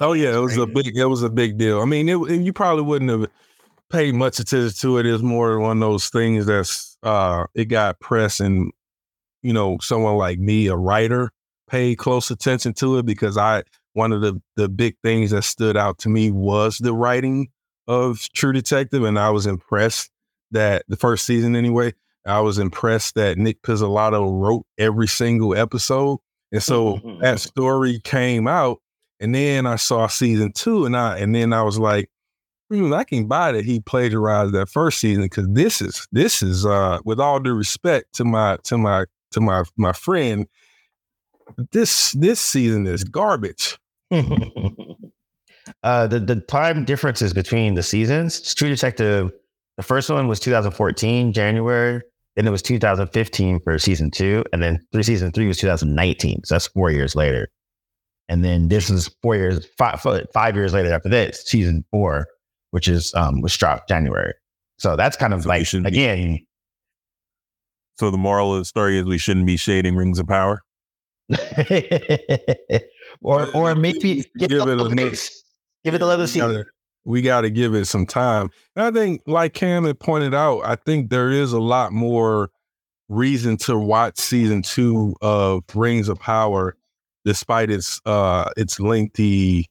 Oh 0.00 0.12
yeah, 0.12 0.36
it 0.36 0.40
was 0.40 0.56
a 0.56 0.66
big 0.66 0.96
it 0.96 1.04
was 1.04 1.22
a 1.22 1.30
big 1.30 1.56
deal. 1.56 1.80
I 1.80 1.84
mean, 1.84 2.08
it, 2.08 2.18
you 2.40 2.52
probably 2.52 2.82
wouldn't 2.82 3.12
have 3.12 3.30
paid 3.90 4.16
much 4.16 4.40
attention 4.40 4.76
to 4.80 4.98
it. 4.98 5.06
It's 5.06 5.22
more 5.22 5.60
one 5.60 5.80
of 5.80 5.88
those 5.88 6.08
things 6.08 6.46
that's 6.46 6.98
uh 7.04 7.44
it 7.54 7.66
got 7.66 8.00
press 8.00 8.40
and 8.40 8.72
you 9.42 9.52
know, 9.52 9.78
someone 9.80 10.16
like 10.16 10.40
me, 10.40 10.66
a 10.66 10.74
writer, 10.74 11.30
paid 11.68 11.98
close 11.98 12.32
attention 12.32 12.72
to 12.74 12.98
it 12.98 13.06
because 13.06 13.38
I 13.38 13.62
one 13.94 14.12
of 14.12 14.20
the 14.20 14.40
the 14.56 14.68
big 14.68 14.96
things 15.02 15.30
that 15.30 15.42
stood 15.42 15.76
out 15.76 15.98
to 15.98 16.08
me 16.08 16.30
was 16.30 16.78
the 16.78 16.92
writing 16.92 17.48
of 17.88 18.20
True 18.34 18.52
Detective, 18.52 19.04
and 19.04 19.18
I 19.18 19.30
was 19.30 19.46
impressed 19.46 20.10
that 20.50 20.84
the 20.88 20.96
first 20.96 21.26
season 21.26 21.56
anyway. 21.56 21.94
I 22.26 22.40
was 22.40 22.58
impressed 22.58 23.16
that 23.16 23.36
Nic 23.36 23.60
Pizzolatto 23.62 24.26
wrote 24.30 24.64
every 24.78 25.08
single 25.08 25.54
episode, 25.54 26.18
and 26.52 26.62
so 26.62 26.96
mm-hmm. 26.96 27.20
that 27.20 27.40
story 27.40 28.00
came 28.04 28.46
out. 28.46 28.78
And 29.20 29.34
then 29.34 29.66
I 29.66 29.76
saw 29.76 30.06
season 30.06 30.52
two, 30.52 30.86
and 30.86 30.96
I 30.96 31.18
and 31.18 31.34
then 31.34 31.52
I 31.52 31.62
was 31.62 31.78
like, 31.78 32.10
I 32.72 33.04
can 33.04 33.26
buy 33.26 33.52
that 33.52 33.64
he 33.64 33.80
plagiarized 33.80 34.52
that 34.52 34.68
first 34.68 34.98
season 34.98 35.22
because 35.22 35.46
this 35.50 35.80
is 35.80 36.06
this 36.12 36.42
is 36.42 36.66
uh 36.66 36.98
with 37.04 37.20
all 37.20 37.38
due 37.40 37.54
respect 37.54 38.14
to 38.14 38.24
my 38.24 38.58
to 38.64 38.78
my 38.78 39.04
to 39.32 39.40
my 39.40 39.64
my 39.76 39.92
friend, 39.92 40.46
this 41.72 42.12
this 42.12 42.40
season 42.40 42.86
is 42.86 43.04
garbage. 43.04 43.78
uh 45.82 46.06
the 46.06 46.20
the 46.20 46.36
time 46.48 46.84
differences 46.84 47.32
between 47.32 47.74
the 47.74 47.82
seasons, 47.82 48.54
True 48.54 48.68
Detective, 48.68 49.30
the 49.76 49.82
first 49.82 50.10
one 50.10 50.28
was 50.28 50.40
2014, 50.40 51.32
January, 51.32 52.02
then 52.36 52.46
it 52.46 52.50
was 52.50 52.62
2015 52.62 53.60
for 53.60 53.78
season 53.78 54.10
two, 54.10 54.44
and 54.52 54.62
then 54.62 54.80
three 54.92 55.02
season 55.02 55.32
three 55.32 55.46
was 55.46 55.58
2019. 55.58 56.42
So 56.44 56.54
that's 56.54 56.66
four 56.68 56.90
years 56.90 57.14
later. 57.14 57.48
And 58.28 58.42
then 58.42 58.68
this 58.68 58.88
is 58.88 59.14
four 59.22 59.36
years, 59.36 59.66
five, 59.76 60.00
five 60.32 60.56
years 60.56 60.72
later 60.72 60.92
after 60.92 61.10
this, 61.10 61.44
season 61.44 61.84
four 61.90 62.26
which 62.74 62.88
is 62.88 63.14
um 63.14 63.40
was 63.40 63.56
dropped 63.56 63.88
January. 63.88 64.34
So 64.78 64.96
that's 64.96 65.16
kind 65.16 65.32
of 65.32 65.44
so 65.44 65.48
like 65.48 65.72
again. 65.72 66.32
Be, 66.34 66.48
so 68.00 68.10
the 68.10 68.18
moral 68.18 68.52
of 68.52 68.58
the 68.58 68.64
story 68.64 68.98
is 68.98 69.04
we 69.04 69.16
shouldn't 69.16 69.46
be 69.46 69.56
shading 69.56 69.94
rings 69.94 70.18
of 70.18 70.26
power. 70.26 70.60
or 73.20 73.48
or 73.54 73.74
maybe 73.74 74.24
give, 74.38 74.50
give 74.50 74.68
it 74.68 74.80
a 74.80 74.88
mix. 74.90 75.42
Give 75.84 75.94
it 75.94 76.02
another 76.02 76.26
season. 76.26 76.64
We 77.04 77.20
got 77.20 77.42
to 77.42 77.50
give 77.50 77.74
it 77.74 77.84
some 77.84 78.06
time. 78.06 78.50
And 78.74 78.86
I 78.86 78.90
think, 78.90 79.22
like 79.26 79.52
Cam 79.52 79.84
had 79.84 80.00
pointed 80.00 80.34
out, 80.34 80.60
I 80.60 80.76
think 80.76 81.10
there 81.10 81.30
is 81.30 81.52
a 81.52 81.60
lot 81.60 81.92
more 81.92 82.50
reason 83.10 83.58
to 83.58 83.78
watch 83.78 84.18
season 84.18 84.62
two 84.62 85.14
of 85.20 85.62
Rings 85.74 86.08
of 86.08 86.18
Power, 86.18 86.76
despite 87.24 87.70
its 87.70 88.00
uh 88.06 88.50
its 88.56 88.80
lengthy 88.80 89.68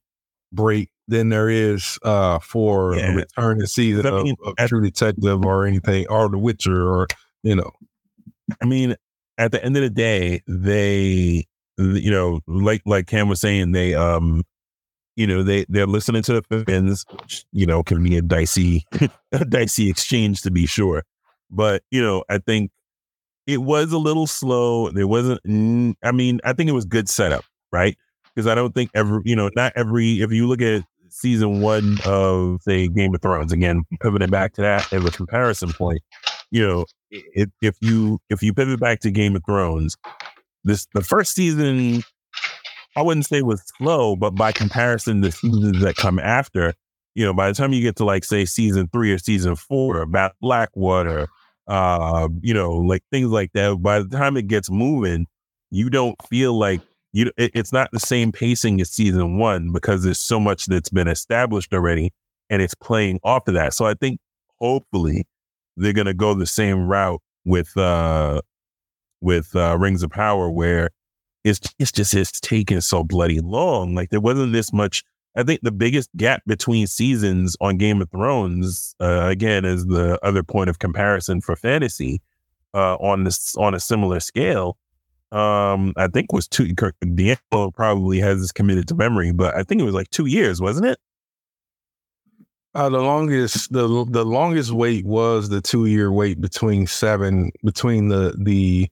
break 0.52 0.90
than 1.08 1.30
there 1.30 1.50
is 1.50 1.98
uh, 2.04 2.40
for 2.40 2.96
yeah. 2.96 3.12
a 3.12 3.16
return 3.16 3.60
to 3.60 3.68
season 3.68 4.06
of, 4.06 4.28
of 4.46 4.70
True 4.70 4.82
Detective 4.82 5.44
or 5.44 5.66
anything, 5.66 6.06
or 6.10 6.30
The 6.30 6.38
Witcher, 6.38 6.88
or 6.88 7.08
you 7.42 7.56
know. 7.56 7.72
I 8.62 8.66
mean, 8.66 8.96
at 9.38 9.52
the 9.52 9.64
end 9.64 9.76
of 9.78 9.84
the 9.84 9.90
day, 9.90 10.42
they, 10.48 11.46
you 11.78 12.12
know, 12.12 12.42
like 12.48 12.82
like 12.86 13.08
Cam 13.08 13.30
was 13.30 13.42
saying, 13.42 13.72
they 13.72 13.94
um, 13.96 14.44
you 15.16 15.28
know, 15.28 15.44
they 15.44 15.66
they're 15.70 15.88
listening 15.88 16.24
to 16.24 16.42
the 16.42 16.64
fans, 16.66 17.06
which, 17.22 17.46
you 17.52 17.66
know, 17.66 17.84
can 17.84 18.04
be 18.04 18.18
a 18.18 18.22
dicey, 18.22 18.86
a 19.32 19.46
dicey 19.46 19.90
exchange 19.90 20.42
to 20.42 20.52
be 20.52 20.66
sure. 20.66 21.04
But 21.50 21.84
you 21.92 22.02
know, 22.02 22.24
I 22.30 22.40
think 22.40 22.72
it 23.48 23.62
was 23.62 23.92
a 23.92 23.98
little 23.98 24.28
slow. 24.28 24.90
There 24.90 25.08
wasn't. 25.08 25.40
I 26.04 26.12
mean, 26.12 26.40
I 26.44 26.54
think 26.54 26.70
it 26.70 26.74
was 26.74 26.86
good 26.86 27.10
setup, 27.10 27.44
right? 27.72 27.98
Because 28.34 28.48
I 28.48 28.56
don't 28.56 28.74
think 28.74 28.90
every, 28.96 29.22
you 29.26 29.36
know, 29.36 29.50
not 29.56 29.74
every. 29.76 30.22
If 30.22 30.32
you 30.32 30.48
look 30.48 30.62
at 30.62 30.84
season 31.10 31.62
one 31.62 32.00
of 32.06 32.62
say 32.64 32.88
Game 32.88 33.14
of 33.14 33.22
Thrones, 33.22 33.52
again, 33.52 33.84
pivoting 34.02 34.30
back 34.30 34.54
to 34.54 34.62
that 34.62 34.92
as 34.92 35.06
a 35.06 35.12
comparison 35.12 35.72
point, 35.74 36.02
you 36.50 36.66
know, 36.66 36.86
if, 37.12 37.50
if 37.62 37.76
you 37.82 38.20
if 38.30 38.42
you 38.42 38.54
pivot 38.54 38.80
back 38.80 39.00
to 39.02 39.12
Game 39.12 39.36
of 39.36 39.44
Thrones, 39.46 39.96
this 40.64 40.88
the 40.94 41.02
first 41.02 41.34
season, 41.34 42.04
I 42.96 43.02
wouldn't 43.02 43.26
say 43.26 43.42
was 43.42 43.64
slow, 43.78 44.16
but 44.16 44.32
by 44.32 44.52
comparison, 44.52 45.22
the 45.22 45.32
seasons 45.32 45.82
that 45.82 45.96
come 45.96 46.20
after, 46.20 46.74
you 47.16 47.26
know, 47.26 47.34
by 47.34 47.48
the 47.48 47.54
time 47.54 47.74
you 47.74 47.82
get 47.82 47.96
to 47.98 48.06
like 48.06 48.24
say 48.24 48.46
season 48.46 48.88
three 48.92 49.12
or 49.12 49.18
season 49.18 49.56
four 49.56 50.02
about 50.02 50.34
Blackwater, 50.42 51.28
uh, 51.68 52.28
you 52.42 52.54
know, 52.54 52.72
like 52.72 53.04
things 53.12 53.30
like 53.30 53.52
that. 53.54 53.82
By 53.82 54.00
the 54.00 54.10
time 54.10 54.38
it 54.38 54.48
gets 54.48 54.70
moving, 54.70 55.28
you 55.72 55.90
don't 55.90 56.16
feel 56.28 56.58
like 56.58 56.82
you. 57.14 57.32
It, 57.38 57.52
it's 57.54 57.74
not 57.74 57.90
the 57.92 58.00
same 58.00 58.32
pacing 58.32 58.82
as 58.82 58.90
season 58.90 59.38
one 59.38 59.72
because 59.72 60.04
there's 60.04 60.20
so 60.20 60.40
much 60.40 60.66
that's 60.68 60.90
been 60.90 61.08
established 61.08 61.74
already, 61.74 62.12
and 62.50 62.62
it's 62.62 62.76
playing 62.76 63.20
off 63.24 63.48
of 63.48 63.54
that. 63.56 63.74
So 63.74 63.86
I 63.86 63.94
think 63.94 64.20
hopefully 64.60 65.26
they're 65.78 65.94
gonna 65.94 66.14
go 66.14 66.34
the 66.34 66.46
same 66.46 66.88
route 66.88 67.22
with 67.46 67.76
uh 67.78 68.42
with 69.24 69.56
uh 69.56 69.78
Rings 69.80 70.04
of 70.04 70.12
Power, 70.12 70.50
where 70.50 70.90
it's 71.44 71.60
it's 71.80 71.92
just 71.92 72.14
it's 72.14 72.40
taking 72.40 72.82
so 72.82 73.04
bloody 73.04 73.40
long. 73.40 73.96
Like 73.96 74.10
there 74.10 74.22
wasn't 74.22 74.54
this 74.54 74.72
much 74.72 75.04
I 75.36 75.44
think 75.44 75.62
the 75.62 75.72
biggest 75.72 76.10
gap 76.16 76.44
between 76.46 76.86
seasons 76.86 77.58
on 77.60 77.78
Game 77.78 78.02
of 78.02 78.12
Thrones, 78.12 78.96
uh, 79.02 79.28
again, 79.28 79.66
is 79.66 79.86
the 79.86 80.20
other 80.24 80.44
point 80.44 80.70
of 80.70 80.80
comparison 80.80 81.42
for 81.42 81.56
fantasy 81.56 82.22
uh, 82.74 82.96
on 82.96 83.24
this 83.24 83.56
on 83.58 83.74
a 83.74 83.80
similar 83.80 84.20
scale. 84.20 84.78
Um, 85.32 85.94
I 85.98 86.08
think 86.08 86.32
was 86.32 86.48
two. 86.48 86.72
D'Angelo 86.74 87.72
probably 87.72 88.20
has 88.20 88.42
this 88.42 88.52
committed 88.52 88.88
to 88.90 88.96
memory, 88.96 89.32
but 89.32 89.56
I 89.56 89.64
think 89.64 89.82
it 89.82 89.86
was 89.86 89.96
like 89.96 90.12
two 90.12 90.28
years, 90.28 90.62
wasn't 90.62 90.86
it? 90.86 91.00
Uh, 92.76 92.90
the 92.90 93.02
longest 93.02 93.72
the 93.72 93.88
the 94.10 94.26
longest 94.26 94.72
wait 94.72 95.06
was 95.06 95.50
the 95.50 95.62
two 95.62 95.86
year 95.86 96.12
wait 96.12 96.40
between 96.42 96.86
seven 96.86 97.52
between 97.64 98.10
the 98.10 98.36
the 98.38 98.88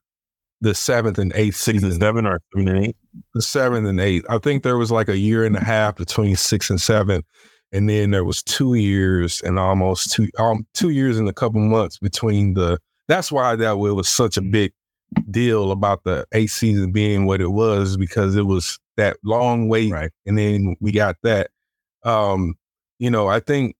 the 0.61 0.73
seventh 0.75 1.17
and 1.17 1.33
eighth 1.35 1.55
season. 1.55 1.91
Seven 1.99 2.25
or 2.25 2.39
seven 2.53 2.67
and 2.69 2.85
eight? 2.85 2.95
The 3.33 3.41
seventh 3.41 3.87
and 3.87 3.99
eighth. 3.99 4.25
I 4.29 4.37
think 4.37 4.63
there 4.63 4.77
was 4.77 4.91
like 4.91 5.09
a 5.09 5.17
year 5.17 5.43
and 5.43 5.55
a 5.55 5.63
half 5.63 5.95
between 5.95 6.35
six 6.35 6.69
and 6.69 6.79
seven. 6.79 7.23
And 7.73 7.89
then 7.89 8.11
there 8.11 8.25
was 8.25 8.43
two 8.43 8.75
years 8.75 9.41
and 9.41 9.57
almost 9.57 10.11
two 10.11 10.29
um, 10.37 10.65
two 10.73 10.89
years 10.89 11.17
and 11.17 11.27
a 11.27 11.33
couple 11.33 11.61
months 11.61 11.97
between 11.97 12.53
the 12.53 12.77
that's 13.07 13.31
why 13.31 13.55
that 13.55 13.77
was 13.77 14.07
such 14.07 14.37
a 14.37 14.41
big 14.41 14.71
deal 15.29 15.71
about 15.71 16.03
the 16.03 16.25
eighth 16.33 16.51
season 16.51 16.91
being 16.91 17.25
what 17.25 17.41
it 17.41 17.51
was 17.51 17.97
because 17.97 18.35
it 18.35 18.45
was 18.45 18.79
that 18.97 19.17
long 19.23 19.67
wait 19.67 19.91
right. 19.91 20.11
and 20.25 20.37
then 20.37 20.75
we 20.79 20.91
got 20.91 21.15
that. 21.23 21.49
Um, 22.03 22.55
you 22.99 23.09
know, 23.09 23.27
I 23.27 23.39
think 23.39 23.75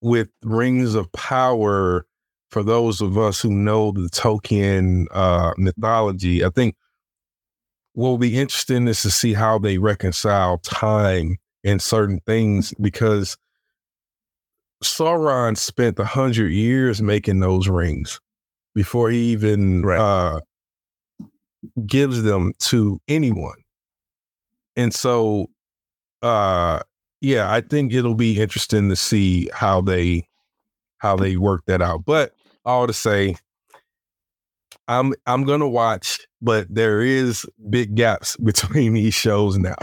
with 0.00 0.28
Rings 0.42 0.94
of 0.94 1.10
Power, 1.12 2.06
for 2.50 2.62
those 2.62 3.00
of 3.00 3.18
us 3.18 3.40
who 3.40 3.50
know 3.50 3.92
the 3.92 4.08
Tolkien 4.10 5.06
uh, 5.10 5.52
mythology, 5.56 6.44
I 6.44 6.50
think 6.50 6.74
what 7.94 8.10
will 8.10 8.18
be 8.18 8.38
interesting 8.38 8.88
is 8.88 9.02
to 9.02 9.10
see 9.10 9.32
how 9.32 9.58
they 9.58 9.78
reconcile 9.78 10.58
time 10.58 11.38
and 11.64 11.80
certain 11.80 12.20
things 12.26 12.72
because 12.80 13.36
Sauron 14.84 15.56
spent 15.56 15.98
a 15.98 16.04
hundred 16.04 16.52
years 16.52 17.00
making 17.00 17.40
those 17.40 17.68
rings 17.68 18.20
before 18.74 19.10
he 19.10 19.32
even 19.32 19.82
right. 19.82 19.98
uh, 19.98 20.40
gives 21.86 22.22
them 22.22 22.52
to 22.58 23.00
anyone. 23.08 23.56
And 24.76 24.94
so, 24.94 25.48
uh, 26.20 26.80
yeah, 27.22 27.50
I 27.50 27.62
think 27.62 27.94
it'll 27.94 28.14
be 28.14 28.38
interesting 28.38 28.90
to 28.90 28.96
see 28.96 29.48
how 29.52 29.80
they 29.80 30.28
how 30.98 31.16
they 31.16 31.36
work 31.36 31.62
that 31.66 31.80
out. 31.80 32.04
But 32.04 32.34
all 32.66 32.86
to 32.86 32.92
say, 32.92 33.36
I'm 34.88 35.14
I'm 35.26 35.44
gonna 35.44 35.68
watch, 35.68 36.26
but 36.40 36.66
there 36.70 37.00
is 37.00 37.46
big 37.70 37.94
gaps 37.94 38.36
between 38.44 38.94
these 38.94 39.14
shows 39.14 39.58
now. 39.58 39.76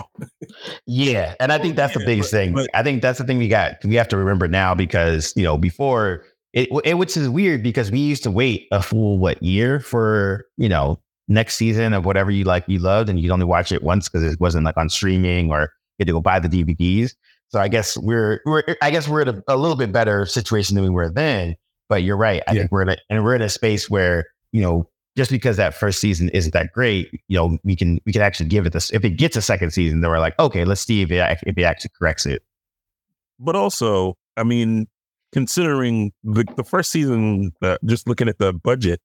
yeah, 0.86 1.36
and 1.40 1.52
I 1.52 1.58
think 1.58 1.76
that's 1.76 1.94
the 1.94 2.06
biggest 2.06 2.32
thing. 2.32 2.54
But, 2.54 2.70
I 2.74 2.84
think 2.84 3.02
that's 3.02 3.20
the 3.20 3.26
thing 3.26 3.38
we 3.38 3.48
got 3.48 3.84
we 3.84 3.96
have 3.96 4.08
to 4.10 4.18
remember 4.18 4.48
now 4.48 4.76
because 4.76 5.34
you 5.36 5.44
know 5.44 5.58
before 5.58 6.24
it, 6.54 6.70
it, 6.86 6.98
which 6.98 7.18
is 7.18 7.28
weird 7.28 7.64
because 7.64 7.92
we 7.92 8.00
used 8.00 8.24
to 8.24 8.32
wait 8.32 8.68
a 8.72 8.82
full 8.82 9.18
what 9.18 9.42
year 9.42 9.80
for 9.80 10.46
you 10.58 10.70
know 10.70 11.00
next 11.28 11.56
season 11.56 11.94
of 11.94 12.06
whatever 12.06 12.32
you 12.32 12.44
like 12.44 12.64
you 12.68 12.80
loved, 12.80 13.10
and 13.10 13.20
you'd 13.20 13.32
only 13.32 13.46
watch 13.46 13.72
it 13.72 13.84
once 13.84 14.08
because 14.08 14.24
it 14.24 14.40
wasn't 14.40 14.66
like 14.66 14.78
on 14.78 14.90
streaming 14.90 15.52
or 15.52 15.62
you 15.98 16.04
had 16.04 16.08
to 16.08 16.14
go 16.14 16.22
buy 16.22 16.40
the 16.40 16.50
DVDs. 16.50 17.14
So 17.50 17.60
I 17.60 17.68
guess 17.68 17.98
we're 17.98 18.42
we're 18.46 18.64
I 18.82 18.90
guess 18.90 19.08
we're 19.08 19.22
in 19.22 19.30
a, 19.30 19.44
a 19.48 19.58
little 19.58 19.78
bit 19.78 19.92
better 19.92 20.26
situation 20.26 20.76
than 20.76 20.84
we 20.84 20.90
were 20.90 21.10
then. 21.10 21.56
But 21.90 22.04
you're 22.04 22.18
right. 22.18 22.42
I 22.48 22.54
yeah. 22.54 22.62
think 22.62 22.72
we're 22.72 22.84
in 22.84 22.90
a, 22.90 22.98
and 23.10 23.24
we're 23.24 23.36
in 23.36 23.42
a 23.42 23.50
space 23.50 23.90
where 23.90 24.26
you 24.52 24.62
know 24.62 24.90
just 25.16 25.30
because 25.30 25.58
that 25.58 25.76
first 25.76 26.00
season 26.00 26.30
isn't 26.30 26.54
that 26.54 26.72
great, 26.74 27.22
you 27.28 27.38
know, 27.38 27.58
we 27.64 27.76
can 27.76 28.00
we 28.06 28.12
can 28.12 28.22
actually 28.22 28.48
give 28.48 28.66
it 28.66 28.74
this. 28.74 28.92
If 28.92 29.06
it 29.06 29.12
gets 29.12 29.36
a 29.36 29.42
second 29.42 29.72
season, 29.72 30.02
then 30.02 30.10
we're 30.10 30.20
like, 30.20 30.38
okay, 30.40 30.66
let's 30.66 30.82
see 30.82 31.02
if 31.02 31.12
it 31.12 31.38
if 31.46 31.58
it 31.58 31.64
actually 31.64 31.92
corrects 31.98 32.26
it. 32.26 32.44
But 33.40 33.56
also, 33.56 34.18
I 34.38 34.44
mean, 34.44 34.88
considering 35.32 36.14
the 36.24 36.46
the 36.56 36.64
first 36.64 36.92
season, 36.92 37.52
uh, 37.62 37.78
just 37.86 38.08
looking 38.08 38.28
at 38.28 38.40
the 38.40 38.54
budget, 38.54 39.02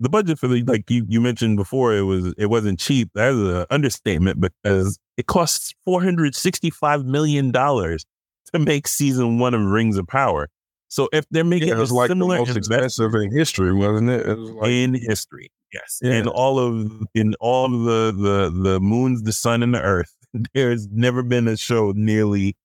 the 0.00 0.08
budget 0.08 0.38
for 0.38 0.48
the 0.48 0.62
like 0.62 0.88
you 0.88 1.04
you 1.08 1.20
mentioned 1.20 1.56
before, 1.58 1.94
it 1.94 2.02
was 2.02 2.32
it 2.38 2.46
wasn't 2.46 2.80
cheap. 2.80 3.10
That 3.14 3.32
is 3.32 3.40
an 3.40 3.66
understatement 3.70 4.40
because 4.40 4.98
it 5.18 5.26
costs 5.26 5.74
four 5.84 6.02
hundred 6.02 6.34
sixty 6.34 6.70
five 6.70 7.04
million 7.04 7.50
dollars 7.50 8.06
to 8.52 8.58
make 8.58 8.88
season 8.88 9.38
one 9.38 9.52
of 9.52 9.60
Rings 9.60 9.98
of 9.98 10.06
Power. 10.06 10.48
So 10.92 11.08
if 11.10 11.24
they're 11.30 11.42
making 11.42 11.68
yeah, 11.68 11.76
it 11.76 11.78
was 11.78 11.90
like 11.90 12.08
similar 12.08 12.36
the 12.36 12.44
most 12.44 12.54
expensive 12.54 13.14
in 13.14 13.32
history, 13.32 13.72
wasn't 13.72 14.10
it? 14.10 14.28
it 14.28 14.36
was 14.36 14.50
like, 14.50 14.70
in 14.70 14.92
history, 14.92 15.50
yes. 15.72 16.00
Yeah. 16.02 16.16
In 16.16 16.28
all 16.28 16.58
of 16.58 16.92
in 17.14 17.34
all 17.40 17.64
of 17.64 17.84
the 17.84 18.12
the 18.12 18.62
the 18.62 18.78
moons, 18.78 19.22
the 19.22 19.32
sun, 19.32 19.62
and 19.62 19.74
the 19.74 19.80
earth, 19.80 20.14
there's 20.54 20.88
never 20.88 21.22
been 21.22 21.48
a 21.48 21.56
show 21.56 21.94
nearly 21.96 22.58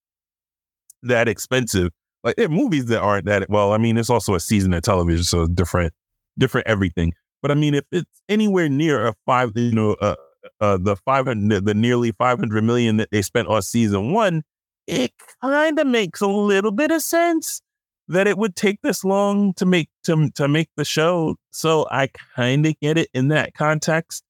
that 1.04 1.30
expensive. 1.30 1.94
Like 2.26 2.36
there 2.36 2.48
are 2.48 2.50
movies 2.50 2.88
that 2.88 3.00
aren't 3.00 3.28
that 3.28 3.50
well. 3.50 3.72
I 3.72 3.78
mean, 3.78 3.98
it's 3.98 4.10
also 4.10 4.36
a 4.36 4.42
season 4.42 4.74
of 4.74 4.82
television, 4.82 5.24
so 5.24 5.48
different, 5.48 5.94
different 6.38 6.68
everything. 6.68 7.14
But 7.42 7.52
I 7.52 7.54
mean, 7.54 7.76
if 7.76 7.86
it's 7.94 8.22
anywhere 8.28 8.68
near 8.68 9.08
a 9.08 9.14
five, 9.26 9.54
you 9.56 9.72
know, 9.72 9.94
uh, 10.02 10.16
uh 10.60 10.76
the 10.76 10.98
five 10.98 11.28
hundred, 11.28 11.64
the 11.64 11.74
nearly 11.74 12.12
five 12.12 12.40
hundred 12.40 12.62
million 12.66 12.98
that 12.98 13.10
they 13.10 13.22
spent 13.22 13.48
on 13.48 13.62
season 13.62 14.12
one, 14.12 14.44
it 14.86 15.14
kind 15.42 15.80
of 15.80 15.88
makes 15.88 16.20
a 16.20 16.28
little 16.28 16.72
bit 16.72 16.92
of 16.92 17.02
sense 17.02 17.62
that 18.10 18.28
it 18.28 18.38
would 18.38 18.56
take 18.56 18.82
this 18.82 19.04
long 19.04 19.54
to 19.56 19.66
make 19.66 19.90
to 20.04 20.30
to 20.32 20.48
make 20.48 20.70
the 20.78 20.86
show. 20.86 21.36
So 21.52 21.88
I 21.92 22.10
kind 22.36 22.66
of 22.66 22.80
get 22.80 22.98
it 22.98 23.10
in 23.14 23.30
that 23.30 23.54
context. 23.54 24.24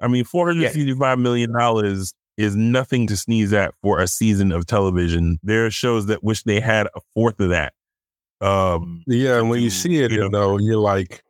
I 0.00 0.08
mean, 0.08 0.24
four 0.24 0.48
hundred 0.48 0.72
sixty-five 0.72 1.18
million 1.18 1.52
dollars 1.52 2.14
is 2.36 2.56
nothing 2.56 3.06
to 3.06 3.16
sneeze 3.16 3.52
at 3.52 3.74
for 3.82 4.00
a 4.00 4.08
season 4.08 4.52
of 4.52 4.66
television. 4.66 5.38
There 5.42 5.66
are 5.66 5.70
shows 5.70 6.06
that 6.06 6.24
wish 6.24 6.42
they 6.42 6.60
had 6.60 6.88
a 6.94 7.00
fourth 7.14 7.38
of 7.40 7.50
that. 7.50 7.74
Um, 8.40 9.02
yeah, 9.06 9.38
and 9.38 9.48
when 9.48 9.62
you 9.62 9.70
see 9.70 10.02
it, 10.02 10.10
you 10.10 10.28
know, 10.28 10.58
you're 10.58 10.76
like, 10.76 11.22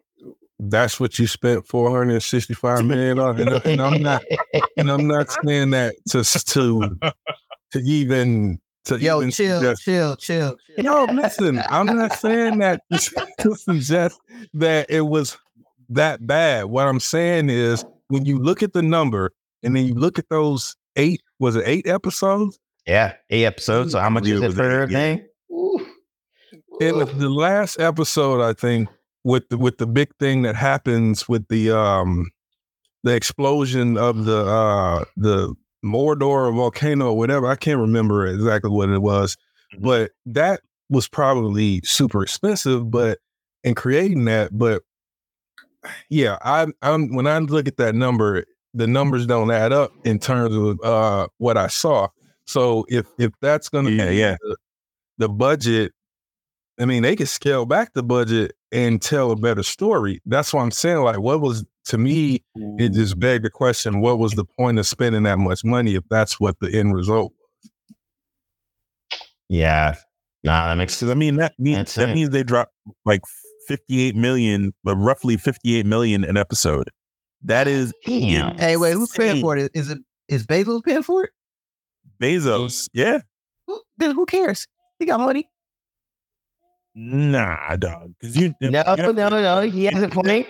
"That's 0.58 0.98
what 0.98 1.18
you 1.18 1.26
spent 1.26 1.66
four 1.66 1.90
hundred 1.90 2.20
sixty-five 2.20 2.84
million 2.86 3.18
on." 3.18 3.40
And, 3.40 3.66
and 3.66 3.80
I'm 3.82 4.02
not, 4.02 4.24
and 4.76 4.90
I'm 4.90 5.06
not 5.06 5.30
saying 5.44 5.70
that 5.70 5.94
to 6.10 6.24
to 6.24 6.98
to 7.72 7.78
even 7.80 8.58
to 8.84 8.98
Yo, 8.98 9.20
chill, 9.30 9.60
suggest, 9.60 9.82
chill, 9.82 10.16
chill, 10.16 10.56
chill. 10.76 10.84
No, 10.84 11.04
listen, 11.04 11.62
I'm 11.70 11.86
not 11.86 12.12
saying 12.14 12.58
that 12.58 12.82
to 13.40 13.54
suggest 13.54 14.20
that 14.54 14.90
it 14.90 15.02
was 15.02 15.38
that 15.88 16.26
bad. 16.26 16.66
What 16.66 16.86
I'm 16.86 17.00
saying 17.00 17.50
is 17.50 17.84
when 18.08 18.24
you 18.24 18.38
look 18.38 18.62
at 18.62 18.72
the 18.72 18.82
number 18.82 19.32
and 19.62 19.74
then 19.74 19.86
you 19.86 19.94
look 19.94 20.18
at 20.18 20.28
those 20.28 20.76
eight, 20.96 21.22
was 21.38 21.56
it 21.56 21.64
eight 21.66 21.86
episodes? 21.86 22.58
Yeah, 22.86 23.14
eight 23.30 23.44
episodes. 23.44 23.92
So 23.92 24.00
how 24.00 24.10
much 24.10 24.26
is 24.26 24.42
it 24.42 24.52
for 24.52 24.86
thing? 24.86 25.24
In 26.80 26.98
the 26.98 27.30
last 27.30 27.78
episode, 27.78 28.42
I 28.42 28.52
think, 28.52 28.88
with 29.22 29.48
the 29.48 29.56
with 29.56 29.78
the 29.78 29.86
big 29.86 30.14
thing 30.18 30.42
that 30.42 30.56
happens 30.56 31.28
with 31.28 31.46
the 31.48 31.70
um 31.70 32.30
the 33.04 33.14
explosion 33.14 33.96
of 33.96 34.24
the 34.24 34.44
uh 34.44 35.04
the 35.16 35.54
Mordor 35.84 36.22
or 36.48 36.52
volcano 36.52 37.10
or 37.10 37.16
whatever. 37.16 37.46
I 37.46 37.56
can't 37.56 37.80
remember 37.80 38.26
exactly 38.26 38.70
what 38.70 38.88
it 38.88 39.02
was, 39.02 39.36
mm-hmm. 39.74 39.84
but 39.84 40.12
that 40.26 40.60
was 40.88 41.08
probably 41.08 41.80
super 41.84 42.22
expensive. 42.22 42.90
But 42.90 43.18
in 43.62 43.74
creating 43.74 44.24
that, 44.26 44.56
but 44.56 44.82
yeah, 46.08 46.38
I, 46.42 46.66
I'm 46.82 47.14
when 47.14 47.26
I 47.26 47.38
look 47.38 47.68
at 47.68 47.76
that 47.76 47.94
number, 47.94 48.44
the 48.72 48.86
numbers 48.86 49.26
don't 49.26 49.50
add 49.50 49.72
up 49.72 49.92
in 50.04 50.18
terms 50.18 50.54
of 50.54 50.80
uh, 50.82 51.28
what 51.38 51.56
I 51.56 51.68
saw. 51.68 52.08
So 52.46 52.84
if 52.88 53.06
if 53.18 53.32
that's 53.40 53.68
gonna 53.68 53.90
yeah, 53.90 54.08
be 54.10 54.16
yeah. 54.16 54.36
The, 54.40 54.56
the 55.18 55.28
budget, 55.28 55.92
I 56.80 56.86
mean, 56.86 57.02
they 57.02 57.16
could 57.16 57.28
scale 57.28 57.66
back 57.66 57.92
the 57.94 58.02
budget 58.02 58.52
and 58.72 59.00
tell 59.00 59.30
a 59.30 59.36
better 59.36 59.62
story. 59.62 60.20
That's 60.26 60.52
what 60.52 60.62
I'm 60.62 60.70
saying. 60.70 60.98
Like, 60.98 61.20
what 61.20 61.40
was 61.40 61.64
to 61.86 61.98
me, 61.98 62.42
it 62.54 62.92
mm. 62.92 62.94
just 62.94 63.18
begged 63.18 63.44
the 63.44 63.50
question: 63.50 64.00
What 64.00 64.18
was 64.18 64.32
the 64.32 64.44
point 64.44 64.78
of 64.78 64.86
spending 64.86 65.24
that 65.24 65.38
much 65.38 65.64
money 65.64 65.94
if 65.94 66.04
that's 66.10 66.40
what 66.40 66.58
the 66.60 66.72
end 66.72 66.94
result? 66.94 67.32
Yeah. 69.48 69.96
Nah, 70.42 70.68
that 70.68 70.74
makes 70.76 70.94
sense. 70.94 71.10
I 71.10 71.14
mean 71.14 71.36
that 71.36 71.54
means 71.58 71.94
that 71.94 72.14
means 72.14 72.30
they 72.30 72.42
dropped 72.42 72.72
like 73.04 73.22
58 73.68 74.14
million, 74.16 74.74
but 74.82 74.96
roughly 74.96 75.36
58 75.36 75.86
million 75.86 76.24
an 76.24 76.36
episode. 76.36 76.90
That 77.42 77.68
is 77.68 77.92
Damn. 78.06 78.56
Hey, 78.58 78.76
wait, 78.76 78.92
who's 78.92 79.12
paying 79.12 79.40
for 79.40 79.56
it? 79.56 79.70
Is 79.74 79.90
it 79.90 79.98
is 80.28 80.46
Bezos 80.46 80.82
paying 80.84 81.02
for 81.02 81.24
it? 81.24 81.30
Bezos. 82.20 82.88
Yeah. 82.92 83.20
Who, 83.66 83.80
then 83.98 84.14
who 84.14 84.26
cares? 84.26 84.66
He 84.98 85.06
got 85.06 85.20
money. 85.20 85.48
Nah, 86.94 87.76
dog. 87.76 88.14
Because 88.20 88.36
you 88.36 88.54
No, 88.60 88.82
no, 88.96 89.12
no, 89.12 89.28
no. 89.28 89.60
He 89.62 89.84
has 89.86 90.02
a 90.02 90.08
point. 90.10 90.46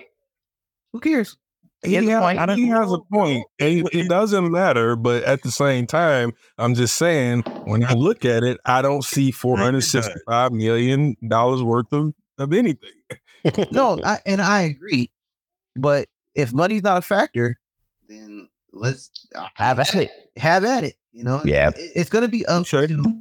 Who 0.94 1.00
cares? 1.00 1.36
He 1.84 1.94
has 1.94 2.04
a 2.04 2.08
Yeah, 2.08 2.20
point. 2.20 2.38
I 2.38 2.46
don't 2.46 2.56
he 2.56 2.68
has 2.68 2.90
a 2.92 2.98
point. 3.12 3.44
It, 3.58 3.86
it 3.92 4.08
doesn't 4.08 4.50
matter, 4.50 4.94
but 4.96 5.24
at 5.24 5.42
the 5.42 5.50
same 5.50 5.86
time, 5.88 6.32
I'm 6.56 6.74
just 6.76 6.94
saying 6.96 7.42
when 7.64 7.84
I 7.84 7.92
look 7.94 8.24
at 8.24 8.44
it, 8.44 8.58
I 8.64 8.80
don't 8.80 9.02
see 9.04 9.32
four 9.32 9.58
hundred 9.58 9.82
sixty-five 9.82 10.52
million 10.52 11.16
dollars 11.28 11.62
worth 11.64 11.92
of, 11.92 12.14
of 12.38 12.52
anything. 12.52 12.90
No, 13.72 13.98
I, 14.04 14.20
and 14.24 14.40
I 14.40 14.62
agree. 14.62 15.10
But 15.76 16.08
if 16.36 16.52
money's 16.52 16.84
not 16.84 16.98
a 16.98 17.02
factor, 17.02 17.58
then 18.08 18.48
let's 18.72 19.10
uh, 19.34 19.48
have 19.54 19.80
at 19.80 19.94
it. 19.96 20.10
have 20.36 20.64
at 20.64 20.84
it. 20.84 20.94
You 21.12 21.24
know, 21.24 21.42
Yeah. 21.44 21.70
It- 21.70 21.92
it's 21.96 22.08
going 22.10 22.22
to 22.22 22.28
be 22.30 22.46
up 22.46 22.64
Sure. 22.66 22.86
to 22.86 23.14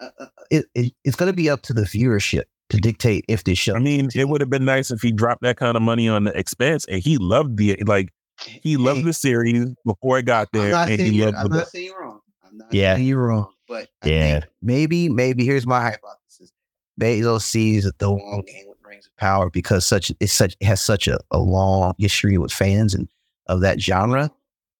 uh, 0.00 0.08
uh, 0.20 0.26
it, 0.50 0.66
it, 0.74 0.92
it's 1.04 1.16
going 1.16 1.30
to 1.32 1.36
be 1.36 1.48
up 1.50 1.62
to 1.62 1.72
the 1.72 1.82
viewership 1.82 2.44
to 2.72 2.76
dictate 2.78 3.24
if 3.28 3.44
this 3.44 3.58
show. 3.58 3.74
I 3.74 3.78
mean, 3.78 4.08
it 4.14 4.28
would 4.28 4.40
have 4.40 4.50
been 4.50 4.64
nice 4.64 4.90
if 4.90 5.00
he 5.02 5.12
dropped 5.12 5.42
that 5.42 5.56
kind 5.56 5.76
of 5.76 5.82
money 5.82 6.08
on 6.08 6.24
the 6.24 6.36
expense 6.36 6.84
and 6.86 7.00
he 7.02 7.16
loved 7.18 7.56
the 7.56 7.76
like 7.86 8.12
he 8.40 8.76
loved 8.76 8.98
Hey, 9.00 9.04
the 9.04 9.12
series 9.12 9.74
before 9.86 10.18
it 10.18 10.24
got 10.24 10.48
I'm 10.52 10.60
there 10.60 10.70
not 10.72 10.88
and 10.88 10.98
saying 10.98 11.12
he 11.12 11.18
you- 11.18 11.24
loved 11.26 11.36
I'm 11.36 11.48
not 11.50 11.68
saying 11.68 11.84
you're 11.86 12.00
wrong. 12.00 12.20
I'm 12.44 12.58
not 12.58 12.74
Yeah. 12.74 12.94
saying 12.96 13.06
you're 13.06 13.26
wrong. 13.26 13.48
But 13.68 13.88
I 14.02 14.08
Yeah. 14.08 14.32
think 14.40 14.44
maybe, 14.60 15.08
maybe 15.08 15.44
here's 15.44 15.66
my 15.66 15.80
hypothesis. 15.82 16.52
Bezos 17.00 17.42
sees 17.42 17.90
the 17.98 18.10
long 18.10 18.42
game 18.46 18.64
with 18.68 18.78
Rings 18.84 19.06
of 19.06 19.16
Power 19.16 19.48
because 19.50 19.86
such 19.86 20.10
it's 20.20 20.32
such 20.32 20.56
it 20.60 20.66
has 20.66 20.82
such 20.82 21.08
a, 21.08 21.18
a 21.30 21.38
long 21.38 21.94
history 21.98 22.36
with 22.38 22.52
fans 22.52 22.94
and 22.94 23.08
of 23.46 23.60
that 23.62 23.80
genre, 23.80 24.30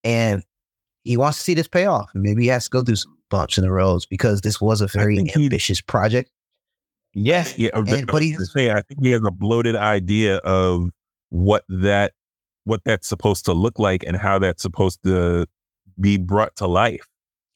and 0.05 0.43
he 1.05 1.17
wants 1.17 1.39
to 1.39 1.45
see 1.45 1.55
this 1.55 1.69
pay 1.69 1.87
off. 1.87 2.11
And 2.15 2.23
maybe 2.23 2.43
he 2.43 2.49
has 2.49 2.65
to 2.65 2.71
go 2.71 2.83
through 2.83 2.97
some 2.97 3.17
bumps 3.31 3.57
in 3.59 3.65
the 3.65 3.73
roads 3.73 4.07
because 4.07 4.41
this 4.43 4.61
was 4.61 4.81
a 4.81 4.87
very 4.87 5.17
think 5.17 5.31
he- 5.33 5.45
ambitious 5.45 5.81
project. 5.81 6.31
Yes. 7.15 7.59
Yeah, 7.59 7.71
And- 7.75 8.07
but 8.07 8.23
he's- 8.23 8.39
to 8.39 8.47
say, 8.47 8.71
I 8.71 8.83
think 8.83 9.03
he 9.03 9.11
has 9.11 9.23
a 9.25 9.31
bloated 9.31 9.77
idea 9.77 10.37
of 10.39 10.91
what 11.31 11.65
that 11.69 12.13
what 12.65 12.81
that's 12.85 13.09
supposed 13.09 13.45
to 13.47 13.53
look 13.53 13.79
like 13.81 14.05
and 14.07 14.17
how 14.17 14.39
that's 14.39 14.63
supposed 14.63 15.03
to 15.03 15.47
be 16.01 16.17
brought 16.17 16.55
to 16.57 16.67
life. 16.67 17.05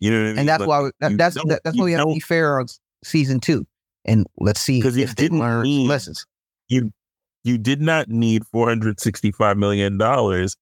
You 0.01 0.11
know 0.11 0.19
what 0.19 0.25
I 0.25 0.29
mean? 0.31 0.39
And 0.41 0.49
that's 0.49 0.61
Like, 0.63 0.69
why 0.69 0.91
that, 1.01 1.17
that's 1.17 1.35
that, 1.37 1.61
that's 1.63 1.79
why 1.79 1.85
we 1.85 1.93
have 1.93 2.07
to 2.09 2.15
be 2.15 2.21
fair 2.21 2.59
on 2.59 2.67
season 3.05 3.39
two, 3.41 3.65
and 4.05 4.27
let's 4.39 4.61
see 4.61 4.79
because 4.81 4.97
if 4.97 5.15
didn't 5.15 5.39
learn 5.39 5.63
mean- 5.63 5.87
lessons. 5.89 6.27
you 6.69 6.93
you 7.45 7.57
did 7.57 7.81
not 7.81 8.09
need 8.09 8.45
465 8.49 9.57
million 9.57 9.97
dollars 9.97 10.57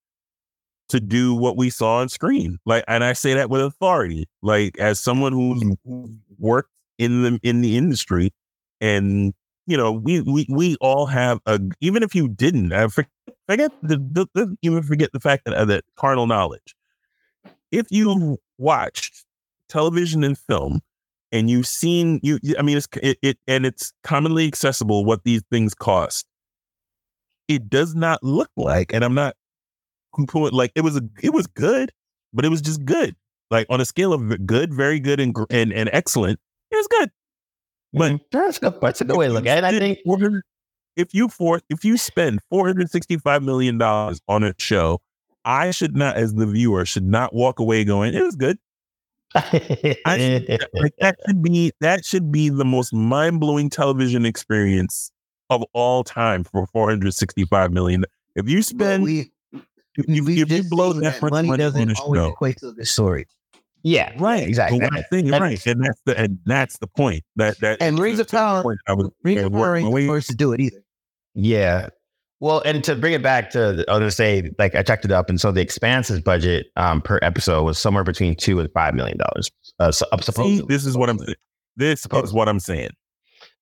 to 0.89 0.99
do 0.99 1.33
what 1.33 1.57
we 1.57 1.71
saw 1.71 1.97
on 2.01 2.09
screen 2.09 2.59
like 2.67 2.83
and 2.87 3.03
i 3.03 3.11
say 3.11 3.33
that 3.33 3.49
with 3.49 3.59
authority 3.59 4.27
like 4.43 4.77
as 4.77 4.99
someone 4.99 5.33
who's 5.33 5.63
mm. 5.63 5.75
who's 5.83 6.11
worked 6.37 6.69
in 6.99 7.23
the 7.23 7.39
in 7.41 7.61
the 7.61 7.75
industry 7.75 8.31
and 8.81 9.33
you 9.67 9.77
know 9.77 9.91
we 9.91 10.21
we, 10.21 10.45
we 10.49 10.75
all 10.81 11.05
have 11.05 11.39
a 11.45 11.59
even 11.81 12.03
if 12.03 12.13
you 12.15 12.27
didn't 12.27 12.71
I 12.73 12.87
for- 12.87 13.07
forget 13.47 13.71
the, 13.81 13.97
the, 13.97 14.27
the 14.33 14.57
even 14.61 14.83
forget 14.83 15.11
the 15.13 15.19
fact 15.19 15.45
that 15.45 15.53
uh, 15.53 15.65
that 15.65 15.83
carnal 15.95 16.27
knowledge. 16.27 16.75
If 17.71 17.87
you 17.89 18.37
watched 18.57 19.25
television 19.69 20.23
and 20.23 20.37
film 20.37 20.81
and 21.31 21.49
you've 21.49 21.67
seen 21.67 22.19
you 22.23 22.39
i 22.57 22.61
mean 22.61 22.77
it's 22.77 22.87
it, 23.01 23.17
it 23.21 23.37
and 23.47 23.65
it's 23.65 23.91
commonly 24.03 24.47
accessible 24.47 25.03
what 25.03 25.23
these 25.23 25.41
things 25.51 25.73
cost 25.73 26.27
it 27.47 27.67
does 27.69 27.95
not 27.95 28.21
look 28.23 28.49
like 28.55 28.93
and 28.93 29.03
i'm 29.03 29.15
not 29.15 29.35
like 30.51 30.71
it 30.75 30.81
was 30.81 30.95
a 30.95 31.01
it 31.21 31.33
was 31.33 31.47
good 31.47 31.91
but 32.33 32.45
it 32.45 32.49
was 32.49 32.61
just 32.61 32.83
good. 32.85 33.15
Like 33.49 33.65
on 33.69 33.79
a 33.79 33.85
scale 33.85 34.11
of 34.11 34.45
good 34.45 34.73
very 34.73 34.99
good 34.99 35.19
and 35.19 35.35
and, 35.49 35.71
and 35.71 35.89
excellent 35.93 36.39
it 36.71 36.75
was 36.75 36.87
good 36.87 37.11
but 37.95 38.11
mm-hmm. 38.11 38.23
that's 38.31 38.57
a 38.57 38.61
good, 38.61 38.81
that's 38.81 39.01
a 39.01 39.05
good 39.05 39.17
way 39.17 39.27
to 39.27 39.33
look 39.33 39.45
at 39.45 39.59
it. 39.59 39.63
I 39.63 39.77
think 39.77 39.99
if 40.95 41.13
you 41.13 41.27
for 41.27 41.61
if 41.69 41.83
you 41.83 41.97
spend 41.97 42.39
465 42.49 43.43
million 43.43 43.77
dollars 43.77 44.21
on 44.27 44.43
a 44.43 44.53
show 44.57 45.01
i 45.43 45.71
should 45.71 45.95
not 45.95 46.15
as 46.15 46.33
the 46.33 46.45
viewer 46.45 46.85
should 46.85 47.05
not 47.05 47.33
walk 47.33 47.59
away 47.59 47.83
going 47.83 48.13
it 48.13 48.23
was 48.23 48.35
good 48.35 48.57
I 50.05 50.17
should, 50.17 50.67
like 50.73 50.93
that 50.99 51.17
should 51.27 51.43
be 51.43 51.73
that 51.81 52.05
should 52.05 52.31
be 52.31 52.47
the 52.47 52.63
most 52.63 52.93
mind-blowing 52.93 53.69
television 53.69 54.25
experience 54.25 55.11
of 55.49 55.63
all 55.73 56.05
time 56.05 56.45
for 56.45 56.65
465 56.67 57.73
million. 57.73 58.05
If 58.35 58.47
you 58.47 58.61
spend 58.61 59.03
we, 59.03 59.31
if, 59.97 60.07
you- 60.07 60.41
if 60.41 60.49
you 60.49 60.63
blow 60.69 60.93
seen 60.93 61.01
that 61.01 61.21
much 61.21 61.31
money, 61.31 61.49
on 61.49 61.59
doesn't 61.59 61.91
a 61.91 62.01
always 62.01 62.17
show, 62.17 62.29
equate 62.29 62.57
to 62.59 62.71
the 62.71 62.85
story. 62.85 63.25
Yeah, 63.85 64.11
right? 64.17 64.41
exactly. 64.47 64.79
But 64.79 64.91
what 64.91 64.97
I'm 64.99 65.05
saying 65.11 65.25
is 65.27 65.31
And- 65.31 65.41
right, 65.41 65.65
and 65.67 65.85
that's 65.85 66.01
the 66.05 66.19
and 66.19 66.39
that's 66.45 66.77
the 66.79 66.87
point. 66.87 67.23
That 67.37 67.59
that 67.59 67.81
And 67.81 67.99
Rings 67.99 68.19
of 68.19 68.27
Power- 68.27 68.63
point 68.63 68.79
I 68.87 68.93
was 68.93 69.09
Ring 69.23 69.37
uh, 69.39 69.45
of 69.45 69.51
Power 69.53 69.61
working 69.61 69.85
ain't 69.85 69.93
my 69.93 70.01
the 70.01 70.07
first 70.07 70.27
to 70.29 70.35
do 70.35 70.51
it 70.53 70.59
either. 70.59 70.83
Yeah. 71.35 71.89
Well, 72.41 72.61
and 72.65 72.83
to 72.83 72.95
bring 72.95 73.13
it 73.13 73.23
back 73.23 73.49
to, 73.51 73.59
the- 73.73 73.85
I 73.89 73.93
was 73.93 73.99
gonna 73.99 74.11
say, 74.11 74.51
like 74.59 74.75
I 74.75 74.83
checked 74.83 75.05
it 75.05 75.11
up, 75.11 75.29
and 75.29 75.39
so 75.39 75.51
the 75.51 75.61
Expanse's 75.61 76.19
budget 76.19 76.67
um, 76.75 77.01
per 77.01 77.19
episode 77.21 77.63
was 77.63 77.77
somewhere 77.77 78.03
between 78.03 78.35
two 78.35 78.59
and 78.59 78.69
five 78.73 78.93
million 78.95 79.17
dollars. 79.17 79.49
Uh, 79.79 79.91
so, 79.91 80.05
up 80.11 80.19
See, 80.21 80.25
supposedly, 80.25 80.65
this 80.67 80.85
is 80.85 80.97
what 80.97 81.09
I'm. 81.09 81.19
This 81.77 82.05
is 82.11 82.33
what 82.33 82.49
I'm 82.49 82.59
saying. 82.59 82.89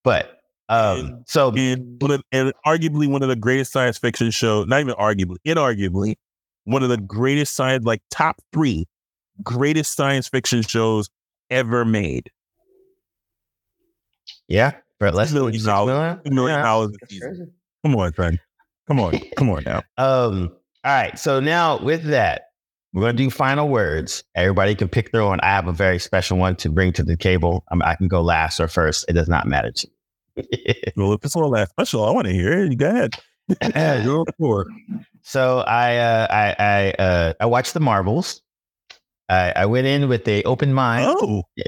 but 0.04 0.40
um, 0.70 1.00
And- 1.00 1.24
so 1.28 1.52
and 1.52 2.02
and 2.32 2.54
arguably 2.66 3.08
one 3.08 3.22
of 3.22 3.30
the 3.30 3.36
greatest 3.36 3.72
science 3.74 3.98
fiction 3.98 4.32
show, 4.32 4.64
not 4.64 4.80
even 4.80 4.96
arguably, 4.96 5.38
inarguably, 5.46 6.16
one 6.64 6.82
of 6.84 6.90
the 6.90 6.98
greatest 6.98 7.56
science, 7.56 7.86
like 7.86 8.02
top 8.10 8.38
three 8.54 8.86
greatest 9.42 9.96
science 9.96 10.28
fiction 10.28 10.62
shows 10.62 11.10
ever 11.50 11.86
made. 11.86 12.30
yeah, 14.48 14.72
for 15.00 15.12
less 15.12 15.32
than 15.32 15.42
million 15.44 15.64
dollars. 15.66 15.88
million? 15.94 16.22
Two 16.24 16.32
million 16.32 16.58
Yeah. 16.60 16.64
dollars. 16.64 16.98
Come 17.84 17.96
on, 17.96 18.12
friend. 18.14 18.40
Come 18.88 19.00
on. 19.00 19.20
Come 19.38 19.50
on 19.50 19.64
now. 19.64 19.82
Um, 19.98 20.50
all 20.84 20.92
right. 20.94 21.18
So 21.18 21.40
now 21.40 21.80
with 21.80 22.04
that, 22.06 22.44
we're 22.94 23.02
gonna 23.02 23.14
do 23.14 23.30
final 23.30 23.70
words. 23.70 24.24
Everybody 24.36 24.76
can 24.76 24.88
pick 24.88 25.12
their 25.12 25.22
own. 25.22 25.40
I 25.42 25.48
have 25.48 25.68
a 25.68 25.72
very 25.72 26.00
special 26.00 26.38
one 26.38 26.56
to 26.58 26.70
bring 26.70 26.94
to 26.94 27.04
the 27.04 27.18
table. 27.18 27.64
Um, 27.72 27.82
I 27.84 27.96
can 27.96 28.08
go 28.08 28.22
last 28.22 28.60
or 28.60 28.68
first. 28.68 29.06
It 29.10 29.14
does 29.14 29.28
not 29.30 29.48
matter 29.48 29.72
to 29.72 29.88
me. 29.88 29.94
Well, 30.96 31.14
if 31.14 31.24
it's 31.24 31.36
all 31.36 31.50
that 31.52 31.70
special, 31.70 32.06
I 32.06 32.12
want 32.12 32.28
to 32.28 32.34
hear 32.34 32.64
it. 32.64 32.72
You 32.72 32.78
go 32.78 32.90
ahead. 32.90 33.16
For 34.40 34.62
it. 34.62 34.68
So 35.22 35.60
I 35.60 35.98
uh, 35.98 36.28
I 36.30 36.56
I 36.60 36.92
uh, 37.04 37.34
I 37.40 37.46
watched 37.46 37.74
the 37.74 37.80
Marvels. 37.80 38.42
I, 39.30 39.54
I 39.56 39.66
went 39.66 39.88
in 39.88 40.10
with 40.10 40.28
a 40.28 40.44
open 40.44 40.74
mind, 40.74 41.06
Oh. 41.08 41.44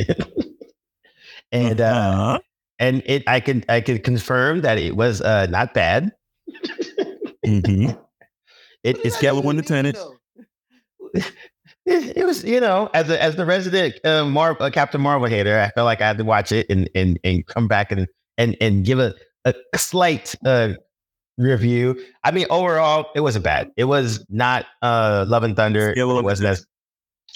and 1.51 1.81
uh, 1.81 1.85
Uh-huh. 1.85 2.39
and 2.79 3.03
it 3.05 3.23
I 3.27 3.39
can 3.39 3.63
I 3.69 3.81
can 3.81 3.99
confirm 3.99 4.61
that 4.61 4.77
it 4.77 4.95
was 4.95 5.21
uh, 5.21 5.47
not 5.47 5.73
bad. 5.73 6.11
Mhm. 7.45 7.97
It, 8.83 8.97
it's 9.03 9.23
of 9.23 9.43
one 9.43 9.55
to 9.55 9.63
ten. 9.63 9.87
It, 9.87 9.97
was 12.25 12.43
you 12.43 12.59
know 12.59 12.89
as 12.93 13.09
a, 13.09 13.21
as 13.21 13.35
the 13.35 13.45
resident 13.45 13.95
uh, 14.05 14.25
Mar- 14.25 14.57
uh, 14.59 14.69
Captain 14.69 15.01
Marvel 15.01 15.27
hater, 15.27 15.59
I 15.59 15.69
felt 15.71 15.85
like 15.85 16.01
I 16.01 16.07
had 16.07 16.17
to 16.19 16.23
watch 16.23 16.51
it 16.51 16.67
and 16.69 16.87
and 16.93 17.19
and 17.23 17.45
come 17.47 17.67
back 17.67 17.91
and 17.91 18.07
and 18.37 18.55
and 18.61 18.85
give 18.85 18.99
a 18.99 19.15
a 19.45 19.53
slight 19.77 20.35
uh, 20.45 20.73
review. 21.39 21.99
I 22.23 22.29
mean, 22.31 22.45
overall, 22.51 23.07
it 23.15 23.21
wasn't 23.21 23.45
bad. 23.45 23.71
It 23.77 23.85
was 23.85 24.23
not 24.29 24.65
uh, 24.83 25.25
Love 25.27 25.43
and 25.43 25.55
Thunder. 25.55 25.93
It 25.97 26.03
wasn't 26.05 26.49
as 26.49 26.65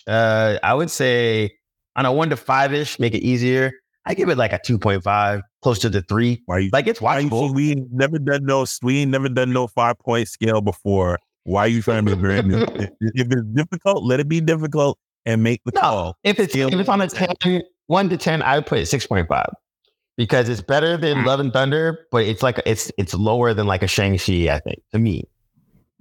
uh, 0.09 0.59
I 0.63 0.73
would 0.73 0.89
say 0.91 1.51
on 1.95 2.05
a 2.05 2.11
one 2.11 2.29
to 2.29 2.37
five 2.37 2.73
ish, 2.73 2.99
make 2.99 3.13
it 3.13 3.23
easier. 3.23 3.71
I 4.05 4.13
give 4.15 4.29
it 4.29 4.37
like 4.37 4.53
a 4.53 4.59
two 4.63 4.77
point 4.79 5.03
five, 5.03 5.41
close 5.61 5.79
to 5.79 5.89
the 5.89 6.01
three. 6.01 6.41
why 6.45 6.59
you, 6.59 6.69
Like 6.73 6.87
it's 6.87 6.99
why 7.01 7.19
you, 7.19 7.29
watchable. 7.29 7.53
we 7.53 7.71
ain't 7.71 7.91
never 7.91 8.17
done 8.19 8.45
no 8.45 8.65
we 8.81 8.99
ain't 8.99 9.11
never 9.11 9.29
done 9.29 9.53
no 9.53 9.67
five 9.67 9.97
point 9.99 10.27
scale 10.27 10.61
before. 10.61 11.19
Why 11.43 11.61
are 11.61 11.67
you 11.67 11.81
trying 11.81 12.05
to 12.05 12.15
be 12.15 12.21
brand 12.21 12.47
new? 12.47 12.57
if, 12.61 12.89
if 13.01 13.27
it's 13.31 13.43
difficult, 13.53 14.03
let 14.03 14.19
it 14.19 14.27
be 14.27 14.41
difficult 14.41 14.97
and 15.25 15.43
make 15.43 15.61
the 15.65 15.71
No, 15.75 15.81
call. 15.81 16.17
if 16.23 16.39
it's 16.39 16.53
Scale 16.53 16.69
if 16.69 16.79
it's 16.79 16.89
on 16.89 17.01
a 17.01 17.07
10, 17.07 17.61
1 17.87 18.09
to 18.09 18.17
10, 18.17 18.41
I 18.41 18.55
would 18.57 18.65
put 18.65 18.79
it 18.79 18.83
6.5 18.83 19.51
because 20.17 20.47
it's 20.49 20.61
better 20.61 20.95
than 20.97 21.23
Love 21.25 21.39
and 21.39 21.51
Thunder, 21.51 22.07
but 22.11 22.23
it's 22.23 22.41
like 22.43 22.61
it's 22.65 22.91
it's 22.97 23.13
lower 23.13 23.53
than 23.53 23.67
like 23.67 23.83
a 23.83 23.87
Shang-Chi, 23.87 24.53
I 24.53 24.59
think, 24.59 24.79
to 24.91 24.99
me. 24.99 25.23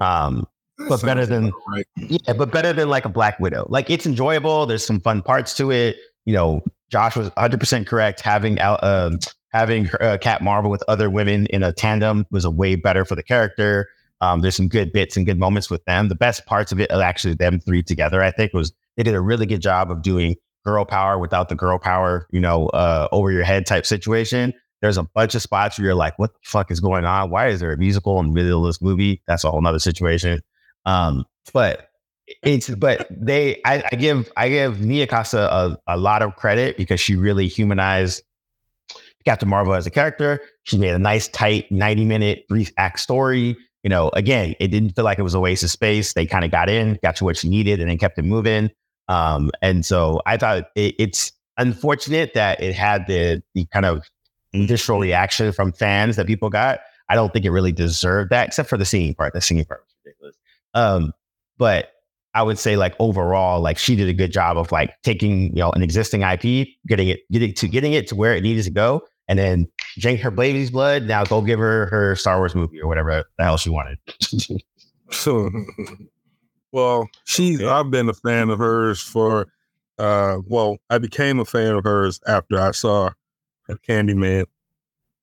Um, 0.01 0.47
But 0.89 1.03
better 1.03 1.27
than- 1.27 1.53
right. 1.69 1.87
yeah, 1.97 2.33
but 2.35 2.53
better 2.53 2.73
than 2.73 2.89
like 2.89 3.05
a 3.05 3.09
Black 3.09 3.41
Widow. 3.41 3.67
Like 3.69 3.91
it's 3.91 4.07
enjoyable. 4.07 4.67
There's 4.67 4.85
some 4.87 5.01
fun 5.01 5.23
parts 5.23 5.55
to 5.57 5.71
it. 5.71 5.97
You 6.25 6.35
know, 6.35 6.63
Josh 6.91 7.17
was 7.17 7.31
100% 7.31 7.87
correct. 7.87 8.21
Having 8.21 8.59
Al, 8.59 8.79
um, 8.83 9.19
having 9.53 9.87
her, 9.87 10.03
uh, 10.03 10.19
Cat 10.19 10.43
Marvel 10.43 10.71
with 10.71 10.83
other 10.89 11.11
women 11.11 11.47
in 11.47 11.63
a 11.63 11.73
tandem 11.73 12.27
was 12.31 12.45
a 12.45 12.51
way 12.51 12.77
better 12.77 13.05
for 13.05 13.15
the 13.15 13.23
character. 13.23 13.89
Um, 14.21 14.41
there's 14.41 14.57
some 14.57 14.69
good 14.69 14.93
bits 14.93 15.17
and 15.17 15.25
good 15.27 15.39
moments 15.39 15.71
with 15.71 15.85
them. 15.85 16.09
The 16.09 16.15
best 16.15 16.45
parts 16.47 16.73
of 16.73 16.81
it 16.81 16.91
are 16.93 17.03
actually 17.03 17.35
them 17.35 17.61
three 17.61 17.83
together. 17.83 18.23
I 18.23 18.31
think 18.31 18.53
was 18.53 18.73
they 18.97 19.03
did 19.03 19.15
a 19.15 19.21
really 19.21 19.47
good 19.47 19.63
job 19.63 19.91
of 19.91 20.03
doing 20.03 20.35
girl 20.65 20.85
power 20.85 21.19
without 21.19 21.49
the 21.49 21.55
girl 21.55 21.79
power, 21.79 22.27
you 22.31 22.41
know, 22.41 22.67
uh, 22.69 23.09
over 23.13 23.31
your 23.31 23.45
head 23.45 23.65
type 23.65 23.87
situation. 23.87 24.53
There's 24.81 24.99
a 24.99 25.05
bunch 25.05 25.35
of 25.35 25.43
spots 25.43 25.79
where 25.79 25.87
you're 25.87 25.95
like, 25.95 26.19
what 26.19 26.33
the 26.35 26.41
fuck 26.45 26.71
is 26.71 26.79
going 26.81 27.05
on? 27.05 27.31
Why 27.31 27.49
is 27.49 27.61
there 27.61 27.73
a 27.73 27.77
musical 27.77 28.19
in 28.21 28.27
the 28.29 28.33
middle 28.33 28.65
of 28.65 28.69
this 28.69 28.83
movie? 28.83 29.23
That's 29.27 29.45
a 29.45 29.51
whole 29.51 29.61
nother 29.61 29.79
situation. 29.79 30.41
Um, 30.89 31.27
but 31.53 31.91
it's 32.43 32.69
but 32.71 33.07
they 33.11 33.61
I, 33.65 33.83
I 33.93 33.97
give 33.97 34.31
I 34.37 34.49
give 34.49 34.81
Nia 34.81 35.07
DaCosta 35.07 35.53
a, 35.55 35.79
a 35.87 35.97
lot 35.97 36.23
of 36.23 36.37
credit 36.37 36.77
because 36.77 37.01
she 37.01 37.17
really 37.17 37.49
humanized 37.49 38.23
Captain 39.25 39.49
Marvel 39.49 39.75
as 39.75 39.87
a 39.87 39.91
character. 39.91 40.41
She 40.63 40.79
made 40.79 40.95
a 40.95 40.99
nice, 40.99 41.29
tight 41.29 41.71
90 41.71 42.05
minute 42.07 42.49
brief 42.49 42.73
act 42.79 43.01
story. 43.01 43.57
You 43.83 43.91
know, 43.91 44.11
again, 44.15 44.55
it 44.61 44.69
didn't 44.69 44.91
feel 44.91 45.05
like 45.05 45.19
it 45.19 45.23
was 45.23 45.35
a 45.35 45.41
waste 45.41 45.63
of 45.63 45.71
space. 45.71 46.15
They 46.15 46.27
kind 46.27 46.45
of 46.45 46.51
got 46.51 46.69
in, 46.69 46.99
got 47.03 47.17
to 47.17 47.25
what 47.25 47.37
she 47.37 47.49
needed, 47.49 47.81
and 47.81 47.91
then 47.91 47.99
kept 47.99 48.19
it 48.19 48.23
moving. 48.23 48.71
Um, 49.09 49.51
and 49.63 49.85
so 49.85 50.21
I 50.27 50.37
thought 50.37 50.71
it, 50.75 50.95
it's 50.99 51.33
unfortunate 51.59 52.33
that 52.35 52.63
it 52.63 52.75
had 52.75 53.07
the 53.07 53.43
the 53.55 53.67
kind 53.67 53.85
of 53.85 54.09
visceral 54.55 55.01
reaction 55.01 55.53
from 55.53 55.73
fans 55.73 56.17
that 56.17 56.27
people 56.27 56.49
got. 56.49 56.81
I 57.11 57.15
don't 57.15 57.33
think 57.33 57.45
it 57.45 57.51
really 57.51 57.73
deserved 57.73 58.31
that, 58.31 58.49
except 58.49 58.69
for 58.69 58.77
the 58.77 58.85
singing 58.85 59.15
part. 59.15 59.33
The 59.35 59.41
singing 59.41 59.65
part 59.65 59.83
was. 59.83 59.95
Um, 60.75 61.13
but 61.57 61.93
I 62.35 62.43
would 62.43 62.59
say 62.59 62.77
like 62.77 62.95
overall, 62.99 63.61
like 63.61 63.79
she 63.79 63.97
did 63.97 64.09
a 64.09 64.13
good 64.13 64.33
job 64.33 64.57
of 64.57 64.71
like 64.71 64.95
taking, 65.03 65.49
you 65.49 65.61
know, 65.61 65.71
an 65.73 65.83
existing 65.83 66.23
IP, 66.23 66.69
getting 66.87 67.09
it, 67.09 67.21
getting 67.33 67.55
to 67.55 67.69
getting 67.69 67.93
it 67.93 68.07
to 68.09 68.15
where 68.15 68.35
it 68.35 68.43
needed 68.43 68.65
to 68.65 68.71
go, 68.71 69.03
and 69.29 69.39
then 69.39 69.67
drink 69.99 70.21
her 70.21 70.31
baby's 70.31 70.71
blood. 70.71 71.05
Now 71.05 71.25
go 71.25 71.41
give 71.41 71.59
her 71.59 71.87
her 71.87 72.15
Star 72.17 72.39
Wars 72.39 72.55
movie 72.55 72.81
or 72.81 72.87
whatever 72.87 73.25
the 73.39 73.45
hell 73.45 73.57
she 73.57 73.71
wanted. 73.71 73.99
So, 75.11 75.51
well, 76.73 77.09
she's. 77.25 77.63
I've 77.63 77.91
been 77.91 78.09
a 78.09 78.15
fan 78.15 78.51
of 78.51 78.59
hers 78.59 79.01
for. 79.01 79.47
Uh, 79.99 80.39
well, 80.47 80.77
I 80.91 80.99
became 80.99 81.41
a 81.41 81.45
fan 81.45 81.75
of 81.75 81.85
hers 81.85 82.21
after 82.27 82.61
I 82.61 82.71
saw 82.71 83.11
her 83.63 83.77
Candyman 83.89 84.45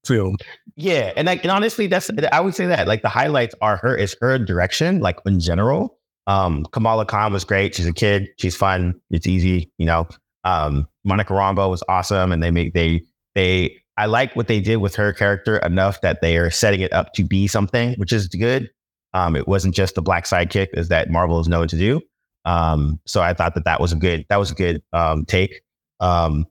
film. 0.06 0.38
yeah, 0.76 1.12
and 1.16 1.26
like, 1.28 1.44
and 1.44 1.52
honestly, 1.52 1.88
that's 1.88 2.10
I 2.32 2.40
would 2.40 2.56
say 2.56 2.66
that 2.68 2.88
like 2.88 3.02
the 3.02 3.10
highlights 3.10 3.56
are 3.62 3.78
her 3.78 3.96
is 3.96 4.16
her 4.22 4.38
direction, 4.38 5.00
like 5.00 5.20
in 5.26 5.40
general. 5.40 5.98
Um, 6.28 6.66
Kamala 6.72 7.06
Khan 7.06 7.34
was 7.34 7.44
great. 7.44 7.76
She's 7.76 7.88
a 7.88 7.94
kid. 7.94 8.28
She's 8.38 8.56
fun. 8.56 9.00
It's 9.12 9.28
easy, 9.28 9.72
you 9.78 9.86
know. 9.86 10.08
Um, 10.44 10.88
Monica 11.04 11.34
Rambeau 11.34 11.70
was 11.70 11.84
awesome, 11.90 12.32
and 12.32 12.42
they 12.42 12.52
make 12.52 12.74
they 12.74 13.02
they. 13.36 13.78
I 13.98 14.08
like 14.08 14.36
what 14.36 14.48
they 14.48 14.60
did 14.60 14.78
with 14.78 14.96
her 14.96 15.14
character 15.14 15.58
enough 15.58 16.02
that 16.02 16.22
they 16.22 16.38
are 16.38 16.52
setting 16.52 16.82
it 16.82 16.92
up 16.92 17.14
to 17.14 17.24
be 17.24 17.48
something, 17.48 17.94
which 17.94 18.12
is 18.12 18.28
good. 18.28 18.70
Um, 19.14 19.38
it 19.38 19.48
wasn't 19.48 19.74
just 19.74 19.96
the 19.96 20.02
black 20.02 20.26
sidekick 20.26 20.68
as 20.74 20.90
that 20.90 21.10
Marvel 21.10 21.40
is 21.40 21.48
known 21.48 21.70
to 21.70 21.78
do. 21.78 22.02
Um, 22.44 23.00
so 23.06 23.22
I 23.22 23.34
thought 23.34 23.56
that 23.56 23.64
that 23.64 23.80
was 23.80 23.94
a 23.94 23.96
good 23.96 24.26
that 24.30 24.38
was 24.38 24.52
a 24.52 24.56
good 24.56 24.84
um, 24.94 25.26
take. 25.26 25.62
Um, 26.00 26.46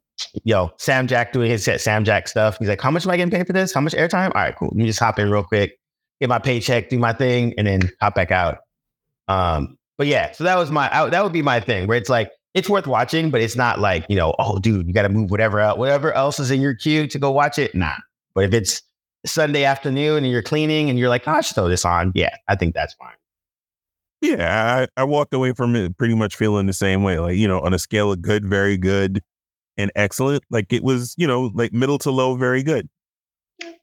yo, 0.45 0.71
Sam 0.79 1.07
Jack 1.07 1.33
doing 1.33 1.51
his 1.51 1.65
Sam 1.65 2.05
Jack 2.05 2.29
stuff. 2.29 2.59
He's 2.59 2.69
like, 2.69 2.81
"How 2.81 2.91
much 2.91 3.05
am 3.05 3.11
I 3.11 3.17
getting 3.17 3.31
paid 3.31 3.47
for 3.47 3.53
this? 3.53 3.73
How 3.73 3.81
much 3.81 3.95
airtime? 3.95 4.33
All 4.35 4.43
right, 4.43 4.55
cool. 4.57 4.69
Let 4.69 4.77
me 4.77 4.87
just 4.87 4.99
hop 4.99 5.19
in 5.19 5.31
real 5.31 5.45
quick, 5.45 5.79
get 6.21 6.29
my 6.29 6.39
paycheck, 6.39 6.89
do 6.89 6.99
my 6.99 7.13
thing, 7.13 7.55
and 7.59 7.67
then 7.67 7.91
hop 8.01 8.15
back 8.15 8.31
out." 8.31 8.59
Um, 9.29 9.77
but 9.97 10.07
yeah, 10.07 10.33
so 10.33 10.45
that 10.45 10.57
was 10.57 10.71
my 10.71 10.95
I, 10.95 11.09
that 11.09 11.23
would 11.23 11.33
be 11.33 11.43
my 11.43 11.61
thing 11.61 11.87
where 11.87 11.97
it's 11.97 12.11
like 12.11 12.31
it's 12.55 12.69
worth 12.69 12.87
watching, 12.87 13.31
but 13.31 13.41
it's 13.41 13.57
not 13.57 13.81
like 13.81 14.05
you 14.09 14.17
know, 14.17 14.35
oh, 14.39 14.59
dude, 14.59 14.87
you 14.87 14.93
got 14.93 15.03
to 15.03 15.09
move 15.09 15.31
whatever 15.31 15.61
else, 15.61 15.79
whatever 15.79 16.13
else 16.13 16.39
is 16.39 16.51
in 16.51 16.61
your 16.61 16.75
queue 16.75 17.07
to 17.09 17.19
go 17.19 17.31
watch 17.31 17.59
it. 17.59 17.75
Nah, 17.75 17.95
but 18.35 18.45
if 18.45 18.53
it's 18.53 18.83
Sunday 19.27 19.65
afternoon 19.65 20.25
and 20.25 20.33
you're 20.33 20.43
cleaning 20.43 20.91
and 20.91 20.99
you're 20.99 21.09
like, 21.09 21.27
oh, 21.27 21.33
I 21.33 21.41
should 21.41 21.55
throw 21.55 21.69
this 21.69 21.85
on, 21.85 22.13
yeah, 22.15 22.35
I 22.49 22.57
think 22.57 22.75
that's 22.75 22.95
fine. 22.95 23.15
Yeah, 24.21 24.87
I, 24.97 25.01
I 25.01 25.05
walked 25.05 25.35
away 25.35 25.53
from 25.53 25.77
it 25.77 25.97
pretty 25.99 26.15
much 26.15 26.35
feeling 26.37 26.67
the 26.67 26.73
same 26.73 27.03
way. 27.03 27.19
Like, 27.19 27.37
you 27.37 27.47
know, 27.47 27.61
on 27.61 27.75
a 27.75 27.79
scale 27.79 28.11
of 28.11 28.23
good, 28.23 28.47
very 28.47 28.79
good, 28.79 29.23
and 29.77 29.91
excellent, 29.97 30.45
like 30.51 30.73
it 30.73 30.83
was, 30.83 31.15
you 31.17 31.27
know, 31.27 31.51
like 31.55 31.73
middle 31.73 31.99
to 31.99 32.11
low, 32.11 32.37
very 32.37 32.63
good. 32.63 32.89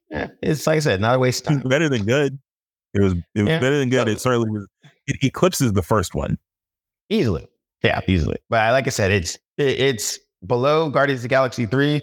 Yeah, 0.09 0.27
it's 0.41 0.67
like 0.67 0.77
I 0.77 0.79
said, 0.79 0.99
not 1.01 1.15
a 1.15 1.19
waste 1.19 1.47
of 1.47 1.61
time. 1.61 1.69
Better 1.69 1.87
than 1.89 2.05
good. 2.05 2.37
It 2.93 3.01
was 3.01 3.13
it 3.35 3.41
was 3.43 3.49
Yeah. 3.49 3.59
better 3.59 3.79
than 3.79 3.89
good. 3.89 4.07
It 4.09 4.19
certainly 4.19 4.49
was 4.49 4.67
it 5.07 5.23
eclipses 5.23 5.73
the 5.73 5.81
first 5.81 6.13
one. 6.13 6.37
Easily. 7.09 7.47
Yeah, 7.83 8.01
easily. 8.07 8.37
But 8.49 8.73
like 8.73 8.87
I 8.87 8.89
said, 8.89 9.11
it's 9.11 9.35
it, 9.57 9.79
it's 9.79 10.19
below 10.45 10.89
Guardians 10.89 11.19
of 11.19 11.23
the 11.23 11.27
Galaxy 11.29 11.65
3, 11.65 12.01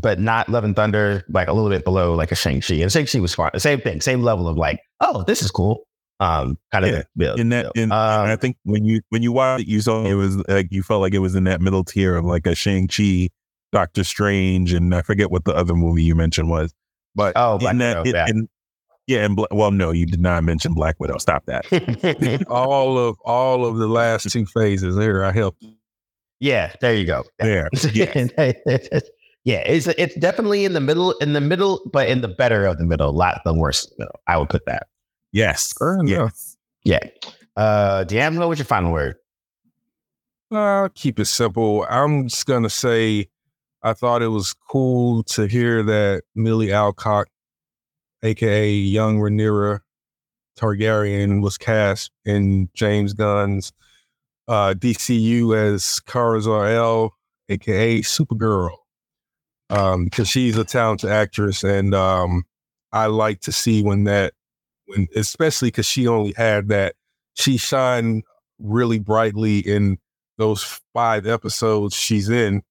but 0.00 0.18
not 0.18 0.48
Love 0.48 0.64
and 0.64 0.74
Thunder, 0.74 1.24
like 1.28 1.48
a 1.48 1.52
little 1.52 1.70
bit 1.70 1.84
below 1.84 2.14
like 2.14 2.32
a 2.32 2.34
Shang-Chi. 2.34 2.74
And 2.76 2.90
Shang-Chi 2.90 3.20
was 3.20 3.34
fun. 3.34 3.50
Same 3.58 3.80
thing, 3.80 4.00
same 4.00 4.22
level 4.22 4.48
of 4.48 4.56
like, 4.56 4.80
oh, 5.00 5.22
this 5.24 5.42
is 5.42 5.50
cool. 5.50 5.86
Um, 6.24 6.58
kind 6.72 6.84
of 6.86 7.04
Yeah. 7.16 7.34
In 7.36 7.48
that, 7.50 7.72
in, 7.74 7.92
Um, 7.92 8.26
I 8.26 8.36
think 8.36 8.56
when 8.64 8.84
you 8.84 9.00
when 9.10 9.22
you 9.22 9.32
watched 9.32 9.62
it, 9.64 9.68
you 9.68 9.80
saw 9.80 10.04
it 10.04 10.14
was 10.14 10.36
like 10.48 10.68
you 10.70 10.82
felt 10.82 11.00
like 11.02 11.12
it 11.14 11.18
was 11.18 11.34
in 11.34 11.44
that 11.44 11.60
middle 11.60 11.84
tier 11.84 12.16
of 12.16 12.24
like 12.24 12.46
a 12.46 12.54
Shang 12.54 12.88
Chi, 12.88 13.28
Doctor 13.72 14.04
Strange, 14.04 14.72
and 14.72 14.94
I 14.94 15.02
forget 15.02 15.30
what 15.30 15.44
the 15.44 15.54
other 15.54 15.74
movie 15.74 16.02
you 16.04 16.14
mentioned 16.14 16.48
was. 16.50 16.72
But 17.14 17.34
Oh, 17.36 17.58
Black 17.58 17.72
in 17.72 17.78
that, 17.78 17.98
Widow, 18.04 18.08
in- 18.10 18.14
yeah. 18.14 18.26
in- 18.28 18.48
yeah, 19.06 19.24
and 19.26 19.36
Bla- 19.36 19.48
well, 19.50 19.70
no, 19.70 19.90
you 19.90 20.06
did 20.06 20.20
not 20.20 20.44
mention 20.44 20.72
Black 20.72 20.96
Widow. 20.98 21.18
Stop 21.18 21.44
that. 21.44 21.66
All 22.48 22.96
of 22.96 23.16
all 23.24 23.66
of 23.66 23.76
the 23.76 23.86
last 23.86 24.30
two 24.30 24.46
phases. 24.46 24.96
Here, 24.96 25.22
I 25.22 25.30
helped. 25.30 25.62
yeah, 26.40 26.72
there 26.80 26.94
you 26.94 27.04
go. 27.04 27.22
There, 27.38 27.68
yeah, 27.92 28.04
yeah, 29.44 29.58
it's 29.66 29.86
it's 29.88 30.14
definitely 30.16 30.64
in 30.64 30.72
the 30.72 30.80
middle, 30.80 31.12
in 31.20 31.34
the 31.34 31.40
middle, 31.42 31.82
but 31.92 32.08
in 32.08 32.22
the 32.22 32.28
better 32.28 32.64
of 32.64 32.78
the 32.78 32.86
middle, 32.86 33.12
not 33.12 33.42
the 33.44 33.52
worst 33.52 33.90
of 33.90 33.90
the 33.98 34.04
middle. 34.04 34.20
I 34.26 34.38
would 34.38 34.48
put 34.48 34.64
that. 34.66 34.86
Yes, 35.34 35.74
Fair 35.76 35.98
yes. 36.04 36.56
Yeah. 36.84 37.00
Uh 37.56 38.04
D'Angelo, 38.04 38.46
what's 38.48 38.60
your 38.60 38.66
final 38.66 38.92
word? 38.92 39.16
Uh, 40.50 40.88
keep 40.94 41.18
it 41.18 41.24
simple. 41.24 41.84
I'm 41.90 42.28
just 42.28 42.46
gonna 42.46 42.70
say, 42.70 43.26
I 43.82 43.94
thought 43.94 44.22
it 44.22 44.28
was 44.28 44.54
cool 44.70 45.24
to 45.24 45.46
hear 45.46 45.82
that 45.82 46.22
Milly 46.36 46.72
Alcock, 46.72 47.26
aka 48.22 48.70
Young 48.70 49.18
Rhaenyra 49.18 49.80
Targaryen, 50.56 51.42
was 51.42 51.58
cast 51.58 52.12
in 52.24 52.68
James 52.74 53.12
Gunn's 53.12 53.72
uh, 54.46 54.74
DCU 54.76 55.56
as 55.56 55.98
Kara 56.00 56.40
Zor-El, 56.40 57.12
aka 57.48 58.00
Supergirl, 58.02 58.76
um, 59.70 60.04
because 60.04 60.28
she's 60.28 60.56
a 60.56 60.64
talented 60.64 61.10
actress, 61.10 61.64
and 61.64 61.92
um, 61.92 62.44
I 62.92 63.06
like 63.06 63.40
to 63.40 63.52
see 63.52 63.82
when 63.82 64.04
that, 64.04 64.34
when 64.86 65.08
especially 65.14 65.68
because 65.68 65.86
she 65.86 66.06
only 66.06 66.32
had 66.36 66.68
that, 66.68 66.94
she 67.34 67.56
shined 67.56 68.24
really 68.58 68.98
brightly 68.98 69.58
in 69.58 69.98
those 70.38 70.80
five 70.92 71.26
episodes 71.26 71.94
she's 71.94 72.28
in. 72.28 72.62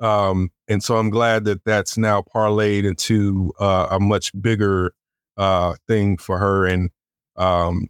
Um, 0.00 0.50
and 0.68 0.82
so 0.82 0.96
I'm 0.96 1.10
glad 1.10 1.44
that 1.44 1.64
that's 1.64 1.96
now 1.96 2.22
parlayed 2.34 2.84
into 2.84 3.52
uh, 3.60 3.88
a 3.90 4.00
much 4.00 4.32
bigger 4.40 4.92
uh, 5.36 5.74
thing 5.88 6.16
for 6.16 6.38
her. 6.38 6.66
And 6.66 6.90
um, 7.36 7.88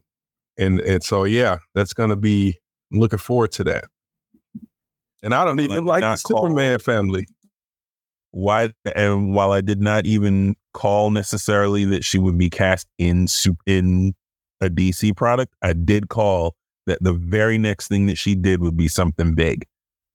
and 0.58 0.80
and 0.80 1.02
so 1.02 1.24
yeah, 1.24 1.58
that's 1.74 1.94
gonna 1.94 2.16
be 2.16 2.58
I'm 2.92 3.00
looking 3.00 3.18
forward 3.18 3.52
to 3.52 3.64
that. 3.64 3.84
And 5.22 5.34
I 5.34 5.44
don't 5.44 5.58
even 5.60 5.84
Like, 5.84 6.02
like 6.02 6.20
the 6.20 6.28
Superman 6.28 6.78
family. 6.78 7.26
Why? 8.34 8.72
And 8.96 9.32
while 9.32 9.52
I 9.52 9.60
did 9.60 9.80
not 9.80 10.06
even 10.06 10.56
call 10.72 11.10
necessarily 11.10 11.84
that 11.84 12.04
she 12.04 12.18
would 12.18 12.36
be 12.36 12.50
cast 12.50 12.88
in 12.98 13.28
in 13.64 14.12
a 14.60 14.68
DC 14.68 15.16
product, 15.16 15.54
I 15.62 15.72
did 15.72 16.08
call 16.08 16.56
that 16.86 17.00
the 17.00 17.12
very 17.12 17.58
next 17.58 17.86
thing 17.86 18.06
that 18.06 18.18
she 18.18 18.34
did 18.34 18.60
would 18.60 18.76
be 18.76 18.88
something 18.88 19.36
big. 19.36 19.64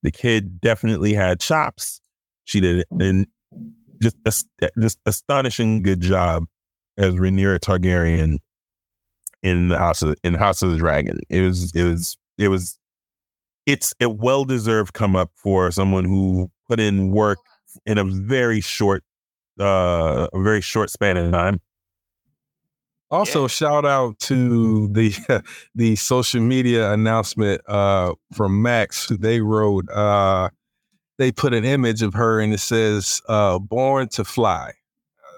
The 0.04 0.12
kid 0.12 0.60
definitely 0.60 1.14
had 1.14 1.40
chops. 1.40 2.02
She 2.44 2.60
did 2.60 2.84
and 3.00 3.26
just 4.02 4.18
just 4.78 5.00
astonishing 5.06 5.82
good 5.82 6.02
job 6.02 6.44
as 6.98 7.14
Rhaenyra 7.14 7.60
Targaryen 7.60 8.40
in 9.42 9.70
the 9.70 9.78
House 9.78 10.02
of 10.02 10.18
in 10.26 10.34
House 10.34 10.62
of 10.62 10.72
the 10.72 10.78
Dragon. 10.78 11.20
It 11.30 11.42
was 11.42 11.72
it 11.74 11.84
was 11.84 12.18
it 12.38 12.50
was 12.50 12.78
it's 13.66 13.94
a 14.02 14.10
well 14.10 14.44
deserved 14.44 14.92
come 14.94 15.16
up 15.16 15.32
for 15.36 15.72
someone 15.72 16.04
who 16.04 16.52
put 16.68 16.82
in 16.82 17.12
work 17.12 17.40
in 17.86 17.98
a 17.98 18.04
very 18.04 18.62
short 18.62 19.04
uh 19.60 20.28
a 20.34 20.42
very 20.42 20.62
short 20.62 20.90
span 20.90 21.18
of 21.18 21.32
time. 21.32 21.60
Also, 23.12 23.48
shout 23.48 23.86
out 23.86 24.20
to 24.20 24.88
the 24.90 25.44
the 25.76 25.96
social 25.96 26.42
media 26.42 26.94
announcement 26.94 27.62
uh, 27.68 28.14
from 28.34 28.62
Max. 28.62 29.08
They 29.08 29.42
wrote, 29.42 29.90
uh, 29.90 30.50
they 31.18 31.32
put 31.32 31.56
an 31.56 31.66
image 31.66 32.04
of 32.04 32.14
her 32.14 32.40
and 32.40 32.54
it 32.54 32.60
says 32.60 33.20
uh, 33.28 33.58
"Born 33.58 34.10
to 34.10 34.24
Fly." 34.24 34.74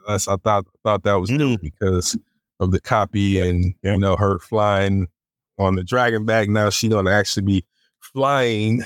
That's 0.08 0.28
I 0.28 0.36
thought 0.38 0.66
thought 0.84 1.04
that 1.04 1.14
was 1.14 1.30
dope 1.30 1.62
because 1.62 2.18
of 2.60 2.72
the 2.72 2.82
copy 2.82 3.40
and 3.40 3.74
Yeah. 3.84 3.94
you 3.94 4.00
know 4.00 4.18
her 4.18 4.40
flying 4.40 5.08
on 5.58 5.76
the 5.76 5.84
dragon 5.84 6.26
back. 6.26 6.50
Now 6.50 6.70
she's 6.72 6.90
gonna 6.92 7.12
actually 7.12 7.46
be 7.46 7.66
flying 8.02 8.84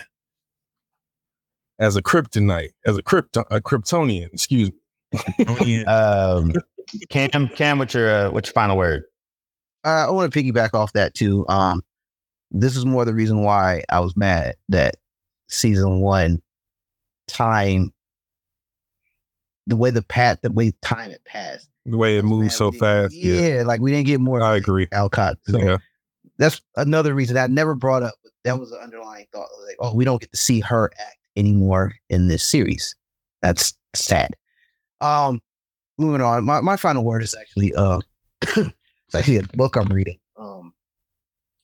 as 1.80 1.96
a 1.96 2.02
kryptonite, 2.02 2.72
as 2.86 2.98
a 2.98 3.04
krypto 3.04 3.44
a 3.52 3.62
Kryptonian. 3.62 4.32
Excuse 4.34 4.72
me. 5.66 5.84
Um, 5.86 6.54
Cam, 7.10 7.48
Cam, 7.50 7.80
what's 7.80 7.94
your 7.94 8.10
uh, 8.10 8.32
what's 8.32 8.50
your 8.50 8.54
final 8.54 8.78
word? 8.78 9.04
Uh, 9.84 10.08
I 10.08 10.12
want 10.12 10.32
to 10.32 10.44
piggyback 10.44 10.74
off 10.74 10.94
that 10.94 11.14
too. 11.14 11.46
Um, 11.48 11.82
this 12.52 12.76
is 12.76 12.86
more 12.86 13.06
the 13.06 13.14
reason 13.14 13.42
why 13.42 13.84
I 13.90 14.00
was 14.00 14.16
mad 14.16 14.56
that 14.70 14.96
season 15.50 16.00
one 16.02 16.42
time, 17.28 17.94
the 19.68 19.76
way 19.76 19.90
the 19.92 20.02
path, 20.02 20.40
the 20.42 20.52
way 20.52 20.74
time 20.82 21.12
it 21.12 21.22
passed, 21.26 21.70
The 21.86 21.98
way 21.98 22.18
it 22.18 22.26
moves 22.26 22.56
so 22.56 22.72
fast. 22.72 23.14
Yeah, 23.16 23.64
like 23.66 23.82
we 23.82 23.92
didn't 23.92 24.08
get 24.08 24.20
more. 24.20 24.42
I 24.42 24.56
agree. 24.56 24.88
Alcock. 24.92 25.38
So 25.48 25.60
Yeah. 25.60 25.78
that's 26.38 26.62
another 26.76 27.14
reason 27.14 27.38
I 27.38 27.48
never 27.48 27.76
brought 27.76 28.04
up. 28.04 28.16
That 28.44 28.60
was 28.60 28.72
an 28.72 28.80
underlying 28.84 29.26
thought. 29.32 29.48
Like, 29.68 29.78
oh, 29.80 29.94
we 29.96 30.06
don't 30.06 30.22
get 30.22 30.32
to 30.32 30.38
see 30.38 30.60
her 30.62 30.92
act 31.00 31.18
anymore 31.36 31.94
in 32.10 32.28
this 32.28 32.44
series. 32.44 32.96
That's 33.42 33.74
sad. 33.96 34.36
Um, 35.02 35.42
moving 35.98 36.22
on. 36.22 36.44
My 36.46 36.62
my 36.62 36.78
final 36.78 37.04
word 37.04 37.24
is 37.24 37.36
actually 37.40 37.74
uh, 37.74 38.00
it's 38.42 39.16
actually 39.16 39.38
a 39.38 39.44
book 39.54 39.76
I'm 39.76 39.88
reading. 39.88 40.18
Um, 40.38 40.74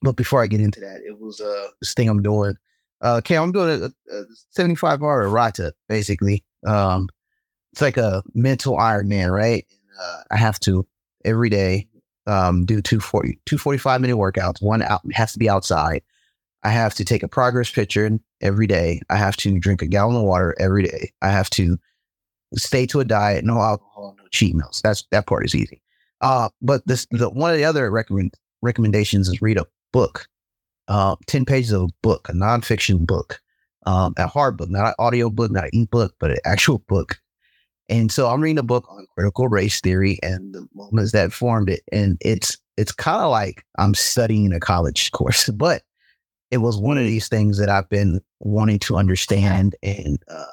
but 0.01 0.15
before 0.15 0.41
I 0.41 0.47
get 0.47 0.61
into 0.61 0.79
that, 0.79 1.01
it 1.05 1.19
was 1.19 1.41
uh 1.41 1.67
this 1.79 1.93
thing 1.93 2.09
I'm 2.09 2.21
doing. 2.21 2.55
Uh, 3.03 3.15
okay, 3.17 3.35
I'm 3.35 3.51
doing 3.51 3.81
a, 3.83 4.15
a 4.15 4.23
75 4.51 5.01
hour 5.01 5.27
Rata 5.27 5.73
basically. 5.89 6.43
Um, 6.65 7.09
it's 7.71 7.81
like 7.81 7.97
a 7.97 8.21
mental 8.35 8.77
Iron 8.77 9.07
Man, 9.07 9.31
right? 9.31 9.65
Uh, 9.99 10.21
I 10.31 10.37
have 10.37 10.59
to 10.61 10.85
every 11.25 11.49
day 11.49 11.87
um, 12.27 12.65
do 12.65 12.81
240, 12.81 13.39
245 13.45 14.01
minute 14.01 14.17
workouts. 14.17 14.61
One 14.61 14.81
out 14.81 15.01
has 15.13 15.33
to 15.33 15.39
be 15.39 15.49
outside. 15.49 16.03
I 16.63 16.69
have 16.69 16.93
to 16.95 17.05
take 17.05 17.23
a 17.23 17.27
progress 17.27 17.71
picture 17.71 18.09
every 18.41 18.67
day. 18.67 19.01
I 19.09 19.17
have 19.17 19.35
to 19.37 19.59
drink 19.59 19.81
a 19.81 19.87
gallon 19.87 20.15
of 20.15 20.23
water 20.23 20.55
every 20.59 20.83
day. 20.83 21.11
I 21.21 21.29
have 21.29 21.49
to 21.51 21.79
stay 22.55 22.85
to 22.87 22.99
a 22.99 23.05
diet, 23.05 23.45
no 23.45 23.59
alcohol, 23.59 24.15
no 24.17 24.23
cheat 24.31 24.55
meals. 24.55 24.81
That's 24.83 25.03
that 25.11 25.27
part 25.27 25.45
is 25.45 25.55
easy. 25.55 25.81
Uh, 26.21 26.49
but 26.61 26.85
this 26.85 27.07
the 27.11 27.29
one 27.29 27.51
of 27.51 27.57
the 27.57 27.65
other 27.65 27.89
recommend 27.89 28.33
recommendations 28.61 29.27
is 29.27 29.41
read 29.41 29.57
a 29.57 29.65
book, 29.91 30.27
uh, 30.87 31.15
ten 31.25 31.45
pages 31.45 31.71
of 31.71 31.83
a 31.83 31.93
book, 32.03 32.29
a 32.29 32.33
nonfiction 32.33 33.05
book, 33.07 33.41
um, 33.85 34.13
a 34.17 34.27
hard 34.27 34.57
book, 34.57 34.69
not 34.69 34.87
an 34.87 34.93
audio 34.99 35.29
book, 35.29 35.51
not 35.51 35.65
an 35.65 35.69
ebook, 35.73 36.13
but 36.19 36.31
an 36.31 36.37
actual 36.45 36.79
book. 36.79 37.19
And 37.89 38.11
so 38.11 38.29
I'm 38.29 38.41
reading 38.41 38.59
a 38.59 38.63
book 38.63 38.85
on 38.89 39.05
critical 39.15 39.47
race 39.47 39.81
theory 39.81 40.17
and 40.23 40.53
the 40.53 40.65
moments 40.73 41.11
that 41.11 41.33
formed 41.33 41.69
it. 41.69 41.81
And 41.91 42.17
it's 42.21 42.57
it's 42.77 42.91
kind 42.91 43.21
of 43.21 43.31
like 43.31 43.65
I'm 43.79 43.95
studying 43.95 44.53
a 44.53 44.59
college 44.59 45.11
course, 45.11 45.49
but 45.55 45.81
it 46.51 46.57
was 46.57 46.77
one 46.77 46.97
of 46.97 47.05
these 47.05 47.27
things 47.29 47.57
that 47.57 47.69
I've 47.69 47.89
been 47.89 48.21
wanting 48.39 48.79
to 48.79 48.97
understand 48.97 49.75
and 49.81 50.21
uh, 50.27 50.45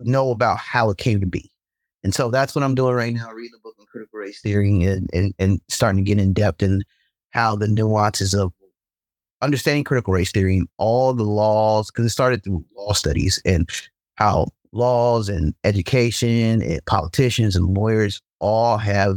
know 0.00 0.30
about 0.30 0.58
how 0.58 0.90
it 0.90 0.98
came 0.98 1.20
to 1.20 1.26
be. 1.26 1.50
And 2.04 2.14
so 2.14 2.30
that's 2.30 2.54
what 2.54 2.62
I'm 2.62 2.76
doing 2.76 2.94
right 2.94 3.12
now, 3.12 3.30
reading 3.32 3.58
a 3.58 3.60
book 3.60 3.74
on 3.80 3.86
critical 3.86 4.20
race 4.20 4.40
theory 4.40 4.84
and, 4.84 5.10
and, 5.12 5.34
and 5.38 5.60
starting 5.68 6.04
to 6.04 6.08
get 6.08 6.20
in 6.20 6.32
depth 6.32 6.62
in 6.62 6.84
how 7.30 7.56
the 7.56 7.66
nuances 7.66 8.32
of 8.32 8.52
understanding 9.42 9.84
critical 9.84 10.14
race 10.14 10.30
theory 10.30 10.58
and 10.58 10.68
all 10.78 11.12
the 11.12 11.24
laws, 11.24 11.90
because 11.90 12.06
it 12.06 12.10
started 12.10 12.44
through 12.44 12.64
law 12.76 12.92
studies 12.92 13.42
and 13.44 13.68
how 14.14 14.46
laws 14.72 15.28
and 15.28 15.54
education 15.64 16.62
and 16.62 16.84
politicians 16.86 17.56
and 17.56 17.76
lawyers 17.76 18.22
all 18.38 18.78
have 18.78 19.16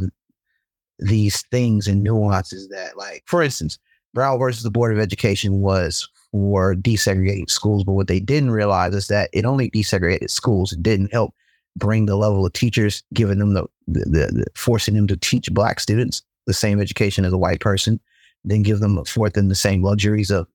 these 0.98 1.42
things 1.50 1.86
and 1.86 2.02
nuances 2.02 2.68
that, 2.68 2.96
like, 2.96 3.22
for 3.26 3.42
instance, 3.42 3.78
Brown 4.14 4.38
versus 4.38 4.62
the 4.62 4.70
Board 4.70 4.92
of 4.92 4.98
Education 4.98 5.60
was 5.60 6.08
for 6.32 6.74
desegregating 6.74 7.50
schools, 7.50 7.84
but 7.84 7.92
what 7.92 8.06
they 8.06 8.20
didn't 8.20 8.50
realize 8.50 8.94
is 8.94 9.08
that 9.08 9.30
it 9.32 9.44
only 9.44 9.70
desegregated 9.70 10.30
schools. 10.30 10.72
It 10.72 10.82
didn't 10.82 11.12
help 11.12 11.34
bring 11.76 12.06
the 12.06 12.16
level 12.16 12.44
of 12.44 12.52
teachers, 12.52 13.02
giving 13.14 13.38
them 13.38 13.54
the, 13.54 13.64
the, 13.86 14.00
the, 14.00 14.26
the 14.32 14.46
forcing 14.54 14.94
them 14.94 15.06
to 15.08 15.16
teach 15.16 15.52
black 15.52 15.80
students 15.80 16.22
the 16.46 16.54
same 16.54 16.80
education 16.80 17.24
as 17.24 17.32
a 17.32 17.38
white 17.38 17.60
person, 17.60 18.00
then 18.44 18.62
give 18.62 18.80
them 18.80 19.04
forth 19.04 19.36
in 19.36 19.48
the 19.48 19.54
same 19.54 19.82
luxuries 19.82 20.30
of 20.30 20.46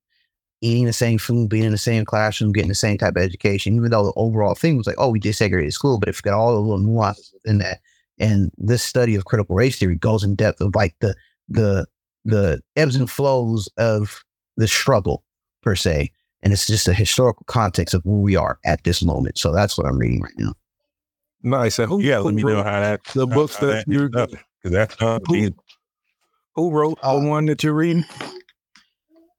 eating 0.61 0.85
the 0.85 0.93
same 0.93 1.17
food, 1.17 1.49
being 1.49 1.63
in 1.63 1.71
the 1.71 1.77
same 1.77 2.05
classroom, 2.05 2.51
getting 2.51 2.69
the 2.69 2.75
same 2.75 2.97
type 2.97 3.15
of 3.15 3.21
education, 3.21 3.75
even 3.75 3.91
though 3.91 4.05
the 4.05 4.13
overall 4.15 4.55
thing 4.55 4.77
was 4.77 4.87
like, 4.87 4.95
oh, 4.97 5.09
we 5.09 5.19
desegregated 5.19 5.73
school, 5.73 5.99
but 5.99 6.09
it 6.09 6.21
got 6.21 6.33
all 6.33 6.53
the 6.53 6.59
little 6.59 6.79
nuances 6.79 7.33
in 7.45 7.59
that. 7.59 7.79
And 8.17 8.51
this 8.57 8.81
study 8.81 9.15
of 9.15 9.25
critical 9.25 9.55
race 9.55 9.77
theory 9.77 9.95
goes 9.95 10.23
in 10.23 10.35
depth 10.35 10.61
of 10.61 10.73
like 10.73 10.95
the 10.99 11.15
the 11.49 11.85
the 12.25 12.59
ebbs 12.75 12.95
and 12.95 13.09
flows 13.09 13.69
of 13.77 14.23
the 14.57 14.67
struggle 14.67 15.23
per 15.61 15.75
se. 15.75 16.11
And 16.43 16.51
it's 16.53 16.67
just 16.67 16.87
a 16.87 16.93
historical 16.93 17.43
context 17.47 17.93
of 17.93 18.01
where 18.03 18.17
we 18.19 18.35
are 18.35 18.59
at 18.65 18.83
this 18.83 19.01
moment. 19.03 19.37
So 19.37 19.51
that's 19.53 19.77
what 19.77 19.87
I'm 19.87 19.97
reading 19.97 20.21
right 20.21 20.33
now. 20.37 20.53
Nice. 21.43 21.79
And 21.79 21.87
who, 21.89 22.01
Yeah, 22.01 22.17
who 22.19 22.25
let 22.25 22.33
me 22.35 22.43
know 22.43 22.63
how 22.63 22.79
that 22.81 23.03
the 23.13 23.27
how- 23.27 23.33
books 23.35 23.55
how 23.55 23.67
that 23.67 23.85
you're 23.87 24.09
because 24.09 24.35
that's 24.63 24.95
Who- 24.99 25.51
who 26.55 26.71
wrote 26.71 26.97
Uh, 27.03 27.19
the 27.19 27.27
one 27.27 27.45
that 27.45 27.63
you're 27.63 27.73
reading? 27.73 28.05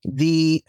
The 0.04 0.62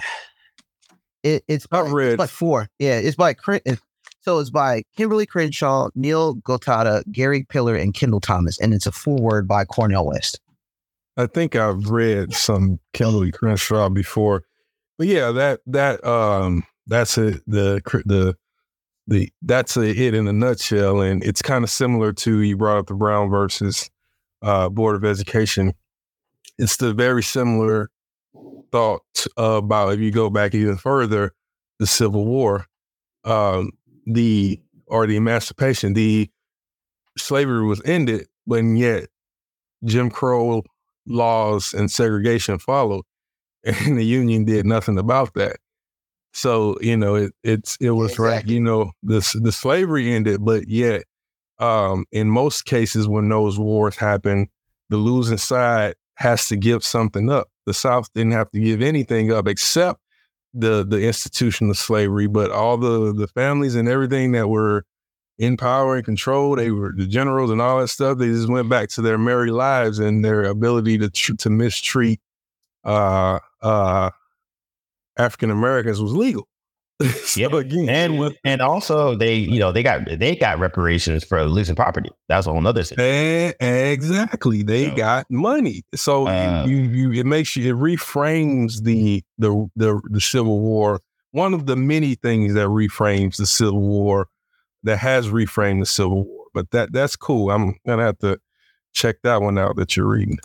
it, 1.23 1.44
it's 1.48 1.68
by, 1.68 1.81
I've 1.81 1.91
read- 1.91 2.14
it's 2.14 2.18
by 2.18 2.27
four. 2.27 2.69
Yeah, 2.80 2.98
it's 2.98 3.15
by 3.15 3.34
Cri- 3.34 3.61
it- 3.65 3.80
so 4.22 4.39
it's 4.39 4.49
by 4.49 4.84
Kimberlé 4.98 5.27
Crenshaw, 5.27 5.89
Neil 5.95 6.35
Gotanda, 6.38 7.03
Gary 7.11 7.44
Peller, 7.44 7.80
and 7.81 7.94
Kendall 7.94 8.19
Thomas, 8.19 8.60
and 8.60 8.73
it's 8.73 8.85
a 8.85 8.91
foreword 8.91 9.48
by 9.48 9.64
Cornel 9.65 10.06
West. 10.07 10.39
I 11.18 11.26
think 11.26 11.56
I've 11.56 11.89
read 11.89 12.34
some 12.34 12.80
Kelly 12.94 13.31
Crenshaw 13.31 13.89
before, 13.89 14.44
but 14.98 15.07
yeah, 15.07 15.31
that 15.31 15.61
that 15.65 16.06
um 16.06 16.64
that's 16.85 17.18
it. 17.18 17.41
The 17.48 17.81
the 18.06 18.35
the 19.07 19.30
that's 19.41 19.77
a, 19.77 19.89
it 19.89 20.14
in 20.14 20.27
a 20.27 20.34
nutshell, 20.34 21.02
and 21.02 21.23
it's 21.23 21.41
kind 21.41 21.64
of 21.64 21.69
similar 21.69 22.14
to 22.14 22.41
you 22.41 22.56
brought 22.56 22.77
up 22.77 22.88
the 22.88 22.94
Brown 22.94 23.30
versus 23.30 23.89
uh, 24.41 24.69
Board 24.69 24.95
of 24.95 25.06
Education. 25.06 25.73
It's 26.60 26.77
the 26.77 26.94
very 26.94 27.23
similar 27.23 27.89
thought 28.72 29.02
about 29.38 29.94
if 29.94 29.99
you 29.99 30.11
go 30.11 30.30
back 30.30 30.53
even 30.53 30.77
further, 30.77 31.34
the 31.80 31.88
Civil 31.88 32.26
War, 32.26 32.65
um, 33.23 33.72
the 34.06 34.61
or 34.88 35.07
the 35.07 35.15
Emancipation, 35.15 35.94
the 35.94 36.30
slavery 37.18 37.65
was 37.65 37.81
ended, 37.85 38.27
but 38.45 38.64
yet 38.64 39.10
Jim 39.84 40.10
Crow 40.10 40.64
laws 41.08 41.74
and 41.74 41.92
segregation 41.92 42.60
followed, 42.60 43.04
and 43.64 43.98
the 43.98 44.06
union 44.06 44.46
did 44.46 44.66
nothing 44.66 44.98
about 44.98 45.34
that. 45.36 45.58
So 46.34 46.78
you 46.82 46.96
know 46.96 47.16
it 47.16 47.34
it's 47.44 47.78
it 47.82 47.92
was 47.92 48.20
right. 48.20 48.46
You 48.48 48.60
know 48.60 48.92
the 49.04 49.28
the 49.42 49.52
slavery 49.52 50.14
ended, 50.14 50.44
but 50.44 50.68
yet 50.68 51.04
um, 51.60 52.06
in 52.12 52.30
most 52.30 52.66
cases 52.66 53.08
when 53.08 53.30
those 53.30 53.58
wars 53.58 53.96
happen, 53.96 54.48
the 54.90 54.98
losing 54.98 55.38
side 55.38 55.96
has 56.16 56.48
to 56.50 56.56
give 56.56 56.84
something 56.84 57.30
up. 57.30 57.48
The 57.66 57.74
South 57.74 58.12
didn't 58.14 58.34
have 58.34 58.52
to 58.52 58.60
give 58.60 58.82
anything 58.82 59.32
up 59.32 59.48
except 59.48 60.00
the 60.54 60.86
the 60.86 61.06
institution 61.08 61.70
of 61.70 61.78
slavery, 61.78 62.28
but 62.28 62.52
all 62.52 62.78
the 62.78 63.14
the 63.14 63.28
families 63.28 63.76
and 63.76 63.88
everything 63.88 64.34
that 64.34 64.48
were 64.48 64.84
in 65.38 65.55
power 65.57 65.95
and 65.95 66.05
control, 66.05 66.55
they 66.55 66.72
were 66.72 66.93
the 66.95 67.05
generals 67.05 67.51
and 67.51 67.61
all 67.61 67.80
that 67.80 67.89
stuff. 67.89 68.18
They 68.18 68.27
just 68.27 68.49
went 68.49 68.69
back 68.69 68.89
to 68.89 69.01
their 69.01 69.18
merry 69.18 69.51
lives 69.51 69.99
and 69.99 70.23
their 70.26 70.43
ability 70.45 70.97
to 70.99 71.09
tr- 71.09 71.35
to 71.35 71.49
mistreat 71.49 72.19
uh, 72.84 73.39
uh, 73.61 74.09
African 75.18 75.51
Americans 75.51 76.01
was 76.01 76.14
legal. 76.14 76.47
so 77.01 77.39
Yeah, 77.39 77.55
again, 77.55 77.89
and 77.89 78.18
with 78.19 78.35
and 78.43 78.59
also 78.59 79.14
they 79.15 79.35
you 79.35 79.59
know 79.59 79.72
they 79.72 79.84
got 79.84 80.01
they 80.18 80.35
got 80.35 80.57
reparations 80.57 81.23
for 81.23 81.43
losing 81.45 81.76
property. 81.76 82.09
That's 82.27 82.47
a 82.47 82.51
whole 82.51 82.65
other 82.65 82.81
thing. 82.84 83.53
Exactly. 83.59 84.64
They 84.64 84.89
So- 84.89 84.95
got 84.95 85.30
money. 85.30 85.84
So 85.93 86.27
Uh, 86.27 86.65
you, 86.68 86.76
you, 86.77 87.11
you, 87.11 87.19
it 87.22 87.26
makes 87.27 87.55
you, 87.55 87.72
it 87.76 87.80
reframes 87.80 88.81
the, 88.84 89.23
the, 89.38 89.69
the, 89.76 90.01
the 90.09 90.22
Civil 90.22 90.59
War. 90.59 91.01
One 91.31 91.53
of 91.53 91.68
the 91.68 91.76
many 91.76 92.15
things 92.15 92.55
that 92.55 92.68
reframes 92.68 93.38
the 93.38 93.45
Civil 93.45 93.81
War 93.81 94.27
that 94.88 94.97
has 94.97 95.27
reframed 95.27 95.80
the 95.81 95.85
Civil 95.85 96.26
War. 96.26 96.45
But 96.53 96.72
that, 96.72 96.91
that's 96.91 97.15
cool. 97.15 97.51
I'm 97.51 97.76
going 97.85 97.99
to 97.99 98.05
have 98.05 98.18
to 98.19 98.39
check 98.93 99.18
that 99.23 99.41
one 99.41 99.57
out 99.57 99.76
that 99.76 99.95
you're 99.95 100.07
reading. 100.07 100.39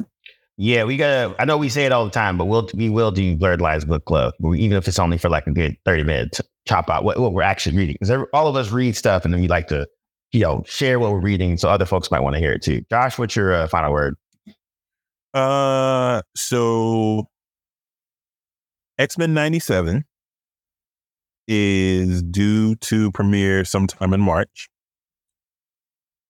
Yeah, 0.59 0.85
we 0.85 0.99
gotta. 0.99 1.35
I 1.39 1.47
know 1.47 1.57
we 1.57 1.71
say 1.71 1.87
it 1.87 1.93
all 1.93 2.05
the 2.05 2.11
time, 2.11 2.37
but 2.37 2.45
we'll 2.45 2.69
we 2.75 2.91
will 2.91 3.11
do 3.11 3.37
Blerd 3.37 3.61
Lines 3.61 3.87
Book 3.87 4.05
Club, 4.05 4.35
even 4.45 4.77
if 4.77 4.87
it's 4.87 4.99
only 4.99 5.17
for 5.17 5.31
like 5.31 5.47
a 5.47 5.51
good 5.51 5.77
thirty 5.87 6.05
minutes. 6.05 6.43
Chop 6.69 6.91
out 6.91 7.05
what, 7.05 7.19
what 7.19 7.33
we're 7.33 7.43
actually 7.43 7.77
reading 7.77 7.97
because 7.99 8.25
all 8.35 8.47
of 8.47 8.55
us 8.55 8.71
read 8.71 8.95
stuff, 8.95 9.25
and 9.25 9.33
then 9.33 9.41
we 9.41 9.49
like 9.49 9.69
to, 9.69 9.89
you 10.31 10.41
know, 10.41 10.63
share 10.67 11.01
what 11.01 11.11
we're 11.11 11.21
reading 11.21 11.57
so 11.57 11.71
other 11.71 11.87
folks 11.87 12.11
might 12.11 12.21
want 12.21 12.35
to 12.35 12.41
hear 12.41 12.53
it 12.53 12.63
too. 12.63 12.83
Josh, 12.91 13.19
what's 13.19 13.35
your 13.35 13.55
uh, 13.55 13.67
final 13.67 13.93
word? 13.93 14.15
Uh, 15.33 16.21
so 16.37 17.27
X 18.99 19.17
Men 19.17 19.33
'97 19.33 20.05
is 21.49 22.23
due 22.23 22.77
to 22.77 23.11
premiere 23.13 23.65
sometime 23.65 24.13
in 24.13 24.21
March, 24.21 24.69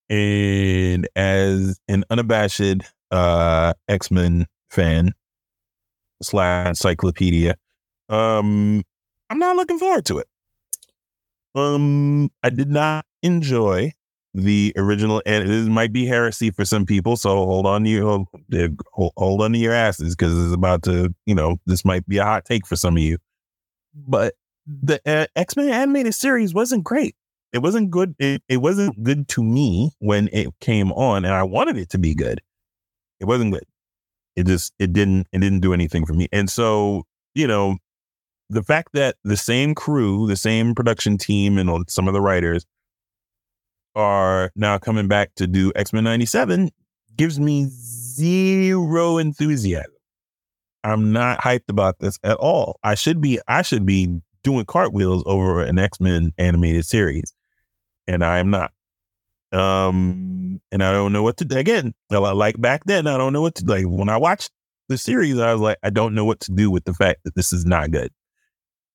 and 0.09 1.09
as 1.17 1.79
an 1.89 2.05
unabashed 2.11 2.83
uh 3.11 3.75
X 3.89 4.11
Men 4.11 4.47
fan 4.71 5.13
slash 6.23 6.69
encyclopedia, 6.69 7.57
um, 8.09 8.83
I'm 9.31 9.39
not 9.39 9.57
looking 9.57 9.79
forward 9.79 10.05
to 10.07 10.19
it. 10.19 10.27
Um, 11.55 12.31
I 12.43 12.51
did 12.51 12.71
not 12.71 13.05
enjoy 13.23 13.93
the 14.35 14.73
original, 14.77 15.23
and 15.27 15.49
this 15.49 15.69
might 15.69 15.93
be 15.93 16.07
heresy 16.07 16.51
for 16.51 16.65
some 16.65 16.87
people. 16.87 17.17
So 17.17 17.37
hold 17.45 17.67
on 17.67 17.85
to 17.85 17.91
your 17.91 18.03
hold, 18.05 19.13
hold 19.17 19.43
on 19.43 19.53
to 19.53 19.59
your 19.59 19.75
asses 19.75 20.17
because 20.17 20.33
it's 20.43 20.55
about 20.55 20.83
to, 20.85 21.15
you 21.27 21.35
know, 21.35 21.59
this 21.67 21.85
might 21.85 22.07
be 22.09 22.19
a 22.19 22.25
hot 22.25 22.45
take 22.45 22.67
for 22.67 22.77
some 22.77 22.97
of 22.97 23.03
you. 23.03 23.19
But 23.95 24.35
the 24.67 25.01
uh, 25.07 25.27
X 25.37 25.57
Men 25.57 25.69
animated 25.71 26.15
series 26.15 26.55
wasn't 26.55 26.85
great. 26.85 27.17
It 27.53 27.59
wasn't 27.59 27.91
good. 27.91 28.15
It, 28.19 28.43
it 28.49 28.59
wasn't 28.59 29.03
good 29.03 29.29
to 29.29 29.43
me 29.43 29.91
when 29.99 30.29
it 30.33 30.49
came 30.61 30.93
on, 30.93 31.25
and 31.25 31.35
I 31.35 31.43
wanted 31.43 31.77
it 31.77 31.91
to 31.91 31.99
be 31.99 32.15
good. 32.15 32.41
It 33.21 33.27
wasn't 33.27 33.53
good. 33.53 33.65
It 34.37 34.47
just 34.47 34.73
it 34.79 34.93
didn't 34.93 35.27
it 35.33 35.39
didn't 35.39 35.61
do 35.61 35.75
anything 35.75 36.07
for 36.07 36.15
me. 36.15 36.29
And 36.33 36.49
so 36.49 37.05
you 37.35 37.47
know, 37.47 37.77
the 38.49 38.63
fact 38.63 38.91
that 38.95 39.17
the 39.25 39.37
same 39.37 39.75
crew, 39.75 40.27
the 40.27 40.37
same 40.37 40.75
production 40.75 41.19
team, 41.19 41.59
and 41.59 41.91
some 41.91 42.09
of 42.09 42.15
the 42.15 42.21
writers 42.21 42.65
are 43.95 44.51
now 44.57 44.79
coming 44.79 45.09
back 45.09 45.35
to 45.37 45.47
do 45.47 45.73
X 45.77 45.93
Men 45.93 46.05
'97 46.05 46.71
gives 47.17 47.39
me 47.39 47.67
zero 47.69 49.19
enthusiasm. 49.19 49.93
I'm 50.85 51.13
not 51.13 51.41
hyped 51.41 51.69
about 51.69 51.99
this 51.99 52.19
at 52.25 52.37
all. 52.39 52.79
I 52.83 52.95
should 52.95 53.21
be. 53.21 53.39
I 53.47 53.63
should 53.63 53.85
be 53.85 54.21
doing 54.43 54.65
cartwheels 54.65 55.23
over 55.27 55.63
an 55.63 55.79
X 55.79 56.01
Men 56.01 56.33
animated 56.39 56.85
series, 56.85 57.33
and 58.07 58.25
I 58.25 58.39
am 58.39 58.51
not. 58.51 58.73
Um, 59.53 60.61
and 60.71 60.83
I 60.83 60.93
don't 60.93 61.13
know 61.13 61.23
what 61.23 61.37
to 61.39 61.59
again. 61.59 61.95
Like 62.11 62.61
back 62.61 62.85
then, 62.87 63.07
I 63.07 63.19
don't 63.19 63.33
know 63.33 63.43
what 63.43 63.55
to 63.57 63.65
like. 63.67 63.85
When 63.85 64.09
I 64.09 64.17
watched 64.17 64.51
the 64.89 64.99
series, 64.99 65.39
I 65.39 65.53
was 65.53 65.61
like, 65.61 65.79
I 65.83 65.91
don't 65.91 66.15
know 66.15 66.25
what 66.25 66.41
to 66.41 66.53
do 66.53 66.71
with 66.71 66.85
the 66.85 66.95
fact 66.95 67.21
that 67.25 67.35
this 67.35 67.53
is 67.53 67.65
not 67.65 67.91
good. 67.91 68.11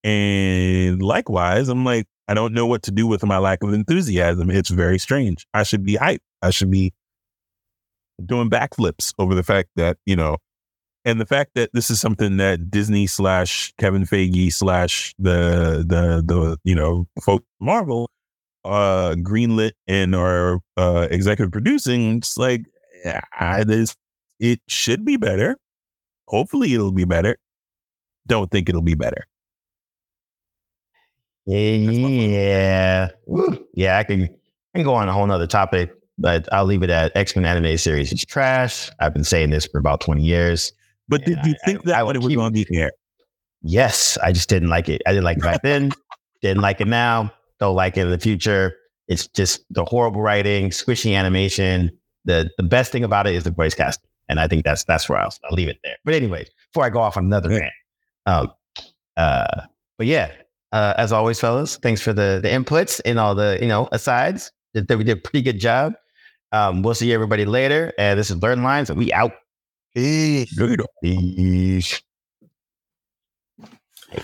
And 0.04 1.02
likewise, 1.02 1.70
I'm 1.70 1.86
like, 1.86 2.08
I 2.28 2.34
don't 2.34 2.54
know 2.54 2.66
what 2.66 2.84
to 2.84 2.92
do 2.92 3.08
with 3.08 3.24
my 3.24 3.38
lack 3.38 3.64
of 3.64 3.74
enthusiasm. 3.74 4.50
It's 4.50 4.70
very 4.70 5.00
strange. 5.00 5.46
I 5.54 5.64
should 5.64 5.84
be 5.84 5.96
hyped. 5.96 6.20
I 6.42 6.50
should 6.50 6.72
be 6.72 6.94
doing 8.26 8.50
backflips 8.50 9.14
over 9.20 9.36
the 9.36 9.44
fact 9.44 9.70
that, 9.76 9.98
you 10.06 10.16
know, 10.16 10.38
and 11.08 11.22
the 11.22 11.26
fact 11.26 11.52
that 11.56 11.70
this 11.72 11.90
is 11.90 12.02
something 12.02 12.36
that 12.36 12.70
Disney 12.70 13.08
slash 13.08 13.74
Kevin 13.78 14.04
Feige 14.04 14.52
slash 14.52 15.16
the 15.18 15.86
the 15.88 16.22
the 16.26 16.58
you 16.66 16.76
know 16.76 17.08
folk 17.24 17.46
Marvel 17.62 18.10
uh 18.66 19.16
greenlit 19.20 19.72
and 19.88 20.14
are 20.14 20.60
uh 20.76 21.08
executive 21.10 21.54
producing, 21.54 22.18
it's 22.18 22.38
like 22.38 22.66
I, 23.40 23.64
this 23.64 23.96
it 24.42 24.60
should 24.68 25.06
be 25.06 25.16
better. 25.16 25.58
Hopefully 26.28 26.74
it'll 26.74 26.92
be 26.92 27.06
better. 27.06 27.38
Don't 28.28 28.52
think 28.52 28.68
it'll 28.68 28.82
be 28.82 28.96
better. 28.96 29.24
Yeah. 31.46 33.08
Yeah, 33.74 33.98
I 33.98 34.04
can 34.04 34.24
I 34.24 34.78
can 34.80 34.84
go 34.84 34.94
on 34.94 35.08
a 35.08 35.14
whole 35.14 35.26
nother 35.26 35.48
topic, 35.48 35.94
but 36.18 36.52
I'll 36.52 36.66
leave 36.66 36.84
it 36.84 36.90
at 36.90 37.16
X-Men 37.16 37.46
animated 37.46 37.80
series. 37.80 38.12
It's 38.12 38.26
trash. 38.26 38.92
I've 39.00 39.14
been 39.14 39.24
saying 39.24 39.52
this 39.52 39.66
for 39.66 39.78
about 39.78 40.02
20 40.02 40.22
years. 40.22 40.74
But 41.08 41.26
did 41.26 41.40
you 41.46 41.56
think 41.66 41.80
I, 41.80 41.84
that 41.86 41.96
I, 41.96 42.04
when 42.04 42.16
it 42.16 42.22
was 42.22 42.36
on 42.38 42.54
the 42.54 42.68
air? 42.74 42.92
Yes, 43.62 44.18
I 44.22 44.32
just 44.32 44.50
didn't 44.50 44.70
like 44.70 44.90
it. 44.90 45.02
I 45.06 45.12
didn't 45.12 45.24
like 45.24 45.38
it 45.38 45.44
back 45.44 45.62
then. 45.62 45.92
didn't 46.42 46.62
like 46.62 46.82
it 46.82 46.88
now. 46.88 47.34
Don't 47.60 47.76
like 47.76 47.98
it 47.98 48.02
in 48.02 48.12
the 48.12 48.20
future. 48.20 48.76
It's 49.08 49.28
just 49.28 49.64
the 49.70 49.86
horrible 49.86 50.22
writing, 50.22 50.70
squishy 50.70 51.16
animation. 51.16 51.92
The 52.26 52.50
the 52.58 52.64
best 52.64 52.92
thing 52.92 53.04
about 53.04 53.26
it 53.26 53.36
is 53.36 53.46
the 53.46 53.52
voice 53.52 53.74
cast, 53.74 54.02
and 54.28 54.40
I 54.40 54.48
think 54.48 54.66
that's 54.66 54.84
that's 54.84 55.08
where 55.08 55.20
I'll, 55.20 55.34
I'll 55.50 55.56
leave 55.56 55.70
it 55.70 55.80
there. 55.84 55.96
But 56.04 56.14
anyway, 56.14 56.46
before 56.72 56.86
I 56.86 56.90
go 56.90 57.00
off 57.00 57.16
on 57.16 57.26
another 57.26 57.50
rant, 57.50 57.74
um, 58.26 58.52
uh, 59.16 59.62
but 59.98 60.08
yeah, 60.08 60.32
uh, 60.74 60.94
as 60.98 61.12
always, 61.12 61.40
fellas, 61.40 61.78
thanks 61.78 62.02
for 62.02 62.14
the 62.14 62.40
the 62.44 62.50
inputs 62.50 63.00
and 63.06 63.18
all 63.18 63.34
the 63.34 63.58
you 63.62 63.68
know 63.68 63.88
asides. 63.92 64.52
That 64.74 64.90
we 64.96 65.04
did 65.06 65.18
a 65.18 65.22
pretty 65.22 65.42
good 65.42 65.60
job. 65.60 65.94
Um, 66.52 66.82
we'll 66.82 66.94
see 66.94 67.14
everybody 67.14 67.46
later. 67.46 67.94
And 67.98 68.20
this 68.20 68.30
is 68.30 68.38
Blerd 68.38 68.62
Lines, 68.62 68.90
and 68.90 69.00
we 69.00 69.12
out. 69.14 69.32
Ich. 69.96 70.52
Jeder. 70.52 70.86
Ich. 71.02 72.07